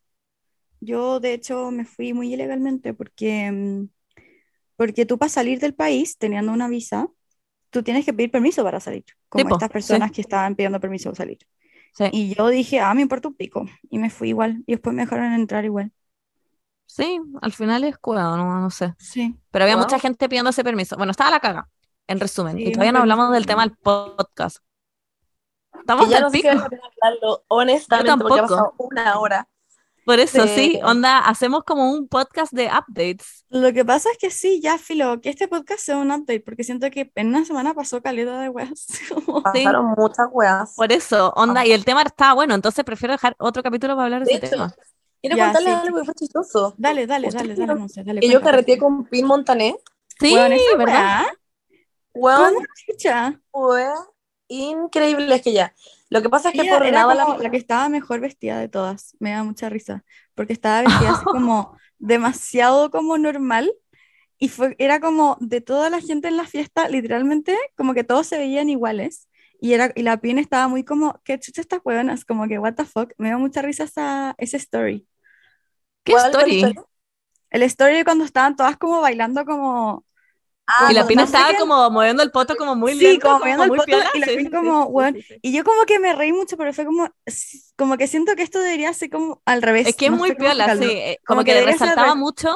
Yo, 0.80 1.20
de 1.20 1.34
hecho, 1.34 1.72
me 1.72 1.86
fui 1.86 2.14
muy 2.14 2.34
ilegalmente 2.34 2.94
porque, 2.94 3.52
mm, 3.52 3.90
porque 4.76 5.06
tú 5.08 5.18
para 5.18 5.30
salir 5.30 5.60
del 5.60 5.74
país, 5.74 6.18
teniendo 6.18 6.52
una 6.52 6.68
visa, 6.68 7.08
tú 7.70 7.84
tienes 7.84 8.06
que 8.06 8.14
pedir 8.14 8.32
permiso 8.32 8.64
para 8.64 8.80
salir, 8.80 9.06
como 9.30 9.48
po, 9.48 9.56
estas 9.56 9.70
sí. 9.70 9.74
personas 9.74 10.12
que 10.12 10.22
estaban 10.22 10.56
pidiendo 10.56 10.80
permiso 10.80 11.10
para 11.10 11.18
salir. 11.18 11.40
Sí, 11.94 12.06
Y 12.12 12.36
yo 12.36 12.48
dije, 12.50 12.80
ah, 12.80 12.94
me 12.94 13.02
importa 13.02 13.28
un 13.30 13.36
pico. 13.36 13.66
Y 13.90 13.98
me 14.00 14.10
fui 14.10 14.30
igual. 14.30 14.64
Y 14.68 14.74
después 14.74 14.96
me 14.96 15.04
dejaron 15.04 15.34
entrar 15.34 15.66
igual. 15.66 15.92
sí, 16.86 17.20
al 17.42 17.52
final 17.54 17.84
es 17.84 17.98
cuidado, 17.98 18.38
no, 18.38 18.60
no 18.62 18.70
sé. 18.70 18.94
Sí. 18.98 19.36
Pero 19.52 19.64
había 19.66 19.76
Wow. 19.76 19.86
mucha 19.86 20.00
gente 20.00 20.30
pidiendo 20.30 20.50
ese 20.52 20.64
permiso. 20.64 20.96
Bueno, 20.98 21.12
estaba 21.12 21.32
la 21.32 21.40
caga, 21.40 21.70
en 22.08 22.20
resumen. 22.20 22.58
Sí, 22.58 22.66
y 22.66 22.72
todavía 22.72 22.92
no 22.94 23.00
hablamos 23.00 23.32
del 23.34 23.46
tema 23.46 23.64
del 23.64 23.76
podcast. 23.78 24.60
Estamos 25.74 26.10
ya 26.10 26.18
del 26.18 26.22
no 26.22 26.30
sé 26.30 26.38
si 26.42 26.44
pico. 26.44 26.54
la 26.54 26.70
pena 26.70 26.82
hablarlo, 27.02 27.44
honestamente, 27.48 28.24
porque 28.24 28.40
ha 28.40 28.44
tampoco. 28.44 28.48
pasado 28.48 28.76
una 28.80 29.20
hora. 29.20 29.48
Por 30.08 30.22
eso, 30.22 30.44
Sí. 30.48 30.54
sí, 30.56 30.80
onda, 30.86 31.20
hacemos 31.20 31.66
como 31.66 31.92
un 31.92 32.08
podcast 32.08 32.54
de 32.54 32.68
updates. 32.68 33.44
Lo 33.50 33.74
que 33.74 33.84
pasa 33.84 34.10
es 34.10 34.18
que 34.18 34.30
sí, 34.32 34.62
ya 34.62 34.78
filo, 34.78 35.20
que 35.20 35.28
este 35.28 35.50
podcast 35.50 35.82
sea 35.82 35.98
un 35.98 36.10
update, 36.12 36.40
porque 36.40 36.64
siento 36.64 36.90
que 36.90 37.12
en 37.16 37.28
una 37.28 37.44
semana 37.44 37.74
pasó 37.74 38.02
caleta 38.02 38.40
de 38.40 38.48
weas. 38.48 38.88
Pasaron 39.44 39.96
muchas 39.98 40.28
weas. 40.32 40.76
Por 40.78 40.94
eso, 40.94 41.34
onda, 41.36 41.66
y 41.66 41.74
el 41.74 41.84
tema 41.84 42.04
estaba 42.04 42.36
bueno, 42.36 42.56
entonces 42.56 42.86
prefiero 42.86 43.16
dejar 43.16 43.36
otro 43.38 43.62
capítulo 43.62 43.96
para 43.98 44.06
hablar 44.06 44.22
de 44.24 44.28
De 44.28 44.38
ese 44.38 44.46
hecho, 44.46 44.56
tema. 44.56 44.74
quiero 45.22 45.36
contarles 45.44 45.74
sí. 45.74 45.80
algo 45.88 45.98
que 45.98 46.06
fue 46.06 46.14
chistoso. 46.14 46.74
Dale, 46.78 47.06
dale, 47.06 47.30
dale, 47.30 47.56
dale, 47.56 47.90
sé, 47.90 48.04
dale. 48.06 48.22
Que 48.22 48.30
yo 48.30 48.42
carreteé 48.42 48.78
con 48.78 49.04
Pin 49.08 49.26
Montané. 49.26 49.76
Sí, 50.22 50.34
esa 50.36 50.78
¿verdad? 50.78 51.26
fue 53.52 53.90
increíble. 54.48 55.36
Es 55.36 55.42
que 55.42 55.52
ya. 55.52 55.74
Lo 56.10 56.22
que 56.22 56.30
pasa 56.30 56.50
es 56.50 56.56
que 56.56 56.64
Ella 56.64 56.66
por 56.66 56.88
era 56.88 57.06
nada 57.06 57.16
como 57.16 57.38
la 57.38 57.38
la 57.38 57.50
que 57.52 57.58
estaba 57.58 57.90
mejor 57.90 58.22
vestida 58.22 58.60
de 58.60 58.70
todas. 58.70 59.16
Me 59.20 59.32
da 59.32 59.44
mucha 59.44 59.70
risa. 59.70 60.06
Porque 60.36 60.54
estaba 60.54 60.82
vestida 60.82 61.12
así 61.12 61.28
como 61.28 61.78
demasiado 62.00 62.90
como 62.92 63.18
normal. 63.18 63.74
Y 64.40 64.50
fue, 64.50 64.76
era 64.80 65.00
como 65.02 65.38
de 65.42 65.62
toda 65.62 65.90
la 65.90 66.02
gente 66.02 66.28
en 66.30 66.38
la 66.38 66.46
fiesta, 66.48 66.90
literalmente, 66.90 67.58
como 67.78 67.94
que 67.96 68.04
todos 68.06 68.28
se 68.28 68.38
veían 68.40 68.70
iguales. 68.70 69.30
Y, 69.62 69.74
era, 69.74 69.92
y 69.96 70.04
la 70.04 70.18
pin 70.22 70.40
estaba 70.40 70.68
muy 70.70 70.84
como, 70.86 71.22
¿qué 71.26 71.40
chucha 71.40 71.62
estas 71.62 71.82
hueonas? 71.86 72.26
Como 72.26 72.48
que, 72.48 72.60
what 72.60 72.76
the 72.76 72.86
fuck. 72.86 73.14
Me 73.20 73.30
da 73.32 73.38
mucha 73.40 73.62
risa 73.64 73.86
esa, 73.86 74.36
esa 74.40 74.58
story. 74.58 75.08
¿Qué 76.04 76.14
¿Cuál- 76.14 76.38
cuál 76.60 76.74
story? 76.74 76.76
El 77.52 77.64
story 77.64 77.96
de 77.98 78.06
cuando 78.06 78.26
estaban 78.26 78.58
todas 78.58 78.78
como 78.78 79.02
bailando 79.02 79.46
como... 79.46 80.06
Ah, 80.68 80.92
Y 80.92 80.94
la 80.94 81.06
no, 81.06 81.08
pina 81.08 81.24
no 81.24 81.24
estaba 81.24 81.56
como 81.56 81.90
moviendo 81.92 82.24
el 82.24 82.32
poto 82.32 82.56
como 82.58 82.76
muy 82.76 82.94
Sí, 82.94 82.96
lento, 82.96 83.36
como 83.38 83.40
moviendo 83.40 83.66
el 83.66 83.74
muy 83.74 83.82
poto, 83.90 83.98
piola. 83.98 84.10
y 84.14 84.20
la 84.20 84.32
Sí, 84.34 84.34
Pin 84.34 84.50
sí, 84.50 84.52
como, 84.52 84.86
sí, 84.86 84.92
sí, 84.96 85.08
sí, 85.12 85.24
sí. 85.28 85.42
Y 85.42 85.52
yo 85.54 85.64
como 85.64 85.84
que 85.86 86.00
me 86.00 86.16
reí 86.16 86.32
mucho, 86.32 86.56
pero 86.58 86.74
fue 86.74 86.86
como, 86.86 87.10
como 87.76 87.98
que 87.98 88.08
siento 88.08 88.36
que 88.36 88.44
esto 88.44 88.60
debería 88.60 88.94
ser 88.94 89.10
como 89.10 89.42
al 89.46 89.62
revés. 89.62 89.90
Es 89.90 89.96
que 89.96 90.08
es 90.08 90.12
no 90.12 90.18
muy 90.18 90.34
piola, 90.34 90.70
sí. 90.70 90.86
eh, 90.92 91.20
Como 91.26 91.44
Como 91.44 91.44
que 91.44 91.62
que 91.66 91.78
ser 91.80 91.98
resaltaba 92.00 92.14
re- 92.14 92.16
mucho, 92.16 92.56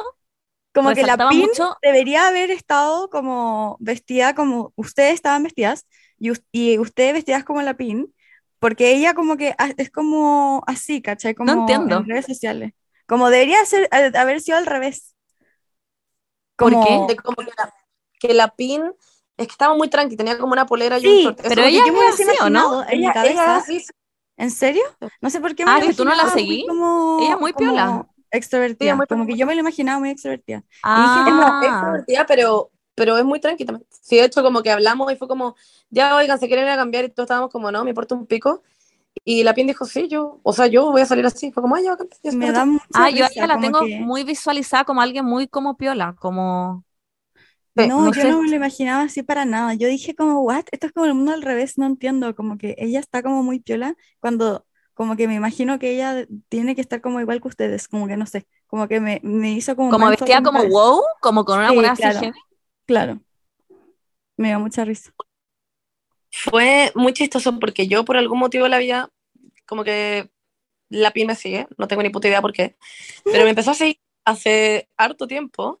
Como 0.72 0.92
que 0.94 1.04
la 1.04 1.18
Pin 1.18 1.48
mucho. 1.48 1.76
debería 1.82 2.28
haber 2.28 2.50
estado 2.50 3.10
como 3.10 3.76
vestida 3.80 4.34
como 4.34 4.72
ustedes 4.76 5.14
estaban 5.14 5.42
vestidas 5.42 5.86
y, 6.18 6.32
y 6.52 6.78
ustedes 6.78 7.12
vestidas 7.14 7.44
como 7.44 7.60
la 7.62 7.76
Pin, 7.76 8.14
porque 8.58 8.92
ella 8.92 9.12
como 9.14 9.36
que 9.36 9.54
es 9.76 9.90
como 9.90 10.62
así, 10.66 11.02
¿cachai? 11.02 11.34
Como 11.34 11.82
entiendo. 11.84 11.98
en 11.98 12.06
redes 12.08 12.26
sociales. 12.26 12.72
Como 13.06 13.28
debería 13.30 13.64
ser, 13.66 13.88
haber 14.16 14.40
sido 14.40 14.56
al 14.58 14.66
revés. 14.66 15.14
¿Por 16.58 16.78
Como- 16.78 16.80
qué? 16.80 17.04
de 17.06 17.16
como 17.16 17.36
que 17.36 17.50
la, 17.58 17.72
que 18.22 18.34
la 18.34 18.48
Pin 18.56 18.82
es 19.36 19.46
que 19.48 19.52
estaba 19.52 19.74
muy 19.76 19.88
tranqui, 19.88 20.16
tenía 20.16 20.38
como 20.38 20.52
una 20.52 20.66
polera 20.66 20.98
y 20.98 21.08
un 21.08 21.16
Sí, 21.16 21.18
short. 21.18 21.40
Eso 21.44 21.54
pero 21.54 21.66
ella 21.66 21.80
yo 21.84 21.94
así, 22.08 22.32
¿o 22.42 22.50
no? 22.50 22.84
en 22.88 23.00
mi 23.00 23.10
ella, 23.10 23.12
cabeza. 23.12 23.42
ella 23.44 23.56
así, 23.56 23.84
¿En 24.36 24.50
serio? 24.50 24.82
No 25.20 25.30
sé 25.30 25.40
por 25.40 25.54
qué 25.54 25.66
me 25.66 25.74
Ah, 25.74 25.80
que 25.84 25.94
tú 25.94 26.04
no 26.04 26.14
la 26.14 26.26
seguí. 26.28 26.64
como, 26.64 26.90
Ella 27.16 27.34
es 27.34 27.40
muy 27.40 27.52
como 27.52 27.54
piola. 27.54 28.08
extrovertida. 28.30 28.94
Sí, 28.94 28.96
muy 28.96 29.06
como 29.08 29.26
piola. 29.26 29.26
que 29.26 29.36
yo 29.36 29.46
me 29.46 29.54
lo 29.54 29.60
imaginaba 29.60 30.00
muy 30.00 30.10
extrovertida. 30.10 30.64
dije, 30.94 31.22
Es 31.26 31.34
como 31.36 31.56
Ah, 31.56 31.56
extrovertida, 31.60 32.26
pero, 32.26 32.70
pero 32.94 33.16
es 33.18 33.24
muy 33.24 33.40
tranqui 33.40 33.64
también. 33.64 33.86
Sí, 33.90 34.16
de 34.16 34.24
hecho, 34.24 34.42
como 34.42 34.62
que 34.62 34.70
hablamos 34.70 35.12
y 35.12 35.16
fue 35.16 35.28
como, 35.28 35.56
ya, 35.90 36.16
oigan, 36.16 36.38
se 36.38 36.46
quieren 36.48 36.66
ir 36.66 36.72
a 36.72 36.76
cambiar 36.76 37.04
y 37.04 37.10
todos 37.10 37.26
estábamos 37.26 37.50
como, 37.50 37.70
no, 37.70 37.84
me 37.84 37.90
importa 37.90 38.14
un 38.14 38.26
pico. 38.26 38.62
Y 39.24 39.44
la 39.44 39.54
Pin 39.54 39.66
dijo, 39.68 39.86
sí, 39.86 40.08
yo, 40.08 40.40
o 40.44 40.52
sea, 40.54 40.66
yo 40.68 40.90
voy 40.92 41.02
a 41.02 41.06
salir 41.06 41.26
así. 41.26 41.52
Fue 41.52 41.62
como, 41.62 41.76
ay, 41.76 41.84
ya, 41.84 41.94
ok, 41.94 42.04
ya 42.24 42.30
Me 42.30 42.50
está". 42.50 42.52
da 42.52 42.64
mucha 42.66 42.88
ah, 42.92 43.10
yo 43.10 43.24
a 43.26 43.30
risa, 43.30 43.46
ella 43.46 43.48
la 43.48 43.58
tengo 43.60 43.88
que- 43.88 43.96
muy 43.96 44.24
visualizada 44.24 44.84
como 44.84 45.02
alguien 45.02 45.24
muy 45.26 45.48
como 45.48 45.76
piola, 45.76 46.16
como... 46.20 46.84
Sí, 47.76 47.88
No, 47.88 47.98
no 47.98 48.12
yo 48.12 48.22
sé. 48.22 48.28
no 48.28 48.42
me 48.42 48.48
lo 48.48 48.56
imaginaba 48.56 49.02
así 49.04 49.22
para 49.22 49.44
nada. 49.44 49.74
Yo 49.74 49.88
dije 49.88 50.14
como, 50.14 50.40
what? 50.42 50.64
Esto 50.72 50.86
es 50.86 50.92
como 50.92 51.06
el 51.06 51.14
mundo 51.14 51.32
al 51.32 51.42
revés, 51.42 51.78
no 51.78 51.86
entiendo. 51.86 52.34
Como 52.36 52.58
que 52.58 52.74
ella 52.78 53.00
está 53.00 53.22
como 53.22 53.42
muy 53.42 53.60
piola 53.60 53.96
cuando, 54.20 54.66
como 54.94 55.16
que 55.16 55.26
me 55.28 55.34
imagino 55.34 55.78
que 55.78 55.92
ella 55.94 56.26
tiene 56.48 56.74
que 56.76 56.80
estar 56.82 57.00
como 57.00 57.20
igual 57.20 57.40
que 57.40 57.48
ustedes, 57.48 57.88
como 57.88 58.06
que 58.06 58.16
no 58.16 58.26
sé, 58.26 58.46
como 58.66 58.88
que 58.88 59.00
me, 59.00 59.20
me 59.24 59.52
hizo 59.52 59.74
como... 59.76 59.90
Como 59.90 60.06
mindfuck 60.06 60.28
vestida 60.28 60.36
en 60.36 60.42
mi 60.42 60.50
como 60.50 60.58
cabeza. 60.58 60.70
wow, 60.70 61.00
como 61.20 61.44
con 61.44 61.58
una 61.58 61.68
Sí, 61.68 61.74
buena 61.74 61.94
claro. 61.94 62.20
Claro. 62.86 63.22
Me 64.36 64.48
dio 64.48 64.60
mucha 64.60 64.84
risa. 64.84 65.12
Fue 66.30 66.90
muy 66.94 67.12
chistoso 67.12 67.58
porque 67.60 67.86
yo 67.88 68.04
por 68.04 68.16
algún 68.16 68.38
motivo 68.38 68.64
de 68.64 68.70
la 68.70 68.78
vida, 68.78 69.10
como 69.66 69.84
que 69.84 70.30
la 70.90 71.12
Pin 71.12 71.26
me 71.28 71.36
sigue, 71.36 71.68
no 71.78 71.88
tengo 71.88 72.02
ni 72.02 72.10
puta 72.10 72.28
idea 72.28 72.42
por 72.42 72.52
qué, 72.52 72.76
pero 73.24 73.44
me 73.44 73.50
empezó 73.50 73.72
a 73.72 73.74
seguir 73.74 73.98
hace 74.24 74.90
harto 74.96 75.26
tiempo 75.28 75.80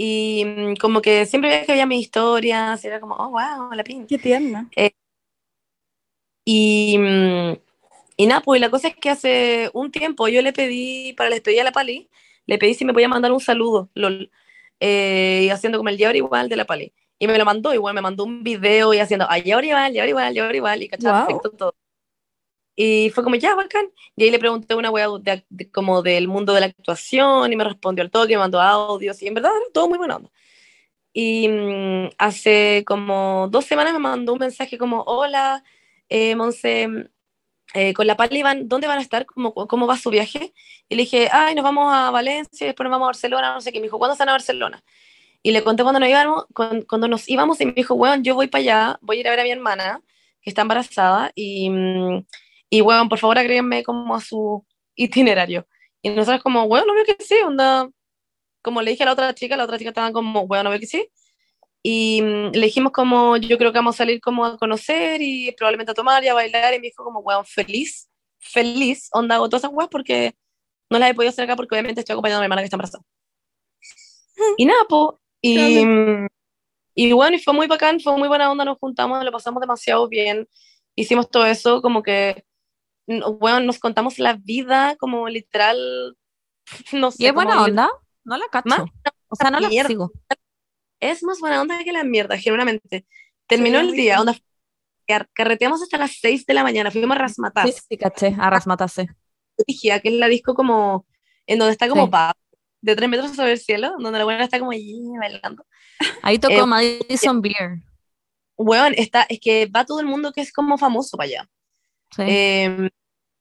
y 0.00 0.44
mm, 0.46 0.76
como 0.76 1.02
que 1.02 1.26
siempre 1.26 1.50
veía 1.50 1.66
que 1.66 1.72
veía 1.72 1.86
mis 1.86 2.00
historias, 2.00 2.82
era 2.84 3.00
como, 3.00 3.16
oh, 3.16 3.30
wow, 3.30 3.72
la 3.74 3.84
Pin. 3.84 4.06
Qué 4.06 4.16
tierna. 4.16 4.70
Y, 6.44 6.96
mm, 6.98 7.56
y 8.16 8.26
nada, 8.26 8.40
pues 8.42 8.60
la 8.60 8.70
cosa 8.70 8.88
es 8.88 8.96
que 8.96 9.10
hace 9.10 9.70
un 9.74 9.90
tiempo 9.90 10.28
yo 10.28 10.40
le 10.40 10.52
pedí, 10.52 11.12
para 11.14 11.30
la 11.30 11.34
despedida 11.36 11.62
a 11.62 11.64
la 11.64 11.72
Pali, 11.72 12.08
le 12.46 12.58
pedí 12.58 12.74
si 12.74 12.84
me 12.84 12.92
podía 12.94 13.08
mandar 13.08 13.32
un 13.32 13.40
saludo, 13.40 13.90
lol, 13.94 14.30
eh, 14.80 15.50
haciendo 15.52 15.78
como 15.78 15.90
el 15.90 15.98
llevar 15.98 16.16
igual 16.16 16.48
de 16.48 16.56
la 16.56 16.64
Pali. 16.64 16.92
Y 17.18 17.26
me 17.26 17.36
lo 17.36 17.44
mandó 17.44 17.74
igual, 17.74 17.94
me 17.94 18.00
mandó 18.00 18.24
un 18.24 18.44
video 18.44 18.94
y 18.94 18.98
haciendo, 19.00 19.26
ay, 19.28 19.42
llevar 19.42 19.64
igual, 19.64 19.92
llevar 19.92 20.08
igual, 20.08 20.34
llevar 20.34 20.54
igual, 20.56 20.82
y 20.84 20.88
cachaba 20.88 21.18
Wow. 21.18 21.26
perfecto 21.26 21.50
todo. 21.50 21.74
Y 22.80 23.10
fue 23.10 23.24
como, 23.24 23.34
ya, 23.34 23.56
bacán. 23.56 23.86
Y 24.16 24.22
ahí 24.24 24.30
le 24.30 24.38
pregunté 24.38 24.76
una 24.76 24.90
wea 24.92 25.08
de- 25.20 25.44
de- 25.48 25.68
como 25.70 26.00
del 26.00 26.28
mundo 26.28 26.54
de 26.54 26.60
la 26.60 26.66
actuación 26.66 27.52
y 27.52 27.56
me 27.56 27.64
respondió 27.64 28.04
al 28.04 28.10
toque, 28.12 28.34
me 28.34 28.38
mandó 28.38 28.60
audios 28.60 29.20
y 29.20 29.26
en 29.26 29.34
verdad 29.34 29.50
era 29.56 29.64
todo 29.74 29.88
muy 29.88 29.98
buena 29.98 30.16
onda. 30.16 30.30
Y 31.12 31.48
mm, 31.48 32.10
hace 32.18 32.84
como 32.86 33.48
dos 33.50 33.64
semanas 33.64 33.92
me 33.94 33.98
mandó 33.98 34.32
un 34.34 34.38
mensaje 34.40 34.78
como, 34.78 35.02
hola, 35.02 35.64
eh, 36.08 36.36
Monse, 36.36 36.88
eh, 37.74 37.94
con 37.94 38.06
la 38.06 38.16
Pali 38.16 38.42
van, 38.42 38.68
¿dónde 38.68 38.86
van 38.86 38.98
a 38.98 39.02
estar? 39.02 39.26
¿Cómo, 39.26 39.54
¿Cómo 39.54 39.86
va 39.88 39.96
su 39.96 40.10
viaje? 40.10 40.54
Y 40.88 40.94
le 40.96 41.02
dije, 41.02 41.28
ay, 41.32 41.54
nos 41.56 41.64
vamos 41.64 41.92
a 41.92 42.10
Valencia, 42.10 42.66
después 42.66 42.84
nos 42.84 42.92
vamos 42.92 43.06
a 43.06 43.08
Barcelona, 43.08 43.54
no 43.54 43.60
sé 43.60 43.72
qué. 43.72 43.80
Me 43.80 43.86
dijo, 43.86 43.98
¿cuándo 43.98 44.12
están 44.14 44.28
a 44.28 44.32
Barcelona? 44.32 44.84
Y 45.42 45.52
le 45.52 45.64
conté 45.64 45.82
cuando 45.82 46.00
nos 46.00 46.08
íbamos, 46.10 46.46
cuando, 46.54 46.86
cuando 46.86 47.08
nos 47.08 47.28
íbamos 47.28 47.60
y 47.60 47.66
me 47.66 47.72
dijo, 47.72 47.94
weón, 47.94 48.24
yo 48.24 48.34
voy 48.36 48.48
para 48.48 48.60
allá, 48.62 48.98
voy 49.02 49.18
a 49.18 49.20
ir 49.20 49.28
a 49.28 49.30
ver 49.32 49.40
a 49.40 49.44
mi 49.44 49.50
hermana, 49.52 50.00
que 50.42 50.50
está 50.50 50.62
embarazada, 50.62 51.32
y, 51.34 51.70
mm, 51.70 52.24
y 52.70 52.80
weón, 52.80 53.08
por 53.08 53.18
favor 53.18 53.38
agréguenme 53.38 53.82
como 53.82 54.14
a 54.14 54.20
su 54.20 54.64
itinerario. 54.94 55.66
Y 56.02 56.10
nosotros 56.10 56.42
como, 56.42 56.64
weón, 56.64 56.86
no 56.86 56.94
veo 56.94 57.04
que 57.04 57.16
sí, 57.22 57.36
onda, 57.44 57.88
como 58.62 58.82
le 58.82 58.90
dije 58.90 59.02
a 59.02 59.06
la 59.06 59.12
otra 59.12 59.34
chica, 59.34 59.56
la 59.56 59.64
otra 59.64 59.78
chica 59.78 59.90
estaba 59.90 60.12
como, 60.12 60.46
bueno, 60.46 60.64
no 60.64 60.70
veo 60.70 60.80
que 60.80 60.86
sí. 60.86 61.08
Y 61.82 62.20
mm, 62.22 62.50
le 62.52 62.66
dijimos 62.66 62.92
como, 62.92 63.36
yo 63.36 63.56
creo 63.58 63.72
que 63.72 63.78
vamos 63.78 63.96
a 63.96 63.98
salir 63.98 64.20
como 64.20 64.44
a 64.44 64.58
conocer 64.58 65.20
y 65.22 65.52
probablemente 65.52 65.92
a 65.92 65.94
tomar 65.94 66.22
y 66.24 66.28
a 66.28 66.34
bailar. 66.34 66.74
Y 66.74 66.78
me 66.78 66.88
dijo 66.88 67.04
como, 67.04 67.20
weón, 67.20 67.44
feliz, 67.44 68.08
feliz, 68.38 69.08
onda, 69.12 69.36
hago 69.36 69.48
todas 69.48 69.64
esas 69.64 69.74
weas 69.74 69.88
porque 69.90 70.34
no 70.90 70.98
las 70.98 71.10
he 71.10 71.14
podido 71.14 71.30
hacer 71.30 71.44
acá 71.44 71.56
porque 71.56 71.74
obviamente 71.74 72.00
estoy 72.00 72.14
acompañando 72.14 72.38
a 72.38 72.42
mi 72.42 72.44
hermana 72.46 72.62
que 72.62 72.66
está 72.66 72.76
embarazada. 72.76 73.04
Y 74.56 74.66
nada, 74.66 74.84
po. 74.88 75.20
Y, 75.40 75.84
y 76.94 77.12
bueno, 77.12 77.36
y 77.36 77.40
fue 77.40 77.54
muy 77.54 77.66
bacán, 77.66 78.00
fue 78.00 78.16
muy 78.16 78.28
buena 78.28 78.50
onda, 78.50 78.64
nos 78.64 78.78
juntamos, 78.78 79.24
lo 79.24 79.32
pasamos 79.32 79.60
demasiado 79.60 80.08
bien. 80.08 80.48
Hicimos 80.94 81.30
todo 81.30 81.46
eso, 81.46 81.80
como 81.80 82.02
que, 82.02 82.44
bueno, 83.38 83.60
nos 83.60 83.78
contamos 83.78 84.18
la 84.18 84.34
vida, 84.34 84.96
como 84.96 85.28
literal, 85.28 86.16
no 86.92 87.10
sé. 87.10 87.22
¿Y 87.24 87.26
es 87.26 87.34
buena 87.34 87.62
onda? 87.62 87.88
No 88.24 88.36
la 88.36 88.46
cacho. 88.50 88.68
Más 88.68 88.80
o 89.30 89.36
sea, 89.36 89.50
no 89.50 89.60
la 89.60 89.68
mierda. 89.68 89.88
sigo. 89.88 90.12
es 91.00 91.22
más 91.22 91.40
buena 91.40 91.60
onda 91.60 91.82
que 91.84 91.92
la 91.92 92.04
mierda, 92.04 92.36
genuinamente. 92.38 93.06
Terminó 93.46 93.80
Sí, 93.80 93.86
el 93.88 93.92
día, 93.92 94.20
onda, 94.20 94.34
car- 95.06 95.28
carreteamos 95.32 95.82
hasta 95.82 95.96
las 95.98 96.12
6 96.20 96.44
de 96.46 96.54
la 96.54 96.62
mañana, 96.62 96.90
fuimos 96.90 97.16
a 97.16 97.20
Rasmatas, 97.20 97.64
Sí, 97.74 97.80
sí, 97.90 97.96
caché. 97.96 98.34
A 98.38 98.50
rasmatase. 98.50 99.08
Ligia, 99.66 100.00
que 100.00 100.08
es 100.08 100.14
la 100.14 100.28
disco 100.28 100.54
como, 100.54 101.06
en 101.46 101.58
donde 101.58 101.72
está 101.72 101.88
como 101.88 102.04
Sí. 102.06 102.10
pa, 102.10 102.34
de 102.80 102.94
3 102.96 103.08
metros 103.08 103.34
sobre 103.34 103.52
el 103.52 103.58
cielo, 103.58 103.94
donde 103.98 104.18
la 104.18 104.24
buena 104.24 104.44
está 104.44 104.58
como 104.58 104.70
allí 104.72 105.00
bailando. 105.18 105.64
Ahí 106.22 106.38
tocó 106.38 106.54
Eh, 106.54 106.66
Madison 106.66 107.40
Beer. 107.40 107.78
Weón, 108.56 108.92
está, 108.96 109.22
es 109.28 109.40
que 109.40 109.66
va 109.66 109.84
todo 109.84 110.00
el 110.00 110.06
mundo 110.06 110.32
que 110.32 110.40
es 110.42 110.52
como 110.52 110.76
famoso 110.78 111.16
para 111.16 111.28
allá. 111.28 111.48
Sí. 112.14 112.22
Eh, 112.26 112.90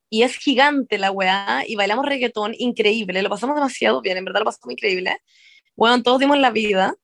y 0.10 0.24
es 0.24 0.38
gigante 0.38 0.98
la 0.98 1.12
weá, 1.12 1.64
y 1.68 1.76
bailamos 1.76 2.06
reggaetón 2.06 2.54
increíble, 2.58 3.22
lo 3.22 3.30
pasamos 3.30 3.56
demasiado 3.56 4.02
bien, 4.02 4.18
en 4.18 4.26
verdad 4.26 4.42
lo 4.42 4.46
pasamos 4.46 4.72
increíble. 4.74 5.18
Weón, 5.76 6.04
todos 6.04 6.20
dimos 6.20 6.38
la 6.40 6.52
vida. 6.52 6.96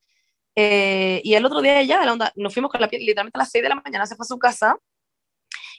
Eh, 0.56 1.22
y 1.24 1.36
el 1.36 1.46
otro 1.46 1.62
día 1.62 1.82
ya, 1.84 2.06
la 2.06 2.14
onda, 2.14 2.32
nos 2.36 2.54
fuimos 2.54 2.72
con 2.72 2.82
la 2.82 2.88
piel, 2.90 3.02
literalmente 3.04 3.38
a 3.38 3.42
las 3.42 3.52
6 3.52 3.64
de 3.64 3.70
la 3.70 3.76
mañana, 3.76 4.06
se 4.08 4.16
fue 4.16 4.24
a 4.26 4.28
su 4.28 4.40
casa. 4.40 4.78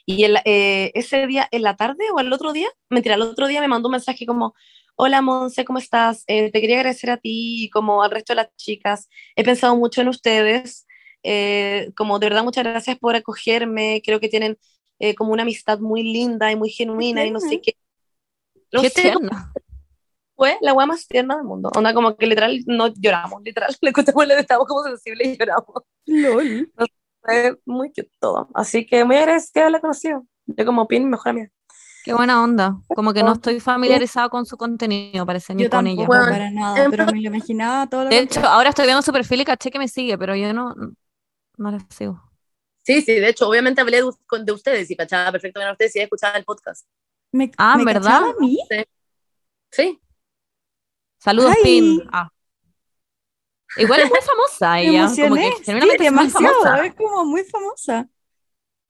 Y 0.05 0.23
el, 0.23 0.37
eh, 0.45 0.91
ese 0.93 1.25
día, 1.27 1.47
en 1.51 1.63
la 1.63 1.75
tarde 1.75 2.05
o 2.13 2.19
el 2.19 2.31
otro 2.31 2.53
día, 2.53 2.69
mentira, 2.89 3.15
el 3.15 3.23
otro 3.23 3.47
día 3.47 3.61
me 3.61 3.67
mandó 3.67 3.87
un 3.89 3.93
mensaje 3.93 4.25
como, 4.25 4.53
hola 4.95 5.21
Monse, 5.21 5.65
¿cómo 5.65 5.79
estás? 5.79 6.23
Eh, 6.27 6.51
te 6.51 6.61
quería 6.61 6.77
agradecer 6.77 7.09
a 7.09 7.17
ti 7.17 7.65
y 7.65 7.69
como 7.69 8.03
al 8.03 8.11
resto 8.11 8.33
de 8.33 8.37
las 8.37 8.55
chicas. 8.55 9.09
He 9.35 9.43
pensado 9.43 9.75
mucho 9.75 10.01
en 10.01 10.09
ustedes. 10.09 10.85
Eh, 11.23 11.91
como 11.95 12.19
de 12.19 12.27
verdad, 12.27 12.43
muchas 12.43 12.63
gracias 12.63 12.97
por 12.99 13.15
acogerme. 13.15 14.01
Creo 14.05 14.19
que 14.19 14.29
tienen 14.29 14.57
eh, 14.99 15.15
como 15.15 15.33
una 15.33 15.43
amistad 15.43 15.79
muy 15.79 16.03
linda 16.03 16.51
y 16.51 16.55
muy 16.55 16.69
genuina 16.69 17.25
y 17.25 17.31
no 17.31 17.39
sé 17.39 17.61
qué. 17.61 17.75
No 18.71 18.81
Qué 18.81 18.89
sé, 18.89 19.01
tierna. 19.03 19.51
fue 20.35 20.57
la 20.61 20.73
weá 20.73 20.85
más 20.85 21.07
tierna 21.07 21.35
del 21.37 21.45
mundo. 21.45 21.71
Onda 21.75 21.93
como 21.93 22.15
que 22.15 22.27
literal 22.27 22.59
no 22.67 22.87
lloramos, 22.87 23.41
literal. 23.43 23.75
Le 23.81 23.93
contamos, 23.93 24.27
le 24.27 24.39
estábamos 24.39 24.67
como 24.67 24.83
sensibles 24.83 25.27
y 25.29 25.37
lloramos. 25.37 25.83
LOL. 26.05 26.71
Fue 27.21 27.57
muy 27.65 27.89
cute 27.89 28.11
todo. 28.19 28.49
Así 28.53 28.85
que 28.85 29.03
muy 29.03 29.15
agradecida 29.15 29.51
de 29.53 29.59
haberla 29.61 29.81
conocido. 29.81 30.25
Yo 30.45 30.65
como 30.65 30.87
Pin, 30.87 31.09
mejor 31.09 31.29
amiga. 31.29 31.49
Qué 32.03 32.13
buena 32.13 32.43
onda. 32.43 32.77
Como 32.87 33.13
que 33.13 33.23
no 33.23 33.33
estoy 33.33 33.59
familiarizada 33.59 34.29
con 34.29 34.45
su 34.45 34.57
contenido, 34.57 35.25
parece, 35.25 35.55
ni 35.55 35.63
Yo 35.63 35.69
con 35.71 35.85
tampoco, 35.85 36.01
ella. 36.01 36.07
Bueno, 36.07 36.31
para 36.31 36.51
nada, 36.51 36.87
pero 36.91 37.05
me 37.07 37.13
lo 37.13 37.27
imaginaba 37.29 37.87
todo 37.87 38.03
lo 38.03 38.09
De 38.11 38.19
hecho, 38.19 38.41
ahora 38.41 38.69
estoy 38.69 38.85
viendo 38.85 39.01
su 39.01 39.11
perfil 39.11 39.41
y 39.41 39.45
caché 39.45 39.71
que 39.71 39.79
me 39.79 39.87
sigue, 39.87 40.15
pero 40.15 40.35
yo 40.35 40.53
no, 40.53 40.75
no 41.57 41.71
la 41.71 41.79
sigo. 41.89 42.21
Sí, 42.85 43.01
sí, 43.01 43.15
de 43.15 43.29
hecho, 43.29 43.49
obviamente 43.49 43.81
hablé 43.81 43.97
de, 43.97 44.51
ustedes 44.51 44.91
y 44.91 44.95
cachaba 44.95 45.31
perfectamente 45.31 45.69
a 45.69 45.71
ustedes 45.73 45.95
y 45.95 45.99
escuchaba 46.01 46.37
el 46.37 46.45
podcast. 46.45 46.85
¿Me, 47.31 47.51
Ah, 47.57 47.75
me 47.77 47.83
¿verdad? 47.85 48.23
a 48.29 48.33
mí? 48.39 48.59
Sí, 49.71 49.99
Saludos, 51.17 51.53
Ay. 51.57 51.63
Pin. 51.63 52.03
Ah. 52.13 52.29
Igual 53.77 54.01
es 54.01 54.09
muy 54.09 54.19
famosa 54.21 54.73
Me 54.73 54.87
ella. 54.89 55.07
Como 55.07 55.35
que 55.35 55.51
Sí, 55.57 55.63
genuinamente 55.65 56.05
es 56.05 56.11
muy 56.13 56.27
demasiado, 56.27 56.63
famosa. 56.63 56.85
es 56.85 56.95
como 56.95 57.25
muy 57.25 57.43
famosa. 57.43 58.09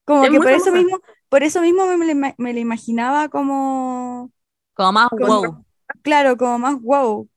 Como 0.03 0.23
Es 0.25 0.29
que 0.29 0.37
por 0.37 0.51
eso 0.51 0.71
mismo, 0.73 0.99
por 1.29 1.43
eso 1.43 1.61
mismo 1.61 1.85
me, 1.87 2.13
me, 2.13 2.35
me 2.37 2.53
la 2.53 2.59
imaginaba 2.59 3.29
como, 3.29 4.31
Como 4.73 4.91
más 4.91 5.09
Como- 5.09 5.25
wow. 5.41 5.65
claro, 6.03 6.35
como 6.37 6.59
más 6.59 6.79
wow. 6.81 7.29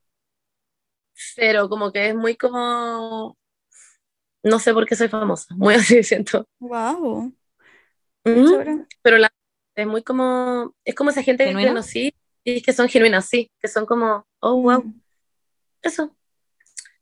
pero 1.35 1.69
como 1.69 1.91
que 1.91 2.09
es 2.09 2.15
muy 2.15 2.35
como... 2.35 3.37
No 4.43 4.59
sé 4.59 4.73
por 4.73 4.85
qué 4.85 4.95
soy 4.95 5.09
famosa, 5.09 5.53
muy 5.57 5.75
así 5.75 6.03
siento. 6.03 6.47
Wow. 6.59 7.33
Ujú. 8.25 8.85
Pero 9.01 9.17
la, 9.17 9.29
es 9.75 9.87
muy 9.87 10.03
como... 10.03 10.75
Es 10.83 10.95
como 10.95 11.09
esa 11.09 11.23
gente 11.23 11.45
¿Genuina? 11.45 11.69
que 11.69 11.73
conocí 11.73 12.13
y 12.43 12.61
que 12.61 12.73
son 12.73 12.87
genuinas, 12.89 13.25
sí, 13.25 13.51
que 13.59 13.67
son 13.67 13.85
como, 13.85 14.25
oh, 14.39 14.61
wow, 14.61 14.93
eso. 15.81 16.15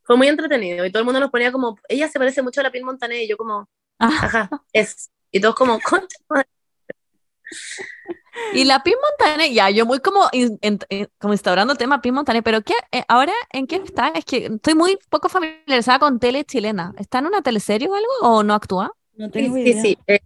Fue 0.03 0.17
muy 0.17 0.27
entretenido 0.27 0.85
y 0.85 0.91
todo 0.91 1.01
el 1.01 1.05
mundo 1.05 1.19
nos 1.19 1.31
ponía 1.31 1.51
como, 1.51 1.77
ella 1.89 2.07
se 2.07 2.17
parece 2.17 2.41
mucho 2.41 2.61
a 2.61 2.63
la 2.63 2.71
Pin 2.71 2.85
Montané 2.85 3.23
y 3.23 3.27
yo 3.27 3.37
como, 3.37 3.67
Ah, 3.99 4.19
ajá, 4.21 4.49
es. 4.73 5.11
Y 5.31 5.39
todos 5.41 5.55
como, 5.55 5.79
concha. 5.79 6.17
y 8.51 8.65
la 8.65 8.81
Pin 8.83 8.95
Montané, 9.01 9.53
ya, 9.53 9.69
yo 9.69 9.85
muy 9.85 9.99
como, 9.99 10.27
in- 10.31 10.59
como 11.19 11.33
instaurando 11.33 11.73
el 11.73 11.77
tema 11.79 12.01
Pin 12.01 12.13
Montané, 12.13 12.41
pero 12.43 12.61
¿qué, 12.61 12.73
eh, 12.91 13.03
ahora 13.07 13.33
en 13.51 13.67
qué 13.67 13.77
está? 13.77 14.09
Es 14.09 14.25
que 14.25 14.45
estoy 14.47 14.75
muy 14.75 14.97
poco 15.09 15.29
familiarizada 15.29 15.99
con 15.99 16.19
tele 16.19 16.45
chilena. 16.45 16.93
¿Está 16.97 17.19
en 17.19 17.27
una 17.27 17.41
teleserie 17.41 17.87
o 17.89 17.95
algo 17.95 18.07
o 18.21 18.43
no 18.43 18.53
actúa? 18.53 18.91
No 19.15 19.29
Sí, 19.35 19.49
tengo 19.49 19.57
sí, 19.63 19.73
idea. 19.73 19.81
sí. 19.81 19.97
eh, 20.07 20.19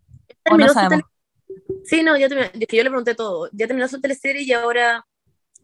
O 0.47 0.57
no 0.57 0.69
sabemos. 0.69 1.01
Sí, 1.85 2.03
no, 2.03 2.17
ya 2.17 2.29
terminó, 2.29 2.49
es 2.53 2.67
que 2.67 2.77
yo 2.77 2.83
le 2.83 2.89
pregunté 2.89 3.15
todo. 3.15 3.49
Ya 3.53 3.67
terminó 3.67 3.87
su 3.87 4.01
teleserie 4.01 4.43
y 4.43 4.53
ahora 4.53 5.05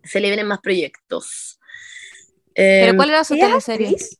se 0.04 0.20
le 0.20 0.28
vienen 0.30 0.48
más 0.48 0.60
proyectos. 0.62 1.60
¿Pero 2.78 2.94
Eh, 2.94 2.96
cuál 2.96 3.10
era 3.10 3.24
su 3.24 3.36
¿Ella 3.36 3.46
es 3.48 3.52
teleserie? 3.56 3.90
actriz? 3.90 4.20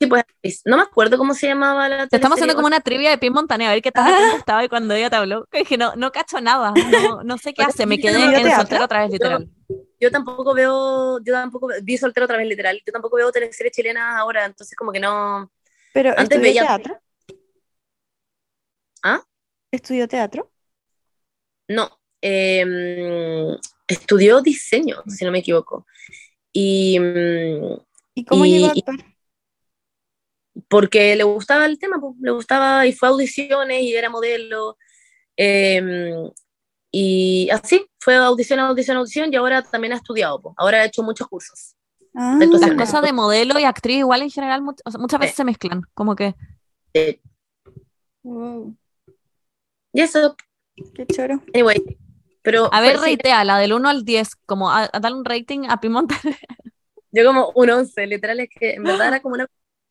Sí, 0.00 0.06
pues, 0.06 0.24
no 0.64 0.76
me 0.76 0.82
acuerdo 0.82 1.18
cómo 1.18 1.34
se 1.34 1.48
llamaba 1.48 1.88
la 1.88 2.06
Te 2.06 2.16
estamos 2.16 2.36
haciendo 2.36 2.54
como 2.54 2.66
una 2.66 2.80
trivia 2.80 3.10
de 3.10 3.18
Pin 3.18 3.32
Montané, 3.32 3.66
a 3.66 3.70
ver 3.72 3.82
qué 3.82 3.90
tanto 3.92 4.12
Ah. 4.12 4.16
tiempo 4.18 4.36
estaba 4.38 4.64
y 4.64 4.68
cuando 4.68 4.94
ella 4.94 5.10
te 5.10 5.16
habló. 5.16 5.46
que 5.50 5.58
Dije, 5.58 5.76
no, 5.76 5.94
no 5.96 6.12
cacho 6.12 6.40
nada, 6.40 6.72
no, 6.72 7.22
no 7.24 7.38
sé 7.38 7.52
qué 7.54 7.62
hace, 7.62 7.86
me 7.86 7.96
¿sí 7.96 8.02
quedé 8.02 8.18
no 8.18 8.32
en 8.32 8.54
soltero 8.56 8.84
otra 8.84 9.00
vez, 9.02 9.10
literal. 9.12 9.48
Yo 10.00 10.10
tampoco 10.12 10.54
veo, 10.54 11.18
yo 11.24 11.32
tampoco 11.32 11.68
vi 11.82 11.98
soltero 11.98 12.24
otra 12.24 12.36
vez 12.36 12.46
literal, 12.46 12.80
yo 12.86 12.92
tampoco 12.92 13.16
veo 13.16 13.32
teleseries 13.32 13.72
chilenas 13.74 14.14
ahora, 14.16 14.44
entonces 14.44 14.76
como 14.76 14.92
que 14.92 15.00
no. 15.00 15.50
Pero 15.92 16.10
Antes 16.10 16.24
estudió 16.24 16.42
veía- 16.42 16.62
teatro. 16.66 17.00
¿Ah? 19.02 19.22
¿Estudió 19.70 20.06
teatro? 20.08 20.50
No, 21.68 21.90
eh, 22.22 22.64
estudió 23.86 24.40
diseño, 24.40 25.02
si 25.08 25.24
no 25.24 25.30
me 25.32 25.38
equivoco. 25.40 25.86
Y 26.52 26.98
¿Y 28.14 28.24
cómo 28.24 28.44
Y- 28.44 28.50
llegó 28.52 28.66
a 28.66 28.70
actuar? 28.70 28.96
Porque 30.68 31.14
le 31.16 31.24
gustaba 31.24 31.66
el 31.66 31.78
tema, 31.78 32.00
pues, 32.00 32.14
le 32.20 32.30
gustaba 32.32 32.86
y 32.86 32.92
fue 32.92 33.08
a 33.08 33.12
audiciones 33.12 33.82
y 33.82 33.94
era 33.94 34.10
modelo. 34.10 34.76
eh, 35.36 35.82
y 36.90 37.48
así, 37.50 37.86
fue 38.00 38.16
audición, 38.16 38.58
audición, 38.60 38.96
audición 38.96 39.32
y 39.32 39.36
ahora 39.36 39.62
también 39.62 39.92
ha 39.92 39.96
estudiado, 39.96 40.40
pues. 40.40 40.54
ahora 40.56 40.78
ha 40.80 40.84
hecho 40.86 41.02
muchos 41.02 41.28
cursos. 41.28 41.74
Ah, 42.14 42.38
Las 42.40 42.74
cosas 42.74 43.02
de 43.02 43.12
modelo 43.12 43.58
y 43.58 43.64
actriz 43.64 43.98
igual 43.98 44.22
en 44.22 44.30
general 44.30 44.62
mu- 44.62 44.72
o 44.84 44.90
sea, 44.90 44.98
muchas 44.98 45.20
veces 45.20 45.32
Sí. 45.34 45.36
se 45.36 45.44
mezclan, 45.44 45.82
como 45.94 46.16
que 46.16 46.34
wow, 48.22 48.74
y 49.92 50.00
eso, 50.00 50.36
qué 50.94 51.06
choro. 51.06 51.42
anyway. 51.54 51.82
Pero 52.42 52.72
A 52.72 52.80
ver, 52.80 52.96
sí, 52.98 53.04
reitea, 53.04 53.44
la 53.44 53.58
del 53.58 53.72
1 53.74 53.88
al 53.88 54.04
10, 54.04 54.34
como 54.46 54.70
a, 54.70 54.88
a 54.92 55.00
darle 55.00 55.18
un 55.18 55.24
rating 55.24 55.66
a 55.68 55.80
Pin 55.80 55.92
Montané. 55.92 56.38
yo 57.12 57.24
como 57.26 57.52
un 57.54 57.70
11, 57.70 58.06
literal, 58.06 58.40
es 58.40 58.48
que 58.48 58.74
en 58.74 58.84
verdad 58.84 59.08
era 59.08 59.20
como 59.20 59.34
una 59.34 59.46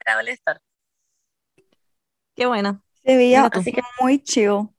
agradable 0.08 0.32
estar. 0.32 0.62
Qué 2.36 2.45
buena. 2.45 2.82
Se 3.03 3.18
veía. 3.18 3.45
Así 3.51 3.72
que 3.72 3.82
muy 3.99 4.24
chill. 4.24 4.70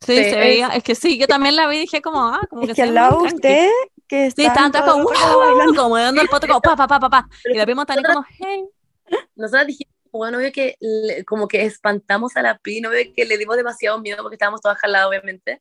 Sí, 0.00 0.16
Sí, 0.16 0.30
se 0.30 0.36
veía. 0.36 0.68
Es 0.68 0.82
que 0.82 0.94
sí, 0.94 1.18
yo 1.18 1.26
también 1.26 1.56
la 1.56 1.66
vi 1.68 1.76
y 1.76 1.80
dije 1.80 2.00
como, 2.02 2.20
ah, 2.28 2.40
como 2.48 2.62
Es 2.62 2.68
que 2.68 2.74
que 2.74 2.82
se 2.82 2.88
al 2.88 2.94
lado 2.94 3.20
de 3.22 3.26
usted, 3.34 3.70
que 4.06 4.30
Sí, 4.30 4.42
está 4.42 4.42
estaban 4.48 4.72
todas 4.72 4.90
como, 4.90 5.04
como 5.04 5.14
"Wow", 5.34 5.38
bailando. 5.40 5.82
como 5.82 5.96
dando 5.98 6.22
el 6.22 6.28
poto, 6.28 6.46
como 6.46 6.60
pa, 6.60 6.76
pa, 6.76 6.86
pa, 6.86 7.00
pa, 7.00 7.10
pa. 7.10 7.28
Y 7.44 7.54
la 7.56 7.66
Montané 7.74 8.02
nosotras- 8.02 8.14
como, 8.14 8.26
hey. 8.38 8.64
nosotras 9.36 9.66
dijimos, 9.66 9.94
bueno, 10.12 10.38
veo 10.38 10.52
que 10.52 10.76
le- 10.80 11.24
como 11.24 11.48
que 11.48 11.62
espantamos 11.64 12.36
a 12.36 12.42
la 12.42 12.58
Pi, 12.58 12.80
no 12.80 12.90
veo 12.90 13.12
que 13.14 13.24
le 13.24 13.36
dimos 13.36 13.56
demasiado 13.56 14.00
miedo 14.00 14.22
porque 14.22 14.36
estábamos 14.36 14.60
todas 14.60 14.78
jaladas, 14.78 15.08
obviamente. 15.08 15.60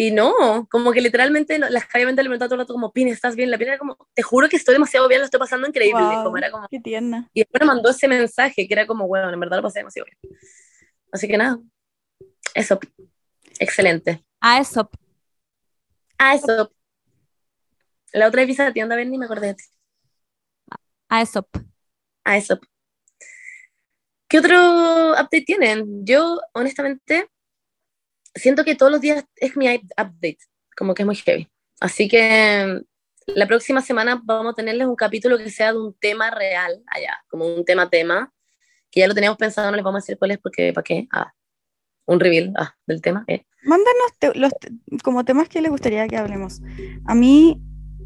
Y 0.00 0.12
no, 0.12 0.66
como 0.70 0.92
que 0.92 1.02
literalmente 1.02 1.58
las 1.58 1.84
obviamente 1.94 2.22
le 2.22 2.30
preguntaba 2.30 2.48
todo 2.48 2.54
el 2.54 2.60
rato 2.62 2.72
como, 2.72 2.90
Pin, 2.90 3.08
¿estás 3.08 3.36
bien? 3.36 3.50
La 3.50 3.58
Pin 3.58 3.68
era 3.68 3.76
como, 3.76 3.98
te 4.14 4.22
juro 4.22 4.48
que 4.48 4.56
estoy 4.56 4.72
demasiado 4.72 5.06
bien, 5.08 5.20
lo 5.20 5.26
estoy 5.26 5.38
pasando 5.38 5.68
increíble. 5.68 6.02
Wow, 6.02 6.24
Como 6.24 6.38
era 6.38 6.50
como, 6.50 6.66
qué 6.70 6.80
tierna. 6.80 7.28
y 7.34 7.40
después 7.40 7.60
me 7.60 7.66
mandó 7.66 7.90
ese 7.90 8.08
mensaje 8.08 8.66
que 8.66 8.72
era 8.72 8.86
como, 8.86 9.06
bueno, 9.06 9.30
en 9.30 9.38
verdad 9.38 9.58
lo 9.58 9.62
pasé 9.62 9.80
demasiado 9.80 10.06
bien. 10.06 10.38
Así 11.12 11.28
que 11.28 11.36
nada, 11.36 11.58
eso, 12.54 12.80
excelente. 13.58 14.24
A 14.40 14.58
eso. 14.60 14.88
Ah, 16.18 16.34
eso. 16.34 16.72
La 18.14 18.28
otra 18.28 18.46
vez 18.46 18.58
a 18.58 18.72
ti, 18.72 18.80
anda 18.80 18.94
a 18.94 18.96
ver, 18.96 19.06
ni 19.06 19.18
me 19.18 19.26
acordé 19.26 19.48
de 19.48 19.54
ti. 19.56 19.64
A 21.10 21.20
eso. 21.20 21.46
Ah, 22.24 22.38
eso. 22.38 22.58
¿Qué 24.28 24.38
otro 24.38 25.10
update 25.10 25.42
tienen? 25.44 26.06
Yo, 26.06 26.40
honestamente, 26.54 27.28
siento 28.34 28.64
que 28.64 28.74
todos 28.74 28.92
los 28.92 29.00
días 29.00 29.24
es 29.36 29.56
mi 29.56 29.68
update, 29.74 30.38
como 30.76 30.94
que 30.94 31.02
es 31.02 31.06
muy 31.06 31.16
heavy. 31.16 31.48
Así 31.80 32.08
que 32.08 32.80
la 33.26 33.46
próxima 33.46 33.80
semana 33.80 34.20
vamos 34.24 34.52
a 34.52 34.56
tenerles 34.56 34.86
un 34.86 34.96
capítulo 34.96 35.38
que 35.38 35.50
sea 35.50 35.72
de 35.72 35.78
un 35.78 35.94
tema 35.94 36.30
real, 36.30 36.82
allá, 36.86 37.18
como 37.28 37.46
un 37.54 37.64
tema-tema, 37.64 38.32
que 38.90 39.00
ya 39.00 39.08
lo 39.08 39.14
teníamos 39.14 39.38
pensado, 39.38 39.70
no 39.70 39.76
les 39.76 39.84
vamos 39.84 39.98
a 39.98 40.02
decir 40.02 40.18
cuál 40.18 40.32
es 40.32 40.38
porque, 40.38 40.72
¿para 40.72 40.82
qué? 40.84 41.06
Ah, 41.12 41.32
un 42.06 42.18
reveal 42.20 42.52
ah, 42.58 42.74
del 42.86 43.00
tema. 43.00 43.24
eh. 43.28 43.44
Mándanos 43.62 44.18
te- 44.18 44.34
los 44.34 44.52
te- 44.58 44.70
como 45.04 45.24
temas 45.24 45.48
que 45.48 45.60
les 45.60 45.70
gustaría 45.70 46.08
que 46.08 46.16
hablemos. 46.16 46.60
A 47.06 47.14
mí, 47.14 47.60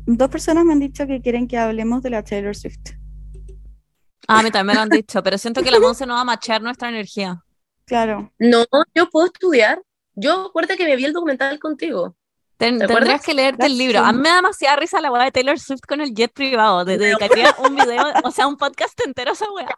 dos 0.07 0.29
personas 0.29 0.65
me 0.65 0.73
han 0.73 0.81
dicho 0.81 1.07
que 1.07 1.23
quieren 1.23 1.49
que 1.49 1.57
hablemos 1.59 2.03
de 2.03 2.11
la 2.11 2.23
Taylor 2.23 2.55
Swift. 2.55 2.81
Ah, 4.27 4.41
a 4.41 4.43
mí 4.43 4.51
también 4.51 4.67
me 4.69 4.75
lo 4.75 4.81
han 4.81 4.89
dicho, 4.91 5.23
pero 5.23 5.39
siento 5.39 5.63
que 5.63 5.71
la 5.71 5.79
Monse 5.81 6.07
no 6.07 6.15
va 6.15 6.23
a 6.23 6.25
machar 6.25 6.61
nuestra 6.63 6.89
energía. 6.89 7.43
Claro. 7.87 8.33
No, 8.39 8.65
yo 8.95 9.09
puedo 9.11 9.27
estudiar. 9.27 9.83
Yo, 10.15 10.47
acuérdate 10.49 10.77
que 10.77 10.85
me 10.85 10.97
vi 10.97 11.05
el 11.05 11.13
documental 11.13 11.59
contigo. 11.59 12.17
Ten- 12.57 12.79
¿Te 12.79 12.87
tendrías 12.87 12.91
acuerdas? 13.03 13.27
que 13.27 13.35
leerte 13.35 13.67
el 13.67 13.77
libro. 13.77 14.01
A 14.01 14.13
mí 14.13 14.19
me 14.21 14.29
da 14.29 14.37
demasiada 14.37 14.77
risa 14.77 15.01
la 15.01 15.11
weá 15.11 15.25
de 15.25 15.33
Taylor 15.33 15.59
Swift 15.59 15.81
con 15.89 16.01
el 16.01 16.15
jet 16.15 16.33
privado. 16.33 16.85
Te 16.85 16.97
dedicaría 16.99 17.55
un 17.59 17.75
video, 17.75 18.05
o 18.23 18.31
sea, 18.31 18.47
un 18.47 18.57
podcast 18.57 18.99
entero 19.05 19.31
a 19.31 19.35
esa 19.35 19.51
weá. 19.53 19.77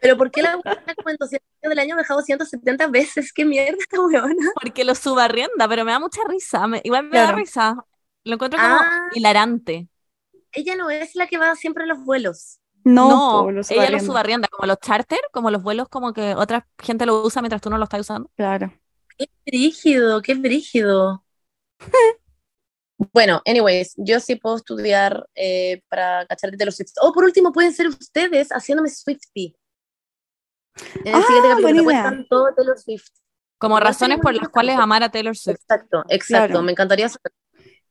Pero 0.00 0.16
¿por 0.16 0.30
qué 0.30 0.42
la 0.42 0.56
weona 0.56 0.94
como 0.94 1.08
en 1.10 1.16
200 1.18 1.48
años 1.62 1.70
del 1.70 1.78
año 1.78 1.94
ha 1.94 1.98
dejado 1.98 2.20
170 2.20 2.86
veces? 2.88 3.32
¿Qué 3.32 3.44
mierda 3.44 3.76
esta 3.80 4.00
weona? 4.00 4.50
Porque 4.60 4.84
lo 4.84 4.94
subarrienda, 4.94 5.66
pero 5.68 5.84
me 5.84 5.92
da 5.92 5.98
mucha 6.00 6.20
risa. 6.28 6.66
me- 6.66 6.80
igual 6.84 7.04
me 7.08 7.18
da 7.18 7.32
risa. 7.32 7.76
Lo 8.24 8.34
encuentro 8.34 8.60
como 8.60 8.74
Ah. 8.74 9.08
hilarante. 9.14 9.88
Ella 10.52 10.76
no 10.76 10.90
es 10.90 11.14
la 11.16 11.26
que 11.26 11.38
va 11.38 11.54
siempre 11.56 11.84
en 11.84 11.88
los 11.88 12.04
vuelos. 12.04 12.58
No, 12.84 13.08
No, 13.08 13.42
po, 13.44 13.50
lo 13.52 13.60
ella 13.68 13.90
lo 13.90 14.00
subarrienda, 14.00 14.48
como 14.48 14.66
los 14.66 14.78
charter, 14.80 15.20
como 15.32 15.50
los 15.50 15.62
vuelos 15.62 15.88
como 15.88 16.12
que 16.12 16.34
otra 16.34 16.66
gente 16.80 17.06
lo 17.06 17.22
usa 17.22 17.40
mientras 17.40 17.62
tú 17.62 17.70
no 17.70 17.78
lo 17.78 17.84
estás 17.84 18.00
usando. 18.00 18.30
Claro. 18.36 18.72
Qué 19.22 19.30
brígido, 19.46 20.22
qué 20.22 20.34
brígido. 20.34 21.24
Bueno, 23.12 23.42
anyways, 23.44 23.94
yo 23.96 24.20
sí 24.20 24.36
puedo 24.36 24.54
estudiar 24.54 25.28
eh, 25.34 25.82
para 25.88 26.24
cachar 26.26 26.52
de 26.52 26.64
los 26.64 26.76
Swift. 26.76 26.92
O 27.00 27.12
por 27.12 27.24
último, 27.24 27.50
pueden 27.50 27.72
ser 27.72 27.88
ustedes 27.88 28.50
haciéndome 28.50 28.90
Swifty. 28.90 29.56
En 31.04 31.08
el 31.08 31.14
Ah, 31.16 31.22
siguiente 31.26 31.48
capítulo 31.48 31.82
cuentan 31.82 32.26
todo 32.28 32.46
de 32.46 32.52
Taylor 32.52 32.78
Swift. 32.78 33.08
Como 33.58 33.80
razones 33.80 34.18
por 34.20 34.34
las 34.34 34.48
cuales 34.50 34.76
amar 34.76 35.02
a 35.02 35.10
Taylor 35.10 35.36
Swift. 35.36 35.56
Exacto, 35.56 36.04
exacto. 36.08 36.46
Claro. 36.48 36.62
Me 36.62 36.70
encantaría 36.72 37.08
saber. 37.08 37.32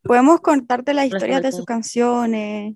Podemos 0.02 0.40
contarte 0.40 0.94
las 0.94 1.08
historias 1.08 1.42
de 1.42 1.52
sus 1.52 1.66
canciones. 1.66 2.76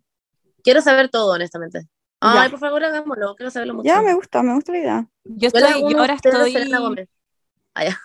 Quiero 0.61 0.81
saber 0.81 1.07
todo, 1.07 1.35
honestamente. 1.35 1.87
Ya. 2.21 2.41
Ay, 2.41 2.49
por 2.49 2.59
favor, 2.59 2.83
hagámoslo. 2.83 3.35
Quiero 3.35 3.49
saberlo 3.49 3.75
mucho. 3.75 3.87
Ya, 3.87 4.01
me 4.01 4.13
gusta, 4.13 4.43
me 4.43 4.53
gusta 4.53 4.73
la 4.73 4.77
idea. 4.77 5.09
Yo 5.23 5.47
estoy, 5.47 5.89
yo 5.89 5.99
ahora 5.99 6.15
estoy. 6.15 6.53
Ya. 7.75 7.97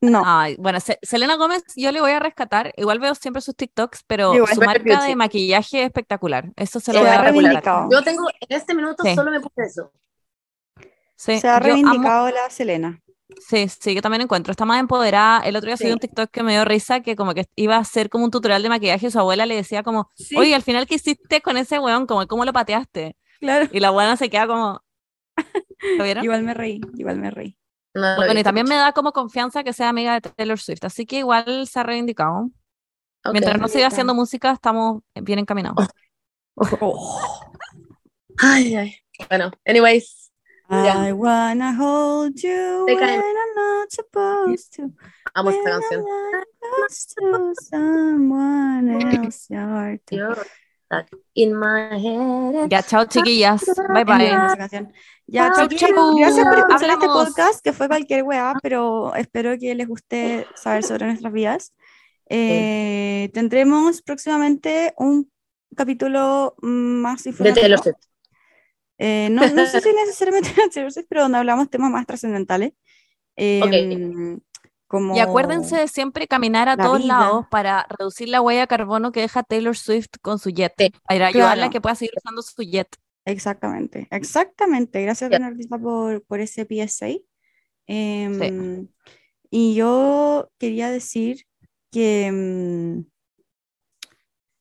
No, 0.00 0.22
Ay, 0.26 0.56
bueno, 0.58 0.80
Se- 0.80 0.98
Selena 1.02 1.36
Gómez 1.36 1.62
yo 1.76 1.92
le 1.92 2.00
voy 2.00 2.10
a 2.10 2.18
rescatar. 2.20 2.72
Igual 2.76 2.98
veo 2.98 3.14
siempre 3.14 3.40
sus 3.40 3.54
TikToks, 3.56 4.02
pero 4.06 4.34
Igual. 4.34 4.54
su 4.54 4.60
marca 4.60 5.04
de 5.04 5.16
maquillaje 5.16 5.80
es 5.80 5.86
espectacular. 5.86 6.50
Eso 6.56 6.80
se 6.80 6.92
lo 6.92 6.98
Se 6.98 7.04
voy 7.04 7.08
ha 7.10 7.14
a 7.14 7.22
rescatar. 7.22 7.34
reivindicado. 7.42 7.88
Yo 7.90 8.02
tengo, 8.02 8.28
en 8.28 8.56
este 8.56 8.74
minuto 8.74 9.02
Sí. 9.04 9.14
solo 9.14 9.30
me 9.30 9.40
puse 9.40 9.62
eso. 9.64 9.92
Sí, 11.16 11.38
se 11.40 11.48
ha 11.48 11.56
amo- 11.56 11.64
reivindicado 11.66 12.30
la 12.30 12.50
Selena. 12.50 13.00
Sí, 13.48 13.66
sí, 13.68 13.94
yo 13.94 14.02
también 14.02 14.22
encuentro. 14.22 14.50
Está 14.50 14.64
más 14.66 14.78
empoderada. 14.80 15.40
El 15.46 15.56
otro 15.56 15.68
día 15.68 15.76
subí 15.76 15.86
Sí. 15.88 15.92
un 15.94 15.98
TikTok 16.00 16.30
que 16.30 16.42
me 16.42 16.52
dio 16.52 16.64
risa, 16.66 17.00
que 17.00 17.16
como 17.16 17.32
que 17.32 17.46
iba 17.56 17.76
a 17.76 17.80
hacer 17.80 18.10
como 18.10 18.24
un 18.24 18.30
tutorial 18.30 18.62
de 18.62 18.68
maquillaje 18.68 19.06
y 19.06 19.10
su 19.10 19.18
abuela 19.18 19.46
le 19.46 19.54
decía 19.54 19.82
como, 19.82 20.10
oye, 20.36 20.54
al 20.54 20.62
final, 20.62 20.86
¿qué 20.86 20.96
hiciste 20.96 21.40
con 21.40 21.56
ese 21.56 21.78
weón? 21.78 22.06
Como, 22.06 22.26
¿cómo 22.26 22.44
lo 22.44 22.52
pateaste? 22.52 23.16
Claro. 23.40 23.68
Y 23.72 23.80
la 23.80 23.90
buena 23.90 24.16
se 24.16 24.28
queda 24.28 24.46
como... 24.46 24.82
¿Lo 25.96 26.04
vieron? 26.04 26.24
Igual 26.24 26.42
me 26.42 26.52
reí, 26.54 26.80
igual 26.98 27.18
me 27.18 27.30
reí. 27.30 27.56
No 27.94 28.16
Bueno, 28.16 28.40
y 28.40 28.42
también 28.42 28.66
me 28.66 28.76
da 28.76 28.92
como 28.92 29.12
confianza 29.12 29.62
que 29.62 29.72
sea 29.72 29.90
amiga 29.90 30.18
de 30.18 30.20
Taylor 30.22 30.58
Swift, 30.58 30.84
así 30.84 31.04
que 31.06 31.18
igual 31.18 31.66
se 31.66 31.80
ha 31.80 31.82
reivindicado. 31.82 32.50
Mientras 33.32 33.60
no 33.60 33.68
siga 33.68 33.88
haciendo 33.88 34.14
música, 34.14 34.52
estamos 34.52 35.02
bien 35.14 35.38
encaminados. 35.38 35.86
Ay, 38.38 38.74
ay. 38.74 38.96
Bueno, 39.28 39.50
anyways. 39.64 40.30
Ya. 40.70 41.06
I 41.06 41.12
wanna 41.12 41.74
hold 41.74 42.42
you 42.42 42.86
when. 42.86 42.98
I'm 42.98 43.54
not 43.54 43.92
supposed 43.92 44.72
to. 44.76 44.90
Amo 45.34 45.50
esta 45.50 45.70
canción. 45.70 46.00
I'm 46.00 46.32
not 46.32 46.46
close 46.60 47.06
to 47.14 47.54
someone 47.60 48.88
else. 48.88 49.48
Stuck 50.92 51.08
in 51.34 51.54
my 51.58 51.96
head. 51.96 52.68
Ya, 52.68 52.82
chao 52.82 53.06
chiquillas. 53.06 53.64
Bye 53.88 54.04
muy 54.04 54.04
bye. 54.04 54.56
canción. 54.58 54.92
Ya, 55.26 55.50
chiquillos, 55.52 55.90
chau. 55.90 56.16
gracias 56.16 56.44
por 56.44 56.58
escuchar 56.58 56.90
este 56.90 57.06
Hablamos. 57.06 57.28
podcast, 57.28 57.64
que 57.64 57.72
fue 57.72 57.88
cualquier 57.88 58.22
weá, 58.24 58.52
pero 58.62 59.14
espero 59.14 59.56
que 59.58 59.74
les 59.74 59.88
guste 59.88 60.46
saber 60.54 60.82
sobre 60.84 61.06
nuestras 61.06 61.32
vidas. 61.32 61.74
Eh, 62.28 63.30
Tendremos 63.32 64.02
próximamente 64.02 64.92
un 64.98 65.30
capítulo 65.74 66.54
más 66.60 67.24
De. 67.24 67.52
Taylor 67.52 67.78
Swift. 67.78 67.96
Eh, 68.98 69.28
no, 69.30 69.40
no 69.48 69.66
sé 69.66 69.80
si 69.80 69.92
necesariamente 69.92 70.50
de 70.54 70.68
Taylor 70.68 70.92
Swift, 70.92 71.06
pero 71.08 71.22
donde 71.22 71.38
hablamos 71.38 71.70
temas 71.70 71.90
más 71.90 72.06
trascendentales. 72.06 72.72
Eh, 73.36 73.60
como 74.92 75.16
Y 75.16 75.20
acuérdense 75.20 75.74
de 75.76 75.88
siempre 75.88 76.28
caminar 76.28 76.68
a 76.68 76.76
la 76.76 76.84
todos 76.84 76.98
vida. 76.98 77.18
lados 77.18 77.46
para 77.50 77.86
reducir 77.88 78.28
la 78.28 78.42
huella 78.42 78.60
de 78.60 78.66
carbono 78.68 79.10
que 79.10 79.20
deja 79.22 79.42
Taylor 79.42 79.74
Swift 79.74 80.10
con 80.20 80.38
su 80.38 80.50
jet. 80.50 80.74
Sí. 80.78 80.92
Para 81.08 81.28
ayudarla 81.28 81.52
a 81.52 81.56
Claro. 81.56 81.70
que 81.72 81.80
pueda 81.80 81.94
seguir 81.94 82.12
usando 82.18 82.42
su 82.42 82.62
jet. 82.62 82.94
Exactamente, 83.24 84.06
exactamente. 84.10 85.00
Gracias, 85.02 85.30
Ya. 85.30 85.38
Bernardita, 85.38 85.78
por, 85.78 86.22
por 86.26 86.40
ese 86.40 86.66
PSA. 86.66 87.08
Em, 87.86 88.88
Y 89.50 89.74
yo 89.74 90.50
quería 90.58 90.90
decir 90.90 91.46
que 91.90 92.30
mm, 92.32 93.04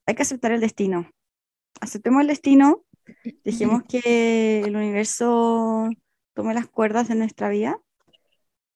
hay 0.06 0.16
que 0.16 0.22
aceptar 0.22 0.52
el 0.54 0.62
destino. 0.62 1.10
Aceptemos 1.82 2.22
el 2.22 2.28
destino, 2.28 2.84
dejemos 3.44 3.84
que 3.90 4.62
el 4.62 4.76
universo 4.76 5.90
tome 6.34 6.54
las 6.54 6.68
cuerdas 6.70 7.08
de 7.10 7.16
nuestra 7.16 7.50
vida. 7.50 7.78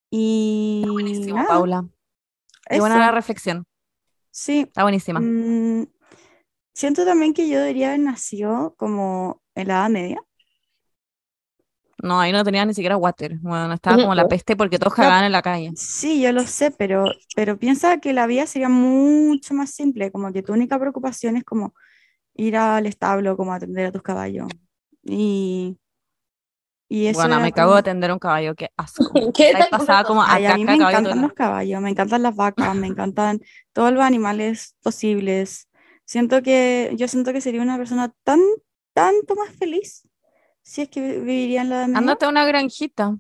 Y 0.09 0.85
Buenísimo, 0.87 1.35
nada, 1.37 1.47
Paula. 1.47 1.85
Qué 2.69 2.79
buena 2.79 2.97
la 2.97 3.11
reflexión. 3.11 3.65
Sí, 4.31 4.61
Está 4.61 4.83
buenísima. 4.83 5.19
Mm, 5.19 5.87
siento 6.73 7.05
también 7.05 7.33
que 7.33 7.47
yo 7.47 7.59
debería 7.59 7.89
haber 7.89 8.01
nacido 8.01 8.75
como 8.77 9.41
en 9.55 9.67
la 9.67 9.75
Edad 9.75 9.89
Media. 9.89 10.21
No, 12.03 12.19
ahí 12.19 12.31
no 12.31 12.43
tenía 12.43 12.65
ni 12.65 12.73
siquiera 12.73 12.97
water. 12.97 13.39
Bueno, 13.39 13.73
estaba 13.73 13.95
como 13.95 14.13
la 14.13 14.27
peste 14.27 14.55
porque 14.55 14.77
todos 14.77 14.93
cagaban 14.93 15.23
en 15.23 15.31
la 15.31 15.41
calle. 15.41 15.71
Sí, 15.75 16.21
yo 16.21 16.31
lo 16.33 16.45
sé, 16.45 16.71
pero, 16.71 17.05
pero 17.35 17.57
piensa 17.57 17.99
que 17.99 18.13
la 18.13 18.27
vida 18.27 18.45
sería 18.45 18.69
mucho 18.69 19.53
más 19.53 19.71
simple, 19.71 20.11
como 20.11 20.31
que 20.31 20.43
tu 20.43 20.53
única 20.53 20.77
preocupación 20.77 21.37
es 21.37 21.43
como 21.43 21.73
ir 22.35 22.57
al 22.57 22.85
establo, 22.85 23.37
como 23.37 23.53
atender 23.53 23.87
a 23.87 23.91
tus 23.91 24.03
caballos. 24.03 24.47
Y, 25.03 25.77
y 26.87 27.07
eso 27.07 27.19
Bueno, 27.19 27.39
me 27.39 27.51
cago 27.51 27.71
de 27.71 27.73
como- 27.73 27.79
atender 27.79 28.11
un 28.11 28.19
caballo, 28.19 28.55
qué 28.55 28.69
asco. 28.77 29.03
¿Qué 29.35 29.53
pasaba 29.71 30.03
como 30.03 30.21
a 30.21 30.33
Ay, 30.33 30.45
a 30.45 30.55
mí 30.55 30.65
me 30.65 30.77
caballo 30.77 30.97
encantan 30.99 31.21
los 31.21 31.33
caballos, 31.33 31.81
me 31.81 31.89
encantan 31.89 32.21
las 32.23 32.35
vacas, 32.35 32.75
me 32.75 32.87
encantan 32.87 33.39
todos 33.73 33.91
los 33.91 34.03
animales 34.03 34.75
posibles. 34.83 35.67
Siento 36.05 36.43
que, 36.43 36.93
yo 36.95 37.07
siento 37.07 37.33
que 37.33 37.41
sería 37.41 37.61
una 37.61 37.77
persona 37.77 38.13
tan, 38.23 38.39
tanto 38.93 39.35
más 39.35 39.49
feliz 39.55 40.07
si 40.61 40.81
es 40.83 40.89
que 40.89 41.01
vi- 41.01 41.19
viviría 41.19 41.61
en 41.61 41.69
la 41.69 41.75
Edad 41.77 41.87
Media. 41.87 41.99
Ándate 41.99 42.25
a 42.25 42.29
una 42.29 42.45
granjita. 42.45 43.15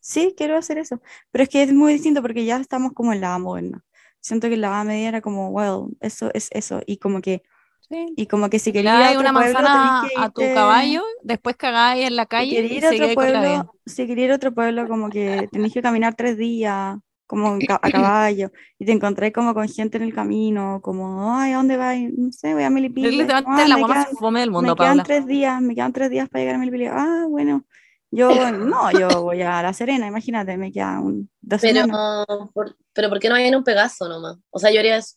Sí, 0.00 0.34
quiero 0.36 0.56
hacer 0.56 0.78
eso. 0.78 1.00
Pero 1.30 1.42
es 1.44 1.48
que 1.50 1.62
es 1.62 1.72
muy 1.72 1.92
distinto 1.92 2.22
porque 2.22 2.44
ya 2.44 2.56
estamos 2.56 2.92
como 2.94 3.12
en 3.12 3.20
la 3.20 3.38
moderna. 3.38 3.84
Siento 4.20 4.48
que 4.48 4.56
la 4.56 4.68
edad 4.68 4.84
media 4.84 5.08
era 5.08 5.20
como, 5.20 5.48
well, 5.50 5.96
eso 6.00 6.30
es 6.34 6.48
eso. 6.52 6.80
Y 6.86 6.96
como 6.98 7.20
que, 7.20 7.42
Sí. 7.90 8.06
y 8.16 8.26
como 8.26 8.48
que 8.50 8.58
si 8.60 8.72
querías 8.72 8.94
ir 8.94 9.02
a 9.02 9.08
otro 9.10 9.20
una 9.20 9.32
pueblo, 9.32 9.58
manzana 9.62 10.00
que 10.08 10.14
a 10.22 10.30
tu 10.30 10.40
caballo, 10.54 11.02
después 11.22 11.56
cagáis 11.56 12.06
en 12.06 12.16
la 12.16 12.22
si 12.24 12.28
calle 12.28 12.54
querías 12.54 12.72
y 12.72 12.76
ir 12.76 12.84
a 12.86 12.90
otro 12.90 13.14
pueblo, 13.14 13.74
si 13.86 14.06
querías 14.06 14.24
ir 14.26 14.32
a 14.32 14.36
otro 14.36 14.54
pueblo, 14.54 14.88
como 14.88 15.10
que 15.10 15.48
tenés 15.52 15.72
que 15.74 15.82
caminar 15.82 16.14
tres 16.14 16.36
días, 16.36 16.96
como 17.26 17.58
a 17.82 17.90
caballo, 17.90 18.50
y 18.78 18.84
te 18.84 18.92
encontré 18.92 19.32
como 19.32 19.54
con 19.54 19.68
gente 19.68 19.96
en 19.98 20.04
el 20.04 20.14
camino, 20.14 20.80
como, 20.82 21.34
ay, 21.36 21.52
¿a 21.52 21.56
dónde 21.56 21.76
vas? 21.76 21.98
No 22.16 22.32
sé, 22.32 22.54
voy 22.54 22.62
a 22.62 22.70
literalmente 22.70 23.44
Ah, 23.46 23.68
la 23.68 23.74
me 23.76 23.84
quedan- 23.86 24.06
fome 24.16 24.40
del 24.40 24.50
mundo, 24.50 24.72
me 24.72 24.76
quedan 24.76 25.02
tres 25.02 25.26
días, 25.26 25.60
me 25.60 25.74
quedan 25.74 25.92
tres 25.92 26.10
días 26.10 26.28
para 26.28 26.40
llegar 26.42 26.54
a 26.56 26.58
Melipilla. 26.58 26.92
Ah, 26.94 27.26
bueno. 27.28 27.64
Yo, 28.12 28.28
no, 28.50 28.90
yo 28.90 29.22
voy 29.22 29.40
a 29.42 29.62
La 29.62 29.72
Serena, 29.72 30.06
imagínate, 30.08 30.56
me 30.56 30.72
quedan 30.72 30.98
un, 31.04 31.30
dos 31.40 31.60
Pero, 31.60 31.82
semanas. 31.82 32.50
por, 32.52 32.76
pero 32.92 33.08
¿por 33.08 33.20
qué 33.20 33.28
no 33.28 33.36
hay 33.36 33.46
en 33.46 33.54
un 33.54 33.62
Pegaso 33.64 34.08
nomás? 34.08 34.36
O 34.50 34.58
sea, 34.58 34.72
yo 34.72 34.80
haría 34.80 34.96
eso. 34.96 35.14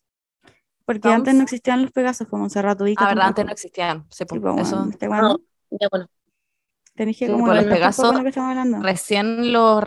Porque 0.84 1.08
Vamos. 1.08 1.20
antes 1.20 1.34
no 1.34 1.42
existían 1.42 1.82
los 1.82 1.92
Pegasos, 1.92 2.28
como 2.28 2.40
Montserrat 2.42 2.80
Ubica 2.80 3.04
Ah, 3.04 3.08
verdad, 3.08 3.26
antes 3.28 3.44
no 3.46 3.52
existían. 3.52 4.06
Sí, 4.10 4.24
Sí, 4.28 4.38
pues, 4.38 4.40
eso. 4.58 4.76
bueno, 4.76 4.90
este 4.90 5.08
bueno, 5.08 5.38
Ya, 5.70 5.88
bueno. 5.90 6.06
tenés 6.94 7.16
que 7.18 7.26
Sí, 7.26 7.32
como 7.32 7.48
los 7.48 7.64
Pegasos 7.64 8.10
de 8.10 8.16
lo 8.18 8.22
que 8.22 8.28
estamos 8.28 8.50
hablando. 8.50 8.82
Recién 8.82 9.52
los, 9.52 9.82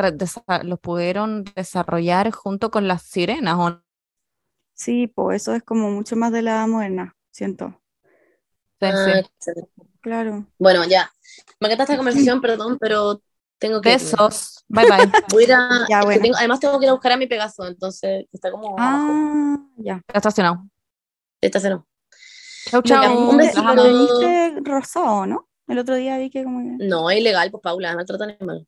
los 0.64 0.80
pudieron 0.80 1.44
desarrollar 1.56 2.32
junto 2.32 2.72
con 2.72 2.88
las 2.88 3.04
sirenas. 3.04 3.56
¿o 3.58 3.70
no? 3.70 3.84
Sí, 4.74 5.08
pues 5.08 5.42
eso 5.44 5.54
es 5.54 5.64
como 5.64 5.90
mucho 5.92 6.16
más 6.16 6.32
de 6.32 6.42
la 6.42 6.52
edad 6.52 6.68
moderna, 6.68 7.16
siento. 7.32 7.82
Sí, 8.80 8.86
Ah, 8.88 9.22
sí. 9.40 9.52
Claro. 10.02 10.46
Bueno, 10.60 10.86
ya. 10.86 11.12
Me 11.60 11.68
encanta 11.68 11.84
esta 11.84 11.98
conversación, 11.98 12.42
perdón, 12.42 12.78
pero 12.80 13.22
tengo 13.60 13.82
que. 13.82 13.90
Besos. 13.90 14.64
Bye 14.68 14.86
bye. 14.86 15.12
Voy 15.32 15.44
a 15.44 15.46
ir 15.48 15.54
a- 15.54 15.86
Ya, 15.90 16.00
es 16.00 16.02
que 16.02 16.06
bueno. 16.06 16.22
tengo- 16.24 16.38
además, 16.38 16.60
tengo 16.60 16.80
que 16.80 16.86
ir 16.86 16.90
a 16.90 16.94
buscar 16.94 17.12
a 17.12 17.18
mi 17.18 17.28
Pegaso, 17.28 17.68
entonces 17.68 18.26
está 18.32 18.52
como 18.52 18.78
abajo. 18.78 19.14
Ah, 19.14 19.58
ya. 19.78 19.96
Está 20.08 20.20
estacionado. 20.20 20.64
Esta 21.42 21.60
cena. 21.60 21.86
Chau, 22.70 22.82
Muy 22.82 23.38
bien, 23.38 23.54
chau. 23.54 23.64
un 23.64 23.78
besito. 24.58 24.62
Rosado, 24.64 25.26
¿no? 25.26 25.48
El 25.68 25.80
otro 25.80 25.96
día 25.96 26.18
vi 26.18 26.30
que 26.30 26.44
como 26.44 26.60
que... 26.78 26.86
No, 26.86 27.10
es 27.10 27.20
ilegal, 27.20 27.52
pues 27.52 27.62
Paula, 27.62 27.96
maltrato 27.96 28.24
animal. 28.24 28.68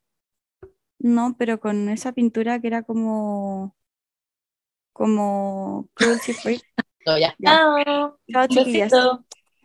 No, 1.00 1.36
pero 1.38 1.60
con 1.60 1.90
esa 1.90 2.12
pintura 2.12 2.60
que 2.60 2.68
era 2.68 2.84
como... 2.84 3.76
Como 4.94 5.88
cruelty 5.94 6.34
free. 6.34 6.62
No, 7.06 7.18
ya. 7.18 7.34
Ya. 7.40 7.50
Chao. 7.86 8.20
Chao, 8.32 8.48
chiquillas. 8.48 8.92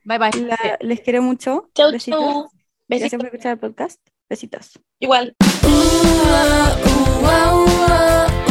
Bye, 0.04 0.18
bye. 0.18 0.30
La- 0.46 0.78
les 0.80 1.00
quiero 1.00 1.20
mucho. 1.20 1.68
Chau, 1.74 1.90
Besitos. 1.90 2.20
chau. 2.20 2.48
Gracias 2.88 3.10
Besitos. 3.10 3.18
por 3.18 3.26
escuchar 3.26 3.52
el 3.52 3.58
podcast. 3.58 4.00
Besitos. 4.30 4.80
Igual. 5.00 5.34
Uh, 5.42 5.66
uh, 5.66 7.26
uh, 7.26 8.40
uh. 8.40 8.43